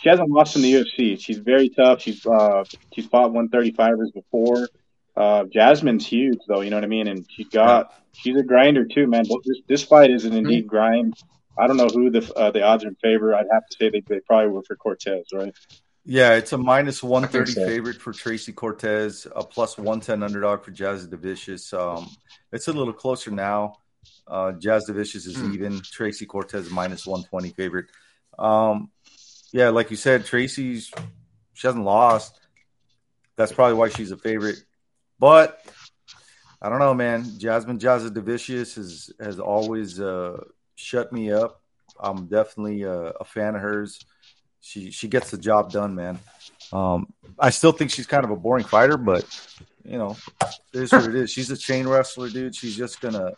she 0.00 0.08
hasn't 0.08 0.30
lost 0.30 0.56
in 0.56 0.62
the 0.62 0.72
UFC. 0.72 1.20
She's 1.20 1.38
very 1.38 1.68
tough. 1.68 2.00
She's 2.00 2.24
uh 2.26 2.64
she's 2.94 3.06
fought 3.06 3.30
135ers 3.32 4.12
before. 4.14 4.68
Uh, 5.14 5.44
Jasmine's 5.44 6.06
huge 6.06 6.38
though, 6.48 6.62
you 6.62 6.70
know 6.70 6.76
what 6.76 6.84
I 6.84 6.88
mean? 6.88 7.06
And 7.08 7.26
she's 7.30 7.48
got 7.48 7.92
she's 8.12 8.36
a 8.36 8.42
grinder 8.42 8.84
too, 8.86 9.06
man. 9.06 9.24
This 9.44 9.60
this 9.68 9.82
fight 9.82 10.10
is 10.10 10.24
an 10.24 10.32
indeed 10.32 10.66
grind. 10.66 11.14
I 11.58 11.66
don't 11.66 11.76
know 11.76 11.88
who 11.88 12.10
the 12.10 12.32
uh, 12.34 12.50
the 12.50 12.62
odds 12.62 12.84
are 12.84 12.88
in 12.88 12.94
favor. 12.96 13.34
I'd 13.34 13.46
have 13.52 13.66
to 13.68 13.76
say 13.76 13.90
they, 13.90 14.02
they 14.08 14.20
probably 14.20 14.50
were 14.50 14.62
for 14.62 14.76
Cortez, 14.76 15.26
right? 15.32 15.54
Yeah, 16.04 16.34
it's 16.34 16.52
a 16.52 16.58
minus 16.58 17.02
130 17.02 17.52
so. 17.52 17.66
favorite 17.66 18.00
for 18.00 18.12
Tracy 18.12 18.52
Cortez, 18.52 19.26
a 19.36 19.44
plus 19.44 19.78
110 19.78 20.22
underdog 20.22 20.64
for 20.64 20.72
Jasudavicius. 20.72 21.72
Um, 21.78 22.08
it's 22.52 22.66
a 22.68 22.72
little 22.72 22.92
closer 22.92 23.30
now. 23.30 23.76
Uh, 24.26 24.52
Jasudavicius 24.52 25.26
is 25.26 25.36
Hmm. 25.36 25.52
even. 25.52 25.80
Tracy 25.80 26.26
Cortez 26.26 26.70
minus 26.70 27.06
120 27.06 27.50
favorite. 27.50 27.86
Um, 28.38 28.90
yeah, 29.52 29.68
like 29.68 29.90
you 29.90 29.96
said, 29.96 30.24
Tracy's 30.24 30.90
she 31.54 31.66
hasn't 31.66 31.84
lost. 31.84 32.40
That's 33.36 33.52
probably 33.52 33.74
why 33.74 33.88
she's 33.90 34.10
a 34.10 34.16
favorite. 34.16 34.64
But 35.18 35.60
I 36.60 36.68
don't 36.68 36.78
know, 36.78 36.94
man. 36.94 37.38
Jasmine 37.38 37.78
Jasudavicius 37.78 38.76
has 38.76 39.10
has 39.20 39.38
always 39.38 40.00
uh, 40.00 40.42
shut 40.82 41.12
me 41.12 41.32
up. 41.32 41.60
I'm 42.00 42.26
definitely 42.26 42.82
a, 42.82 42.92
a 42.92 43.24
fan 43.24 43.54
of 43.54 43.60
hers 43.60 44.04
she 44.62 44.90
she 44.90 45.08
gets 45.08 45.30
the 45.30 45.36
job 45.36 45.70
done, 45.70 45.94
man. 45.94 46.18
Um, 46.72 47.12
I 47.38 47.50
still 47.50 47.72
think 47.72 47.90
she's 47.90 48.06
kind 48.06 48.24
of 48.24 48.30
a 48.30 48.36
boring 48.36 48.64
fighter, 48.64 48.96
but 48.96 49.26
you 49.84 49.98
know, 49.98 50.16
it 50.40 50.82
is 50.82 50.92
what 50.92 51.04
it 51.04 51.14
is. 51.16 51.30
She's 51.30 51.50
a 51.50 51.56
chain 51.56 51.86
wrestler, 51.86 52.30
dude. 52.30 52.54
She's 52.54 52.76
just 52.76 53.00
gonna 53.00 53.32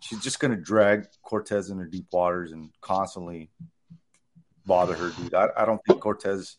she's 0.00 0.20
just 0.20 0.40
gonna 0.40 0.56
drag 0.56 1.06
Cortez 1.22 1.68
into 1.70 1.84
deep 1.84 2.06
waters 2.12 2.52
and 2.52 2.70
constantly 2.80 3.50
bother 4.64 4.94
her, 4.94 5.10
dude. 5.10 5.34
I, 5.34 5.48
I 5.56 5.64
don't 5.64 5.80
think 5.86 6.00
Cortez 6.00 6.56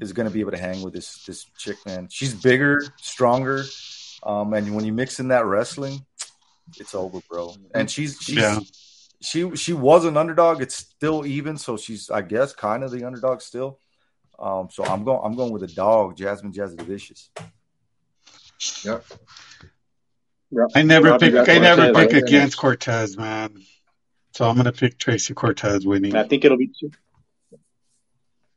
is 0.00 0.12
gonna 0.12 0.30
be 0.30 0.40
able 0.40 0.52
to 0.52 0.58
hang 0.58 0.82
with 0.82 0.94
this 0.94 1.24
this 1.24 1.44
chick, 1.58 1.76
man. 1.84 2.06
She's 2.08 2.32
bigger, 2.32 2.80
stronger, 2.96 3.64
um, 4.22 4.54
and 4.54 4.74
when 4.74 4.84
you 4.84 4.92
mix 4.92 5.18
in 5.18 5.28
that 5.28 5.46
wrestling, 5.46 6.06
it's 6.78 6.94
over, 6.94 7.18
bro. 7.28 7.54
And 7.74 7.90
she's 7.90 8.18
she's 8.22 8.36
Yeah. 8.36 8.60
She 9.20 9.56
she 9.56 9.72
was 9.72 10.04
an 10.04 10.16
underdog. 10.16 10.60
It's 10.60 10.76
still 10.76 11.24
even, 11.26 11.56
so 11.56 11.76
she's 11.76 12.10
I 12.10 12.22
guess 12.22 12.52
kind 12.52 12.84
of 12.84 12.90
the 12.90 13.04
underdog 13.04 13.40
still. 13.40 13.78
Um, 14.38 14.68
so 14.70 14.84
I'm 14.84 15.04
going 15.04 15.20
I'm 15.24 15.34
going 15.34 15.52
with 15.52 15.62
a 15.62 15.68
dog, 15.68 16.16
Jasmine 16.16 16.52
Jasudavicius. 16.52 17.30
Yep. 18.84 19.04
I 20.74 20.82
never 20.82 21.10
Rob, 21.10 21.22
you 21.22 21.30
pick. 21.32 21.48
I 21.48 21.58
never 21.58 21.92
pick 21.92 22.12
right? 22.12 22.22
against 22.22 22.56
Cortez, 22.56 23.16
man. 23.16 23.62
So 24.32 24.48
I'm 24.48 24.56
gonna 24.56 24.72
pick 24.72 24.98
Tracy 24.98 25.34
Cortez 25.34 25.86
winning. 25.86 26.12
And 26.12 26.20
I 26.20 26.28
think 26.28 26.44
it'll 26.44 26.58
be 26.58 26.70
two. 26.78 26.90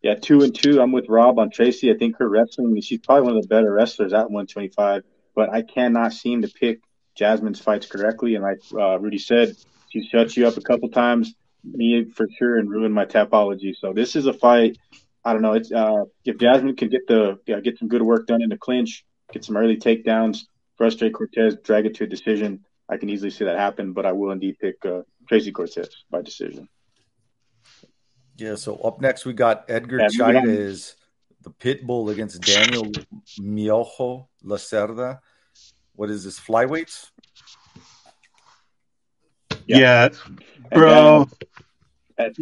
Yeah, 0.02 0.16
two 0.16 0.44
and 0.44 0.56
two. 0.56 0.82
I'm 0.82 0.92
with 0.92 1.10
Rob 1.10 1.40
on 1.40 1.50
Tracy. 1.50 1.92
I 1.92 1.98
think 1.98 2.18
her 2.20 2.28
wrestling, 2.28 2.80
she's 2.82 3.00
probably 3.00 3.24
one 3.24 3.36
of 3.36 3.42
the 3.42 3.48
better 3.50 3.72
wrestlers 3.72 4.14
at 4.14 4.32
125, 4.32 5.04
but 5.36 5.50
I 5.50 5.62
cannot 5.62 6.14
seem 6.14 6.44
to 6.44 6.48
pick 6.48 6.80
Jasmine's 7.16 7.60
fights 7.60 7.86
correctly. 7.86 8.36
And 8.36 8.44
like 8.44 8.60
uh, 8.74 8.98
Rudy 8.98 9.18
said, 9.18 9.58
she 9.90 10.08
shut 10.08 10.36
you 10.38 10.48
up 10.48 10.58
a 10.58 10.62
couple 10.62 10.90
times, 10.90 11.34
me 11.64 12.06
for 12.06 12.28
sure, 12.38 12.58
and 12.58 12.70
ruined 12.70 12.94
my 12.94 13.06
tapology. 13.06 13.76
So 13.76 13.94
this 13.94 14.16
is 14.16 14.26
a 14.26 14.34
fight. 14.34 14.78
I 15.24 15.34
don't 15.34 15.42
know. 15.42 15.54
It's 15.54 15.72
uh, 15.72 16.06
if 16.26 16.38
Jasmine 16.38 16.76
can 16.76 16.90
get 16.90 17.08
the 17.08 17.40
yeah, 17.46 17.60
get 17.60 17.78
some 17.78 17.88
good 17.88 18.02
work 18.02 18.28
done 18.28 18.42
in 18.42 18.50
the 18.50 18.58
clinch, 18.58 19.06
get 19.34 19.44
some 19.44 19.58
early 19.58 19.78
takedowns, 19.78 20.46
frustrate 20.78 21.14
Cortez, 21.14 21.56
drag 21.64 21.86
it 21.86 21.96
to 21.96 22.06
a 22.06 22.08
decision. 22.08 22.66
I 22.88 22.98
can 22.98 23.10
easily 23.10 23.30
see 23.30 23.46
that 23.46 23.58
happen, 23.58 23.94
but 23.94 24.06
I 24.06 24.14
will 24.14 24.32
indeed 24.32 24.58
pick 24.60 24.84
uh, 24.86 25.02
Tracy 25.28 25.52
Cortez 25.52 25.90
by 26.10 26.22
decision. 26.22 26.68
Yeah. 28.38 28.56
So 28.56 28.78
up 28.78 29.02
next 29.02 29.26
we 29.26 29.34
got 29.34 29.66
Edgar 29.70 30.00
Yeah, 30.00 30.08
the 31.42 31.52
pit 31.52 31.86
bull 31.86 32.10
against 32.10 32.42
Daniel 32.42 32.92
Miojo 33.40 34.28
Lacerda. 34.44 35.20
What 35.94 36.10
is 36.10 36.24
this? 36.24 36.40
Flyweights? 36.40 37.12
Yeah, 39.78 40.10
And 40.26 40.42
bro. 40.72 41.28
then, 42.18 42.34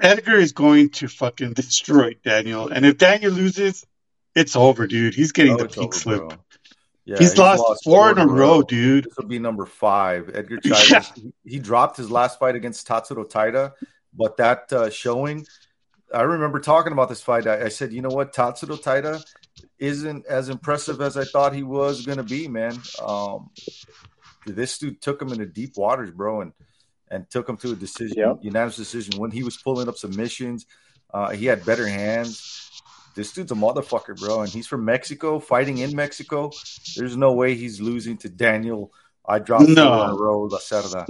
Edgar 0.00 0.36
is 0.36 0.52
going 0.52 0.90
to 0.90 1.08
fucking 1.08 1.52
destroy 1.54 2.14
Daniel, 2.24 2.68
and 2.68 2.86
if 2.86 2.98
Daniel 2.98 3.32
loses, 3.32 3.84
it's 4.34 4.56
over, 4.56 4.86
dude. 4.86 5.14
He's 5.14 5.32
getting 5.32 5.54
Oh, 5.54 5.58
the 5.58 5.64
it's 5.64 5.74
pink 5.74 5.86
over, 5.94 5.98
slip. 5.98 6.18
bro. 6.18 6.30
Yeah, 7.04 7.18
he's, 7.18 7.36
lost, 7.36 7.82
four 7.82 8.10
in 8.12 8.18
a 8.18 8.26
row, 8.26 8.62
dude. 8.62 9.04
This 9.04 9.16
will 9.16 9.26
be 9.26 9.38
number 9.40 9.66
five. 9.66 10.30
Edgar 10.32 10.58
Chairez, 10.58 11.10
he, 11.16 11.32
he 11.44 11.58
dropped 11.58 11.96
his 11.96 12.10
last 12.10 12.38
fight 12.38 12.54
against 12.54 12.86
Tatsuro 12.86 13.28
Taira, 13.28 13.74
but 14.14 14.36
that 14.36 14.72
uh, 14.72 14.90
showing, 14.90 15.44
I 16.14 16.22
remember 16.22 16.60
talking 16.60 16.92
about 16.92 17.08
this 17.08 17.20
fight. 17.20 17.46
I, 17.48 17.64
I 17.64 17.68
said, 17.68 17.92
you 17.92 18.00
know 18.00 18.10
what, 18.10 18.32
Tatsuro 18.32 18.80
Taira 18.80 19.20
isn't 19.78 20.26
as 20.26 20.50
impressive 20.50 21.00
as 21.00 21.16
I 21.16 21.24
thought 21.24 21.52
he 21.54 21.64
was 21.64 22.06
going 22.06 22.18
to 22.18 22.22
be, 22.24 22.46
man. 22.46 22.78
Um, 23.04 23.50
this 24.46 24.78
dude 24.78 25.00
took 25.02 25.20
him 25.20 25.32
into 25.32 25.46
deep 25.46 25.76
waters, 25.76 26.10
bro, 26.10 26.40
and 26.42 26.52
and 27.12 27.28
took 27.28 27.48
him 27.48 27.56
to 27.56 27.72
a 27.72 27.74
decision, 27.74 28.16
Yep. 28.18 28.38
unanimous 28.42 28.76
decision. 28.76 29.18
When 29.18 29.32
he 29.32 29.42
was 29.42 29.56
pulling 29.56 29.88
up 29.88 29.96
submissions, 29.96 30.66
uh, 31.12 31.30
he 31.30 31.46
had 31.46 31.64
better 31.66 31.86
hands. 31.88 32.70
This 33.16 33.32
dude's 33.32 33.50
a 33.50 33.56
motherfucker, 33.56 34.16
bro, 34.18 34.42
and 34.42 34.48
he's 34.48 34.68
from 34.68 34.84
Mexico, 34.84 35.40
fighting 35.40 35.78
in 35.78 35.96
Mexico. 35.96 36.50
There's 36.96 37.16
no 37.16 37.32
way 37.32 37.56
he's 37.56 37.80
losing 37.80 38.16
to 38.18 38.28
Daniel. 38.28 38.92
I 39.26 39.40
dropped 39.40 39.68
No. 39.68 39.88
four 39.88 40.04
in 40.04 40.10
a 40.10 40.14
row, 40.14 40.48
Lacerda. 40.48 41.04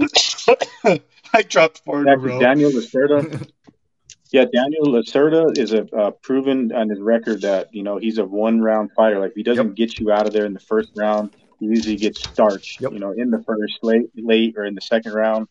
I 1.33 1.41
dropped 1.43 1.81
four 1.85 2.01
in 2.01 2.07
a 2.07 2.17
row. 2.17 2.39
Daniel 2.39 2.71
Lacerda. 2.71 3.47
yeah, 4.31 4.45
Daniel 4.51 4.85
Lacerda 4.87 5.55
is 5.57 5.73
a 5.73 5.85
uh, 5.95 6.11
proven 6.11 6.71
on 6.73 6.89
his 6.89 6.99
record 6.99 7.41
that 7.41 7.73
you 7.73 7.83
know 7.83 7.97
he's 7.97 8.17
a 8.17 8.25
one 8.25 8.59
round 8.61 8.91
fighter. 8.95 9.19
Like 9.19 9.31
if 9.31 9.35
he 9.35 9.43
doesn't 9.43 9.67
Yep. 9.67 9.75
get 9.75 9.99
you 9.99 10.11
out 10.11 10.25
of 10.27 10.33
there 10.33 10.45
in 10.45 10.53
the 10.53 10.59
first 10.59 10.89
round, 10.97 11.29
he 11.61 11.67
usually 11.67 11.95
gets 11.95 12.21
starched. 12.21 12.81
Yep. 12.81 12.93
You 12.93 12.99
know, 12.99 13.11
in 13.11 13.29
the 13.29 13.41
first, 13.43 13.79
late, 13.83 14.09
late, 14.15 14.55
or 14.57 14.65
in 14.65 14.73
the 14.73 14.81
second 14.81 15.13
round. 15.13 15.47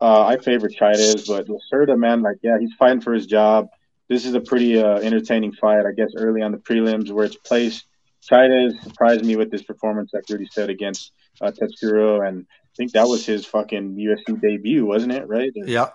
Uh, 0.00 0.26
I 0.26 0.36
favor 0.38 0.68
Chairez, 0.68 1.28
but 1.28 1.46
Lacerda, 1.46 1.96
man, 1.96 2.22
like 2.22 2.38
yeah, 2.42 2.58
he's 2.58 2.74
fighting 2.74 3.00
for 3.00 3.14
his 3.14 3.26
job. 3.26 3.68
This 4.08 4.26
is 4.26 4.34
a 4.34 4.40
pretty 4.40 4.82
uh, 4.82 4.96
entertaining 4.98 5.52
fight, 5.52 5.86
I 5.86 5.92
guess, 5.92 6.10
early 6.16 6.42
on 6.42 6.50
the 6.50 6.58
prelims 6.58 7.10
where 7.10 7.24
it's 7.24 7.36
placed. 7.36 7.84
Chairez 8.20 8.74
surprised 8.82 9.24
me 9.24 9.36
with 9.36 9.52
his 9.52 9.62
performance, 9.62 10.10
like 10.12 10.24
Rudy 10.28 10.48
said, 10.50 10.70
against 10.70 11.12
uh, 11.40 11.52
Tatsuro, 11.52 12.26
and 12.26 12.46
I 12.50 12.74
think 12.76 12.92
that 12.92 13.06
was 13.06 13.24
his 13.24 13.46
fucking 13.46 13.94
UFC 13.94 14.40
debut, 14.40 14.84
wasn't 14.84 15.12
it? 15.12 15.28
Right? 15.28 15.52
yeah, 15.54 15.90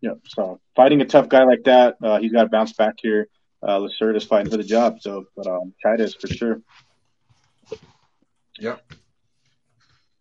Yeah. 0.00 0.14
So 0.26 0.58
fighting 0.74 1.02
a 1.02 1.06
tough 1.06 1.28
guy 1.28 1.44
like 1.44 1.64
that, 1.64 1.96
uh, 2.02 2.18
he's 2.18 2.32
got 2.32 2.44
to 2.44 2.48
bounce 2.48 2.72
back 2.72 2.94
here. 3.02 3.28
Uh, 3.62 3.80
Lacerda's 3.80 4.24
fighting 4.24 4.50
for 4.50 4.56
the 4.56 4.64
job, 4.64 5.02
so 5.02 5.26
but 5.36 5.46
um, 5.46 5.74
Chairez 5.82 6.14
for 6.14 6.28
sure. 6.28 6.62
Yep. 8.58 8.92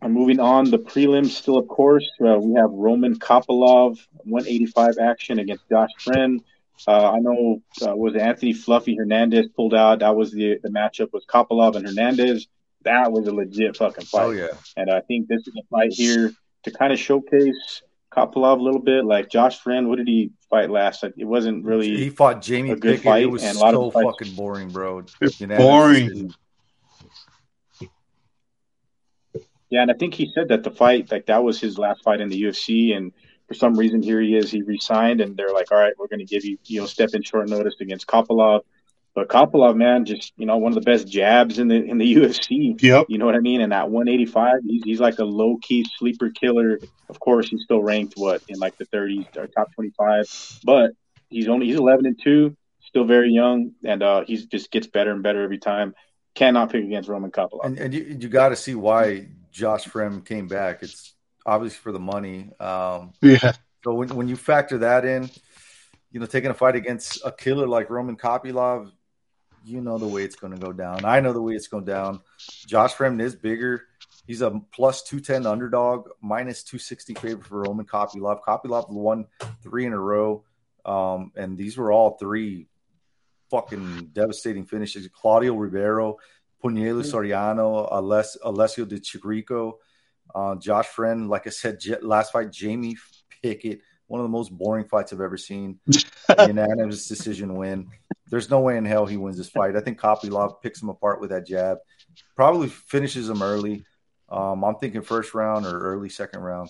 And 0.01 0.13
moving 0.13 0.39
on, 0.39 0.69
the 0.69 0.77
prelims 0.77 1.29
still, 1.31 1.57
of 1.57 1.67
course, 1.67 2.07
uh, 2.23 2.37
we 2.37 2.53
have 2.53 2.69
Roman 2.71 3.17
Kopylov, 3.17 3.97
185 4.25 4.97
action 5.01 5.39
against 5.39 5.67
Josh 5.69 5.89
Fremd. 5.99 6.41
Uh, 6.87 7.11
I 7.13 7.17
know 7.19 7.63
uh, 7.81 7.95
was 7.95 8.15
Anthony 8.15 8.53
Fluffy 8.53 8.95
Hernandez 8.95 9.47
pulled 9.55 9.73
out. 9.73 9.99
That 9.99 10.15
was 10.15 10.31
the 10.31 10.59
the 10.61 10.69
matchup 10.69 11.11
with 11.13 11.25
Kopylov 11.25 11.75
and 11.75 11.87
Hernandez. 11.87 12.45
That 12.83 13.11
was 13.11 13.27
a 13.27 13.33
legit 13.33 13.75
fucking 13.75 14.05
fight. 14.05 14.21
oh 14.23 14.29
yeah, 14.31 14.49
And 14.77 14.91
I 14.91 15.01
think 15.01 15.27
this 15.27 15.41
is 15.47 15.55
a 15.57 15.63
fight 15.71 15.91
here 15.93 16.31
to 16.63 16.71
kind 16.71 16.93
of 16.93 16.99
showcase 16.99 17.81
Kopylov 18.15 18.59
a 18.59 18.61
little 18.61 18.79
bit. 18.79 19.03
Like 19.03 19.29
Josh 19.31 19.59
Fremd, 19.59 19.87
what 19.87 19.97
did 19.97 20.07
he 20.07 20.29
fight 20.51 20.69
last? 20.69 21.01
Like, 21.01 21.13
it 21.17 21.25
wasn't 21.25 21.65
really. 21.65 21.97
He 21.97 22.11
fought 22.11 22.43
Jamie 22.43 22.69
a 22.69 22.75
good 22.75 22.97
Pickett. 22.97 23.03
fight, 23.05 23.23
it 23.23 23.31
was 23.31 23.43
and 23.43 23.57
a 23.57 23.59
lot 23.59 23.73
so 23.73 23.87
of 23.87 23.93
fights- 23.93 24.05
fucking 24.19 24.35
boring, 24.35 24.69
bro. 24.69 24.99
It's 25.19 25.39
Unanimous 25.41 25.65
boring. 25.67 26.05
decision. 26.05 26.33
Yeah, 29.69 29.81
and 29.81 29.91
I 29.91 29.95
think 29.95 30.13
he 30.13 30.31
said 30.33 30.49
that 30.49 30.63
the 30.63 30.71
fight, 30.71 31.11
like 31.11 31.25
that 31.25 31.43
was 31.43 31.59
his 31.59 31.77
last 31.77 32.03
fight 32.03 32.21
in 32.21 32.29
the 32.29 32.41
UFC, 32.41 32.95
and 32.95 33.11
for 33.47 33.53
some 33.53 33.75
reason 33.75 34.01
here 34.01 34.21
he 34.21 34.35
is, 34.35 34.51
he 34.51 34.61
resigned, 34.61 35.21
and 35.21 35.35
they're 35.35 35.53
like, 35.53 35.71
all 35.71 35.77
right, 35.77 35.93
we're 35.97 36.07
going 36.07 36.19
to 36.19 36.25
give 36.25 36.45
you, 36.45 36.57
you 36.65 36.81
know, 36.81 36.85
step 36.85 37.09
in 37.13 37.23
short 37.23 37.49
notice 37.49 37.75
against 37.79 38.07
Kopylov. 38.07 38.61
But 39.13 39.29
Kopylov, 39.29 39.75
man, 39.75 40.05
just 40.05 40.31
you 40.37 40.45
know, 40.45 40.57
one 40.57 40.71
of 40.71 40.75
the 40.75 40.89
best 40.89 41.07
jabs 41.07 41.57
in 41.57 41.67
the 41.69 41.75
in 41.75 41.97
the 41.97 42.15
UFC. 42.17 42.79
Yep. 42.81 43.07
You 43.09 43.17
know 43.17 43.25
what 43.25 43.35
I 43.35 43.39
mean? 43.39 43.61
And 43.61 43.73
at 43.73 43.89
185, 43.89 44.59
he's, 44.63 44.83
he's 44.83 44.99
like 44.99 45.19
a 45.19 45.25
low 45.25 45.57
key 45.61 45.85
sleeper 45.97 46.29
killer. 46.29 46.79
Of 47.09 47.19
course, 47.19 47.49
he's 47.49 47.63
still 47.63 47.81
ranked 47.81 48.13
what 48.15 48.43
in 48.47 48.59
like 48.59 48.77
the 48.77 48.85
30s 48.85 49.35
or 49.35 49.47
top 49.47 49.73
25, 49.73 50.59
but 50.63 50.91
he's 51.29 51.47
only 51.47 51.65
he's 51.65 51.77
11 51.77 52.05
and 52.05 52.19
two, 52.23 52.55
still 52.85 53.05
very 53.05 53.31
young, 53.31 53.71
and 53.83 54.03
uh, 54.03 54.23
he's 54.25 54.45
just 54.45 54.71
gets 54.71 54.87
better 54.87 55.11
and 55.11 55.23
better 55.23 55.43
every 55.43 55.57
time. 55.57 55.95
Cannot 56.35 56.71
pick 56.71 56.83
against 56.83 57.09
Roman 57.09 57.31
Kopylov. 57.31 57.65
And, 57.65 57.79
and 57.79 57.93
you, 57.95 58.17
you 58.19 58.29
got 58.29 58.49
to 58.49 58.55
see 58.55 58.75
why 58.75 59.29
Josh 59.57 59.85
Fremd 59.85 60.23
came 60.25 60.47
back. 60.47 60.83
It's 60.83 61.13
obviously 61.45 61.79
for 61.79 61.91
the 61.91 61.99
money. 61.99 62.51
Um, 62.59 63.13
Yeah. 63.21 63.53
so 63.83 63.93
when, 63.95 64.09
when 64.09 64.27
you 64.27 64.35
factor 64.35 64.77
that 64.79 65.03
in, 65.03 65.31
you 66.11 66.19
know, 66.19 66.27
taking 66.27 66.51
a 66.51 66.53
fight 66.53 66.75
against 66.75 67.19
a 67.25 67.31
killer 67.31 67.67
like 67.67 67.89
Roman 67.89 68.15
Kopylov, 68.17 68.91
you 69.65 69.81
know 69.81 69.97
the 69.97 70.07
way 70.07 70.23
it's 70.23 70.35
going 70.35 70.53
to 70.53 70.59
go 70.59 70.71
down. 70.71 71.03
I 71.05 71.19
know 71.21 71.33
the 71.33 71.41
way 71.41 71.53
it's 71.53 71.67
going 71.67 71.85
down. 71.85 72.21
Josh 72.67 72.93
Fremd 72.93 73.19
is 73.19 73.35
bigger. 73.35 73.81
He's 74.27 74.41
a 74.41 74.61
plus 74.71 75.01
210 75.03 75.45
underdog, 75.51 76.09
minus 76.21 76.63
260 76.63 77.15
favorite 77.15 77.45
for 77.47 77.63
Roman 77.63 77.85
Kopylov. 77.85 78.41
Kopylov 78.47 78.89
won 78.91 79.25
three 79.63 79.85
in 79.87 79.93
a 79.93 79.99
row. 79.99 80.43
Um, 80.85 81.31
and 81.35 81.57
these 81.57 81.77
were 81.77 81.91
all 81.91 82.11
three 82.17 82.67
fucking 83.49 84.11
devastating 84.13 84.65
finishes. 84.65 85.07
Claudio 85.07 85.55
Ribeiro, 85.55 86.17
Punahele 86.63 87.03
Soriano, 87.03 87.91
Aless- 87.91 88.37
Alessio 88.43 88.85
Di 88.85 88.99
Chirico, 88.99 89.73
uh, 90.33 90.55
Josh 90.55 90.87
Fremd. 90.87 91.29
Like 91.29 91.47
I 91.47 91.51
said, 91.51 91.79
J- 91.79 91.99
last 92.01 92.31
fight, 92.31 92.51
Jamie 92.51 92.97
Pickett, 93.41 93.81
one 94.07 94.19
of 94.19 94.25
the 94.25 94.29
most 94.29 94.51
boring 94.51 94.85
fights 94.85 95.13
I've 95.13 95.21
ever 95.21 95.37
seen. 95.37 95.79
Unanimous 96.47 97.07
decision 97.07 97.55
win. 97.55 97.87
There's 98.29 98.49
no 98.49 98.59
way 98.59 98.77
in 98.77 98.85
hell 98.85 99.05
he 99.05 99.17
wins 99.17 99.37
this 99.37 99.49
fight. 99.49 99.75
I 99.75 99.79
think 99.79 99.99
Kopylov 99.99 100.61
picks 100.61 100.81
him 100.81 100.89
apart 100.89 101.21
with 101.21 101.29
that 101.29 101.45
jab. 101.47 101.77
Probably 102.35 102.67
finishes 102.67 103.29
him 103.29 103.41
early. 103.41 103.85
Um, 104.29 104.63
I'm 104.65 104.75
thinking 104.75 105.01
first 105.01 105.33
round 105.33 105.65
or 105.65 105.79
early 105.79 106.09
second 106.09 106.41
round. 106.41 106.69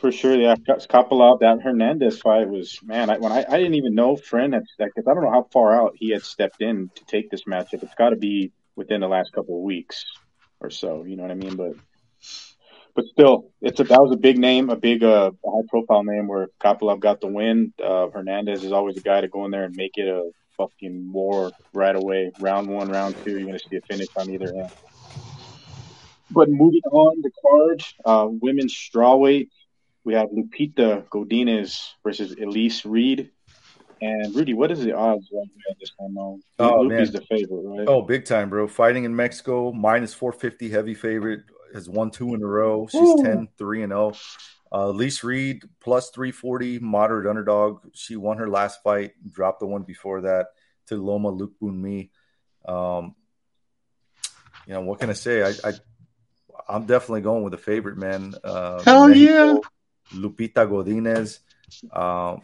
For 0.00 0.12
sure, 0.12 0.34
yeah. 0.34 0.54
Kopylov, 0.56 1.40
that 1.40 1.60
Hernandez 1.62 2.20
fight 2.20 2.48
was 2.48 2.78
man. 2.82 3.10
I, 3.10 3.18
when 3.18 3.32
I, 3.32 3.44
I 3.48 3.58
didn't 3.58 3.74
even 3.74 3.94
know 3.94 4.16
Fremd 4.16 4.54
had 4.54 4.64
'cause 4.78 5.04
I 5.08 5.14
don't 5.14 5.22
know 5.22 5.30
how 5.30 5.48
far 5.52 5.80
out 5.80 5.92
he 5.96 6.10
had 6.10 6.24
stepped 6.24 6.60
in 6.60 6.90
to 6.94 7.04
take 7.04 7.30
this 7.30 7.44
matchup. 7.44 7.82
It's 7.82 7.94
got 7.94 8.10
to 8.10 8.16
be 8.16 8.52
within 8.76 9.00
the 9.00 9.08
last 9.08 9.32
couple 9.32 9.56
of 9.56 9.62
weeks 9.62 10.04
or 10.60 10.70
so. 10.70 11.04
You 11.04 11.16
know 11.16 11.22
what 11.22 11.32
I 11.32 11.36
mean? 11.36 11.56
But 11.56 11.72
but 12.94 13.04
still, 13.06 13.52
it's 13.60 13.80
a 13.80 13.84
that 13.84 14.02
was 14.02 14.12
a 14.12 14.18
big 14.18 14.38
name, 14.38 14.70
a 14.70 14.76
big 14.76 15.02
uh 15.04 15.30
high 15.44 15.62
profile 15.70 16.04
name 16.04 16.26
where 16.26 16.48
Kopylov 16.62 17.00
got 17.00 17.20
the 17.20 17.28
win. 17.28 17.72
Uh, 17.82 18.08
Hernandez 18.12 18.64
is 18.64 18.72
always 18.72 18.96
a 18.96 19.02
guy 19.02 19.20
to 19.20 19.28
go 19.28 19.44
in 19.44 19.50
there 19.50 19.64
and 19.64 19.74
make 19.76 19.92
it 19.94 20.08
a 20.08 20.30
fucking 20.56 21.12
war 21.12 21.52
right 21.72 21.94
away. 21.96 22.32
Round 22.38 22.68
one, 22.68 22.88
round 22.90 23.16
two, 23.24 23.30
you're 23.32 23.46
gonna 23.46 23.58
see 23.70 23.76
a 23.76 23.82
finish 23.82 24.08
on 24.16 24.30
either 24.30 24.48
end. 24.48 24.70
But 26.32 26.48
moving 26.48 26.82
on 26.90 27.22
the 27.22 27.30
card, 27.42 27.84
uh, 28.04 28.28
women's 28.30 28.74
strawweight, 28.74 29.48
we 30.04 30.14
have 30.14 30.28
Lupita 30.30 31.06
Godinez 31.08 31.90
versus 32.02 32.32
Elise 32.32 32.84
Reed. 32.84 33.30
And 34.00 34.34
Rudy, 34.34 34.54
what 34.54 34.72
is 34.72 34.82
the 34.82 34.96
odds 34.96 35.28
right 35.32 35.48
at 35.70 35.78
this 35.78 35.92
time? 35.98 36.14
now? 36.14 36.38
Oh, 36.58 36.80
Lupi's 36.82 37.12
man. 37.12 37.20
the 37.20 37.26
favorite, 37.26 37.62
right? 37.62 37.86
Oh, 37.86 38.02
big 38.02 38.24
time, 38.24 38.50
bro. 38.50 38.66
Fighting 38.66 39.04
in 39.04 39.14
Mexico, 39.14 39.72
minus 39.72 40.12
450 40.12 40.70
heavy 40.70 40.94
favorite, 40.94 41.42
has 41.72 41.88
won 41.88 42.10
two 42.10 42.34
in 42.34 42.42
a 42.42 42.46
row. 42.46 42.88
She's 42.88 43.00
Ooh. 43.00 43.22
10, 43.22 43.48
3 43.56 43.82
and 43.84 43.92
0. 43.92 44.12
Uh, 44.72 44.88
Lise 44.88 45.22
Reed, 45.22 45.62
plus 45.80 46.10
340, 46.10 46.78
moderate 46.78 47.28
underdog. 47.28 47.82
She 47.94 48.16
won 48.16 48.38
her 48.38 48.48
last 48.48 48.82
fight, 48.82 49.12
dropped 49.30 49.60
the 49.60 49.66
one 49.66 49.82
before 49.82 50.22
that 50.22 50.46
to 50.86 50.96
Loma 50.96 51.30
Lookboonmee. 51.30 52.10
Um, 52.64 53.14
you 54.66 54.74
know, 54.74 54.80
what 54.80 54.98
can 54.98 55.10
I 55.10 55.14
say? 55.14 55.42
I, 55.42 55.68
I, 55.68 55.72
I'm 56.72 56.86
definitely 56.86 57.20
going 57.20 57.42
with 57.44 57.52
the 57.52 57.58
favorite, 57.58 57.98
man. 57.98 58.34
Uh, 58.42 58.82
Hell 58.82 59.14
yeah. 59.14 59.56
Lupita 60.14 60.66
Godinez. 60.66 61.40
Um, 61.94 62.42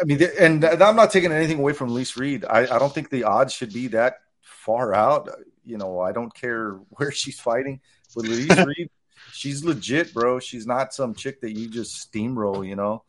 I 0.00 0.04
mean, 0.04 0.22
and 0.38 0.64
I'm 0.64 0.96
not 0.96 1.10
taking 1.10 1.32
anything 1.32 1.58
away 1.58 1.72
from 1.72 1.88
Lise 1.88 2.16
Reed. 2.16 2.44
I, 2.44 2.62
I 2.64 2.78
don't 2.78 2.92
think 2.92 3.08
the 3.10 3.24
odds 3.24 3.52
should 3.54 3.72
be 3.72 3.88
that 3.88 4.16
far 4.42 4.94
out. 4.94 5.30
You 5.64 5.78
know, 5.78 6.00
I 6.00 6.12
don't 6.12 6.34
care 6.34 6.72
where 6.90 7.10
she's 7.10 7.40
fighting, 7.40 7.80
but 8.14 8.26
Lise 8.26 8.66
Reed, 8.66 8.90
she's 9.32 9.64
legit, 9.64 10.12
bro. 10.12 10.40
She's 10.40 10.66
not 10.66 10.92
some 10.92 11.14
chick 11.14 11.40
that 11.40 11.56
you 11.56 11.68
just 11.68 12.12
steamroll. 12.12 12.66
You 12.66 12.76
know, 12.76 13.02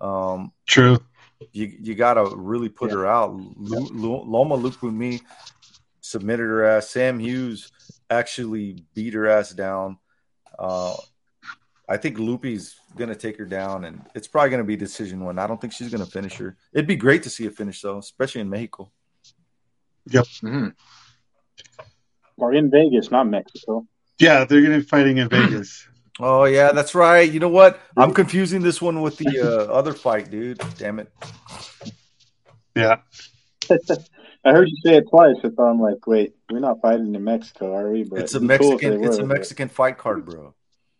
um, 0.00 0.52
True. 0.66 0.98
you 1.52 1.76
you 1.80 1.94
gotta 1.94 2.24
really 2.34 2.70
put 2.70 2.90
her 2.92 3.06
out. 3.06 3.34
Lu- 3.34 3.90
Lu- 3.92 4.24
Loma 4.24 4.56
Lookboonmee 4.56 5.20
submitted 6.00 6.44
her 6.44 6.64
ass. 6.64 6.88
Sam 6.90 7.18
Hughes 7.18 7.70
actually 8.12 8.84
beat 8.94 9.14
her 9.14 9.28
ass 9.28 9.50
down. 9.50 9.98
Uh, 10.58 10.94
I 11.88 11.96
think 11.96 12.18
Lupi's 12.18 12.76
gonna 12.96 13.14
take 13.14 13.38
her 13.38 13.44
down, 13.44 13.84
and 13.84 14.04
it's 14.14 14.28
probably 14.28 14.50
gonna 14.50 14.64
be 14.64 14.76
decision 14.76 15.24
one. 15.24 15.38
I 15.38 15.46
don't 15.46 15.60
think 15.60 15.72
she's 15.72 15.90
gonna 15.90 16.06
finish 16.06 16.36
her. 16.36 16.56
It'd 16.72 16.86
be 16.86 16.96
great 16.96 17.22
to 17.24 17.30
see 17.30 17.46
a 17.46 17.50
finish 17.50 17.80
though, 17.80 17.98
especially 17.98 18.40
in 18.42 18.50
Mexico. 18.50 18.90
Yep. 20.06 20.24
Mhm. 20.42 20.74
Or 22.36 22.54
in 22.54 22.70
Vegas, 22.70 23.10
not 23.10 23.26
Mexico. 23.28 23.86
Yeah, 24.18 24.44
they're 24.44 24.62
gonna 24.62 24.78
be 24.78 24.84
fighting 24.84 25.18
in 25.18 25.28
Vegas. 25.28 25.86
Oh 26.20 26.44
yeah, 26.44 26.72
that's 26.72 26.94
right. 26.94 27.28
You 27.28 27.40
know 27.40 27.48
what? 27.48 27.80
I'm 27.96 28.12
confusing 28.12 28.60
this 28.60 28.82
one 28.82 29.00
with 29.00 29.16
the 29.16 29.40
uh, 29.40 29.72
other 29.72 29.94
fight, 29.94 30.30
dude. 30.30 30.60
Damn 30.76 30.98
it. 30.98 31.10
Yeah. 32.76 32.98
I 34.44 34.50
heard 34.52 34.68
you 34.68 34.76
say 34.84 34.96
it 34.96 35.08
twice. 35.08 35.36
I 35.44 35.48
thought 35.50 35.70
I'm 35.70 35.80
like, 35.80 36.06
wait, 36.06 36.34
we're 36.50 36.58
not 36.58 36.80
fighting 36.80 37.14
in 37.14 37.24
Mexico, 37.24 37.74
are 37.76 37.90
we? 37.90 38.02
But 38.04 38.20
It's 38.20 38.34
a 38.34 38.38
it'd 38.38 38.60
cool 38.60 38.72
if 38.72 38.82
Mexican. 38.82 39.04
It's 39.04 39.18
a 39.18 39.22
were, 39.22 39.28
but- 39.28 39.34
Mexican 39.34 39.68
fight 39.68 39.98
card, 39.98 40.24
bro. 40.24 40.54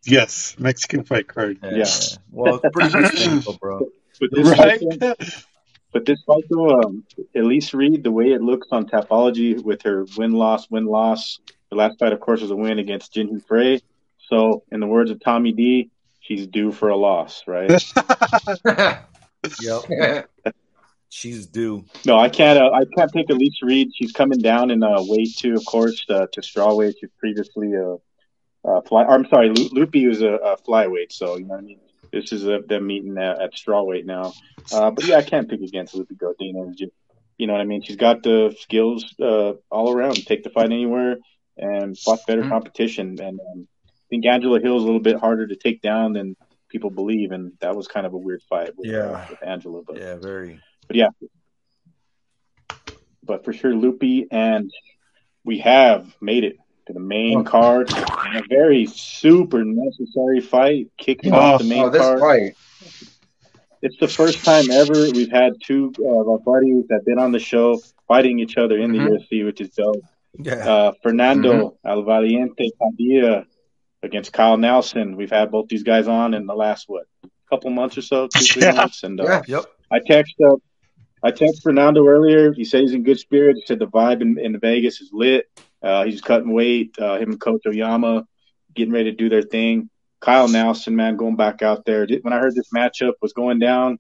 Yes. 0.04 0.56
Mexican 0.58 1.04
fight 1.04 1.28
card. 1.28 1.58
Yeah. 1.62 1.84
Well, 2.30 2.60
it's 2.62 2.72
pretty 2.72 3.00
much 3.00 3.60
bro. 3.60 3.88
But 4.20 4.30
this 4.32 4.48
Right? 4.48 4.80
fight, 4.80 5.00
though- 5.00 5.14
but 5.92 6.04
this 6.06 6.22
fight 6.26 6.44
though, 6.48 6.80
um, 6.80 7.04
Elise 7.34 7.74
Reed, 7.74 8.02
the 8.04 8.12
way 8.12 8.32
it 8.32 8.40
looks 8.40 8.68
on 8.70 8.86
Tapology 8.86 9.62
with 9.62 9.82
her 9.82 10.06
win 10.16 10.32
loss 10.32 10.70
win 10.70 10.86
loss. 10.86 11.38
The 11.70 11.76
last 11.76 11.98
fight, 11.98 12.12
of 12.12 12.20
course, 12.20 12.40
was 12.42 12.50
a 12.50 12.56
win 12.56 12.78
against 12.78 13.14
Jinh 13.14 13.30
Yu 13.32 13.40
Frey. 13.40 13.80
So, 14.28 14.62
in 14.70 14.80
the 14.80 14.86
words 14.86 15.10
of 15.10 15.20
Tommy 15.20 15.52
D, 15.52 15.90
she's 16.20 16.46
due 16.46 16.70
for 16.72 16.88
a 16.90 16.96
loss, 16.96 17.42
right? 17.46 17.70
Yep. 19.60 20.28
She's 21.14 21.46
due. 21.46 21.84
no, 22.06 22.18
I 22.18 22.30
can't. 22.30 22.58
Uh, 22.58 22.70
I 22.72 22.84
can't 22.96 23.12
pick 23.12 23.28
Elise 23.28 23.60
Reed. 23.62 23.90
She's 23.94 24.12
coming 24.12 24.38
down 24.38 24.70
in 24.70 24.82
uh, 24.82 24.96
weight 25.00 25.36
too, 25.36 25.54
of 25.54 25.64
course, 25.66 26.02
uh, 26.08 26.26
to 26.32 26.40
strawweight. 26.40 26.94
She's 26.98 27.10
previously 27.18 27.74
a, 27.74 27.96
uh 28.66 28.80
fly. 28.88 29.04
I'm 29.04 29.26
sorry, 29.28 29.50
Lu- 29.50 29.68
Lupi 29.70 30.08
was 30.08 30.22
a, 30.22 30.32
a 30.36 30.56
flyweight. 30.56 31.12
So 31.12 31.36
you 31.36 31.44
know 31.44 31.50
what 31.54 31.58
I 31.58 31.62
mean. 31.64 31.80
This 32.12 32.32
is 32.32 32.46
a, 32.46 32.60
them 32.66 32.86
meeting 32.86 33.18
at, 33.18 33.42
at 33.42 33.52
strawweight 33.52 34.06
now. 34.06 34.32
Uh, 34.72 34.90
but 34.90 35.04
yeah, 35.06 35.16
I 35.16 35.22
can't 35.22 35.48
pick 35.50 35.60
against 35.60 35.94
Lupi 35.94 36.16
Godinez. 36.16 36.76
Ju- 36.76 36.90
You 37.36 37.46
know 37.46 37.52
what 37.52 37.60
I 37.62 37.64
mean? 37.66 37.82
She's 37.82 37.96
got 37.96 38.22
the 38.22 38.56
skills 38.58 39.04
uh, 39.20 39.52
all 39.70 39.92
around. 39.92 40.14
Take 40.26 40.44
the 40.44 40.50
fight 40.50 40.66
anywhere 40.72 41.16
and 41.58 41.98
fought 41.98 42.20
better 42.26 42.42
Mhm. 42.42 42.48
competition. 42.48 43.20
And 43.20 43.38
um, 43.38 43.68
I 43.86 44.06
think 44.08 44.24
Angela 44.24 44.60
Hill's 44.60 44.82
a 44.82 44.86
little 44.86 45.00
bit 45.00 45.18
harder 45.20 45.46
to 45.46 45.56
take 45.56 45.82
down 45.82 46.14
than 46.14 46.36
people 46.70 46.88
believe. 46.90 47.32
And 47.32 47.52
that 47.60 47.76
was 47.76 47.86
kind 47.86 48.06
of 48.06 48.14
a 48.14 48.18
weird 48.18 48.42
fight 48.48 48.70
with, 48.78 48.88
uh, 48.88 48.92
Yeah. 48.92 49.28
with 49.28 49.42
Angela. 49.46 49.82
But 49.86 49.98
Yeah, 49.98 50.16
very. 50.16 50.60
But 50.92 50.98
yeah, 50.98 51.08
but 53.24 53.44
for 53.46 53.54
sure, 53.54 53.74
Loopy, 53.74 54.26
and 54.30 54.70
we 55.42 55.58
have 55.60 56.14
made 56.20 56.44
it 56.44 56.56
to 56.86 56.92
the 56.92 57.00
main 57.00 57.44
card. 57.44 57.90
A 57.90 58.42
very 58.50 58.84
super 58.86 59.64
necessary 59.64 60.40
fight, 60.42 60.88
kicking 60.98 61.32
off 61.32 61.62
the 61.62 61.68
main 61.68 61.84
Oh, 61.84 61.88
this 61.88 62.02
card. 62.02 62.20
fight. 62.20 62.56
It's 63.80 63.96
the 64.00 64.08
first 64.08 64.44
time 64.44 64.70
ever 64.70 65.10
we've 65.14 65.30
had 65.30 65.54
two 65.64 65.92
uh, 65.98 66.20
of 66.20 66.28
our 66.28 66.38
buddies 66.38 66.84
that 66.88 67.06
been 67.06 67.18
on 67.18 67.32
the 67.32 67.38
show 67.40 67.80
fighting 68.06 68.38
each 68.38 68.58
other 68.58 68.78
in 68.78 68.92
Mhm. 68.92 69.08
the 69.08 69.16
UFC, 69.38 69.44
which 69.46 69.62
is 69.62 69.70
dope. 69.70 70.04
Yeah. 70.38 70.68
Uh, 70.68 70.92
Fernando 71.02 71.78
El 71.86 72.02
Valiente 72.02 72.70
Padilla 72.78 73.46
against 74.02 74.32
Kyle 74.34 74.58
Nelson. 74.58 75.16
We've 75.16 75.30
had 75.30 75.50
both 75.50 75.68
these 75.68 75.84
guys 75.84 76.06
on 76.06 76.34
in 76.34 76.44
the 76.46 76.54
last 76.54 76.84
what 76.88 77.06
couple 77.48 77.70
months 77.70 77.96
or 77.98 78.02
so, 78.02 78.28
two 78.28 78.44
three 78.44 78.62
Yeah. 78.62 78.72
months, 78.72 79.02
and 79.04 79.18
uh, 79.20 79.24
Yeah. 79.24 79.42
Yep. 79.46 79.64
I 79.90 79.98
text 80.06 80.34
uh, 80.42 80.54
I 81.22 81.30
texted 81.30 81.62
Fernando 81.62 82.06
earlier. 82.06 82.52
He 82.52 82.64
said 82.64 82.80
he's 82.80 82.92
in 82.92 83.04
good 83.04 83.18
spirits. 83.18 83.60
He 83.60 83.66
said 83.66 83.78
the 83.78 83.86
vibe 83.86 84.22
in, 84.22 84.38
in 84.38 84.58
Vegas 84.58 85.00
is 85.00 85.10
lit. 85.12 85.46
Uh, 85.82 86.04
he's 86.04 86.20
cutting 86.20 86.52
weight. 86.52 86.96
Uh, 86.98 87.18
him 87.18 87.30
and 87.30 87.40
Coach 87.40 87.62
Oyama. 87.66 88.26
getting 88.74 88.92
ready 88.92 89.10
to 89.10 89.16
do 89.16 89.28
their 89.28 89.42
thing. 89.42 89.88
Kyle 90.20 90.48
Nelson, 90.48 90.94
man, 90.94 91.16
going 91.16 91.36
back 91.36 91.62
out 91.62 91.84
there. 91.84 92.06
When 92.22 92.32
I 92.32 92.38
heard 92.38 92.54
this 92.54 92.70
matchup 92.74 93.14
was 93.20 93.32
going 93.32 93.58
down, 93.58 93.98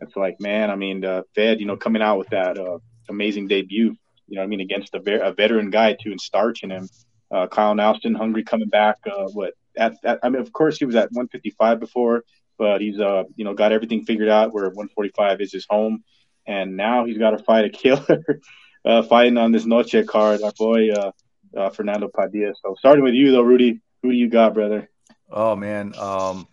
it's 0.00 0.16
like, 0.16 0.40
man, 0.40 0.70
I 0.70 0.76
mean, 0.76 1.04
uh, 1.04 1.22
Fed, 1.34 1.60
you 1.60 1.66
know, 1.66 1.76
coming 1.76 2.02
out 2.02 2.18
with 2.18 2.28
that 2.30 2.58
uh, 2.58 2.78
amazing 3.08 3.48
debut, 3.48 3.96
you 4.26 4.36
know, 4.36 4.42
I 4.42 4.46
mean, 4.46 4.60
against 4.60 4.94
a, 4.94 5.26
a 5.26 5.32
veteran 5.32 5.70
guy 5.70 5.92
too, 6.00 6.10
and 6.10 6.20
starching 6.20 6.70
him. 6.70 6.88
Uh, 7.30 7.46
Kyle 7.46 7.74
Nelson, 7.74 8.14
hungry 8.14 8.42
coming 8.42 8.68
back. 8.68 8.96
Uh, 9.06 9.28
what 9.32 9.54
at, 9.76 9.94
at, 10.02 10.18
I 10.22 10.28
mean, 10.28 10.42
of 10.42 10.52
course, 10.52 10.78
he 10.78 10.84
was 10.84 10.96
at 10.96 11.12
155 11.12 11.78
before, 11.78 12.24
but 12.58 12.80
he's 12.80 12.98
uh, 12.98 13.24
you 13.36 13.44
know, 13.44 13.54
got 13.54 13.70
everything 13.72 14.04
figured 14.04 14.28
out 14.28 14.52
where 14.52 14.64
145 14.64 15.40
is 15.40 15.52
his 15.52 15.66
home, 15.70 16.02
and 16.46 16.76
now 16.76 17.04
he's 17.04 17.18
got 17.18 17.30
to 17.30 17.38
fight 17.38 17.64
a 17.64 17.70
killer, 17.70 18.24
uh, 18.84 19.02
fighting 19.02 19.38
on 19.38 19.52
this 19.52 19.66
Noche 19.66 20.06
card. 20.06 20.42
Our 20.42 20.52
boy 20.52 20.90
uh, 20.90 21.12
uh, 21.56 21.70
Fernando 21.70 22.08
Padilla. 22.08 22.54
So 22.62 22.74
starting 22.78 23.04
with 23.04 23.14
you 23.14 23.32
though, 23.32 23.42
Rudy, 23.42 23.80
who 24.02 24.10
do 24.10 24.16
you 24.16 24.28
got, 24.28 24.54
brother? 24.54 24.90
Oh 25.30 25.56
man, 25.56 25.94
um, 25.96 26.48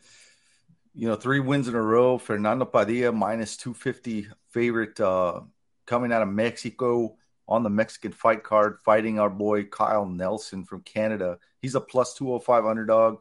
you 0.93 1.07
know, 1.07 1.15
three 1.15 1.39
wins 1.39 1.67
in 1.67 1.75
a 1.75 1.81
row. 1.81 2.17
Fernando 2.17 2.65
Padilla 2.65 3.11
minus 3.11 3.57
two 3.57 3.73
fifty 3.73 4.27
favorite 4.49 4.99
uh, 4.99 5.41
coming 5.85 6.11
out 6.11 6.21
of 6.21 6.29
Mexico 6.29 7.15
on 7.47 7.63
the 7.63 7.69
Mexican 7.69 8.11
fight 8.11 8.43
card, 8.43 8.77
fighting 8.83 9.19
our 9.19 9.29
boy 9.29 9.63
Kyle 9.63 10.05
Nelson 10.05 10.65
from 10.65 10.81
Canada. 10.81 11.39
He's 11.61 11.75
a 11.75 11.81
plus 11.81 12.13
two 12.13 12.27
hundred 12.27 12.43
five 12.43 12.65
underdog. 12.65 13.19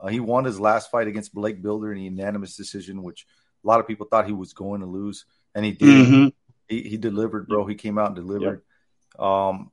Uh, 0.00 0.08
he 0.08 0.20
won 0.20 0.44
his 0.44 0.60
last 0.60 0.90
fight 0.90 1.08
against 1.08 1.34
Blake 1.34 1.62
Bilder 1.62 1.92
in 1.92 1.98
a 1.98 2.02
unanimous 2.02 2.56
decision, 2.56 3.02
which 3.02 3.26
a 3.64 3.66
lot 3.66 3.80
of 3.80 3.86
people 3.86 4.06
thought 4.06 4.26
he 4.26 4.32
was 4.32 4.52
going 4.52 4.80
to 4.80 4.86
lose, 4.86 5.24
and 5.58 5.66
he 5.66 5.72
did. 5.72 6.06
Mm-hmm. 6.06 6.28
He, 6.68 6.82
he 6.82 6.96
delivered, 6.96 7.48
bro. 7.48 7.66
He 7.66 7.74
came 7.74 7.98
out 7.98 8.06
and 8.06 8.16
delivered. 8.16 8.62
Um, 9.18 9.72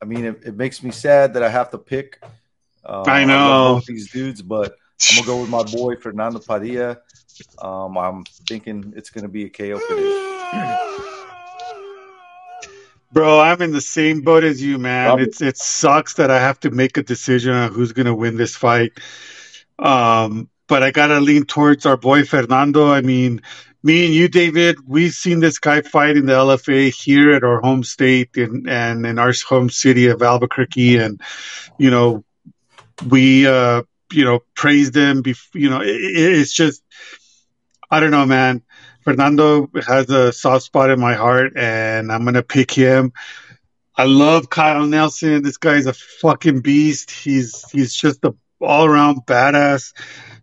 I 0.00 0.04
mean, 0.04 0.24
it, 0.24 0.42
it 0.46 0.56
makes 0.56 0.84
me 0.84 0.92
sad 0.92 1.34
that 1.34 1.42
I 1.42 1.48
have 1.48 1.70
to 1.72 1.78
pick. 1.78 2.22
Uh, 2.84 3.02
I 3.06 3.24
know. 3.24 3.82
these 3.86 4.12
dudes, 4.12 4.40
but 4.40 4.76
I'm 5.10 5.16
gonna 5.16 5.26
go 5.26 5.40
with 5.40 5.50
my 5.50 5.64
boy 5.64 5.96
Fernando 5.96 6.38
Padilla. 6.38 6.98
Um, 7.58 7.98
I'm 7.98 8.22
thinking 8.46 8.92
it's 8.96 9.10
gonna 9.10 9.28
be 9.28 9.46
a 9.46 9.50
KO 9.50 9.78
finish. 9.80 10.14
Bro, 13.12 13.40
I'm 13.40 13.60
in 13.60 13.72
the 13.72 13.80
same 13.80 14.20
boat 14.20 14.44
as 14.44 14.62
you, 14.62 14.78
man. 14.78 15.18
It's 15.18 15.42
it 15.42 15.56
sucks 15.56 16.14
that 16.14 16.30
I 16.30 16.38
have 16.38 16.60
to 16.60 16.70
make 16.70 16.96
a 16.96 17.02
decision 17.02 17.52
on 17.52 17.72
who's 17.72 17.90
gonna 17.90 18.14
win 18.14 18.36
this 18.36 18.54
fight. 18.54 18.92
Um, 19.80 20.48
but 20.68 20.84
I 20.84 20.92
gotta 20.92 21.18
lean 21.18 21.46
towards 21.46 21.84
our 21.84 21.96
boy 21.96 22.24
Fernando. 22.24 22.92
I 22.92 23.00
mean, 23.00 23.42
me 23.82 24.04
and 24.06 24.14
you, 24.14 24.28
David, 24.28 24.78
we've 24.86 25.12
seen 25.12 25.40
this 25.40 25.58
guy 25.58 25.82
fight 25.82 26.16
in 26.16 26.26
the 26.26 26.34
LFA 26.34 26.92
here 26.94 27.32
at 27.32 27.44
our 27.44 27.60
home 27.60 27.82
state 27.84 28.36
and 28.36 28.68
and 28.68 29.06
in 29.06 29.18
our 29.18 29.32
home 29.48 29.70
city 29.70 30.08
of 30.08 30.22
Albuquerque, 30.22 30.98
and 30.98 31.20
you 31.78 31.90
know, 31.90 32.24
we 33.08 33.46
uh, 33.46 33.82
you 34.12 34.24
know 34.24 34.40
praised 34.54 34.96
him. 34.96 35.22
Bef- 35.22 35.54
you 35.54 35.70
know, 35.70 35.80
it, 35.80 35.88
it- 35.88 36.32
it's 36.40 36.52
just 36.54 36.82
I 37.90 38.00
don't 38.00 38.10
know, 38.10 38.26
man. 38.26 38.62
Fernando 39.02 39.68
has 39.86 40.10
a 40.10 40.32
soft 40.32 40.64
spot 40.64 40.90
in 40.90 41.00
my 41.00 41.14
heart, 41.14 41.54
and 41.56 42.12
I'm 42.12 42.24
gonna 42.24 42.42
pick 42.42 42.70
him. 42.70 43.12
I 43.96 44.04
love 44.04 44.50
Kyle 44.50 44.86
Nelson. 44.86 45.42
This 45.42 45.56
guy's 45.56 45.86
a 45.86 45.92
fucking 45.92 46.60
beast. 46.60 47.10
He's 47.10 47.68
he's 47.70 47.94
just 47.94 48.24
a 48.24 48.34
all 48.60 48.84
around 48.86 49.22
badass, 49.26 49.94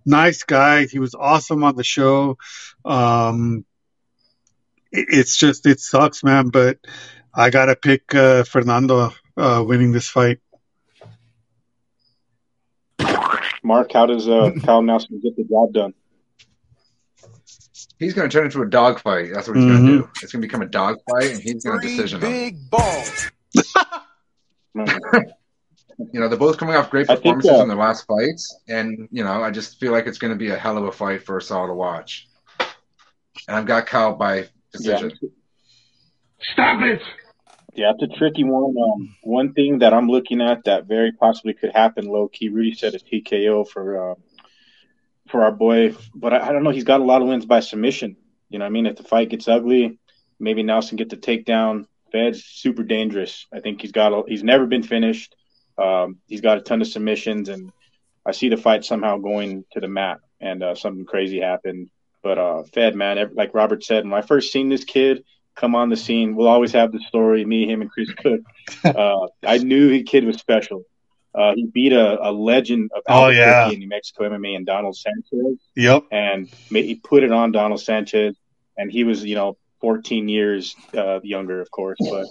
nice 0.08 0.44
guy. 0.44 0.86
He 0.88 1.00
was 1.00 1.14
awesome 1.14 1.64
on 1.64 1.76
the 1.76 1.84
show. 1.84 2.38
Um, 2.86 3.66
it- 4.92 5.08
it's 5.10 5.38
just 5.38 5.66
it 5.68 5.80
sucks, 5.80 6.24
man, 6.24 6.50
but 6.50 6.78
I 7.34 7.50
gotta 7.52 7.76
pick 7.76 8.16
uh, 8.16 8.44
Fernando 8.44 9.12
uh, 9.36 9.64
winning 9.68 9.92
this 9.92 10.08
fight. 10.10 10.40
Mark, 13.64 13.92
how 13.92 14.06
does 14.06 14.28
uh, 14.28 14.52
Kyle 14.64 14.82
Nelson 14.82 15.20
get 15.22 15.36
the 15.36 15.44
job 15.44 15.74
done? 15.74 15.94
He's 18.00 18.14
going 18.14 18.30
to 18.30 18.34
turn 18.36 18.46
into 18.46 18.62
a 18.62 18.70
dog 18.70 19.00
fight. 19.02 19.32
That's 19.34 19.48
what 19.48 19.58
he's 19.58 19.66
going 19.66 19.86
to 19.86 19.92
do. 19.98 20.10
It's 20.22 20.32
going 20.32 20.42
to 20.42 20.48
become 20.48 20.62
a 20.62 20.68
dog 20.68 20.98
fight, 21.10 21.32
and 21.32 21.42
he's 21.42 21.64
going 21.66 21.80
to 21.82 21.88
Three 21.88 21.98
decision 21.98 22.22
him. 22.22 22.32
big 22.32 22.70
balls. 22.70 23.32
You 25.98 26.20
know, 26.20 26.30
they're 26.30 26.38
both 26.38 26.58
coming 26.58 26.76
off 26.76 26.92
great 26.92 27.10
I 27.10 27.16
think, 27.16 27.38
performances 27.38 27.52
uh, 27.52 27.62
in 27.64 27.68
their 27.70 27.78
last 27.78 28.06
fights, 28.06 28.60
and 28.68 29.08
you 29.12 29.24
know, 29.24 29.42
I 29.42 29.50
just 29.50 29.80
feel 29.80 29.92
like 29.92 30.06
it's 30.06 30.20
going 30.20 30.34
to 30.34 30.38
be 30.38 30.50
a 30.50 30.58
hell 30.58 30.78
of 30.78 30.84
a 30.84 30.92
fight 30.92 31.24
for 31.24 31.38
us 31.38 31.50
all 31.50 31.68
to 31.68 31.74
watch. 31.74 32.28
And 33.48 33.58
I've 33.58 33.66
got 33.66 33.88
Kyle 33.88 34.16
by 34.16 34.48
decision. 34.72 35.12
Yeah, 35.22 35.30
Stop 36.40 36.82
it! 36.84 37.02
Yeah, 37.74 37.94
it's 37.98 38.04
a 38.04 38.18
tricky 38.18 38.44
one. 38.44 38.76
Um, 38.78 39.16
one 39.24 39.54
thing 39.54 39.80
that 39.80 39.94
I'm 39.94 40.08
looking 40.08 40.42
at 40.42 40.64
that 40.66 40.86
very 40.86 41.12
possibly 41.12 41.54
could 41.54 41.72
happen, 41.74 42.08
low 42.08 42.28
key. 42.28 42.50
Rudy 42.50 42.74
said 42.74 42.96
a 42.96 43.00
TKO 43.00 43.68
for 43.68 44.12
uh, 44.12 44.16
for 45.30 45.44
our 45.44 45.52
boy, 45.52 45.96
but 46.14 46.34
I, 46.34 46.50
I 46.50 46.52
don't 46.52 46.64
know. 46.64 46.72
He's 46.72 46.84
got 46.84 47.02
a 47.02 47.06
lot 47.06 47.22
of 47.22 47.28
wins 47.28 47.46
by 47.46 47.60
submission. 47.60 48.18
You 48.50 48.60
know, 48.60 48.66
what 48.66 48.70
I 48.70 48.72
mean, 48.72 48.86
if 48.86 48.98
the 48.98 49.04
fight 49.04 49.30
gets 49.30 49.48
ugly, 49.48 50.00
maybe 50.40 50.64
Nelson 50.64 50.96
get 50.96 51.10
the 51.10 51.18
takedown. 51.18 51.86
Fed's 52.12 52.44
super 52.44 52.84
dangerous. 52.84 53.46
I 53.52 53.60
think 53.60 53.82
he's 53.82 53.92
got. 53.92 54.14
A, 54.14 54.24
he's 54.28 54.44
never 54.44 54.66
been 54.66 54.84
finished. 54.84 55.36
Um, 55.78 56.18
he's 56.28 56.42
got 56.42 56.58
a 56.58 56.62
ton 56.62 56.82
of 56.82 56.88
submissions, 56.88 57.50
and 57.50 57.72
I 58.26 58.32
see 58.32 58.50
the 58.50 58.58
fight 58.58 58.84
somehow 58.86 59.18
going 59.18 59.66
to 59.74 59.80
the 59.80 59.88
mat, 59.88 60.20
and 60.42 60.64
uh, 60.64 60.76
something 60.76 61.06
crazy 61.06 61.40
happened. 61.40 61.90
But 62.24 62.38
uh, 62.38 62.64
Fed, 62.74 62.96
man, 62.96 63.32
like 63.36 63.54
Robert 63.54 63.84
said, 63.84 64.04
when 64.04 64.14
I 64.14 64.22
first 64.22 64.52
seen 64.52 64.70
this 64.70 64.84
kid 64.84 65.24
come 65.56 65.76
on 65.76 65.90
the 65.90 65.96
scene, 65.98 66.36
we'll 66.36 66.48
always 66.48 66.72
have 66.74 66.92
the 66.92 67.00
story. 67.08 67.46
Me, 67.46 67.68
him, 67.70 67.82
and 67.82 67.92
Chris 67.92 68.12
Cook. 68.14 68.42
Uh, 68.84 69.28
I 69.46 69.60
knew 69.60 69.90
the 69.90 70.04
kid 70.04 70.26
was 70.26 70.38
special. 70.38 70.84
Uh, 71.34 71.54
he 71.56 71.68
beat 71.68 71.94
a, 71.94 72.30
a 72.30 72.32
legend 72.32 72.92
of 72.96 73.04
Oh, 73.08 73.30
yeah. 73.30 73.70
in 73.70 73.80
New 73.80 73.88
Mexico 73.88 74.28
MMA 74.30 74.56
and 74.58 74.66
Donald 74.66 74.98
Sanchez 74.98 75.58
Yep. 75.76 76.04
and 76.12 76.50
he 76.70 76.96
put 76.96 77.24
it 77.24 77.32
on 77.32 77.52
Donald 77.54 77.80
Sanchez, 77.80 78.36
and 78.78 78.92
he 78.92 79.04
was, 79.06 79.24
you 79.24 79.36
know, 79.36 79.56
14 79.80 80.28
years 80.28 80.76
uh, 80.98 81.22
younger, 81.22 81.62
of 81.62 81.72
course, 81.72 81.98
but 82.02 82.26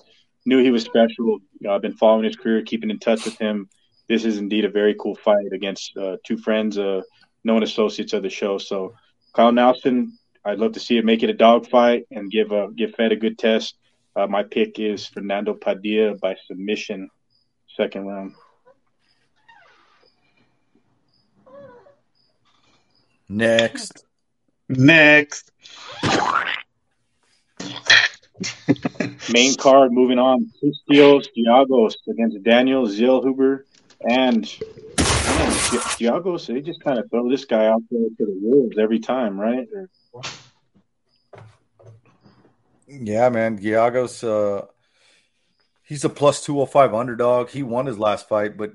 knew 0.46 0.62
he 0.62 0.70
was 0.70 0.84
special. 0.84 1.38
You 1.58 1.60
know, 1.60 1.74
I've 1.74 1.82
been 1.82 1.96
following 1.96 2.24
his 2.24 2.36
career, 2.36 2.62
keeping 2.62 2.90
in 2.90 2.98
touch 2.98 3.24
with 3.24 3.38
him. 3.38 3.68
This 4.08 4.24
is 4.24 4.38
indeed 4.38 4.64
a 4.64 4.70
very 4.70 4.94
cool 4.94 5.16
fight 5.16 5.52
against 5.52 5.96
uh, 5.96 6.16
two 6.24 6.38
friends, 6.38 6.78
uh, 6.78 7.02
known 7.44 7.62
associates 7.62 8.12
of 8.12 8.22
the 8.22 8.30
show. 8.30 8.58
So, 8.58 8.94
Kyle 9.34 9.52
Nelson, 9.52 10.16
I'd 10.44 10.58
love 10.58 10.72
to 10.72 10.80
see 10.80 10.96
it 10.96 11.04
make 11.04 11.22
it 11.22 11.30
a 11.30 11.34
dog 11.34 11.68
fight 11.68 12.06
and 12.10 12.30
give 12.30 12.52
uh, 12.52 12.68
give 12.68 12.94
Fed 12.94 13.12
a 13.12 13.16
good 13.16 13.38
test. 13.38 13.76
Uh, 14.14 14.26
my 14.26 14.42
pick 14.42 14.78
is 14.78 15.06
Fernando 15.06 15.54
Padilla 15.54 16.14
by 16.14 16.36
submission, 16.46 17.10
second 17.76 18.06
round. 18.06 18.34
Next, 23.28 24.06
Next. 24.68 25.52
Main 29.32 29.56
card, 29.56 29.92
moving 29.92 30.18
on. 30.18 30.50
Christos 30.60 31.28
Giagos 31.36 31.94
against 32.08 32.42
Daniel 32.42 32.86
Zellhuber. 32.86 33.64
And 34.08 34.44
Diagos, 34.44 36.46
they 36.46 36.60
just 36.60 36.82
kind 36.82 36.98
of 36.98 37.10
throw 37.10 37.28
this 37.28 37.44
guy 37.44 37.66
out 37.66 37.82
there 37.90 38.00
to 38.00 38.24
the 38.24 38.38
wolves 38.40 38.78
every 38.78 39.00
time, 39.00 39.40
right? 39.40 39.66
Or, 40.12 40.22
yeah, 42.86 43.28
man, 43.30 43.58
Giagos, 43.58 44.22
uh, 44.22 44.66
he's 45.82 46.04
a 46.04 46.08
plus 46.08 46.44
two 46.44 46.56
hundred 46.56 46.70
five 46.70 46.94
underdog. 46.94 47.50
He 47.50 47.62
won 47.62 47.86
his 47.86 47.98
last 47.98 48.28
fight, 48.28 48.56
but 48.56 48.72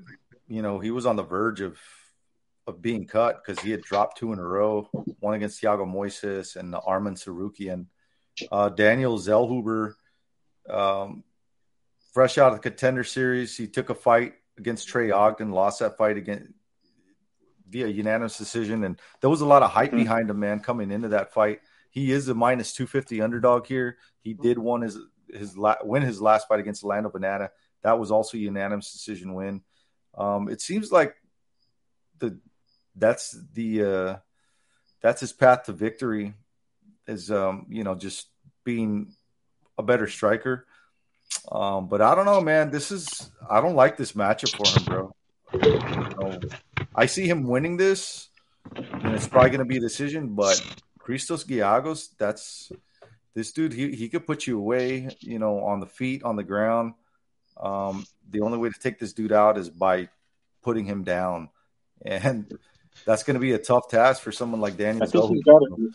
you 0.48 0.60
know 0.60 0.78
he 0.78 0.90
was 0.90 1.06
on 1.06 1.16
the 1.16 1.22
verge 1.22 1.60
of 1.60 1.78
of 2.66 2.82
being 2.82 3.06
cut 3.06 3.42
because 3.42 3.62
he 3.62 3.70
had 3.70 3.82
dropped 3.82 4.18
two 4.18 4.32
in 4.32 4.38
a 4.38 4.44
row, 4.44 4.88
one 5.20 5.34
against 5.34 5.62
Thiago 5.62 5.86
Moises 5.86 6.56
and 6.56 6.74
Arman 6.74 7.16
Tsarukyan. 7.16 7.86
Uh, 8.50 8.68
Daniel 8.68 9.18
Zellhuber, 9.18 9.94
um, 10.68 11.24
fresh 12.12 12.38
out 12.38 12.52
of 12.52 12.54
the 12.54 12.70
contender 12.70 13.04
series, 13.04 13.56
he 13.56 13.66
took 13.66 13.90
a 13.90 13.94
fight 13.94 14.34
against 14.58 14.88
Trey 14.88 15.10
Ogden, 15.10 15.50
lost 15.50 15.80
that 15.80 15.96
fight 15.96 16.16
again 16.16 16.54
via 17.68 17.86
unanimous 17.86 18.36
decision, 18.36 18.84
and 18.84 19.00
there 19.20 19.30
was 19.30 19.40
a 19.40 19.46
lot 19.46 19.62
of 19.62 19.70
hype 19.70 19.92
Mhm. 19.92 19.96
behind 19.96 20.30
him, 20.30 20.38
man, 20.40 20.60
coming 20.60 20.90
into 20.90 21.08
that 21.08 21.32
fight. 21.32 21.60
He 21.90 22.10
is 22.12 22.28
a 22.28 22.34
minus 22.34 22.72
two 22.74 22.86
fifty 22.86 23.20
underdog 23.22 23.66
here. 23.66 23.98
He 24.20 24.34
did 24.34 24.58
won 24.58 24.82
his 24.82 24.98
his 25.28 25.56
la- 25.56 25.82
win 25.82 26.02
his 26.02 26.20
last 26.20 26.48
fight 26.48 26.60
against 26.60 26.84
Lando 26.84 27.08
Vannata. 27.10 27.48
That 27.82 27.98
was 27.98 28.10
also 28.10 28.36
a 28.36 28.40
unanimous 28.40 28.92
decision 28.92 29.32
win. 29.34 29.62
Um, 30.14 30.48
it 30.48 30.60
seems 30.60 30.92
like 30.92 31.16
the 32.18 32.38
that's 32.94 33.30
the 33.54 33.82
uh, 33.84 34.16
that's 35.00 35.20
his 35.20 35.32
path 35.32 35.64
to 35.64 35.72
victory 35.72 36.34
is 37.06 37.30
um, 37.30 37.66
you 37.70 37.84
know 37.84 37.94
just 37.94 38.28
being 38.64 39.14
a 39.78 39.82
better 39.82 40.06
striker. 40.06 40.66
Um, 41.50 41.88
but 41.88 42.00
I 42.00 42.14
don't 42.14 42.26
know, 42.26 42.40
man. 42.40 42.70
This 42.70 42.90
is 42.90 43.30
I 43.48 43.60
don't 43.60 43.74
like 43.74 43.96
this 43.96 44.12
matchup 44.12 44.56
for 44.56 44.78
him, 44.78 44.84
bro. 44.84 45.14
You 45.62 45.78
know, 46.20 46.40
I 46.94 47.06
see 47.06 47.26
him 47.26 47.44
winning 47.44 47.76
this, 47.76 48.28
and 48.74 49.14
it's 49.14 49.28
probably 49.28 49.50
going 49.50 49.60
to 49.60 49.64
be 49.64 49.78
a 49.78 49.80
decision. 49.80 50.34
But 50.34 50.62
Christos 50.98 51.44
Giagos, 51.44 52.08
that's 52.18 52.70
this 53.34 53.52
dude. 53.52 53.72
He 53.72 53.94
he 53.94 54.08
could 54.08 54.26
put 54.26 54.46
you 54.46 54.58
away, 54.58 55.08
you 55.20 55.38
know, 55.38 55.64
on 55.64 55.80
the 55.80 55.86
feet, 55.86 56.22
on 56.22 56.36
the 56.36 56.44
ground. 56.44 56.94
Um, 57.60 58.06
the 58.30 58.40
only 58.40 58.58
way 58.58 58.70
to 58.70 58.78
take 58.78 58.98
this 58.98 59.12
dude 59.12 59.32
out 59.32 59.58
is 59.58 59.68
by 59.68 60.08
putting 60.62 60.84
him 60.84 61.04
down, 61.04 61.48
and 62.04 62.58
that's 63.04 63.22
going 63.22 63.34
to 63.34 63.40
be 63.40 63.52
a 63.52 63.58
tough 63.58 63.88
task 63.88 64.22
for 64.22 64.32
someone 64.32 64.60
like 64.60 64.76
Daniel. 64.76 65.02
I 65.02 65.06
think 65.06 65.24
he's 65.24 65.42
Zellhuber. 65.42 65.68
got 65.70 65.76
to. 65.76 65.90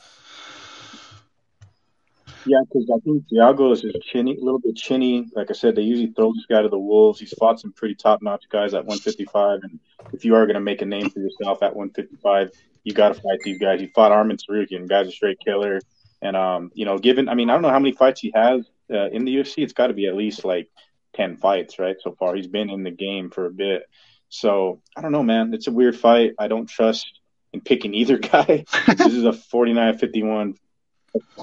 Yeah, 2.48 2.62
because 2.62 2.90
I 2.90 3.00
think 3.00 3.26
Thiago 3.28 3.74
is 3.74 3.84
chinny, 4.04 4.38
a 4.38 4.44
little 4.44 4.60
bit 4.60 4.76
chinny. 4.76 5.28
Like 5.36 5.52
I 5.52 5.54
said, 5.54 5.76
they 5.76 5.82
usually 5.82 6.14
throw 6.14 6.34
this 6.34 6.46
guy 6.50 6.62
to 6.62 6.70
the 6.70 6.80
wolves. 6.80 7.20
He's 7.20 7.34
fought 7.34 7.60
some 7.60 7.74
pretty 7.74 7.96
top-notch 7.96 8.46
guys 8.50 8.74
at 8.74 8.86
155, 8.86 9.60
and 9.64 9.80
if 10.14 10.24
you 10.24 10.36
are 10.36 10.46
going 10.46 10.56
to 10.56 10.62
make 10.62 10.82
a 10.82 10.86
name 10.86 11.10
for 11.10 11.20
yourself 11.20 11.62
at 11.62 11.76
155, 11.76 12.52
you 12.84 12.94
got 12.94 13.10
to 13.10 13.22
fight 13.22 13.40
these 13.44 13.58
guys. 13.60 13.82
He 13.82 13.88
fought 13.88 14.12
Arman 14.12 14.40
Tsarukyan, 14.40 14.88
guy's 14.88 15.08
a 15.08 15.12
straight 15.12 15.40
killer, 15.44 15.82
and 16.22 16.38
um, 16.38 16.72
you 16.74 16.86
know, 16.86 16.98
given 16.98 17.28
I 17.28 17.36
mean, 17.36 17.50
I 17.50 17.54
don't 17.54 17.64
know 17.64 17.70
how 17.70 17.80
many 17.80 17.92
fights 17.92 18.22
he 18.22 18.32
has 18.34 18.66
uh, 18.90 19.10
in 19.10 19.26
the 19.26 19.36
UFC. 19.36 19.64
It's 19.64 19.74
got 19.74 19.88
to 19.88 19.94
be 19.94 20.08
at 20.08 20.16
least 20.16 20.46
like 20.46 20.70
10 21.16 21.38
fights, 21.38 21.80
right? 21.80 21.98
So 22.02 22.14
far, 22.14 22.36
he's 22.36 22.48
been 22.48 22.70
in 22.70 22.84
the 22.84 22.92
game 22.92 23.30
for 23.30 23.46
a 23.46 23.52
bit. 23.52 23.84
So 24.30 24.82
I 24.96 25.02
don't 25.02 25.12
know, 25.12 25.24
man. 25.24 25.54
It's 25.54 25.68
a 25.68 25.72
weird 25.72 25.98
fight. 25.98 26.34
I 26.40 26.48
don't 26.48 26.68
trust 26.68 27.06
in 27.52 27.62
picking 27.62 27.94
either 27.94 28.18
guy. 28.18 28.66
this 28.88 29.14
is 29.14 29.26
a 29.26 29.32
49-51 29.32 30.56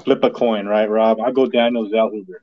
flip 0.04 0.22
a 0.22 0.30
coin, 0.30 0.66
right, 0.66 0.88
Rob? 0.88 1.20
I'll 1.20 1.32
go 1.32 1.46
Daniel 1.46 1.88
Zellhuber. 1.88 2.36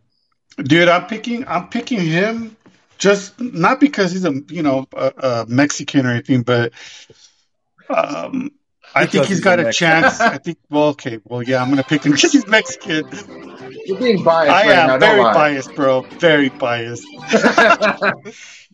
Dude, 0.58 0.90
I'm 0.90 1.08
picking. 1.08 1.48
I'm 1.48 1.70
picking 1.70 2.00
him 2.00 2.56
just 2.98 3.40
not 3.40 3.80
because 3.80 4.12
he's 4.12 4.26
a 4.26 4.34
you 4.50 4.62
know 4.62 4.88
a, 4.94 5.14
a 5.18 5.46
Mexican 5.48 6.06
or 6.06 6.12
anything, 6.12 6.44
but 6.44 6.74
um, 7.90 8.52
I 8.94 9.06
think 9.06 9.26
he's 9.26 9.38
he's 9.38 9.44
got 9.44 9.60
a 9.60 9.64
a 9.64 9.66
Mexican. 9.66 10.02
chance. 10.04 10.20
I 10.20 10.38
think. 10.38 10.58
Well, 10.70 10.90
okay. 10.90 11.20
Well, 11.24 11.42
yeah, 11.42 11.62
I'm 11.62 11.70
gonna 11.70 11.84
pick 11.84 12.04
him 12.04 12.12
because 12.14 12.34
he's 12.34 12.48
Mexican. 12.48 13.10
You're 13.86 13.98
being 14.00 14.24
biased 14.24 14.52
I 14.52 14.68
right 14.68 14.78
am 14.78 14.88
now. 14.88 14.98
very 15.00 15.24
biased, 15.24 15.76
bro. 15.76 16.02
Very 16.20 16.50
biased. 16.50 17.06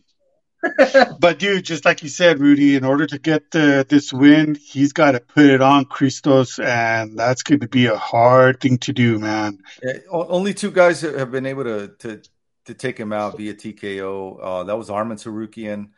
But 1.20 1.38
dude, 1.38 1.64
just 1.64 1.84
like 1.84 2.02
you 2.02 2.08
said, 2.08 2.40
Rudy, 2.40 2.76
in 2.76 2.84
order 2.84 3.06
to 3.06 3.18
get 3.18 3.50
the, 3.50 3.86
this 3.88 4.12
win, 4.12 4.54
he's 4.54 4.92
got 4.92 5.12
to 5.12 5.20
put 5.20 5.46
it 5.46 5.60
on 5.60 5.84
Christos, 5.84 6.58
and 6.58 7.18
that's 7.18 7.42
going 7.42 7.60
to 7.60 7.68
be 7.68 7.86
a 7.86 7.96
hard 7.96 8.60
thing 8.60 8.78
to 8.78 8.92
do, 8.92 9.18
man. 9.18 9.58
Yeah, 9.82 9.98
only 10.10 10.54
two 10.54 10.70
guys 10.70 11.00
have 11.00 11.30
been 11.30 11.46
able 11.46 11.64
to 11.64 11.88
to 11.98 12.22
to 12.66 12.74
take 12.74 12.98
him 12.98 13.12
out 13.12 13.36
via 13.36 13.54
TKO. 13.54 14.38
Uh, 14.40 14.64
that 14.64 14.76
was 14.76 14.88
Arman 14.90 15.14
Tsarukyan 15.14 15.90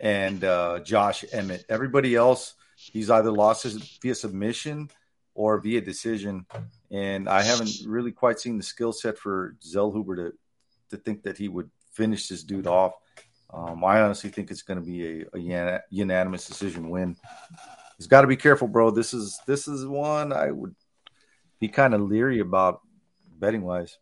and 0.00 0.42
uh, 0.42 0.80
Josh 0.80 1.24
Emmett. 1.32 1.64
Everybody 1.68 2.14
else, 2.14 2.54
he's 2.76 3.10
either 3.10 3.30
lost 3.30 3.64
via 4.02 4.14
submission 4.14 4.90
or 5.34 5.58
via 5.58 5.80
decision. 5.80 6.46
And 6.90 7.28
I 7.28 7.42
haven't 7.42 7.70
really 7.86 8.12
quite 8.12 8.40
seen 8.40 8.56
the 8.56 8.62
skill 8.62 8.92
set 8.92 9.18
for 9.18 9.56
Zellhuber 9.62 10.16
to 10.16 10.32
to 10.90 10.96
think 10.96 11.24
that 11.24 11.36
he 11.38 11.48
would 11.48 11.70
finish 11.92 12.28
this 12.28 12.42
dude 12.42 12.66
off. 12.66 12.92
Um, 13.54 13.84
I 13.84 14.00
honestly 14.00 14.30
think 14.30 14.50
it's 14.50 14.62
going 14.62 14.80
to 14.80 14.84
be 14.84 15.24
a, 15.32 15.38
a 15.38 15.80
unanimous 15.90 16.44
decision 16.46 16.88
win. 16.90 17.16
He's 17.96 18.08
got 18.08 18.22
to 18.22 18.26
be 18.26 18.36
careful, 18.36 18.66
bro. 18.66 18.90
This 18.90 19.14
is 19.14 19.38
this 19.46 19.68
is 19.68 19.86
one 19.86 20.32
I 20.32 20.50
would 20.50 20.74
be 21.60 21.68
kind 21.68 21.94
of 21.94 22.00
leery 22.00 22.40
about 22.40 22.80
betting 23.38 23.62
wise. 23.62 23.96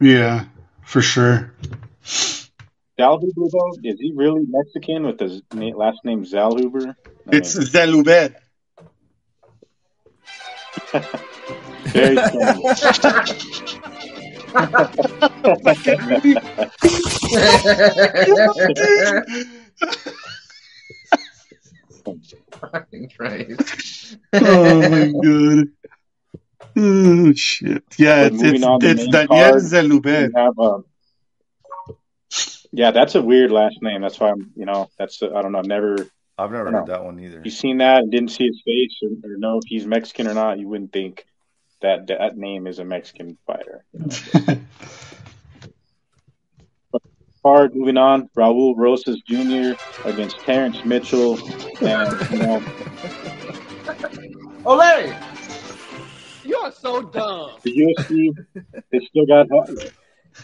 Yeah, 0.00 0.46
for 0.82 1.00
sure. 1.00 1.54
Zellhuber, 2.98 3.50
though, 3.52 3.76
is 3.84 4.00
he 4.00 4.12
really 4.14 4.44
Mexican 4.48 5.06
with 5.06 5.20
his 5.20 5.42
na- 5.52 5.76
last 5.76 6.04
name 6.04 6.24
Zellhuber? 6.24 6.96
It's 7.30 7.56
mean, 7.56 7.68
Zelubed. 7.68 8.34
very 11.92 12.16
strange. 12.16 13.76
Fucking 17.30 18.34
Rudy. 18.58 19.44
Fucking 22.52 23.10
Christ. 23.16 24.16
oh 24.32 24.88
my 24.88 25.12
god. 25.22 25.68
Oh 26.76 27.32
shit. 27.32 27.84
Yeah, 27.96 28.28
But 28.28 28.34
it's 28.34 28.42
it's, 28.42 29.02
it's 29.02 29.08
Daniel 29.08 29.26
card, 29.28 29.62
Zelubed. 29.62 30.04
We 30.04 30.40
have, 30.40 30.58
um, 30.58 30.84
yeah, 32.72 32.90
that's 32.90 33.14
a 33.14 33.22
weird 33.22 33.50
last 33.50 33.80
name. 33.80 34.02
That's 34.02 34.20
why 34.20 34.30
I'm, 34.30 34.52
you 34.54 34.66
know, 34.66 34.90
that's 34.98 35.22
I 35.22 35.40
don't 35.40 35.52
know. 35.52 35.58
I've 35.58 35.66
never 35.66 35.96
I've 36.38 36.52
never 36.52 36.64
heard 36.70 36.86
know. 36.86 36.92
that 36.92 37.04
one 37.04 37.18
either. 37.18 37.40
you 37.44 37.50
seen 37.50 37.78
that 37.78 38.02
and 38.02 38.12
didn't 38.12 38.30
see 38.30 38.46
his 38.46 38.60
face 38.64 38.98
or, 39.02 39.08
or 39.30 39.36
know 39.38 39.58
if 39.58 39.64
he's 39.66 39.86
Mexican 39.86 40.28
or 40.28 40.34
not. 40.34 40.58
You 40.58 40.68
wouldn't 40.68 40.92
think 40.92 41.24
that 41.80 42.08
that 42.08 42.36
name 42.36 42.66
is 42.66 42.78
a 42.78 42.84
Mexican 42.84 43.38
fighter. 43.46 43.84
You 43.92 44.00
know? 44.00 44.06
Card 47.46 47.76
moving 47.76 47.96
on. 47.96 48.28
Raul 48.36 48.74
Rosas 48.76 49.20
Jr. 49.20 49.80
against 50.04 50.40
Terrence 50.40 50.84
Mitchell, 50.84 51.38
and 51.80 52.30
you 52.32 52.38
know 52.38 52.60
Ole! 54.64 55.14
You 56.42 56.56
are 56.56 56.72
so 56.72 57.02
dumb. 57.02 57.52
the 57.62 57.70
UFC. 57.70 58.34
They 58.90 58.98
still 58.98 59.26
got 59.26 59.46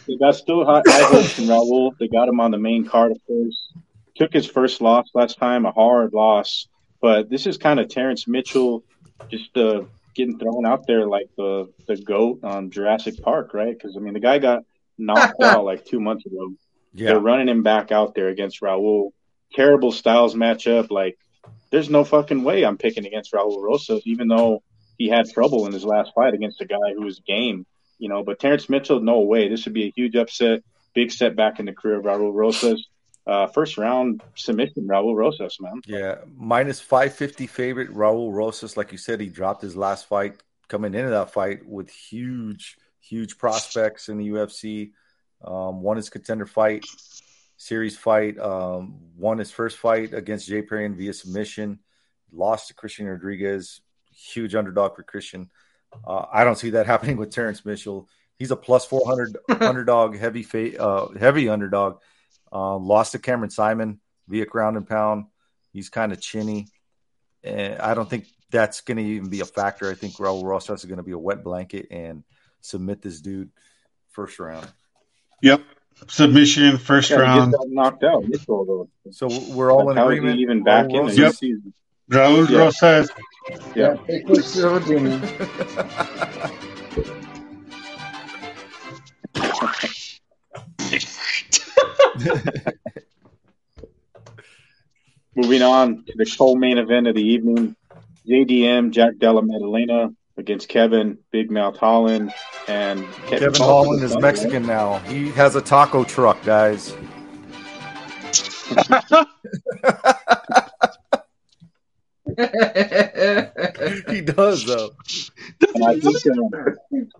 they 0.06 0.16
got 0.16 0.36
still 0.36 0.64
high, 0.64 0.82
high 0.86 1.02
hopes 1.02 1.40
in 1.40 1.46
Raul. 1.46 1.90
They 1.98 2.06
got 2.06 2.28
him 2.28 2.38
on 2.38 2.52
the 2.52 2.58
main 2.58 2.86
card, 2.86 3.10
of 3.10 3.18
course. 3.26 3.72
Took 4.14 4.32
his 4.32 4.46
first 4.46 4.80
loss 4.80 5.08
last 5.12 5.38
time, 5.38 5.66
a 5.66 5.72
hard 5.72 6.12
loss. 6.12 6.68
But 7.00 7.28
this 7.28 7.48
is 7.48 7.58
kind 7.58 7.80
of 7.80 7.88
Terrence 7.88 8.28
Mitchell 8.28 8.84
just 9.28 9.56
uh, 9.56 9.82
getting 10.14 10.38
thrown 10.38 10.64
out 10.64 10.86
there 10.86 11.08
like 11.08 11.30
the 11.36 11.68
the 11.88 11.96
goat 11.96 12.44
on 12.44 12.70
Jurassic 12.70 13.20
Park, 13.20 13.54
right? 13.54 13.76
Because 13.76 13.96
I 13.96 13.98
mean, 13.98 14.14
the 14.14 14.20
guy 14.20 14.38
got 14.38 14.62
knocked 14.98 15.42
out 15.42 15.64
like 15.64 15.84
two 15.84 15.98
months 15.98 16.26
ago. 16.26 16.52
They're 16.94 17.20
running 17.20 17.48
him 17.48 17.62
back 17.62 17.92
out 17.92 18.14
there 18.14 18.28
against 18.28 18.60
Raul. 18.60 19.10
Terrible 19.54 19.92
styles 19.92 20.34
matchup. 20.34 20.90
Like, 20.90 21.18
there's 21.70 21.90
no 21.90 22.04
fucking 22.04 22.44
way 22.44 22.64
I'm 22.64 22.78
picking 22.78 23.06
against 23.06 23.32
Raul 23.32 23.60
Rosas, 23.62 24.02
even 24.04 24.28
though 24.28 24.62
he 24.98 25.08
had 25.08 25.28
trouble 25.30 25.66
in 25.66 25.72
his 25.72 25.84
last 25.84 26.12
fight 26.14 26.34
against 26.34 26.60
a 26.60 26.66
guy 26.66 26.92
who 26.94 27.02
was 27.02 27.20
game. 27.20 27.66
You 27.98 28.08
know, 28.08 28.24
but 28.24 28.40
Terrence 28.40 28.68
Mitchell, 28.68 29.00
no 29.00 29.20
way. 29.20 29.48
This 29.48 29.64
would 29.64 29.74
be 29.74 29.84
a 29.84 29.92
huge 29.94 30.16
upset, 30.16 30.62
big 30.94 31.12
setback 31.12 31.60
in 31.60 31.66
the 31.66 31.72
career 31.72 31.98
of 31.98 32.04
Raul 32.04 32.32
Rosas. 32.32 32.86
Uh, 33.24 33.46
first 33.46 33.78
round 33.78 34.20
submission, 34.34 34.88
Raul 34.88 35.14
Rosas, 35.14 35.58
man. 35.60 35.80
yeah. 35.86 36.16
Minus 36.36 36.80
five 36.80 37.14
fifty 37.14 37.46
favorite 37.46 37.94
Raul 37.94 38.32
Rosas. 38.32 38.76
Like 38.76 38.90
you 38.90 38.98
said, 38.98 39.20
he 39.20 39.28
dropped 39.28 39.62
his 39.62 39.76
last 39.76 40.08
fight 40.08 40.42
coming 40.68 40.94
into 40.94 41.10
that 41.10 41.30
fight 41.30 41.64
with 41.64 41.88
huge, 41.90 42.76
huge 43.00 43.38
prospects 43.38 44.08
in 44.08 44.18
the 44.18 44.28
UFC. 44.30 44.90
Um, 45.44 45.82
won 45.82 45.96
his 45.96 46.10
contender 46.10 46.46
fight, 46.46 46.84
series 47.56 47.96
fight. 47.96 48.38
Um, 48.38 49.00
won 49.16 49.38
his 49.38 49.50
first 49.50 49.78
fight 49.78 50.14
against 50.14 50.48
Jay 50.48 50.62
Perry 50.62 50.88
via 50.88 51.12
submission. 51.12 51.80
Lost 52.32 52.68
to 52.68 52.74
Christian 52.74 53.06
Rodriguez. 53.06 53.80
Huge 54.10 54.54
underdog 54.54 54.96
for 54.96 55.02
Christian. 55.02 55.50
Uh, 56.06 56.24
I 56.32 56.44
don't 56.44 56.58
see 56.58 56.70
that 56.70 56.86
happening 56.94 57.16
with 57.16 57.30
Terrence 57.30 57.64
Mitchell. 57.64 58.08
He's 58.38 58.50
a 58.50 58.56
plus 58.56 58.84
four 58.84 59.06
hundred 59.06 59.36
underdog, 59.62 60.16
heavy 60.16 60.42
fa- 60.42 60.80
uh, 60.80 61.08
heavy 61.18 61.48
underdog. 61.48 62.00
Uh, 62.52 62.76
lost 62.76 63.12
to 63.12 63.18
Cameron 63.18 63.50
Saaiman 63.50 63.98
via 64.28 64.46
ground 64.46 64.76
and 64.76 64.86
pound. 64.86 65.26
He's 65.72 65.88
kind 65.88 66.12
of 66.12 66.20
chinny. 66.20 66.68
And 67.42 67.78
I 67.80 67.94
don't 67.94 68.08
think 68.08 68.26
that's 68.50 68.82
going 68.82 68.98
to 68.98 69.02
even 69.02 69.30
be 69.30 69.40
a 69.40 69.44
factor. 69.44 69.90
I 69.90 69.94
think 69.94 70.14
Raul 70.14 70.44
Rosas 70.44 70.80
is 70.80 70.84
going 70.84 70.98
to 70.98 71.02
be 71.02 71.12
a 71.12 71.18
wet 71.18 71.42
blanket 71.42 71.88
and 71.90 72.22
submit 72.60 73.02
this 73.02 73.20
dude 73.20 73.50
first 74.10 74.38
round. 74.38 74.68
Yep. 75.42 75.62
Submission, 76.08 76.78
first 76.78 77.10
Yeah, 77.10 77.16
round. 77.18 77.52
just 77.52 77.62
got 77.62 77.70
knocked 77.70 78.02
out. 78.04 78.24
So 79.10 79.28
we're 79.50 79.72
all 79.72 79.90
in 79.90 79.96
How 79.96 80.08
is 80.08 80.14
he 80.14 80.18
agreement. 80.18 80.40
even 80.40 80.64
back 80.64 80.86
Raul 80.86 81.10
in 81.10 81.16
the 81.16 81.22
Rosas? 81.22 81.38
season? 81.38 81.72
Raul 82.10 82.48
Yeah. 82.50 82.58
Rosas. 82.58 83.10
Yeah. 83.76 83.94
Hey, 84.08 84.22
Quicksilver 84.22 84.80
Moving 95.34 95.62
on 95.62 96.04
to 96.04 96.12
the 96.16 96.26
co-main 96.36 96.78
event 96.78 97.06
of 97.06 97.14
the 97.14 97.22
evening, 97.22 97.74
JDM 98.28 98.90
Jack 98.90 99.16
Della 99.18 99.42
Maddalena 99.42 100.10
against 100.36 100.68
Kevin 100.68 101.18
Big 101.30 101.50
Mouth 101.50 101.76
Holland 101.76 102.32
and 102.68 103.06
Kevin 103.26 103.54
Holland 103.54 104.02
is 104.02 104.16
Mexican 104.18 104.66
now. 104.66 104.98
He 105.00 105.30
has 105.30 105.56
a 105.56 105.60
taco 105.60 106.04
truck, 106.04 106.42
guys. 106.44 106.94
he 114.08 114.20
does 114.22 114.64
though. 114.64 114.90
And 115.74 116.02
think 116.02 116.16
uh, 116.16 116.70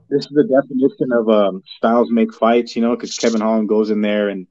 this 0.09 0.25
is 0.25 0.31
the 0.31 0.45
definition 0.45 1.13
of 1.13 1.29
um, 1.29 1.63
styles 1.77 2.11
make 2.11 2.33
fights, 2.33 2.75
you 2.77 2.83
know, 2.83 2.97
because 2.97 3.17
Kevin 3.17 3.41
Holland 3.41 3.69
goes 3.69 3.91
in 3.91 4.01
there 4.01 4.29
and 4.29 4.47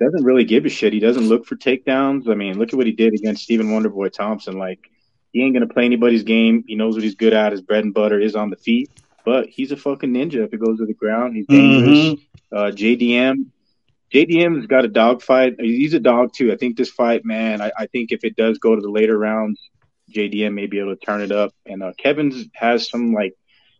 doesn't 0.00 0.24
really 0.24 0.44
give 0.44 0.66
a 0.66 0.68
shit. 0.68 0.92
He 0.92 1.00
doesn't 1.00 1.28
look 1.28 1.46
for 1.46 1.56
takedowns. 1.56 2.28
I 2.28 2.34
mean, 2.34 2.58
look 2.58 2.70
at 2.70 2.76
what 2.76 2.86
he 2.86 2.92
did 2.92 3.14
against 3.14 3.44
Stephen 3.44 3.68
Wonderboy 3.68 4.12
Thompson. 4.12 4.58
Like, 4.58 4.90
he 5.34 5.42
ain't 5.42 5.52
gonna 5.52 5.66
play 5.66 5.84
anybody's 5.84 6.22
game. 6.22 6.64
He 6.66 6.76
knows 6.76 6.94
what 6.94 7.02
he's 7.02 7.16
good 7.16 7.34
at. 7.34 7.50
His 7.50 7.60
bread 7.60 7.84
and 7.84 7.92
butter 7.92 8.20
is 8.20 8.36
on 8.36 8.50
the 8.50 8.56
feet. 8.56 8.88
But 9.24 9.48
he's 9.48 9.72
a 9.72 9.76
fucking 9.76 10.12
ninja 10.12 10.44
if 10.44 10.54
it 10.54 10.60
goes 10.60 10.78
to 10.78 10.86
the 10.86 10.94
ground. 10.94 11.34
He's 11.34 11.46
dangerous. 11.46 12.20
Uh, 12.52 12.70
JDM, 12.70 13.46
JDM 14.12 14.56
has 14.56 14.66
got 14.66 14.84
a 14.84 14.88
dog 14.88 15.22
fight. 15.22 15.56
He's 15.58 15.92
a 15.92 15.98
dog 15.98 16.32
too. 16.32 16.52
I 16.52 16.56
think 16.56 16.76
this 16.76 16.90
fight, 16.90 17.24
man. 17.24 17.60
I, 17.60 17.72
I 17.76 17.86
think 17.86 18.12
if 18.12 18.22
it 18.22 18.36
does 18.36 18.58
go 18.58 18.76
to 18.76 18.80
the 18.80 18.90
later 18.90 19.18
rounds, 19.18 19.58
JDM 20.12 20.54
may 20.54 20.66
be 20.66 20.78
able 20.78 20.94
to 20.94 21.04
turn 21.04 21.20
it 21.20 21.32
up. 21.32 21.52
And 21.66 21.82
uh, 21.82 21.94
Kevin's 21.98 22.46
has 22.54 22.88
some 22.88 23.12
like 23.12 23.34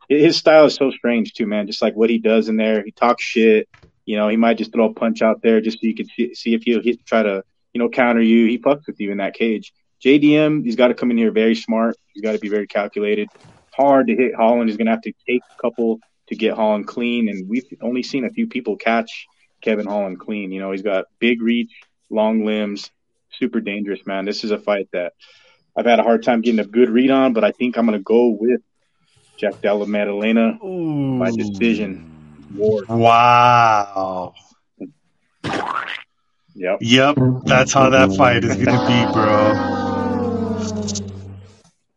his 0.09 0.37
style 0.37 0.65
is 0.65 0.75
so 0.75 0.91
strange 0.91 1.35
too, 1.35 1.47
man. 1.47 1.69
Just 1.69 1.83
like 1.83 1.95
what 1.95 2.11
he 2.11 2.19
does 2.19 2.49
in 2.49 2.57
there, 2.57 2.83
he 2.85 2.91
talks 2.91 3.23
shit. 3.23 3.69
You 4.07 4.17
know, 4.17 4.29
he 4.29 4.37
might 4.37 4.59
just 4.59 4.73
throw 4.73 4.91
a 4.91 4.93
punch 4.93 5.23
out 5.23 5.41
there 5.41 5.61
just 5.61 5.79
so 5.81 5.87
you 5.87 5.95
can 5.95 6.07
see, 6.07 6.35
see 6.35 6.55
if 6.55 6.63
he'll 6.65 6.83
hit, 6.83 7.07
try 7.07 7.23
to 7.23 7.45
you 7.73 7.79
know 7.79 7.89
counter 7.89 8.23
you. 8.23 8.47
He 8.47 8.59
fucks 8.59 8.89
with 8.89 8.99
you 8.99 9.13
in 9.13 9.19
that 9.19 9.35
cage. 9.35 9.73
JDM, 10.05 10.65
he's 10.65 10.77
got 10.77 10.89
to 10.89 10.95
come 10.95 11.11
in 11.11 11.17
here 11.17 11.31
very 11.31 11.55
smart. 11.55 11.97
He's 12.13 12.23
got 12.23 12.33
to 12.33 12.39
be 12.39 12.49
very 12.49 12.67
calculated. 12.67 13.29
Hard 13.75 14.09
to 14.09 14.15
hit 14.15 14.35
Holland. 14.35 14.69
He's 14.69 14.77
going 14.77 14.87
to 14.87 14.93
have 14.93 15.03
to 15.03 15.13
take 15.27 15.43
a 15.51 15.61
couple 15.61 16.01
to 16.29 16.37
get 16.37 16.55
Holland 16.55 16.87
clean. 16.87 17.29
And 17.29 17.49
we've 17.49 17.65
only 17.81 18.03
seen 18.03 18.25
a 18.25 18.31
few 18.31 18.47
people 18.47 18.77
catch 18.77 19.27
Kevin 19.63 19.87
Holland 19.87 20.21
clean. 20.21 20.53
You 20.53 20.61
know, 20.61 20.73
he's 20.73 20.83
got 20.83 21.07
big 21.19 21.41
reach, 21.41 21.73
long 22.11 22.45
limbs, 22.45 22.91
super 23.39 23.61
dangerous, 23.61 24.05
man. 24.07 24.27
This 24.27 24.45
is 24.45 24.51
a 24.51 24.59
fight 24.59 24.89
that 24.93 25.15
I've 25.77 25.87
had 25.87 25.99
a 26.01 26.03
hard 26.03 26.23
time 26.23 26.43
getting 26.43 26.61
a 26.61 26.65
good 26.65 26.91
read 26.91 27.11
on, 27.11 27.33
but 27.33 27.43
I 27.43 27.53
think 27.53 27.79
I'm 27.79 27.87
going 27.87 27.99
to 27.99 28.03
go 28.03 28.29
with 28.29 28.61
Jack 29.37 29.61
Della 29.63 29.87
Maddalena 29.87 30.59
by 31.19 31.31
decision. 31.31 32.11
War. 32.55 32.85
Wow. 32.89 34.35
Yep. 36.55 36.79
Yep. 36.81 37.17
That's 37.45 37.73
how 37.73 37.91
that 37.91 38.15
fight 38.17 38.45
is 38.45 38.57
gonna 38.57 38.87
be, 38.87 39.13
bro. 39.13 39.94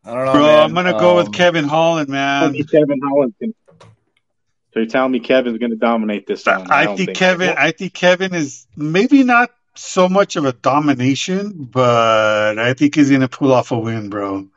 I 0.04 0.14
don't 0.14 0.24
know, 0.24 0.32
Bro, 0.32 0.42
man. 0.42 0.60
I'm 0.60 0.74
gonna 0.74 0.98
go 0.98 1.16
with 1.16 1.26
Um, 1.26 1.32
Kevin 1.32 1.64
Holland, 1.64 2.08
man. 2.08 2.54
Kevin 2.70 3.00
Holland 3.02 3.34
can. 3.40 3.54
So 4.72 4.80
you're 4.80 4.86
telling 4.86 5.12
me 5.12 5.20
Kevin's 5.20 5.58
going 5.58 5.70
to 5.70 5.76
dominate 5.76 6.26
this 6.26 6.44
one? 6.44 6.70
I 6.70 6.84
don't 6.84 6.96
think. 6.96 7.14
Kevin. 7.14 7.54
I 7.56 7.72
think 7.72 7.94
Kevin 7.94 8.34
is 8.34 8.66
maybe 8.76 9.24
not 9.24 9.50
so 9.74 10.08
much 10.08 10.36
of 10.36 10.44
a 10.44 10.52
domination, 10.52 11.68
but 11.70 12.58
I 12.58 12.74
think 12.74 12.94
he's 12.94 13.10
gonna 13.10 13.28
pull 13.28 13.52
off 13.52 13.70
a 13.70 13.78
win, 13.78 14.10
bro. 14.10 14.48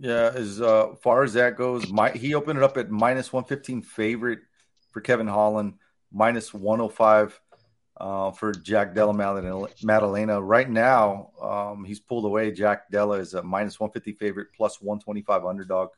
Yeah, 0.00 0.30
as 0.34 0.60
uh, 0.60 0.94
far 1.02 1.22
as 1.22 1.34
that 1.34 1.56
goes, 1.56 1.90
my, 1.90 2.10
he 2.10 2.34
opened 2.34 2.58
it 2.58 2.62
up 2.62 2.76
at 2.76 2.90
minus 2.90 3.32
115 3.32 3.82
favorite 3.82 4.40
for 4.92 5.00
Kevin 5.00 5.26
Holland, 5.26 5.74
minus 6.12 6.52
105 6.52 7.40
uh, 7.96 8.30
for 8.32 8.52
Jack 8.52 8.94
Della 8.94 9.14
Maddalena-. 9.14 10.40
Right 10.40 10.68
now, 10.68 11.30
um, 11.40 11.84
he's 11.84 12.00
pulled 12.00 12.24
away. 12.24 12.52
Jack 12.52 12.90
Della 12.90 13.18
is 13.18 13.34
a 13.34 13.42
minus 13.42 13.78
150 13.80 14.18
favorite, 14.18 14.48
plus 14.56 14.80
125 14.80 15.44
underdog 15.44 15.90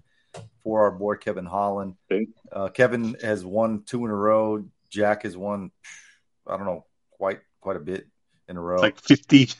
for 0.62 0.82
our 0.82 0.90
boy 0.90 1.16
Kevin 1.16 1.46
Holland. 1.46 1.96
Uh, 2.52 2.68
Kevin 2.68 3.16
has 3.22 3.44
won 3.44 3.82
two 3.84 4.04
in 4.04 4.10
a 4.10 4.14
row. 4.14 4.64
Jack 4.90 5.22
has 5.22 5.36
won, 5.36 5.70
I 6.46 6.56
don't 6.56 6.66
know, 6.66 6.84
quite 7.10 7.40
quite 7.60 7.76
a 7.76 7.80
bit 7.80 8.06
in 8.48 8.56
a 8.56 8.60
row. 8.60 8.80
Like 8.80 9.00
fifty. 9.00 9.48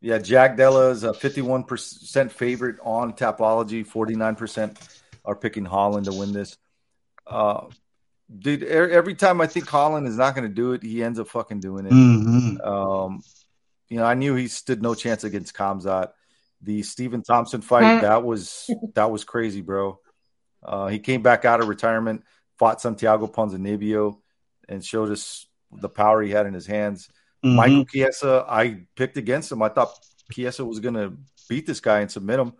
Yeah, 0.00 0.18
Jack 0.18 0.56
Della 0.56 0.90
is 0.90 1.02
a 1.02 1.12
51% 1.12 2.30
favorite 2.30 2.76
on 2.82 3.14
Tapology. 3.14 3.84
49% 3.86 5.00
are 5.24 5.34
picking 5.34 5.64
Holland 5.64 6.06
to 6.06 6.12
win 6.12 6.32
this. 6.32 6.56
Uh, 7.26 7.66
dude, 8.36 8.62
every 8.62 9.14
time 9.14 9.40
I 9.40 9.46
think 9.46 9.68
Holland 9.68 10.06
is 10.06 10.16
not 10.16 10.34
going 10.34 10.48
to 10.48 10.54
do 10.54 10.72
it, 10.72 10.82
he 10.82 11.02
ends 11.02 11.18
up 11.18 11.28
fucking 11.28 11.60
doing 11.60 11.86
it. 11.86 11.92
Mhm. 11.92 12.66
Um, 12.66 13.22
you 13.88 13.96
know, 13.98 14.04
I 14.04 14.14
knew 14.14 14.34
he 14.34 14.48
stood 14.48 14.82
no 14.82 14.94
chance 14.94 15.24
against 15.24 15.54
Khamzat. 15.54 16.10
The 16.62 16.82
Stephen 16.82 17.22
Thompson 17.22 17.60
fight 17.60 18.02
that 18.02 18.24
was 18.24 18.68
that 18.94 19.10
was 19.10 19.24
crazy, 19.24 19.60
bro. 19.60 20.00
Uh, 20.62 20.88
he 20.88 20.98
came 20.98 21.22
back 21.22 21.44
out 21.44 21.60
of 21.60 21.68
retirement, 21.68 22.24
fought 22.58 22.80
Santiago 22.80 23.26
Ponzinibbio, 23.26 24.18
and 24.68 24.84
showed 24.84 25.10
us 25.10 25.46
the 25.70 25.88
power 25.88 26.20
he 26.20 26.30
had 26.30 26.46
in 26.46 26.54
his 26.54 26.66
hands. 26.66 27.08
Mhm. 27.44 27.54
Michael 27.54 27.84
Chiesa, 27.84 28.44
I 28.48 28.84
picked 28.96 29.16
against 29.16 29.52
him. 29.52 29.62
I 29.62 29.68
thought 29.68 29.94
Chiesa 30.32 30.64
was 30.64 30.80
going 30.80 30.94
to 30.94 31.16
beat 31.48 31.66
this 31.66 31.80
guy 31.80 32.00
and 32.00 32.10
submit 32.10 32.40
him, 32.40 32.52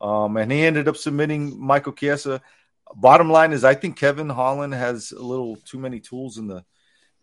um, 0.00 0.36
and 0.36 0.50
he 0.50 0.62
ended 0.62 0.88
up 0.88 0.96
submitting 0.96 1.58
Michael 1.58 1.92
Chiesa. 1.92 2.42
Bottom 2.94 3.30
line 3.30 3.52
is, 3.52 3.64
I 3.64 3.74
think 3.74 3.96
Kevin 3.98 4.28
Holland 4.28 4.72
has 4.74 5.12
a 5.12 5.22
little 5.22 5.56
too 5.64 5.78
many 5.78 6.00
tools 6.00 6.38
in 6.38 6.46
the 6.46 6.64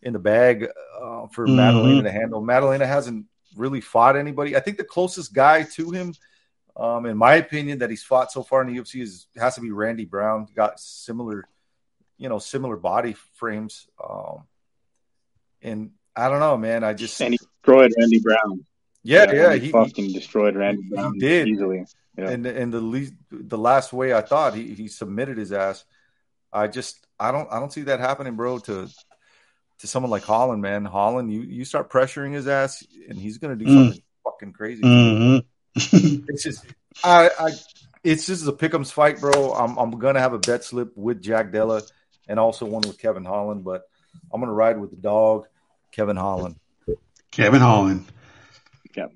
in 0.02 0.12
the 0.14 0.20
bag 0.20 0.66
uh, 1.02 1.28
for 1.28 1.48
Mhm. 1.48 1.56
Maddalena 1.56 2.04
to 2.04 2.12
handle. 2.12 2.42
Maddalena 2.42 2.86
hasn't 2.86 3.26
really 3.56 3.80
fought 3.80 4.18
anybody. 4.18 4.58
I 4.58 4.60
think 4.60 4.78
the 4.78 4.84
closest 4.84 5.34
guy 5.34 5.64
to 5.64 5.92
him, 5.92 6.14
um, 6.76 7.06
in 7.06 7.16
my 7.18 7.36
opinion, 7.36 7.80
that 7.80 7.90
he's 7.90 8.04
fought 8.04 8.30
so 8.32 8.44
far 8.44 8.62
in 8.62 8.68
the 8.68 8.74
UFC 8.82 9.02
is 9.02 9.28
has 9.38 9.56
to 9.56 9.62
be 9.62 9.72
Randy 9.72 10.04
Brown. 10.04 10.48
Got 10.54 10.80
similar, 10.82 11.48
you 12.18 12.28
know, 12.28 12.38
similar 12.40 12.76
body 12.76 13.16
frames. 13.36 13.88
Um, 14.04 14.44
and 15.62 15.92
I 16.16 16.28
don't 16.28 16.40
know, 16.42 16.58
man. 16.58 16.84
I 16.84 16.94
just 16.94 17.20
And 17.22 17.34
he 17.34 17.38
destroyed 17.38 17.94
Randy 17.98 18.20
Brown. 18.20 18.66
yeah, 19.04 19.32
yeah, 19.32 19.54
he, 19.54 19.68
he, 19.68 19.72
fucking 19.72 20.12
destroyed 20.12 20.56
Randy 20.58 20.84
Brown 20.90 21.18
did. 21.18 21.48
easily. 21.48 21.86
Yeah. 22.18 22.30
and 22.30 22.46
and 22.46 22.72
the 22.74 22.80
least 22.82 23.14
the 23.32 23.58
last 23.58 23.92
way 23.94 24.14
I 24.14 24.22
thought 24.22 24.54
he 24.54 24.74
he 24.76 24.88
submitted 24.88 25.38
his 25.38 25.52
ass. 25.52 25.84
I 26.52 26.68
just 26.68 27.06
I 27.20 27.32
don't 27.32 27.52
I 27.52 27.60
don't 27.60 27.74
see 27.74 27.84
that 27.84 28.00
happening, 28.00 28.36
bro. 28.36 28.60
To 28.60 28.88
to 29.80 29.88
someone 29.88 30.12
like 30.12 30.24
Holland, 30.24 30.62
man, 30.62 30.86
Holland, 30.86 31.32
you 31.34 31.42
you 31.42 31.66
start 31.66 31.90
pressuring 31.92 32.34
his 32.34 32.48
ass, 32.48 32.86
and 33.10 33.18
he's 33.18 33.38
gonna 33.40 33.56
do 33.56 33.66
Mm. 33.66 33.86
something 33.86 34.04
fucking 34.24 34.54
crazy. 34.54 34.82
Mhm. 34.84 35.44
It's 36.30 36.44
just 36.44 36.66
I 37.04 37.30
I 37.40 37.50
it's 38.04 38.28
just 38.28 38.48
a 38.48 38.52
pick'em's 38.52 38.92
fight, 38.92 39.20
bro. 39.20 39.54
I'm 39.54 39.78
I'm 39.78 39.92
gonna 39.98 40.20
have 40.20 40.34
a 40.34 40.40
bet 40.40 40.64
slip 40.64 40.96
with 40.96 41.20
Jack 41.22 41.52
Della 41.52 41.82
and 42.28 42.40
also 42.40 42.66
one 42.68 42.84
with 42.86 43.00
Kevin 43.00 43.26
Holland, 43.26 43.64
but 43.64 43.84
I'm 44.32 44.40
gonna 44.40 44.54
ride 44.54 44.80
with 44.80 44.92
the 44.92 44.98
dog, 44.98 45.48
Kevin 45.92 46.16
Holland. 46.18 46.58
Kevin 47.32 47.62
Holland. 47.62 48.06
Yeah. 48.96 49.08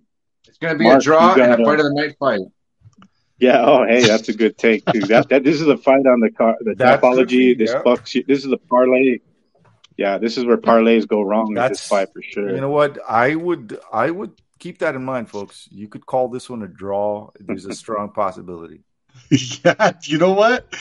It's 0.48 0.57
going 0.57 0.74
to 0.74 0.80
be 0.80 0.86
Mark, 0.86 1.02
a 1.02 1.03
draw 1.03 1.34
and 1.36 1.53
a 1.53 1.64
fight 1.64 1.80
of 1.80 1.86
the 1.86 1.94
night 1.94 2.15
fight. 2.19 2.40
Yeah. 3.39 3.64
Oh, 3.65 3.85
hey, 3.85 4.01
that's 4.05 4.30
a 4.30 4.34
good 4.34 4.57
take 4.57 4.85
too. 4.85 5.01
That 5.01 5.30
that 5.30 5.43
this 5.43 5.61
is 5.61 5.68
a 5.68 5.77
fight 5.77 6.05
on 6.07 6.19
the 6.22 6.31
car, 6.31 6.55
the 6.61 6.76
That 6.76 7.01
could 7.01 7.27
be, 7.27 7.55
topology. 7.55 7.57
This 7.57 7.72
yeah. 7.72 7.81
fucks. 7.84 8.14
you- 8.15 8.23
This 8.27 8.43
is 8.43 8.49
the 8.49 8.57
parlay. 8.57 9.19
Yeah, 9.95 10.18
this 10.19 10.38
is 10.38 10.45
where 10.45 10.57
parlays 10.57 11.07
go 11.07 11.22
wrong 11.22 11.47
in 11.49 11.53
That's- 11.55 11.80
this 11.80 11.88
fight 11.88 12.09
for 12.14 12.22
sure. 12.22 12.49
You 12.53 12.61
know 12.61 12.69
what? 12.69 12.99
I 13.07 13.35
would 13.35 13.80
I 13.91 14.09
would 14.11 14.31
keep 14.59 14.80
that 14.80 14.95
in 14.95 15.03
mind, 15.03 15.30
folks. 15.30 15.68
You 15.72 15.88
could 15.88 16.05
call 16.05 16.30
this 16.30 16.49
one 16.49 16.61
a 16.64 16.68
draw. 16.68 17.30
There's 17.39 17.65
a 17.65 17.73
strong 17.73 18.11
possibility. 18.11 18.81
yeah, 19.31 19.93
you 20.03 20.18
know 20.19 20.34
what, 20.34 20.72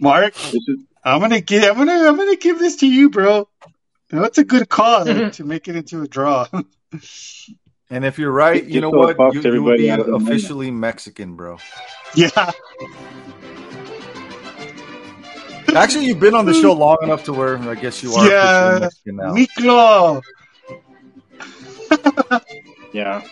Mark? 0.00 0.34
Is 0.54 0.68
I'm 1.04 1.20
gonna 1.20 1.40
give. 1.40 1.64
I'm 1.64 1.76
gonna. 1.76 2.08
I'm 2.08 2.16
gonna 2.16 2.36
give 2.36 2.58
this 2.60 2.76
to 2.76 2.86
you, 2.86 3.10
bro. 3.10 3.48
That's 4.10 4.38
a 4.38 4.44
good 4.44 4.68
call 4.68 5.04
to 5.04 5.44
make 5.44 5.66
it 5.66 5.74
into 5.76 6.02
a 6.02 6.08
draw. 6.08 6.46
And 7.90 8.04
if 8.04 8.18
you're 8.18 8.32
right, 8.32 8.64
you 8.64 8.80
Just 8.80 8.82
know 8.82 8.90
what? 8.90 9.16
You, 9.34 9.40
you 9.42 9.62
will 9.62 9.76
be 9.76 9.90
out 9.90 10.00
of 10.00 10.08
officially 10.22 10.70
Mexican, 10.70 11.36
bro. 11.36 11.58
yeah. 12.16 12.28
Actually, 15.74 16.06
you've 16.06 16.18
been 16.20 16.34
on 16.34 16.46
the 16.46 16.54
show 16.54 16.72
long 16.72 16.96
enough 17.02 17.22
to 17.24 17.32
where 17.32 17.58
I 17.58 17.74
guess 17.74 18.02
you 18.02 18.12
are 18.14 18.28
Yeah. 18.28 18.76
officially 18.76 19.12
Mexican 19.12 19.16
now. 19.16 19.34
Miklo. 19.34 20.22
yeah. 22.92 23.22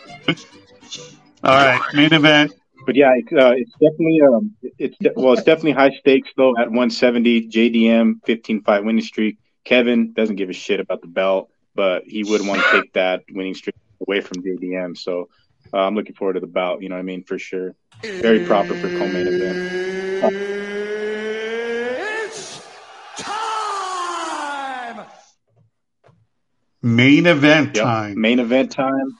All 1.43 1.55
right, 1.57 1.81
main 1.95 2.13
event. 2.13 2.53
But 2.87 2.97
yeah, 2.97 3.13
it's, 3.17 3.33
uh, 3.33 3.53
it's 3.57 3.73
definitely 3.73 4.21
um, 4.21 4.55
it's 4.79 4.97
de- 4.99 5.13
well, 5.17 5.33
it's 5.33 5.43
definitely 5.43 5.73
high 5.73 5.91
stakes 5.99 6.29
though. 6.37 6.51
At 6.59 6.69
170, 6.69 7.49
JDM 7.49 8.25
15 8.27 8.63
fight 8.63 8.85
winning 8.85 9.03
streak. 9.03 9.39
Kevin 9.65 10.13
doesn't 10.13 10.37
give 10.37 10.51
a 10.51 10.53
shit 10.53 10.81
about 10.81 11.01
the 11.01 11.07
belt, 11.09 11.51
but 11.75 12.05
he 12.05 12.23
would 12.25 12.47
want 12.47 12.63
to 12.63 12.71
take 12.83 12.93
that 12.93 13.23
winning 13.33 13.55
streak 13.55 13.75
away 14.01 14.21
from 14.21 14.43
JDM. 14.43 14.97
So 14.97 15.29
uh, 15.73 15.79
I'm 15.79 15.95
looking 15.95 16.15
forward 16.15 16.35
to 16.35 16.41
the 16.41 16.47
bout. 16.47 16.83
You 16.83 16.89
know 16.89 16.97
what 16.97 17.01
I 17.01 17.05
mean? 17.05 17.25
For 17.25 17.39
sure. 17.39 17.75
Very 18.23 18.41
proper 18.41 18.75
for 18.75 18.91
co-main 18.91 19.27
event. 19.29 19.59
Main 26.83 27.27
event 27.27 27.75
Yep. 27.75 27.85
time. 27.85 28.21
Main 28.21 28.39
event 28.41 28.71
time. 28.73 29.19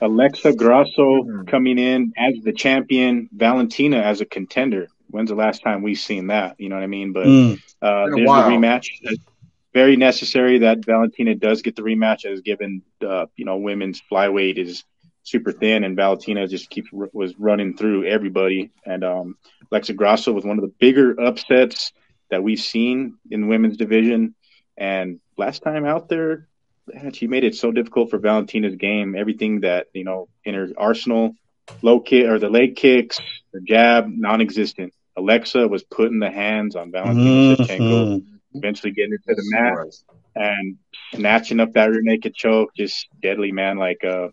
Alexa 0.00 0.52
Grasso 0.54 1.24
coming 1.46 1.78
in 1.78 2.12
as 2.16 2.34
the 2.42 2.52
champion. 2.52 3.28
Valentina 3.32 3.98
as 3.98 4.20
a 4.20 4.26
contender. 4.26 4.88
When's 5.08 5.30
the 5.30 5.36
last 5.36 5.62
time 5.62 5.82
we've 5.82 5.98
seen 5.98 6.28
that? 6.28 6.56
You 6.58 6.68
know 6.68 6.76
what 6.76 6.82
I 6.82 6.88
mean? 6.88 7.12
But 7.12 7.26
Mm. 7.26 7.58
uh, 7.82 8.04
Been 8.06 8.12
a 8.12 8.16
there's 8.16 8.30
the 8.30 8.50
rematch. 8.50 8.86
Very 9.74 9.96
necessary 9.96 10.60
that 10.60 10.84
Valentina 10.84 11.34
does 11.34 11.62
get 11.62 11.74
the 11.74 11.82
rematch, 11.82 12.24
as 12.24 12.40
given 12.40 12.82
uh, 13.06 13.26
you 13.36 13.44
know 13.44 13.56
women's 13.56 14.00
flyweight 14.10 14.56
is 14.56 14.84
super 15.24 15.50
thin, 15.52 15.82
and 15.84 15.96
Valentina 15.96 16.46
just 16.46 16.70
keeps 16.70 16.88
was 16.92 17.34
running 17.38 17.76
through 17.76 18.06
everybody. 18.06 18.70
And 18.86 19.02
um, 19.04 19.36
Alexa 19.72 19.94
Grasso 19.94 20.32
was 20.32 20.44
one 20.44 20.58
of 20.58 20.62
the 20.62 20.72
bigger 20.78 21.20
upsets 21.20 21.92
that 22.30 22.42
we've 22.42 22.60
seen 22.60 23.18
in 23.30 23.42
the 23.42 23.46
women's 23.48 23.76
division. 23.76 24.34
And 24.76 25.20
last 25.36 25.62
time 25.62 25.84
out 25.84 26.08
there, 26.08 26.46
man, 26.92 27.12
she 27.12 27.26
made 27.26 27.44
it 27.44 27.54
so 27.56 27.72
difficult 27.72 28.10
for 28.10 28.18
Valentina's 28.18 28.76
game. 28.76 29.16
Everything 29.16 29.60
that 29.60 29.88
you 29.92 30.04
know 30.04 30.28
in 30.44 30.54
her 30.54 30.68
arsenal, 30.76 31.34
low 31.82 31.98
kick 31.98 32.26
or 32.26 32.38
the 32.38 32.48
leg 32.48 32.76
kicks, 32.76 33.18
the 33.52 33.60
jab, 33.60 34.06
non-existent. 34.08 34.92
Alexa 35.16 35.66
was 35.68 35.82
putting 35.84 36.18
the 36.18 36.30
hands 36.30 36.74
on 36.76 36.90
Valentina 36.90 37.56
Shevchenko, 37.56 38.20
Mhm. 38.20 38.24
Eventually 38.54 38.92
getting 38.92 39.12
her 39.12 39.18
to 39.18 39.34
the 39.34 39.44
mat 39.52 39.74
and 40.36 40.76
snatching 41.14 41.60
up 41.60 41.72
that 41.72 41.90
rear 41.90 42.02
naked 42.02 42.34
choke. 42.34 42.70
Just 42.76 43.08
deadly, 43.22 43.52
man. 43.52 43.78
Like 43.78 44.04
uh, 44.04 44.28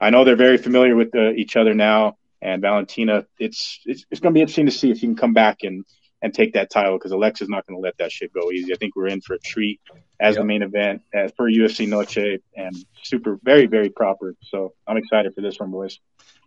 I 0.00 0.10
know 0.10 0.24
they're 0.24 0.36
very 0.36 0.58
familiar 0.58 0.96
with 0.96 1.14
uh, 1.14 1.30
each 1.32 1.56
other 1.56 1.74
now. 1.74 2.16
And 2.42 2.60
Valentina, 2.62 3.24
it's 3.38 3.80
it's, 3.86 4.04
it's 4.10 4.20
going 4.20 4.32
to 4.32 4.38
be 4.38 4.42
interesting 4.42 4.66
to 4.66 4.72
see 4.72 4.90
if 4.90 4.98
she 4.98 5.06
can 5.06 5.16
come 5.16 5.32
back 5.32 5.58
and 5.62 5.84
and 6.22 6.32
take 6.32 6.54
that 6.54 6.70
title 6.70 6.96
because 6.98 7.12
Alexa's 7.12 7.48
not 7.48 7.66
going 7.66 7.76
to 7.78 7.82
let 7.82 7.96
that 7.98 8.10
shit 8.10 8.32
go 8.32 8.50
easy. 8.50 8.72
I 8.72 8.76
think 8.76 8.96
we're 8.96 9.08
in 9.08 9.20
for 9.20 9.34
a 9.34 9.38
treat 9.38 9.80
as 10.20 10.34
Yep. 10.34 10.42
the 10.42 10.44
main 10.46 10.62
event 10.62 11.02
as 11.12 11.32
for 11.36 11.50
UFC 11.50 11.86
Noche 11.88 12.40
and 12.56 12.74
super 13.02 13.38
very 13.42 13.66
very 13.66 13.90
proper. 13.90 14.34
So 14.42 14.74
I'm 14.86 14.96
excited 14.96 15.34
for 15.34 15.40
this 15.40 15.58
one, 15.58 15.70
boys. 15.70 15.98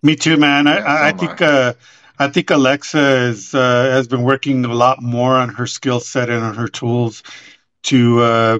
Me 0.01 0.15
too, 0.15 0.37
man. 0.37 0.67
I, 0.67 0.77
Yeah, 0.77 0.83
I, 0.83 1.07
I 1.07 1.11
so 1.11 1.13
am 1.13 1.17
think 1.17 1.41
uh, 1.41 1.73
I 2.19 2.27
think 2.27 2.49
Alexa 2.49 2.99
uh, 2.99 3.91
has 3.91 4.09
been 4.09 4.23
working 4.23 4.65
a 4.65 4.73
lot 4.73 5.01
more 5.01 5.35
on 5.35 5.49
her 5.49 5.65
skill 5.65 6.01
set 6.01 6.29
and 6.29 6.43
on 6.43 6.55
her 6.55 6.67
tools 6.67 7.23
to 7.83 8.19
uh, 8.19 8.59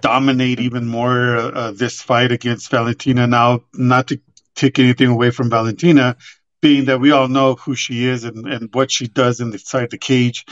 dominate 0.00 0.60
even 0.60 0.86
more 0.86 1.36
uh, 1.36 1.50
uh, 1.50 1.70
this 1.72 2.00
fight 2.00 2.30
against 2.30 2.70
Valentina. 2.70 3.26
Now, 3.26 3.64
not 3.74 4.06
to 4.08 4.20
take 4.54 4.78
anything 4.78 5.08
away 5.08 5.32
from 5.32 5.50
Valentina, 5.50 6.16
being 6.62 6.84
that 6.84 7.00
we 7.00 7.10
all 7.10 7.26
know 7.26 7.56
who 7.56 7.74
she 7.74 8.04
is 8.06 8.22
and, 8.22 8.46
and 8.46 8.72
what 8.72 8.92
she 8.92 9.08
does 9.08 9.40
inside 9.40 9.90
the 9.90 9.98
cage. 9.98 10.44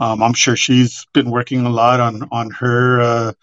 Um, 0.00 0.22
I'm 0.22 0.32
sure 0.32 0.56
she's 0.56 1.06
been 1.12 1.30
working 1.30 1.66
a 1.66 1.70
lot 1.70 2.00
on 2.00 2.28
on 2.32 2.50
her. 2.52 3.34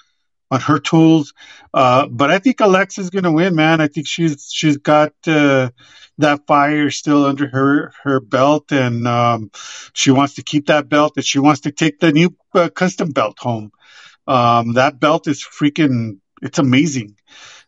On 0.54 0.60
her 0.62 0.78
tools, 0.80 1.34
uh, 1.74 2.06
but 2.08 2.30
I 2.30 2.38
think 2.38 2.60
Alexa's 2.60 3.10
gonna 3.10 3.32
win, 3.32 3.56
man. 3.56 3.82
I 3.82 3.88
think 3.88 4.06
she's 4.08 4.50
she's 4.52 4.78
got 4.78 5.14
uh, 5.26 5.72
that 6.20 6.46
fire 6.46 6.92
still 6.92 7.26
under 7.26 7.48
her 7.48 7.92
her 8.04 8.20
belt, 8.20 8.72
and 8.72 9.08
um, 9.08 9.50
she 9.94 10.12
wants 10.12 10.36
to 10.36 10.44
keep 10.44 10.68
that 10.68 10.90
belt, 10.90 11.14
and 11.16 11.26
she 11.26 11.40
wants 11.40 11.62
to 11.62 11.72
take 11.72 12.00
the 12.00 12.12
new 12.12 12.30
uh, 12.54 12.70
custom 12.70 13.10
belt 13.10 13.38
home. 13.40 13.72
Um, 14.28 14.74
that 14.74 15.00
belt 15.00 15.28
is 15.28 15.42
freaking, 15.44 16.20
it's 16.42 16.60
amazing. 16.60 17.18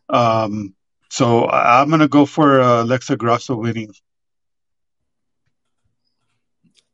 Um, 0.08 0.74
so 1.10 1.46
I- 1.46 1.80
I'm 1.82 1.90
gonna 1.90 2.06
go 2.08 2.24
for 2.24 2.60
uh, 2.60 2.82
Alexa 2.84 3.16
Grasso 3.16 3.56
winning. 3.56 3.90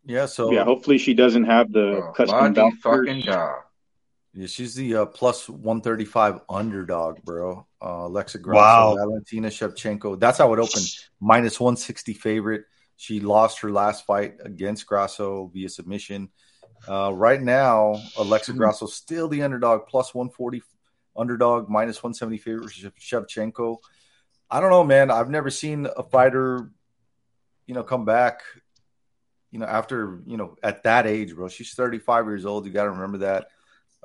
Yeah, 0.05 0.27
so 0.27 0.51
yeah, 0.52 0.64
hopefully 0.64 0.98
she 0.98 1.14
doesn't 1.14 1.44
have 1.44 1.70
the 1.70 2.12
custom 2.16 2.55
belt. 2.55 2.74
fucking 2.74 2.81
first. 2.81 3.27
Yeah, 4.35 4.47
she's 4.47 4.75
the 4.75 4.95
uh, 4.97 5.07
plus 5.07 5.49
135 5.49 6.41
underdog, 6.49 7.23
bro. 7.23 7.67
Uh, 7.83 8.07
Alexa 8.07 8.39
Grasso, 8.39 8.59
Wow. 8.61 8.97
Valentina 8.97 9.49
Shevchenko. 9.49 10.19
That's 10.19 10.39
how 10.39 10.53
it 10.55 10.59
opened. 10.59 10.87
Minus 11.21 11.61
160 11.61 12.15
favorite. 12.15 12.65
She 12.97 13.21
lost 13.21 13.59
her 13.61 13.71
last 13.71 14.07
fight 14.07 14.37
against 14.43 14.87
Grasso 14.87 15.51
via 15.53 15.69
submission. 15.69 16.31
Uh, 16.89 17.13
right 17.15 17.43
now, 17.43 18.01
Alexa 18.17 18.55
Grasso 18.55 18.87
still 18.87 19.29
the 19.29 19.43
underdog, 19.43 19.87
plus 19.87 20.15
140 20.15 20.63
underdog, 21.17 21.69
minus 21.69 22.03
170 22.03 22.39
favorite 22.39 22.71
Shevchenko. 22.71 23.79
I 24.51 24.61
don't 24.61 24.71
know, 24.71 24.85
man. 24.85 25.11
I've 25.11 25.31
never 25.31 25.51
seen 25.51 25.87
a 25.97 26.03
fighter, 26.03 26.71
you 27.67 27.75
know, 27.75 27.83
come 27.83 28.05
back, 28.05 28.41
you 29.51 29.59
know, 29.59 29.67
after, 29.67 30.21
you 30.27 30.37
know, 30.37 30.57
at 30.63 30.85
that 30.85 31.07
age, 31.07 31.35
bro. 31.35 31.49
She's 31.49 31.75
35 31.75 32.27
years 32.27 32.47
old. 32.47 32.65
You 32.67 32.73
got 32.73 32.85
to 32.85 32.91
remember 32.91 33.19
that. 33.19 33.49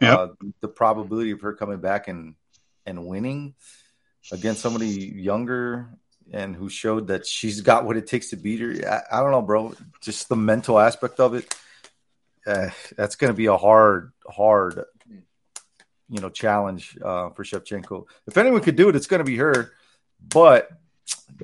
Yep. 0.02 0.20
Uh, 0.20 0.28
the 0.62 0.68
probability 0.68 1.32
of 1.32 1.42
her 1.42 1.54
coming 1.54 1.80
back 1.80 2.08
and 2.08 2.36
and 2.86 3.06
winning 3.06 3.56
against 4.32 4.62
somebody 4.62 4.88
younger 4.88 5.90
and 6.32 6.56
who 6.56 6.70
showed 6.70 7.08
that 7.08 7.26
she's 7.26 7.62
got 7.62 7.86
what 7.86 7.98
it 7.98 8.08
takes 8.08 8.30
to 8.30 8.36
beat 8.36 8.60
her. 8.60 9.04
I, 9.12 9.18
I 9.18 9.22
don't 9.22 9.32
know, 9.32 9.42
bro. 9.42 9.74
Just 10.02 10.30
the 10.30 10.36
mental 10.36 10.80
aspect 10.80 11.20
of 11.20 11.34
it. 11.34 11.54
Uh, 12.46 12.70
that's 12.96 13.16
going 13.16 13.32
to 13.32 13.36
be 13.36 13.48
a 13.48 13.58
hard, 13.58 14.14
hard, 14.30 14.86
you 16.10 16.22
know, 16.22 16.30
challenge 16.30 16.98
uh, 17.04 17.30
for 17.32 17.44
Shevchenko. 17.44 18.06
If 18.26 18.38
anyone 18.38 18.62
could 18.62 18.78
do 18.78 18.90
it, 18.90 18.96
it's 18.96 19.08
going 19.08 19.20
to 19.20 19.26
be 19.26 19.38
her. 19.38 19.74
But 20.22 20.70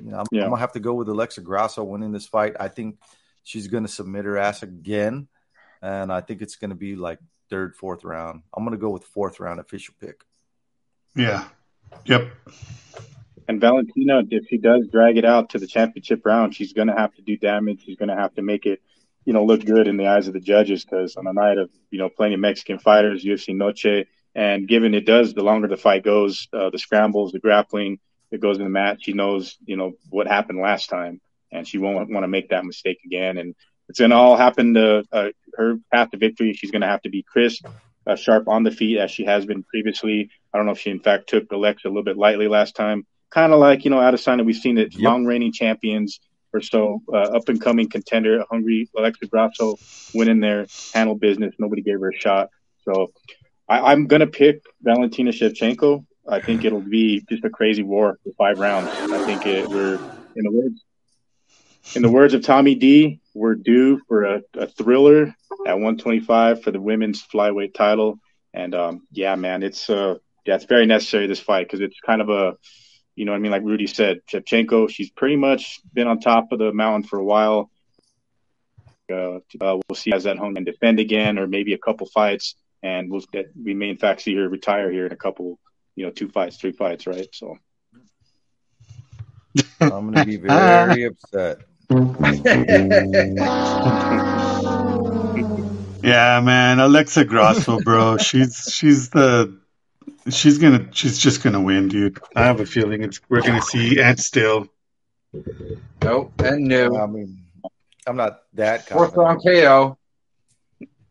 you 0.02 0.10
know, 0.10 0.18
I'm, 0.18 0.26
Yeah. 0.30 0.44
I'm 0.44 0.50
gonna 0.50 0.60
have 0.60 0.72
to 0.72 0.80
go 0.80 0.94
with 0.94 1.08
Alexa 1.08 1.42
Grasso 1.42 1.84
winning 1.84 2.12
this 2.12 2.26
fight. 2.26 2.56
I 2.58 2.68
think 2.68 2.98
she's 3.42 3.68
going 3.68 3.84
to 3.84 3.92
submit 3.92 4.24
her 4.24 4.38
ass 4.38 4.62
again, 4.62 5.28
and 5.82 6.12
I 6.12 6.20
think 6.22 6.42
it's 6.42 6.56
going 6.56 6.70
to 6.70 6.76
be 6.76 6.96
like 6.96 7.18
third, 7.54 7.76
fourth 7.76 8.02
round. 8.02 8.42
I'm 8.52 8.64
going 8.64 8.76
to 8.76 8.80
go 8.80 8.90
with 8.90 9.04
fourth 9.04 9.38
round 9.38 9.60
official 9.60 9.94
pick. 10.00 10.24
Yeah. 11.14 11.44
Yep. 12.04 12.32
And 13.46 13.60
Valentina, 13.60 14.22
if 14.28 14.48
she 14.48 14.58
does 14.58 14.88
drag 14.90 15.18
it 15.18 15.24
out 15.24 15.50
to 15.50 15.60
the 15.60 15.68
championship 15.68 16.26
round, 16.26 16.56
she's 16.56 16.72
going 16.72 16.88
to 16.88 16.94
have 16.94 17.14
to 17.14 17.22
do 17.22 17.36
damage. 17.36 17.84
She's 17.84 17.96
going 17.96 18.08
to 18.08 18.16
have 18.16 18.34
to 18.34 18.42
make 18.42 18.66
it, 18.66 18.82
you 19.24 19.32
know, 19.32 19.44
look 19.44 19.64
good 19.64 19.86
in 19.86 19.96
the 19.96 20.08
eyes 20.08 20.26
of 20.26 20.34
the 20.34 20.40
judges 20.40 20.84
because 20.84 21.14
on 21.14 21.28
a 21.28 21.32
night 21.32 21.58
of, 21.58 21.70
you 21.92 21.98
know, 22.00 22.08
plenty 22.08 22.34
of 22.34 22.40
Mexican 22.40 22.80
fighters, 22.80 23.24
UFC 23.24 23.54
Noche, 23.54 24.08
and 24.34 24.66
given 24.66 24.92
it 24.92 25.06
does, 25.06 25.32
the 25.32 25.44
longer 25.44 25.68
the 25.68 25.76
fight 25.76 26.02
goes, 26.02 26.48
uh, 26.52 26.70
the 26.70 26.78
scrambles, 26.78 27.30
the 27.30 27.38
grappling 27.38 28.00
that 28.32 28.40
goes 28.40 28.58
in 28.58 28.64
the 28.64 28.70
match, 28.70 29.04
she 29.04 29.12
knows, 29.12 29.58
you 29.64 29.76
know, 29.76 29.92
what 30.10 30.26
happened 30.26 30.58
last 30.58 30.90
time 30.90 31.20
and 31.52 31.68
she 31.68 31.78
won't 31.78 32.10
want 32.10 32.24
to 32.24 32.28
make 32.28 32.48
that 32.48 32.64
mistake 32.64 32.98
again. 33.06 33.38
And 33.38 33.54
it's 33.88 33.98
going 33.98 34.10
to 34.10 34.16
all 34.16 34.36
happen 34.36 34.74
to 34.74 35.04
uh, 35.12 35.28
her 35.56 35.76
path 35.92 36.10
to 36.10 36.16
victory. 36.16 36.52
She's 36.52 36.70
going 36.70 36.82
to 36.82 36.88
have 36.88 37.02
to 37.02 37.10
be 37.10 37.22
crisp, 37.22 37.66
uh, 38.06 38.16
sharp 38.16 38.48
on 38.48 38.62
the 38.62 38.70
feet 38.70 38.98
as 38.98 39.10
she 39.10 39.24
has 39.24 39.44
been 39.46 39.62
previously. 39.62 40.30
I 40.52 40.56
don't 40.56 40.66
know 40.66 40.72
if 40.72 40.80
she 40.80 40.90
in 40.90 41.00
fact 41.00 41.28
took 41.28 41.50
Alexa 41.52 41.86
a 41.86 41.90
little 41.90 42.04
bit 42.04 42.16
lightly 42.16 42.48
last 42.48 42.76
time. 42.76 43.06
Kind 43.30 43.52
of 43.52 43.58
like 43.58 43.84
you 43.84 43.90
know, 43.90 43.98
Adesanya, 43.98 44.44
we've 44.44 44.56
seen 44.56 44.78
it. 44.78 44.94
Yep. 44.94 45.02
Long 45.02 45.24
reigning 45.24 45.52
champions 45.52 46.20
or 46.52 46.60
so, 46.60 47.02
uh, 47.12 47.16
up 47.16 47.48
and 47.48 47.60
coming 47.60 47.88
contender, 47.88 48.44
hungry 48.48 48.88
Alexa 48.96 49.26
Grasso 49.26 49.76
went 50.14 50.30
in 50.30 50.38
there, 50.38 50.66
handled 50.92 51.20
business. 51.20 51.54
Nobody 51.58 51.82
gave 51.82 51.98
her 51.98 52.10
a 52.10 52.16
shot. 52.16 52.50
So 52.84 53.12
I, 53.68 53.92
I'm 53.92 54.06
gonna 54.06 54.28
pick 54.28 54.62
Valentina 54.80 55.32
Shevchenko. 55.32 56.06
I 56.26 56.40
think 56.40 56.64
it'll 56.64 56.80
be 56.80 57.24
just 57.28 57.44
a 57.44 57.50
crazy 57.50 57.82
war 57.82 58.18
for 58.22 58.32
five 58.38 58.58
rounds. 58.58 58.88
I 58.88 59.24
think 59.26 59.46
it, 59.46 59.68
we're 59.68 59.96
in 60.36 60.44
the 60.44 60.52
words 60.52 60.84
in 61.94 62.02
the 62.02 62.10
words 62.10 62.34
of 62.34 62.42
Tommy 62.42 62.74
D, 62.74 63.20
we're 63.34 63.56
due 63.56 64.00
for 64.08 64.24
a, 64.24 64.42
a 64.54 64.66
thriller 64.68 65.34
at 65.66 65.74
125 65.74 66.62
for 66.62 66.70
the 66.70 66.80
women's 66.80 67.22
flyweight 67.22 67.74
title. 67.74 68.18
And 68.54 68.74
um, 68.74 69.02
yeah, 69.10 69.34
man, 69.34 69.62
it's 69.62 69.90
uh, 69.90 70.14
yeah, 70.46 70.54
it's 70.54 70.64
very 70.64 70.86
necessary 70.86 71.26
this 71.26 71.40
fight 71.40 71.66
because 71.66 71.80
it's 71.80 71.98
kind 72.00 72.22
of 72.22 72.30
a, 72.30 72.56
you 73.16 73.24
know, 73.24 73.32
what 73.32 73.36
I 73.36 73.40
mean, 73.40 73.52
like 73.52 73.64
Rudy 73.64 73.86
said, 73.86 74.20
Shevchenko, 74.32 74.88
she's 74.88 75.10
pretty 75.10 75.36
much 75.36 75.80
been 75.92 76.06
on 76.06 76.20
top 76.20 76.52
of 76.52 76.58
the 76.58 76.72
mountain 76.72 77.08
for 77.08 77.18
a 77.18 77.24
while. 77.24 77.70
Uh, 79.12 79.36
uh, 79.60 79.78
we'll 79.88 79.96
see 79.96 80.12
as 80.12 80.24
that 80.24 80.38
home 80.38 80.56
and 80.56 80.64
defend 80.64 80.98
again, 80.98 81.38
or 81.38 81.46
maybe 81.46 81.74
a 81.74 81.78
couple 81.78 82.06
fights, 82.06 82.54
and 82.82 83.10
we'll 83.10 83.20
get, 83.32 83.46
we 83.60 83.74
may 83.74 83.90
in 83.90 83.98
fact 83.98 84.22
see 84.22 84.34
her 84.34 84.48
retire 84.48 84.90
here 84.90 85.06
in 85.06 85.12
a 85.12 85.16
couple, 85.16 85.58
you 85.94 86.06
know, 86.06 86.10
two 86.10 86.28
fights, 86.28 86.56
three 86.56 86.72
fights, 86.72 87.06
right? 87.06 87.28
So 87.32 87.58
I'm 89.80 90.12
to 90.14 90.24
be 90.24 90.36
very 90.36 91.04
upset. 91.04 91.58
Yeah, 96.04 96.40
man, 96.40 96.80
Alexa 96.80 97.24
Grasso, 97.24 97.80
bro. 97.80 98.18
she's 98.18 98.68
she's 98.70 99.08
the 99.08 99.58
she's 100.28 100.58
gonna 100.58 100.86
she's 100.92 101.18
just 101.18 101.42
gonna 101.42 101.62
win, 101.62 101.88
dude. 101.88 102.20
I 102.36 102.44
have 102.44 102.60
a 102.60 102.66
feeling 102.66 103.02
it's 103.02 103.22
we're 103.30 103.40
gonna 103.40 103.62
see 103.62 104.02
Ant 104.02 104.18
still. 104.18 104.68
Nope. 106.02 106.32
And 106.40 106.68
no. 106.68 106.98
I 106.98 107.06
mean, 107.06 107.38
I'm 108.06 108.16
not 108.16 108.42
that 108.52 108.86
Fourth 108.86 109.16
round 109.16 109.40
KO. 109.42 109.96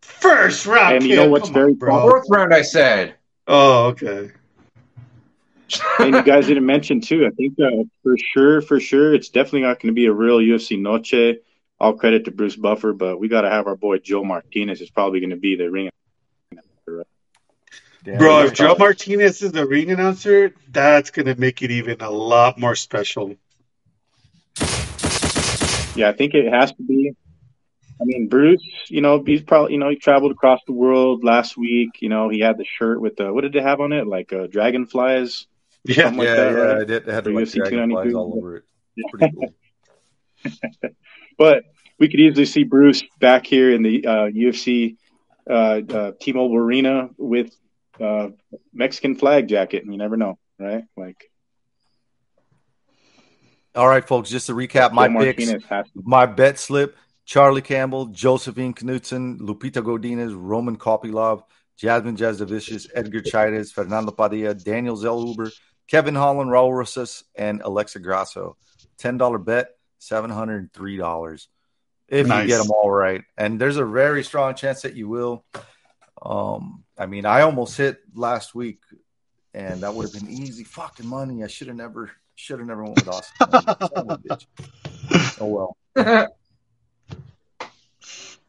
First 0.03 0.67
round. 0.67 0.97
And 0.97 1.05
you 1.05 1.15
know 1.15 1.29
what's 1.29 1.49
very 1.49 1.71
on. 1.71 1.79
Fourth 1.79 2.25
round, 2.29 2.53
I 2.53 2.61
said. 2.61 3.15
Oh, 3.47 3.87
okay. 3.87 4.29
And 5.99 6.13
you 6.13 6.23
guys 6.23 6.47
didn't 6.47 6.65
mention 6.65 7.01
too. 7.01 7.25
I 7.25 7.29
think 7.31 7.57
uh, 7.59 7.83
for 8.01 8.15
sure, 8.33 8.61
for 8.61 8.79
sure, 8.79 9.13
it's 9.13 9.29
definitely 9.29 9.61
not 9.61 9.79
going 9.79 9.91
to 9.91 9.95
be 9.95 10.05
a 10.05 10.13
real 10.13 10.39
UFC 10.39 10.79
Noche. 10.79 11.37
All 11.79 11.93
credit 11.93 12.25
to 12.25 12.31
Bruce 12.31 12.55
Buffer, 12.55 12.93
but 12.93 13.19
we 13.19 13.27
got 13.27 13.41
to 13.41 13.49
have 13.49 13.67
our 13.67 13.75
boy 13.75 13.97
Joe 13.97 14.23
Martinez. 14.23 14.79
is 14.81 14.89
probably 14.89 15.19
going 15.19 15.31
to 15.31 15.35
be 15.35 15.55
the 15.55 15.69
ring. 15.69 15.89
Damn, 18.03 18.17
Bro, 18.17 18.43
if 18.43 18.53
Joe 18.53 18.65
probably- 18.65 18.85
Martinez 18.85 19.41
is 19.41 19.51
the 19.53 19.65
ring 19.65 19.89
announcer, 19.89 20.53
that's 20.69 21.09
gonna 21.09 21.35
make 21.37 21.61
it 21.61 21.71
even 21.71 22.01
a 22.01 22.09
lot 22.11 22.59
more 22.59 22.75
special. 22.75 23.35
Yeah, 25.95 26.09
I 26.09 26.13
think 26.13 26.33
it 26.33 26.51
has 26.51 26.71
to 26.73 26.83
be. 26.83 27.13
I 28.01 28.05
mean, 28.05 28.27
Bruce, 28.27 28.61
you 28.89 28.99
know, 29.01 29.23
he's 29.23 29.43
probably, 29.43 29.73
you 29.73 29.79
know, 29.79 29.89
he 29.89 29.95
traveled 29.95 30.31
across 30.31 30.59
the 30.65 30.73
world 30.73 31.23
last 31.23 31.55
week. 31.55 32.01
You 32.01 32.09
know, 32.09 32.27
he 32.27 32.39
had 32.39 32.57
the 32.57 32.65
shirt 32.65 32.99
with 32.99 33.15
the, 33.15 33.31
what 33.31 33.41
did 33.41 33.55
it 33.55 33.63
have 33.63 33.79
on 33.79 33.93
it? 33.93 34.05
Like 34.07 34.33
uh, 34.33 34.47
dragonflies? 34.47 35.47
Yeah, 35.85 35.95
Something 36.03 36.19
like 36.19 36.27
yeah, 36.27 36.35
that, 36.35 36.51
yeah, 36.51 36.59
right? 36.59 36.77
I 36.77 36.83
did. 36.85 37.07
It 37.07 37.13
had 37.13 37.23
For 37.25 37.31
like 37.31 37.45
UFC 37.45 37.55
dragonflies 37.55 38.13
all 38.13 38.33
over 38.37 38.57
it. 38.57 38.63
Pretty 39.11 39.35
cool. 39.35 39.53
But 41.37 41.63
we 41.99 42.09
could 42.09 42.19
easily 42.19 42.45
see 42.45 42.63
Bruce 42.63 43.03
back 43.19 43.45
here 43.47 43.73
in 43.73 43.81
the 43.81 44.05
uh, 44.05 44.27
UFC 44.27 44.97
uh, 45.49 45.81
uh, 45.89 46.11
T-Mobile 46.21 46.57
Arena 46.57 47.09
with 47.17 47.55
uh, 47.99 48.29
Mexican 48.71 49.15
flag 49.15 49.47
jacket. 49.47 49.83
You 49.85 49.97
never 49.97 50.15
know, 50.15 50.37
right? 50.59 50.83
Like 50.95 51.31
All 53.73 53.87
right, 53.87 54.07
folks. 54.07 54.29
Just 54.29 54.47
to 54.47 54.53
recap 54.53 54.91
my 54.91 55.07
Joe 55.07 55.19
picks, 55.19 55.49
has 55.65 55.85
my 55.95 56.27
bet 56.27 56.59
slip: 56.59 56.97
Charlie 57.25 57.61
Campbell, 57.61 58.07
Josefine 58.07 58.73
Knutsson, 58.73 59.39
Lupita 59.39 59.81
Godinez, 59.81 60.33
Roman 60.35 60.77
Kopylov, 60.77 61.43
Jasmine 61.77 62.17
Jasudavicius, 62.17 62.87
Edgar 62.93 63.21
Chairez, 63.21 63.71
Fernando 63.71 64.11
Padilla, 64.11 64.53
Daniel 64.53 64.95
Zellhuber, 64.97 65.51
Kevin 65.87 66.15
Holland, 66.15 66.49
Raul 66.49 66.71
Rosas, 66.75 67.23
and 67.35 67.61
Alexa 67.61 67.99
Grasso. 67.99 68.57
Ten 68.97 69.17
dollar 69.17 69.37
bet, 69.37 69.69
seven 69.99 70.29
hundred 70.29 70.57
and 70.57 70.73
three 70.73 70.97
dollars 70.97 71.47
if 72.07 72.27
Nice. 72.27 72.43
you 72.43 72.47
get 72.49 72.57
them 72.61 72.71
all 72.71 72.89
right. 72.91 73.23
And 73.37 73.59
there's 73.59 73.77
a 73.77 73.85
very 73.85 74.23
strong 74.23 74.55
chance 74.55 74.81
that 74.83 74.95
you 74.95 75.07
will. 75.07 75.43
Um, 76.21 76.83
I 76.97 77.05
mean, 77.07 77.25
I 77.25 77.41
almost 77.41 77.75
hit 77.77 77.99
last 78.13 78.53
week, 78.55 78.79
and 79.53 79.81
that 79.81 79.93
would 79.93 80.03
have 80.03 80.13
been 80.21 80.29
easy 80.31 80.63
fucking 80.63 81.07
money. 81.07 81.43
I 81.43 81.47
should 81.47 81.67
have 81.67 81.75
never, 81.75 82.11
should 82.35 82.59
have 82.59 82.67
never 82.67 82.83
went 82.83 82.95
with 82.95 83.07
Austin. 83.09 83.47
Son 83.51 83.63
of 83.95 84.09
a 84.09 84.17
bitch. 84.17 84.45
Oh 85.41 85.47
well. 85.95 86.27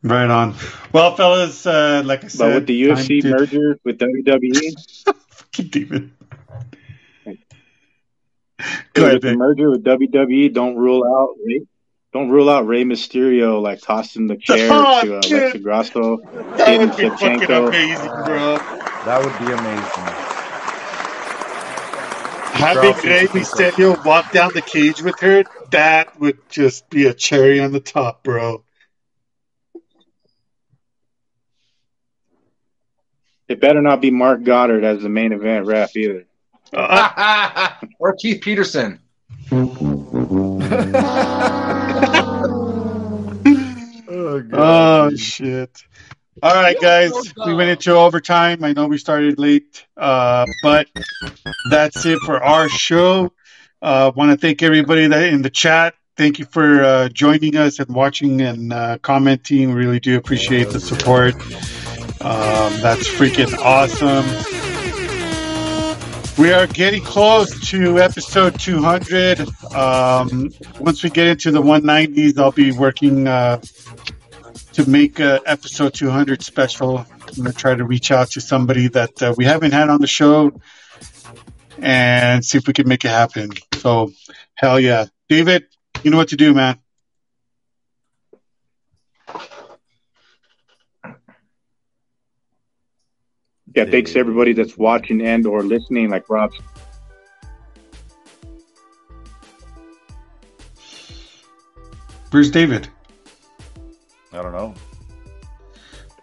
Right 0.03 0.29
on. 0.29 0.55
Well, 0.93 1.17
fellas, 1.17 1.67
uh, 1.67 2.03
like 2.05 2.25
I 2.25 2.29
said, 2.29 2.39
But 2.49 2.55
with 2.57 2.67
the 2.67 2.83
UFC 2.85 3.23
to- 3.23 3.31
merger 3.31 3.79
with 3.85 3.99
WWE, 3.99 5.15
Fucking 5.31 5.69
David. 5.69 6.11
Go 8.93 9.07
ahead, 9.07 9.23
the 9.23 9.37
merger 9.37 9.71
with 9.71 9.83
WWE, 9.85 10.53
don't 10.53 10.77
rule 10.77 11.05
out 11.05 11.37
Rey, 11.45 11.63
don't 12.13 12.31
rule 12.31 12.49
out 12.49 12.67
Rey 12.67 12.85
Mysterio 12.85 13.61
like 13.61 13.81
tossing 13.81 14.29
the 14.29 14.37
chair 14.37 14.69
Oh, 14.71 15.03
to 15.03 15.17
uh, 15.17 15.21
dude. 15.21 15.33
Alexa 15.33 15.59
Grasso, 15.59 16.17
That 16.19 16.67
David 16.67 16.89
would 16.91 16.97
be 16.97 17.09
fucking 17.09 17.51
amazing, 17.51 18.07
bro. 18.25 18.57
That 19.05 19.21
would 19.25 19.47
be 19.47 19.53
amazing. 19.53 20.25
Having 22.55 23.11
Rey 23.11 23.27
Mysterio 23.27 24.05
walk 24.05 24.31
down 24.31 24.53
the 24.55 24.63
cage 24.63 25.03
with 25.03 25.19
her, 25.21 25.45
that 25.73 26.19
would 26.21 26.39
just 26.49 26.89
be 26.89 27.07
a 27.07 27.13
cherry 27.13 27.59
on 27.61 27.73
the 27.73 27.81
top, 27.81 28.23
bro. 28.23 28.65
It 33.49 33.61
better 33.61 33.83
not 33.83 34.01
be 34.01 34.11
Marc 34.11 34.43
Goddard 34.45 34.85
as 34.85 35.03
the 35.03 35.09
main 35.09 35.33
event 35.33 35.67
ref 35.67 35.97
either. 35.97 36.25
Or 38.01 38.15
Keith 38.15 38.43
Peterson. 38.43 39.01
Oh, 39.53 40.61
oh 44.53 45.15
shit! 45.17 45.85
All 46.43 46.55
right, 46.55 46.77
guys, 46.81 47.13
we 47.47 47.55
went 47.55 47.71
into 47.71 47.93
overtime. 47.93 48.65
I 48.65 48.73
know 48.73 48.89
we 48.89 48.99
started 48.99 49.39
late, 49.39 49.87
uh, 49.97 50.47
but 50.63 50.89
that's 51.71 52.05
it 52.05 52.19
for 52.27 52.43
our 52.43 52.69
show. 52.69 53.33
Uh, 53.81 54.11
Want 54.15 54.33
to 54.33 54.37
thank 54.37 54.63
everybody 54.63 55.07
that 55.07 55.33
in 55.33 55.43
the 55.43 55.51
chat. 55.51 55.95
Thank 56.17 56.39
you 56.39 56.45
for 56.47 56.83
uh, 56.83 57.09
joining 57.09 57.57
us 57.57 57.79
and 57.79 57.95
watching 57.95 58.41
and 58.41 58.73
uh, 58.73 58.99
commenting. 58.99 59.73
Really 59.73 60.01
do 60.01 60.17
appreciate 60.17 60.71
the 60.71 60.81
support. 60.81 61.35
Um, 62.21 62.81
that's 62.81 63.09
freaking 63.09 63.57
awesome. 63.59 64.25
We 66.37 66.53
are 66.53 66.67
getting 66.67 67.03
close 67.03 67.69
to 67.71 68.01
episode 68.01 68.59
200. 68.59 69.41
Um, 69.73 70.51
once 70.81 71.05
we 71.05 71.11
get 71.11 71.29
into 71.29 71.53
the 71.53 71.63
190s, 71.63 72.37
I'll 72.39 72.51
be 72.51 72.73
working 72.73 73.29
uh, 73.29 73.61
to 74.73 74.91
make 74.91 75.21
uh, 75.21 75.39
episode 75.47 75.95
200 75.95 76.43
special. 76.43 76.99
I'm 76.99 77.35
going 77.37 77.53
to 77.53 77.53
try 77.53 77.77
to 77.77 77.85
reach 77.85 78.11
out 78.11 78.31
to 78.33 78.41
somebody 78.41 78.89
that 78.89 79.23
uh, 79.23 79.35
we 79.37 79.45
haven't 79.45 79.73
had 79.73 79.89
on 79.91 80.01
the 80.01 80.09
show 80.09 80.53
and 81.79 82.45
see 82.45 82.59
if 82.59 82.67
we 82.67 82.73
can 82.73 82.89
make 82.89 83.05
it 83.05 83.11
happen. 83.11 83.51
So, 83.75 84.11
hell 84.55 84.81
yeah. 84.81 85.07
David, 85.29 85.67
you 86.03 86.11
know 86.11 86.17
what 86.17 86.29
to 86.29 86.37
do, 86.37 86.53
man. 86.53 86.81
Yeah, 93.75 93.87
thanks 93.87 94.13
to 94.13 94.21
everybody 94.21 94.53
that's 94.53 94.77
watching 94.77 95.21
and 95.21 95.47
or 95.47 95.63
listening. 95.63 96.11
Like 96.11 96.29
Rob 96.31 96.53
Where's 102.35 102.51
David? 102.51 102.89
I 104.33 104.43
don't 104.43 104.51
know. 104.51 104.75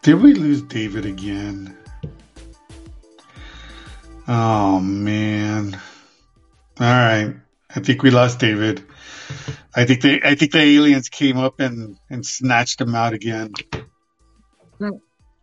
Did 0.01 0.21
we 0.21 0.33
lose 0.33 0.61
David 0.61 1.05
again? 1.05 1.77
Oh 4.27 4.81
man. 4.81 5.79
All 6.81 6.85
right. 6.85 7.33
I 7.73 7.79
think 7.79 8.03
we 8.03 8.11
lost 8.11 8.39
David. 8.39 8.83
I 9.73 9.85
think 9.85 10.01
they 10.01 10.21
I 10.21 10.35
think 10.35 10.51
the 10.51 10.59
aliens 10.59 11.07
came 11.07 11.37
up 11.37 11.61
and, 11.61 11.97
and 12.09 12.25
snatched 12.25 12.81
him 12.81 12.93
out 12.93 13.13
again. 13.13 13.53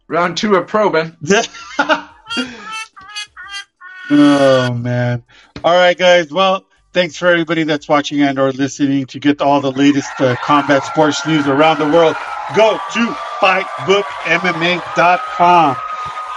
Round 0.08 0.38
two 0.38 0.54
of 0.54 0.66
probing. 0.66 1.14
oh 4.10 4.72
man. 4.72 5.22
All 5.62 5.74
right 5.74 5.98
guys. 5.98 6.32
Well, 6.32 6.64
thanks 6.94 7.16
for 7.16 7.28
everybody 7.28 7.64
that's 7.64 7.86
watching 7.88 8.22
and 8.22 8.38
or 8.38 8.52
listening 8.52 9.04
to 9.06 9.20
get 9.20 9.42
all 9.42 9.60
the 9.60 9.70
latest 9.70 10.18
uh, 10.18 10.34
combat 10.36 10.82
sports 10.84 11.26
news 11.26 11.46
around 11.46 11.78
the 11.78 11.84
world. 11.84 12.16
Go 12.56 12.78
to 12.94 13.06
fightbookmma.com. 13.40 15.76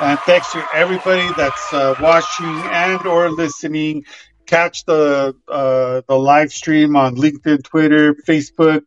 And 0.02 0.20
thanks 0.20 0.52
to 0.52 0.68
everybody 0.74 1.30
that's 1.38 1.74
uh, 1.74 1.96
watching 2.02 2.48
and 2.48 3.06
or 3.06 3.30
listening. 3.30 4.04
Catch 4.48 4.84
the 4.84 5.36
uh, 5.48 6.02
the 6.08 6.20
live 6.20 6.52
stream 6.52 6.98
on 6.98 7.16
LinkedIn, 7.16 7.64
Twitter, 7.64 8.16
Facebook, 8.16 8.82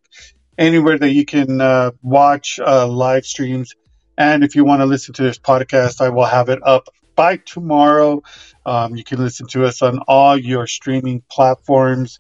anywhere 0.59 0.99
that 0.99 1.13
you 1.13 1.25
can 1.25 1.61
uh, 1.61 1.93
watch 2.03 2.59
uh, 2.59 2.87
live 2.87 3.25
streams. 3.25 3.75
And 4.17 4.45
if 4.45 4.55
you 4.55 4.65
want 4.65 4.81
to 4.81 4.87
listen 4.87 5.15
to 5.15 5.23
this 5.23 5.39
podcast, 5.39 6.01
I 6.01 6.11
will 6.11 6.25
have 6.25 6.49
it 6.49 6.61
up 6.63 6.89
by 7.15 7.37
tomorrow. 7.37 8.23
Um, 8.67 8.97
you 8.97 9.05
can 9.05 9.19
listen 9.19 9.47
to 9.49 9.65
us 9.65 9.83
on 9.83 10.01
all 10.09 10.37
your 10.37 10.67
streaming 10.67 11.23
platforms 11.31 12.19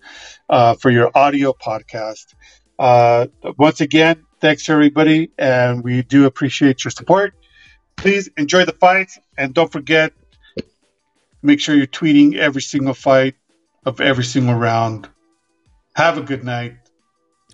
uh, 0.48 0.74
for 0.74 0.90
your 0.90 1.10
audio 1.14 1.52
podcast. 1.52 2.34
Uh, 2.78 3.26
once 3.58 3.80
again, 3.80 4.24
thanks 4.40 4.68
everybody, 4.68 5.30
and 5.38 5.84
we 5.84 6.02
do 6.02 6.26
appreciate 6.26 6.84
your 6.84 6.90
support. 6.90 7.34
Please 7.96 8.28
enjoy 8.36 8.64
the 8.64 8.72
fights, 8.72 9.18
and 9.38 9.54
don't 9.54 9.70
forget, 9.70 10.12
make 11.42 11.60
sure 11.60 11.74
you're 11.74 11.86
tweeting 11.86 12.34
every 12.34 12.62
single 12.62 12.94
fight 12.94 13.34
of 13.86 14.00
every 14.00 14.24
single 14.24 14.54
round. 14.54 15.08
Have 15.94 16.18
a 16.18 16.22
good 16.22 16.42
night. 16.42 16.74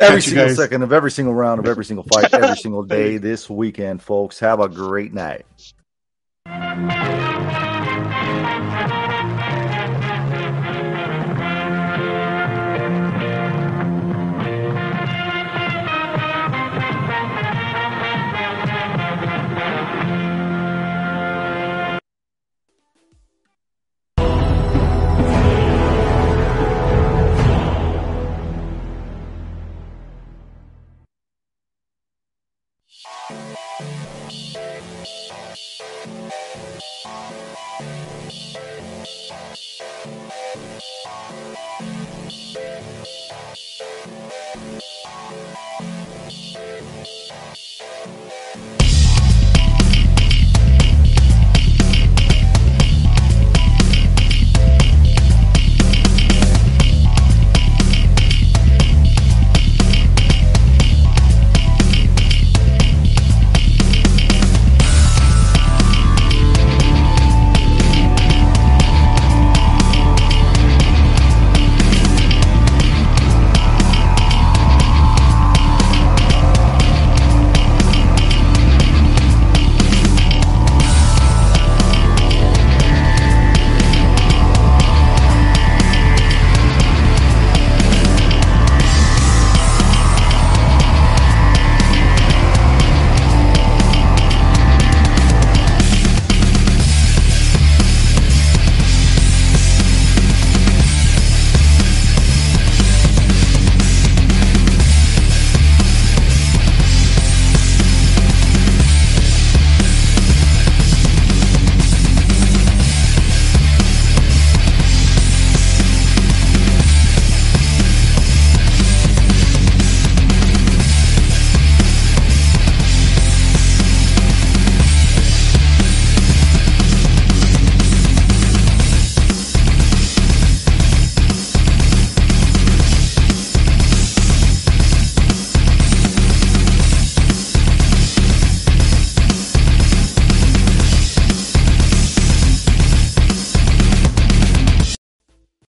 Every 0.00 0.22
single 0.22 0.46
guys. 0.46 0.56
second 0.56 0.82
of 0.82 0.92
every 0.92 1.10
single 1.10 1.34
round 1.34 1.60
of 1.60 1.66
every 1.66 1.84
single 1.84 2.04
fight, 2.04 2.32
every 2.32 2.56
single 2.62 2.82
day 2.82 3.18
this 3.18 3.50
weekend, 3.50 4.02
folks. 4.02 4.38
Have 4.40 4.60
a 4.60 4.68
great 4.68 5.12
night. 5.12 5.44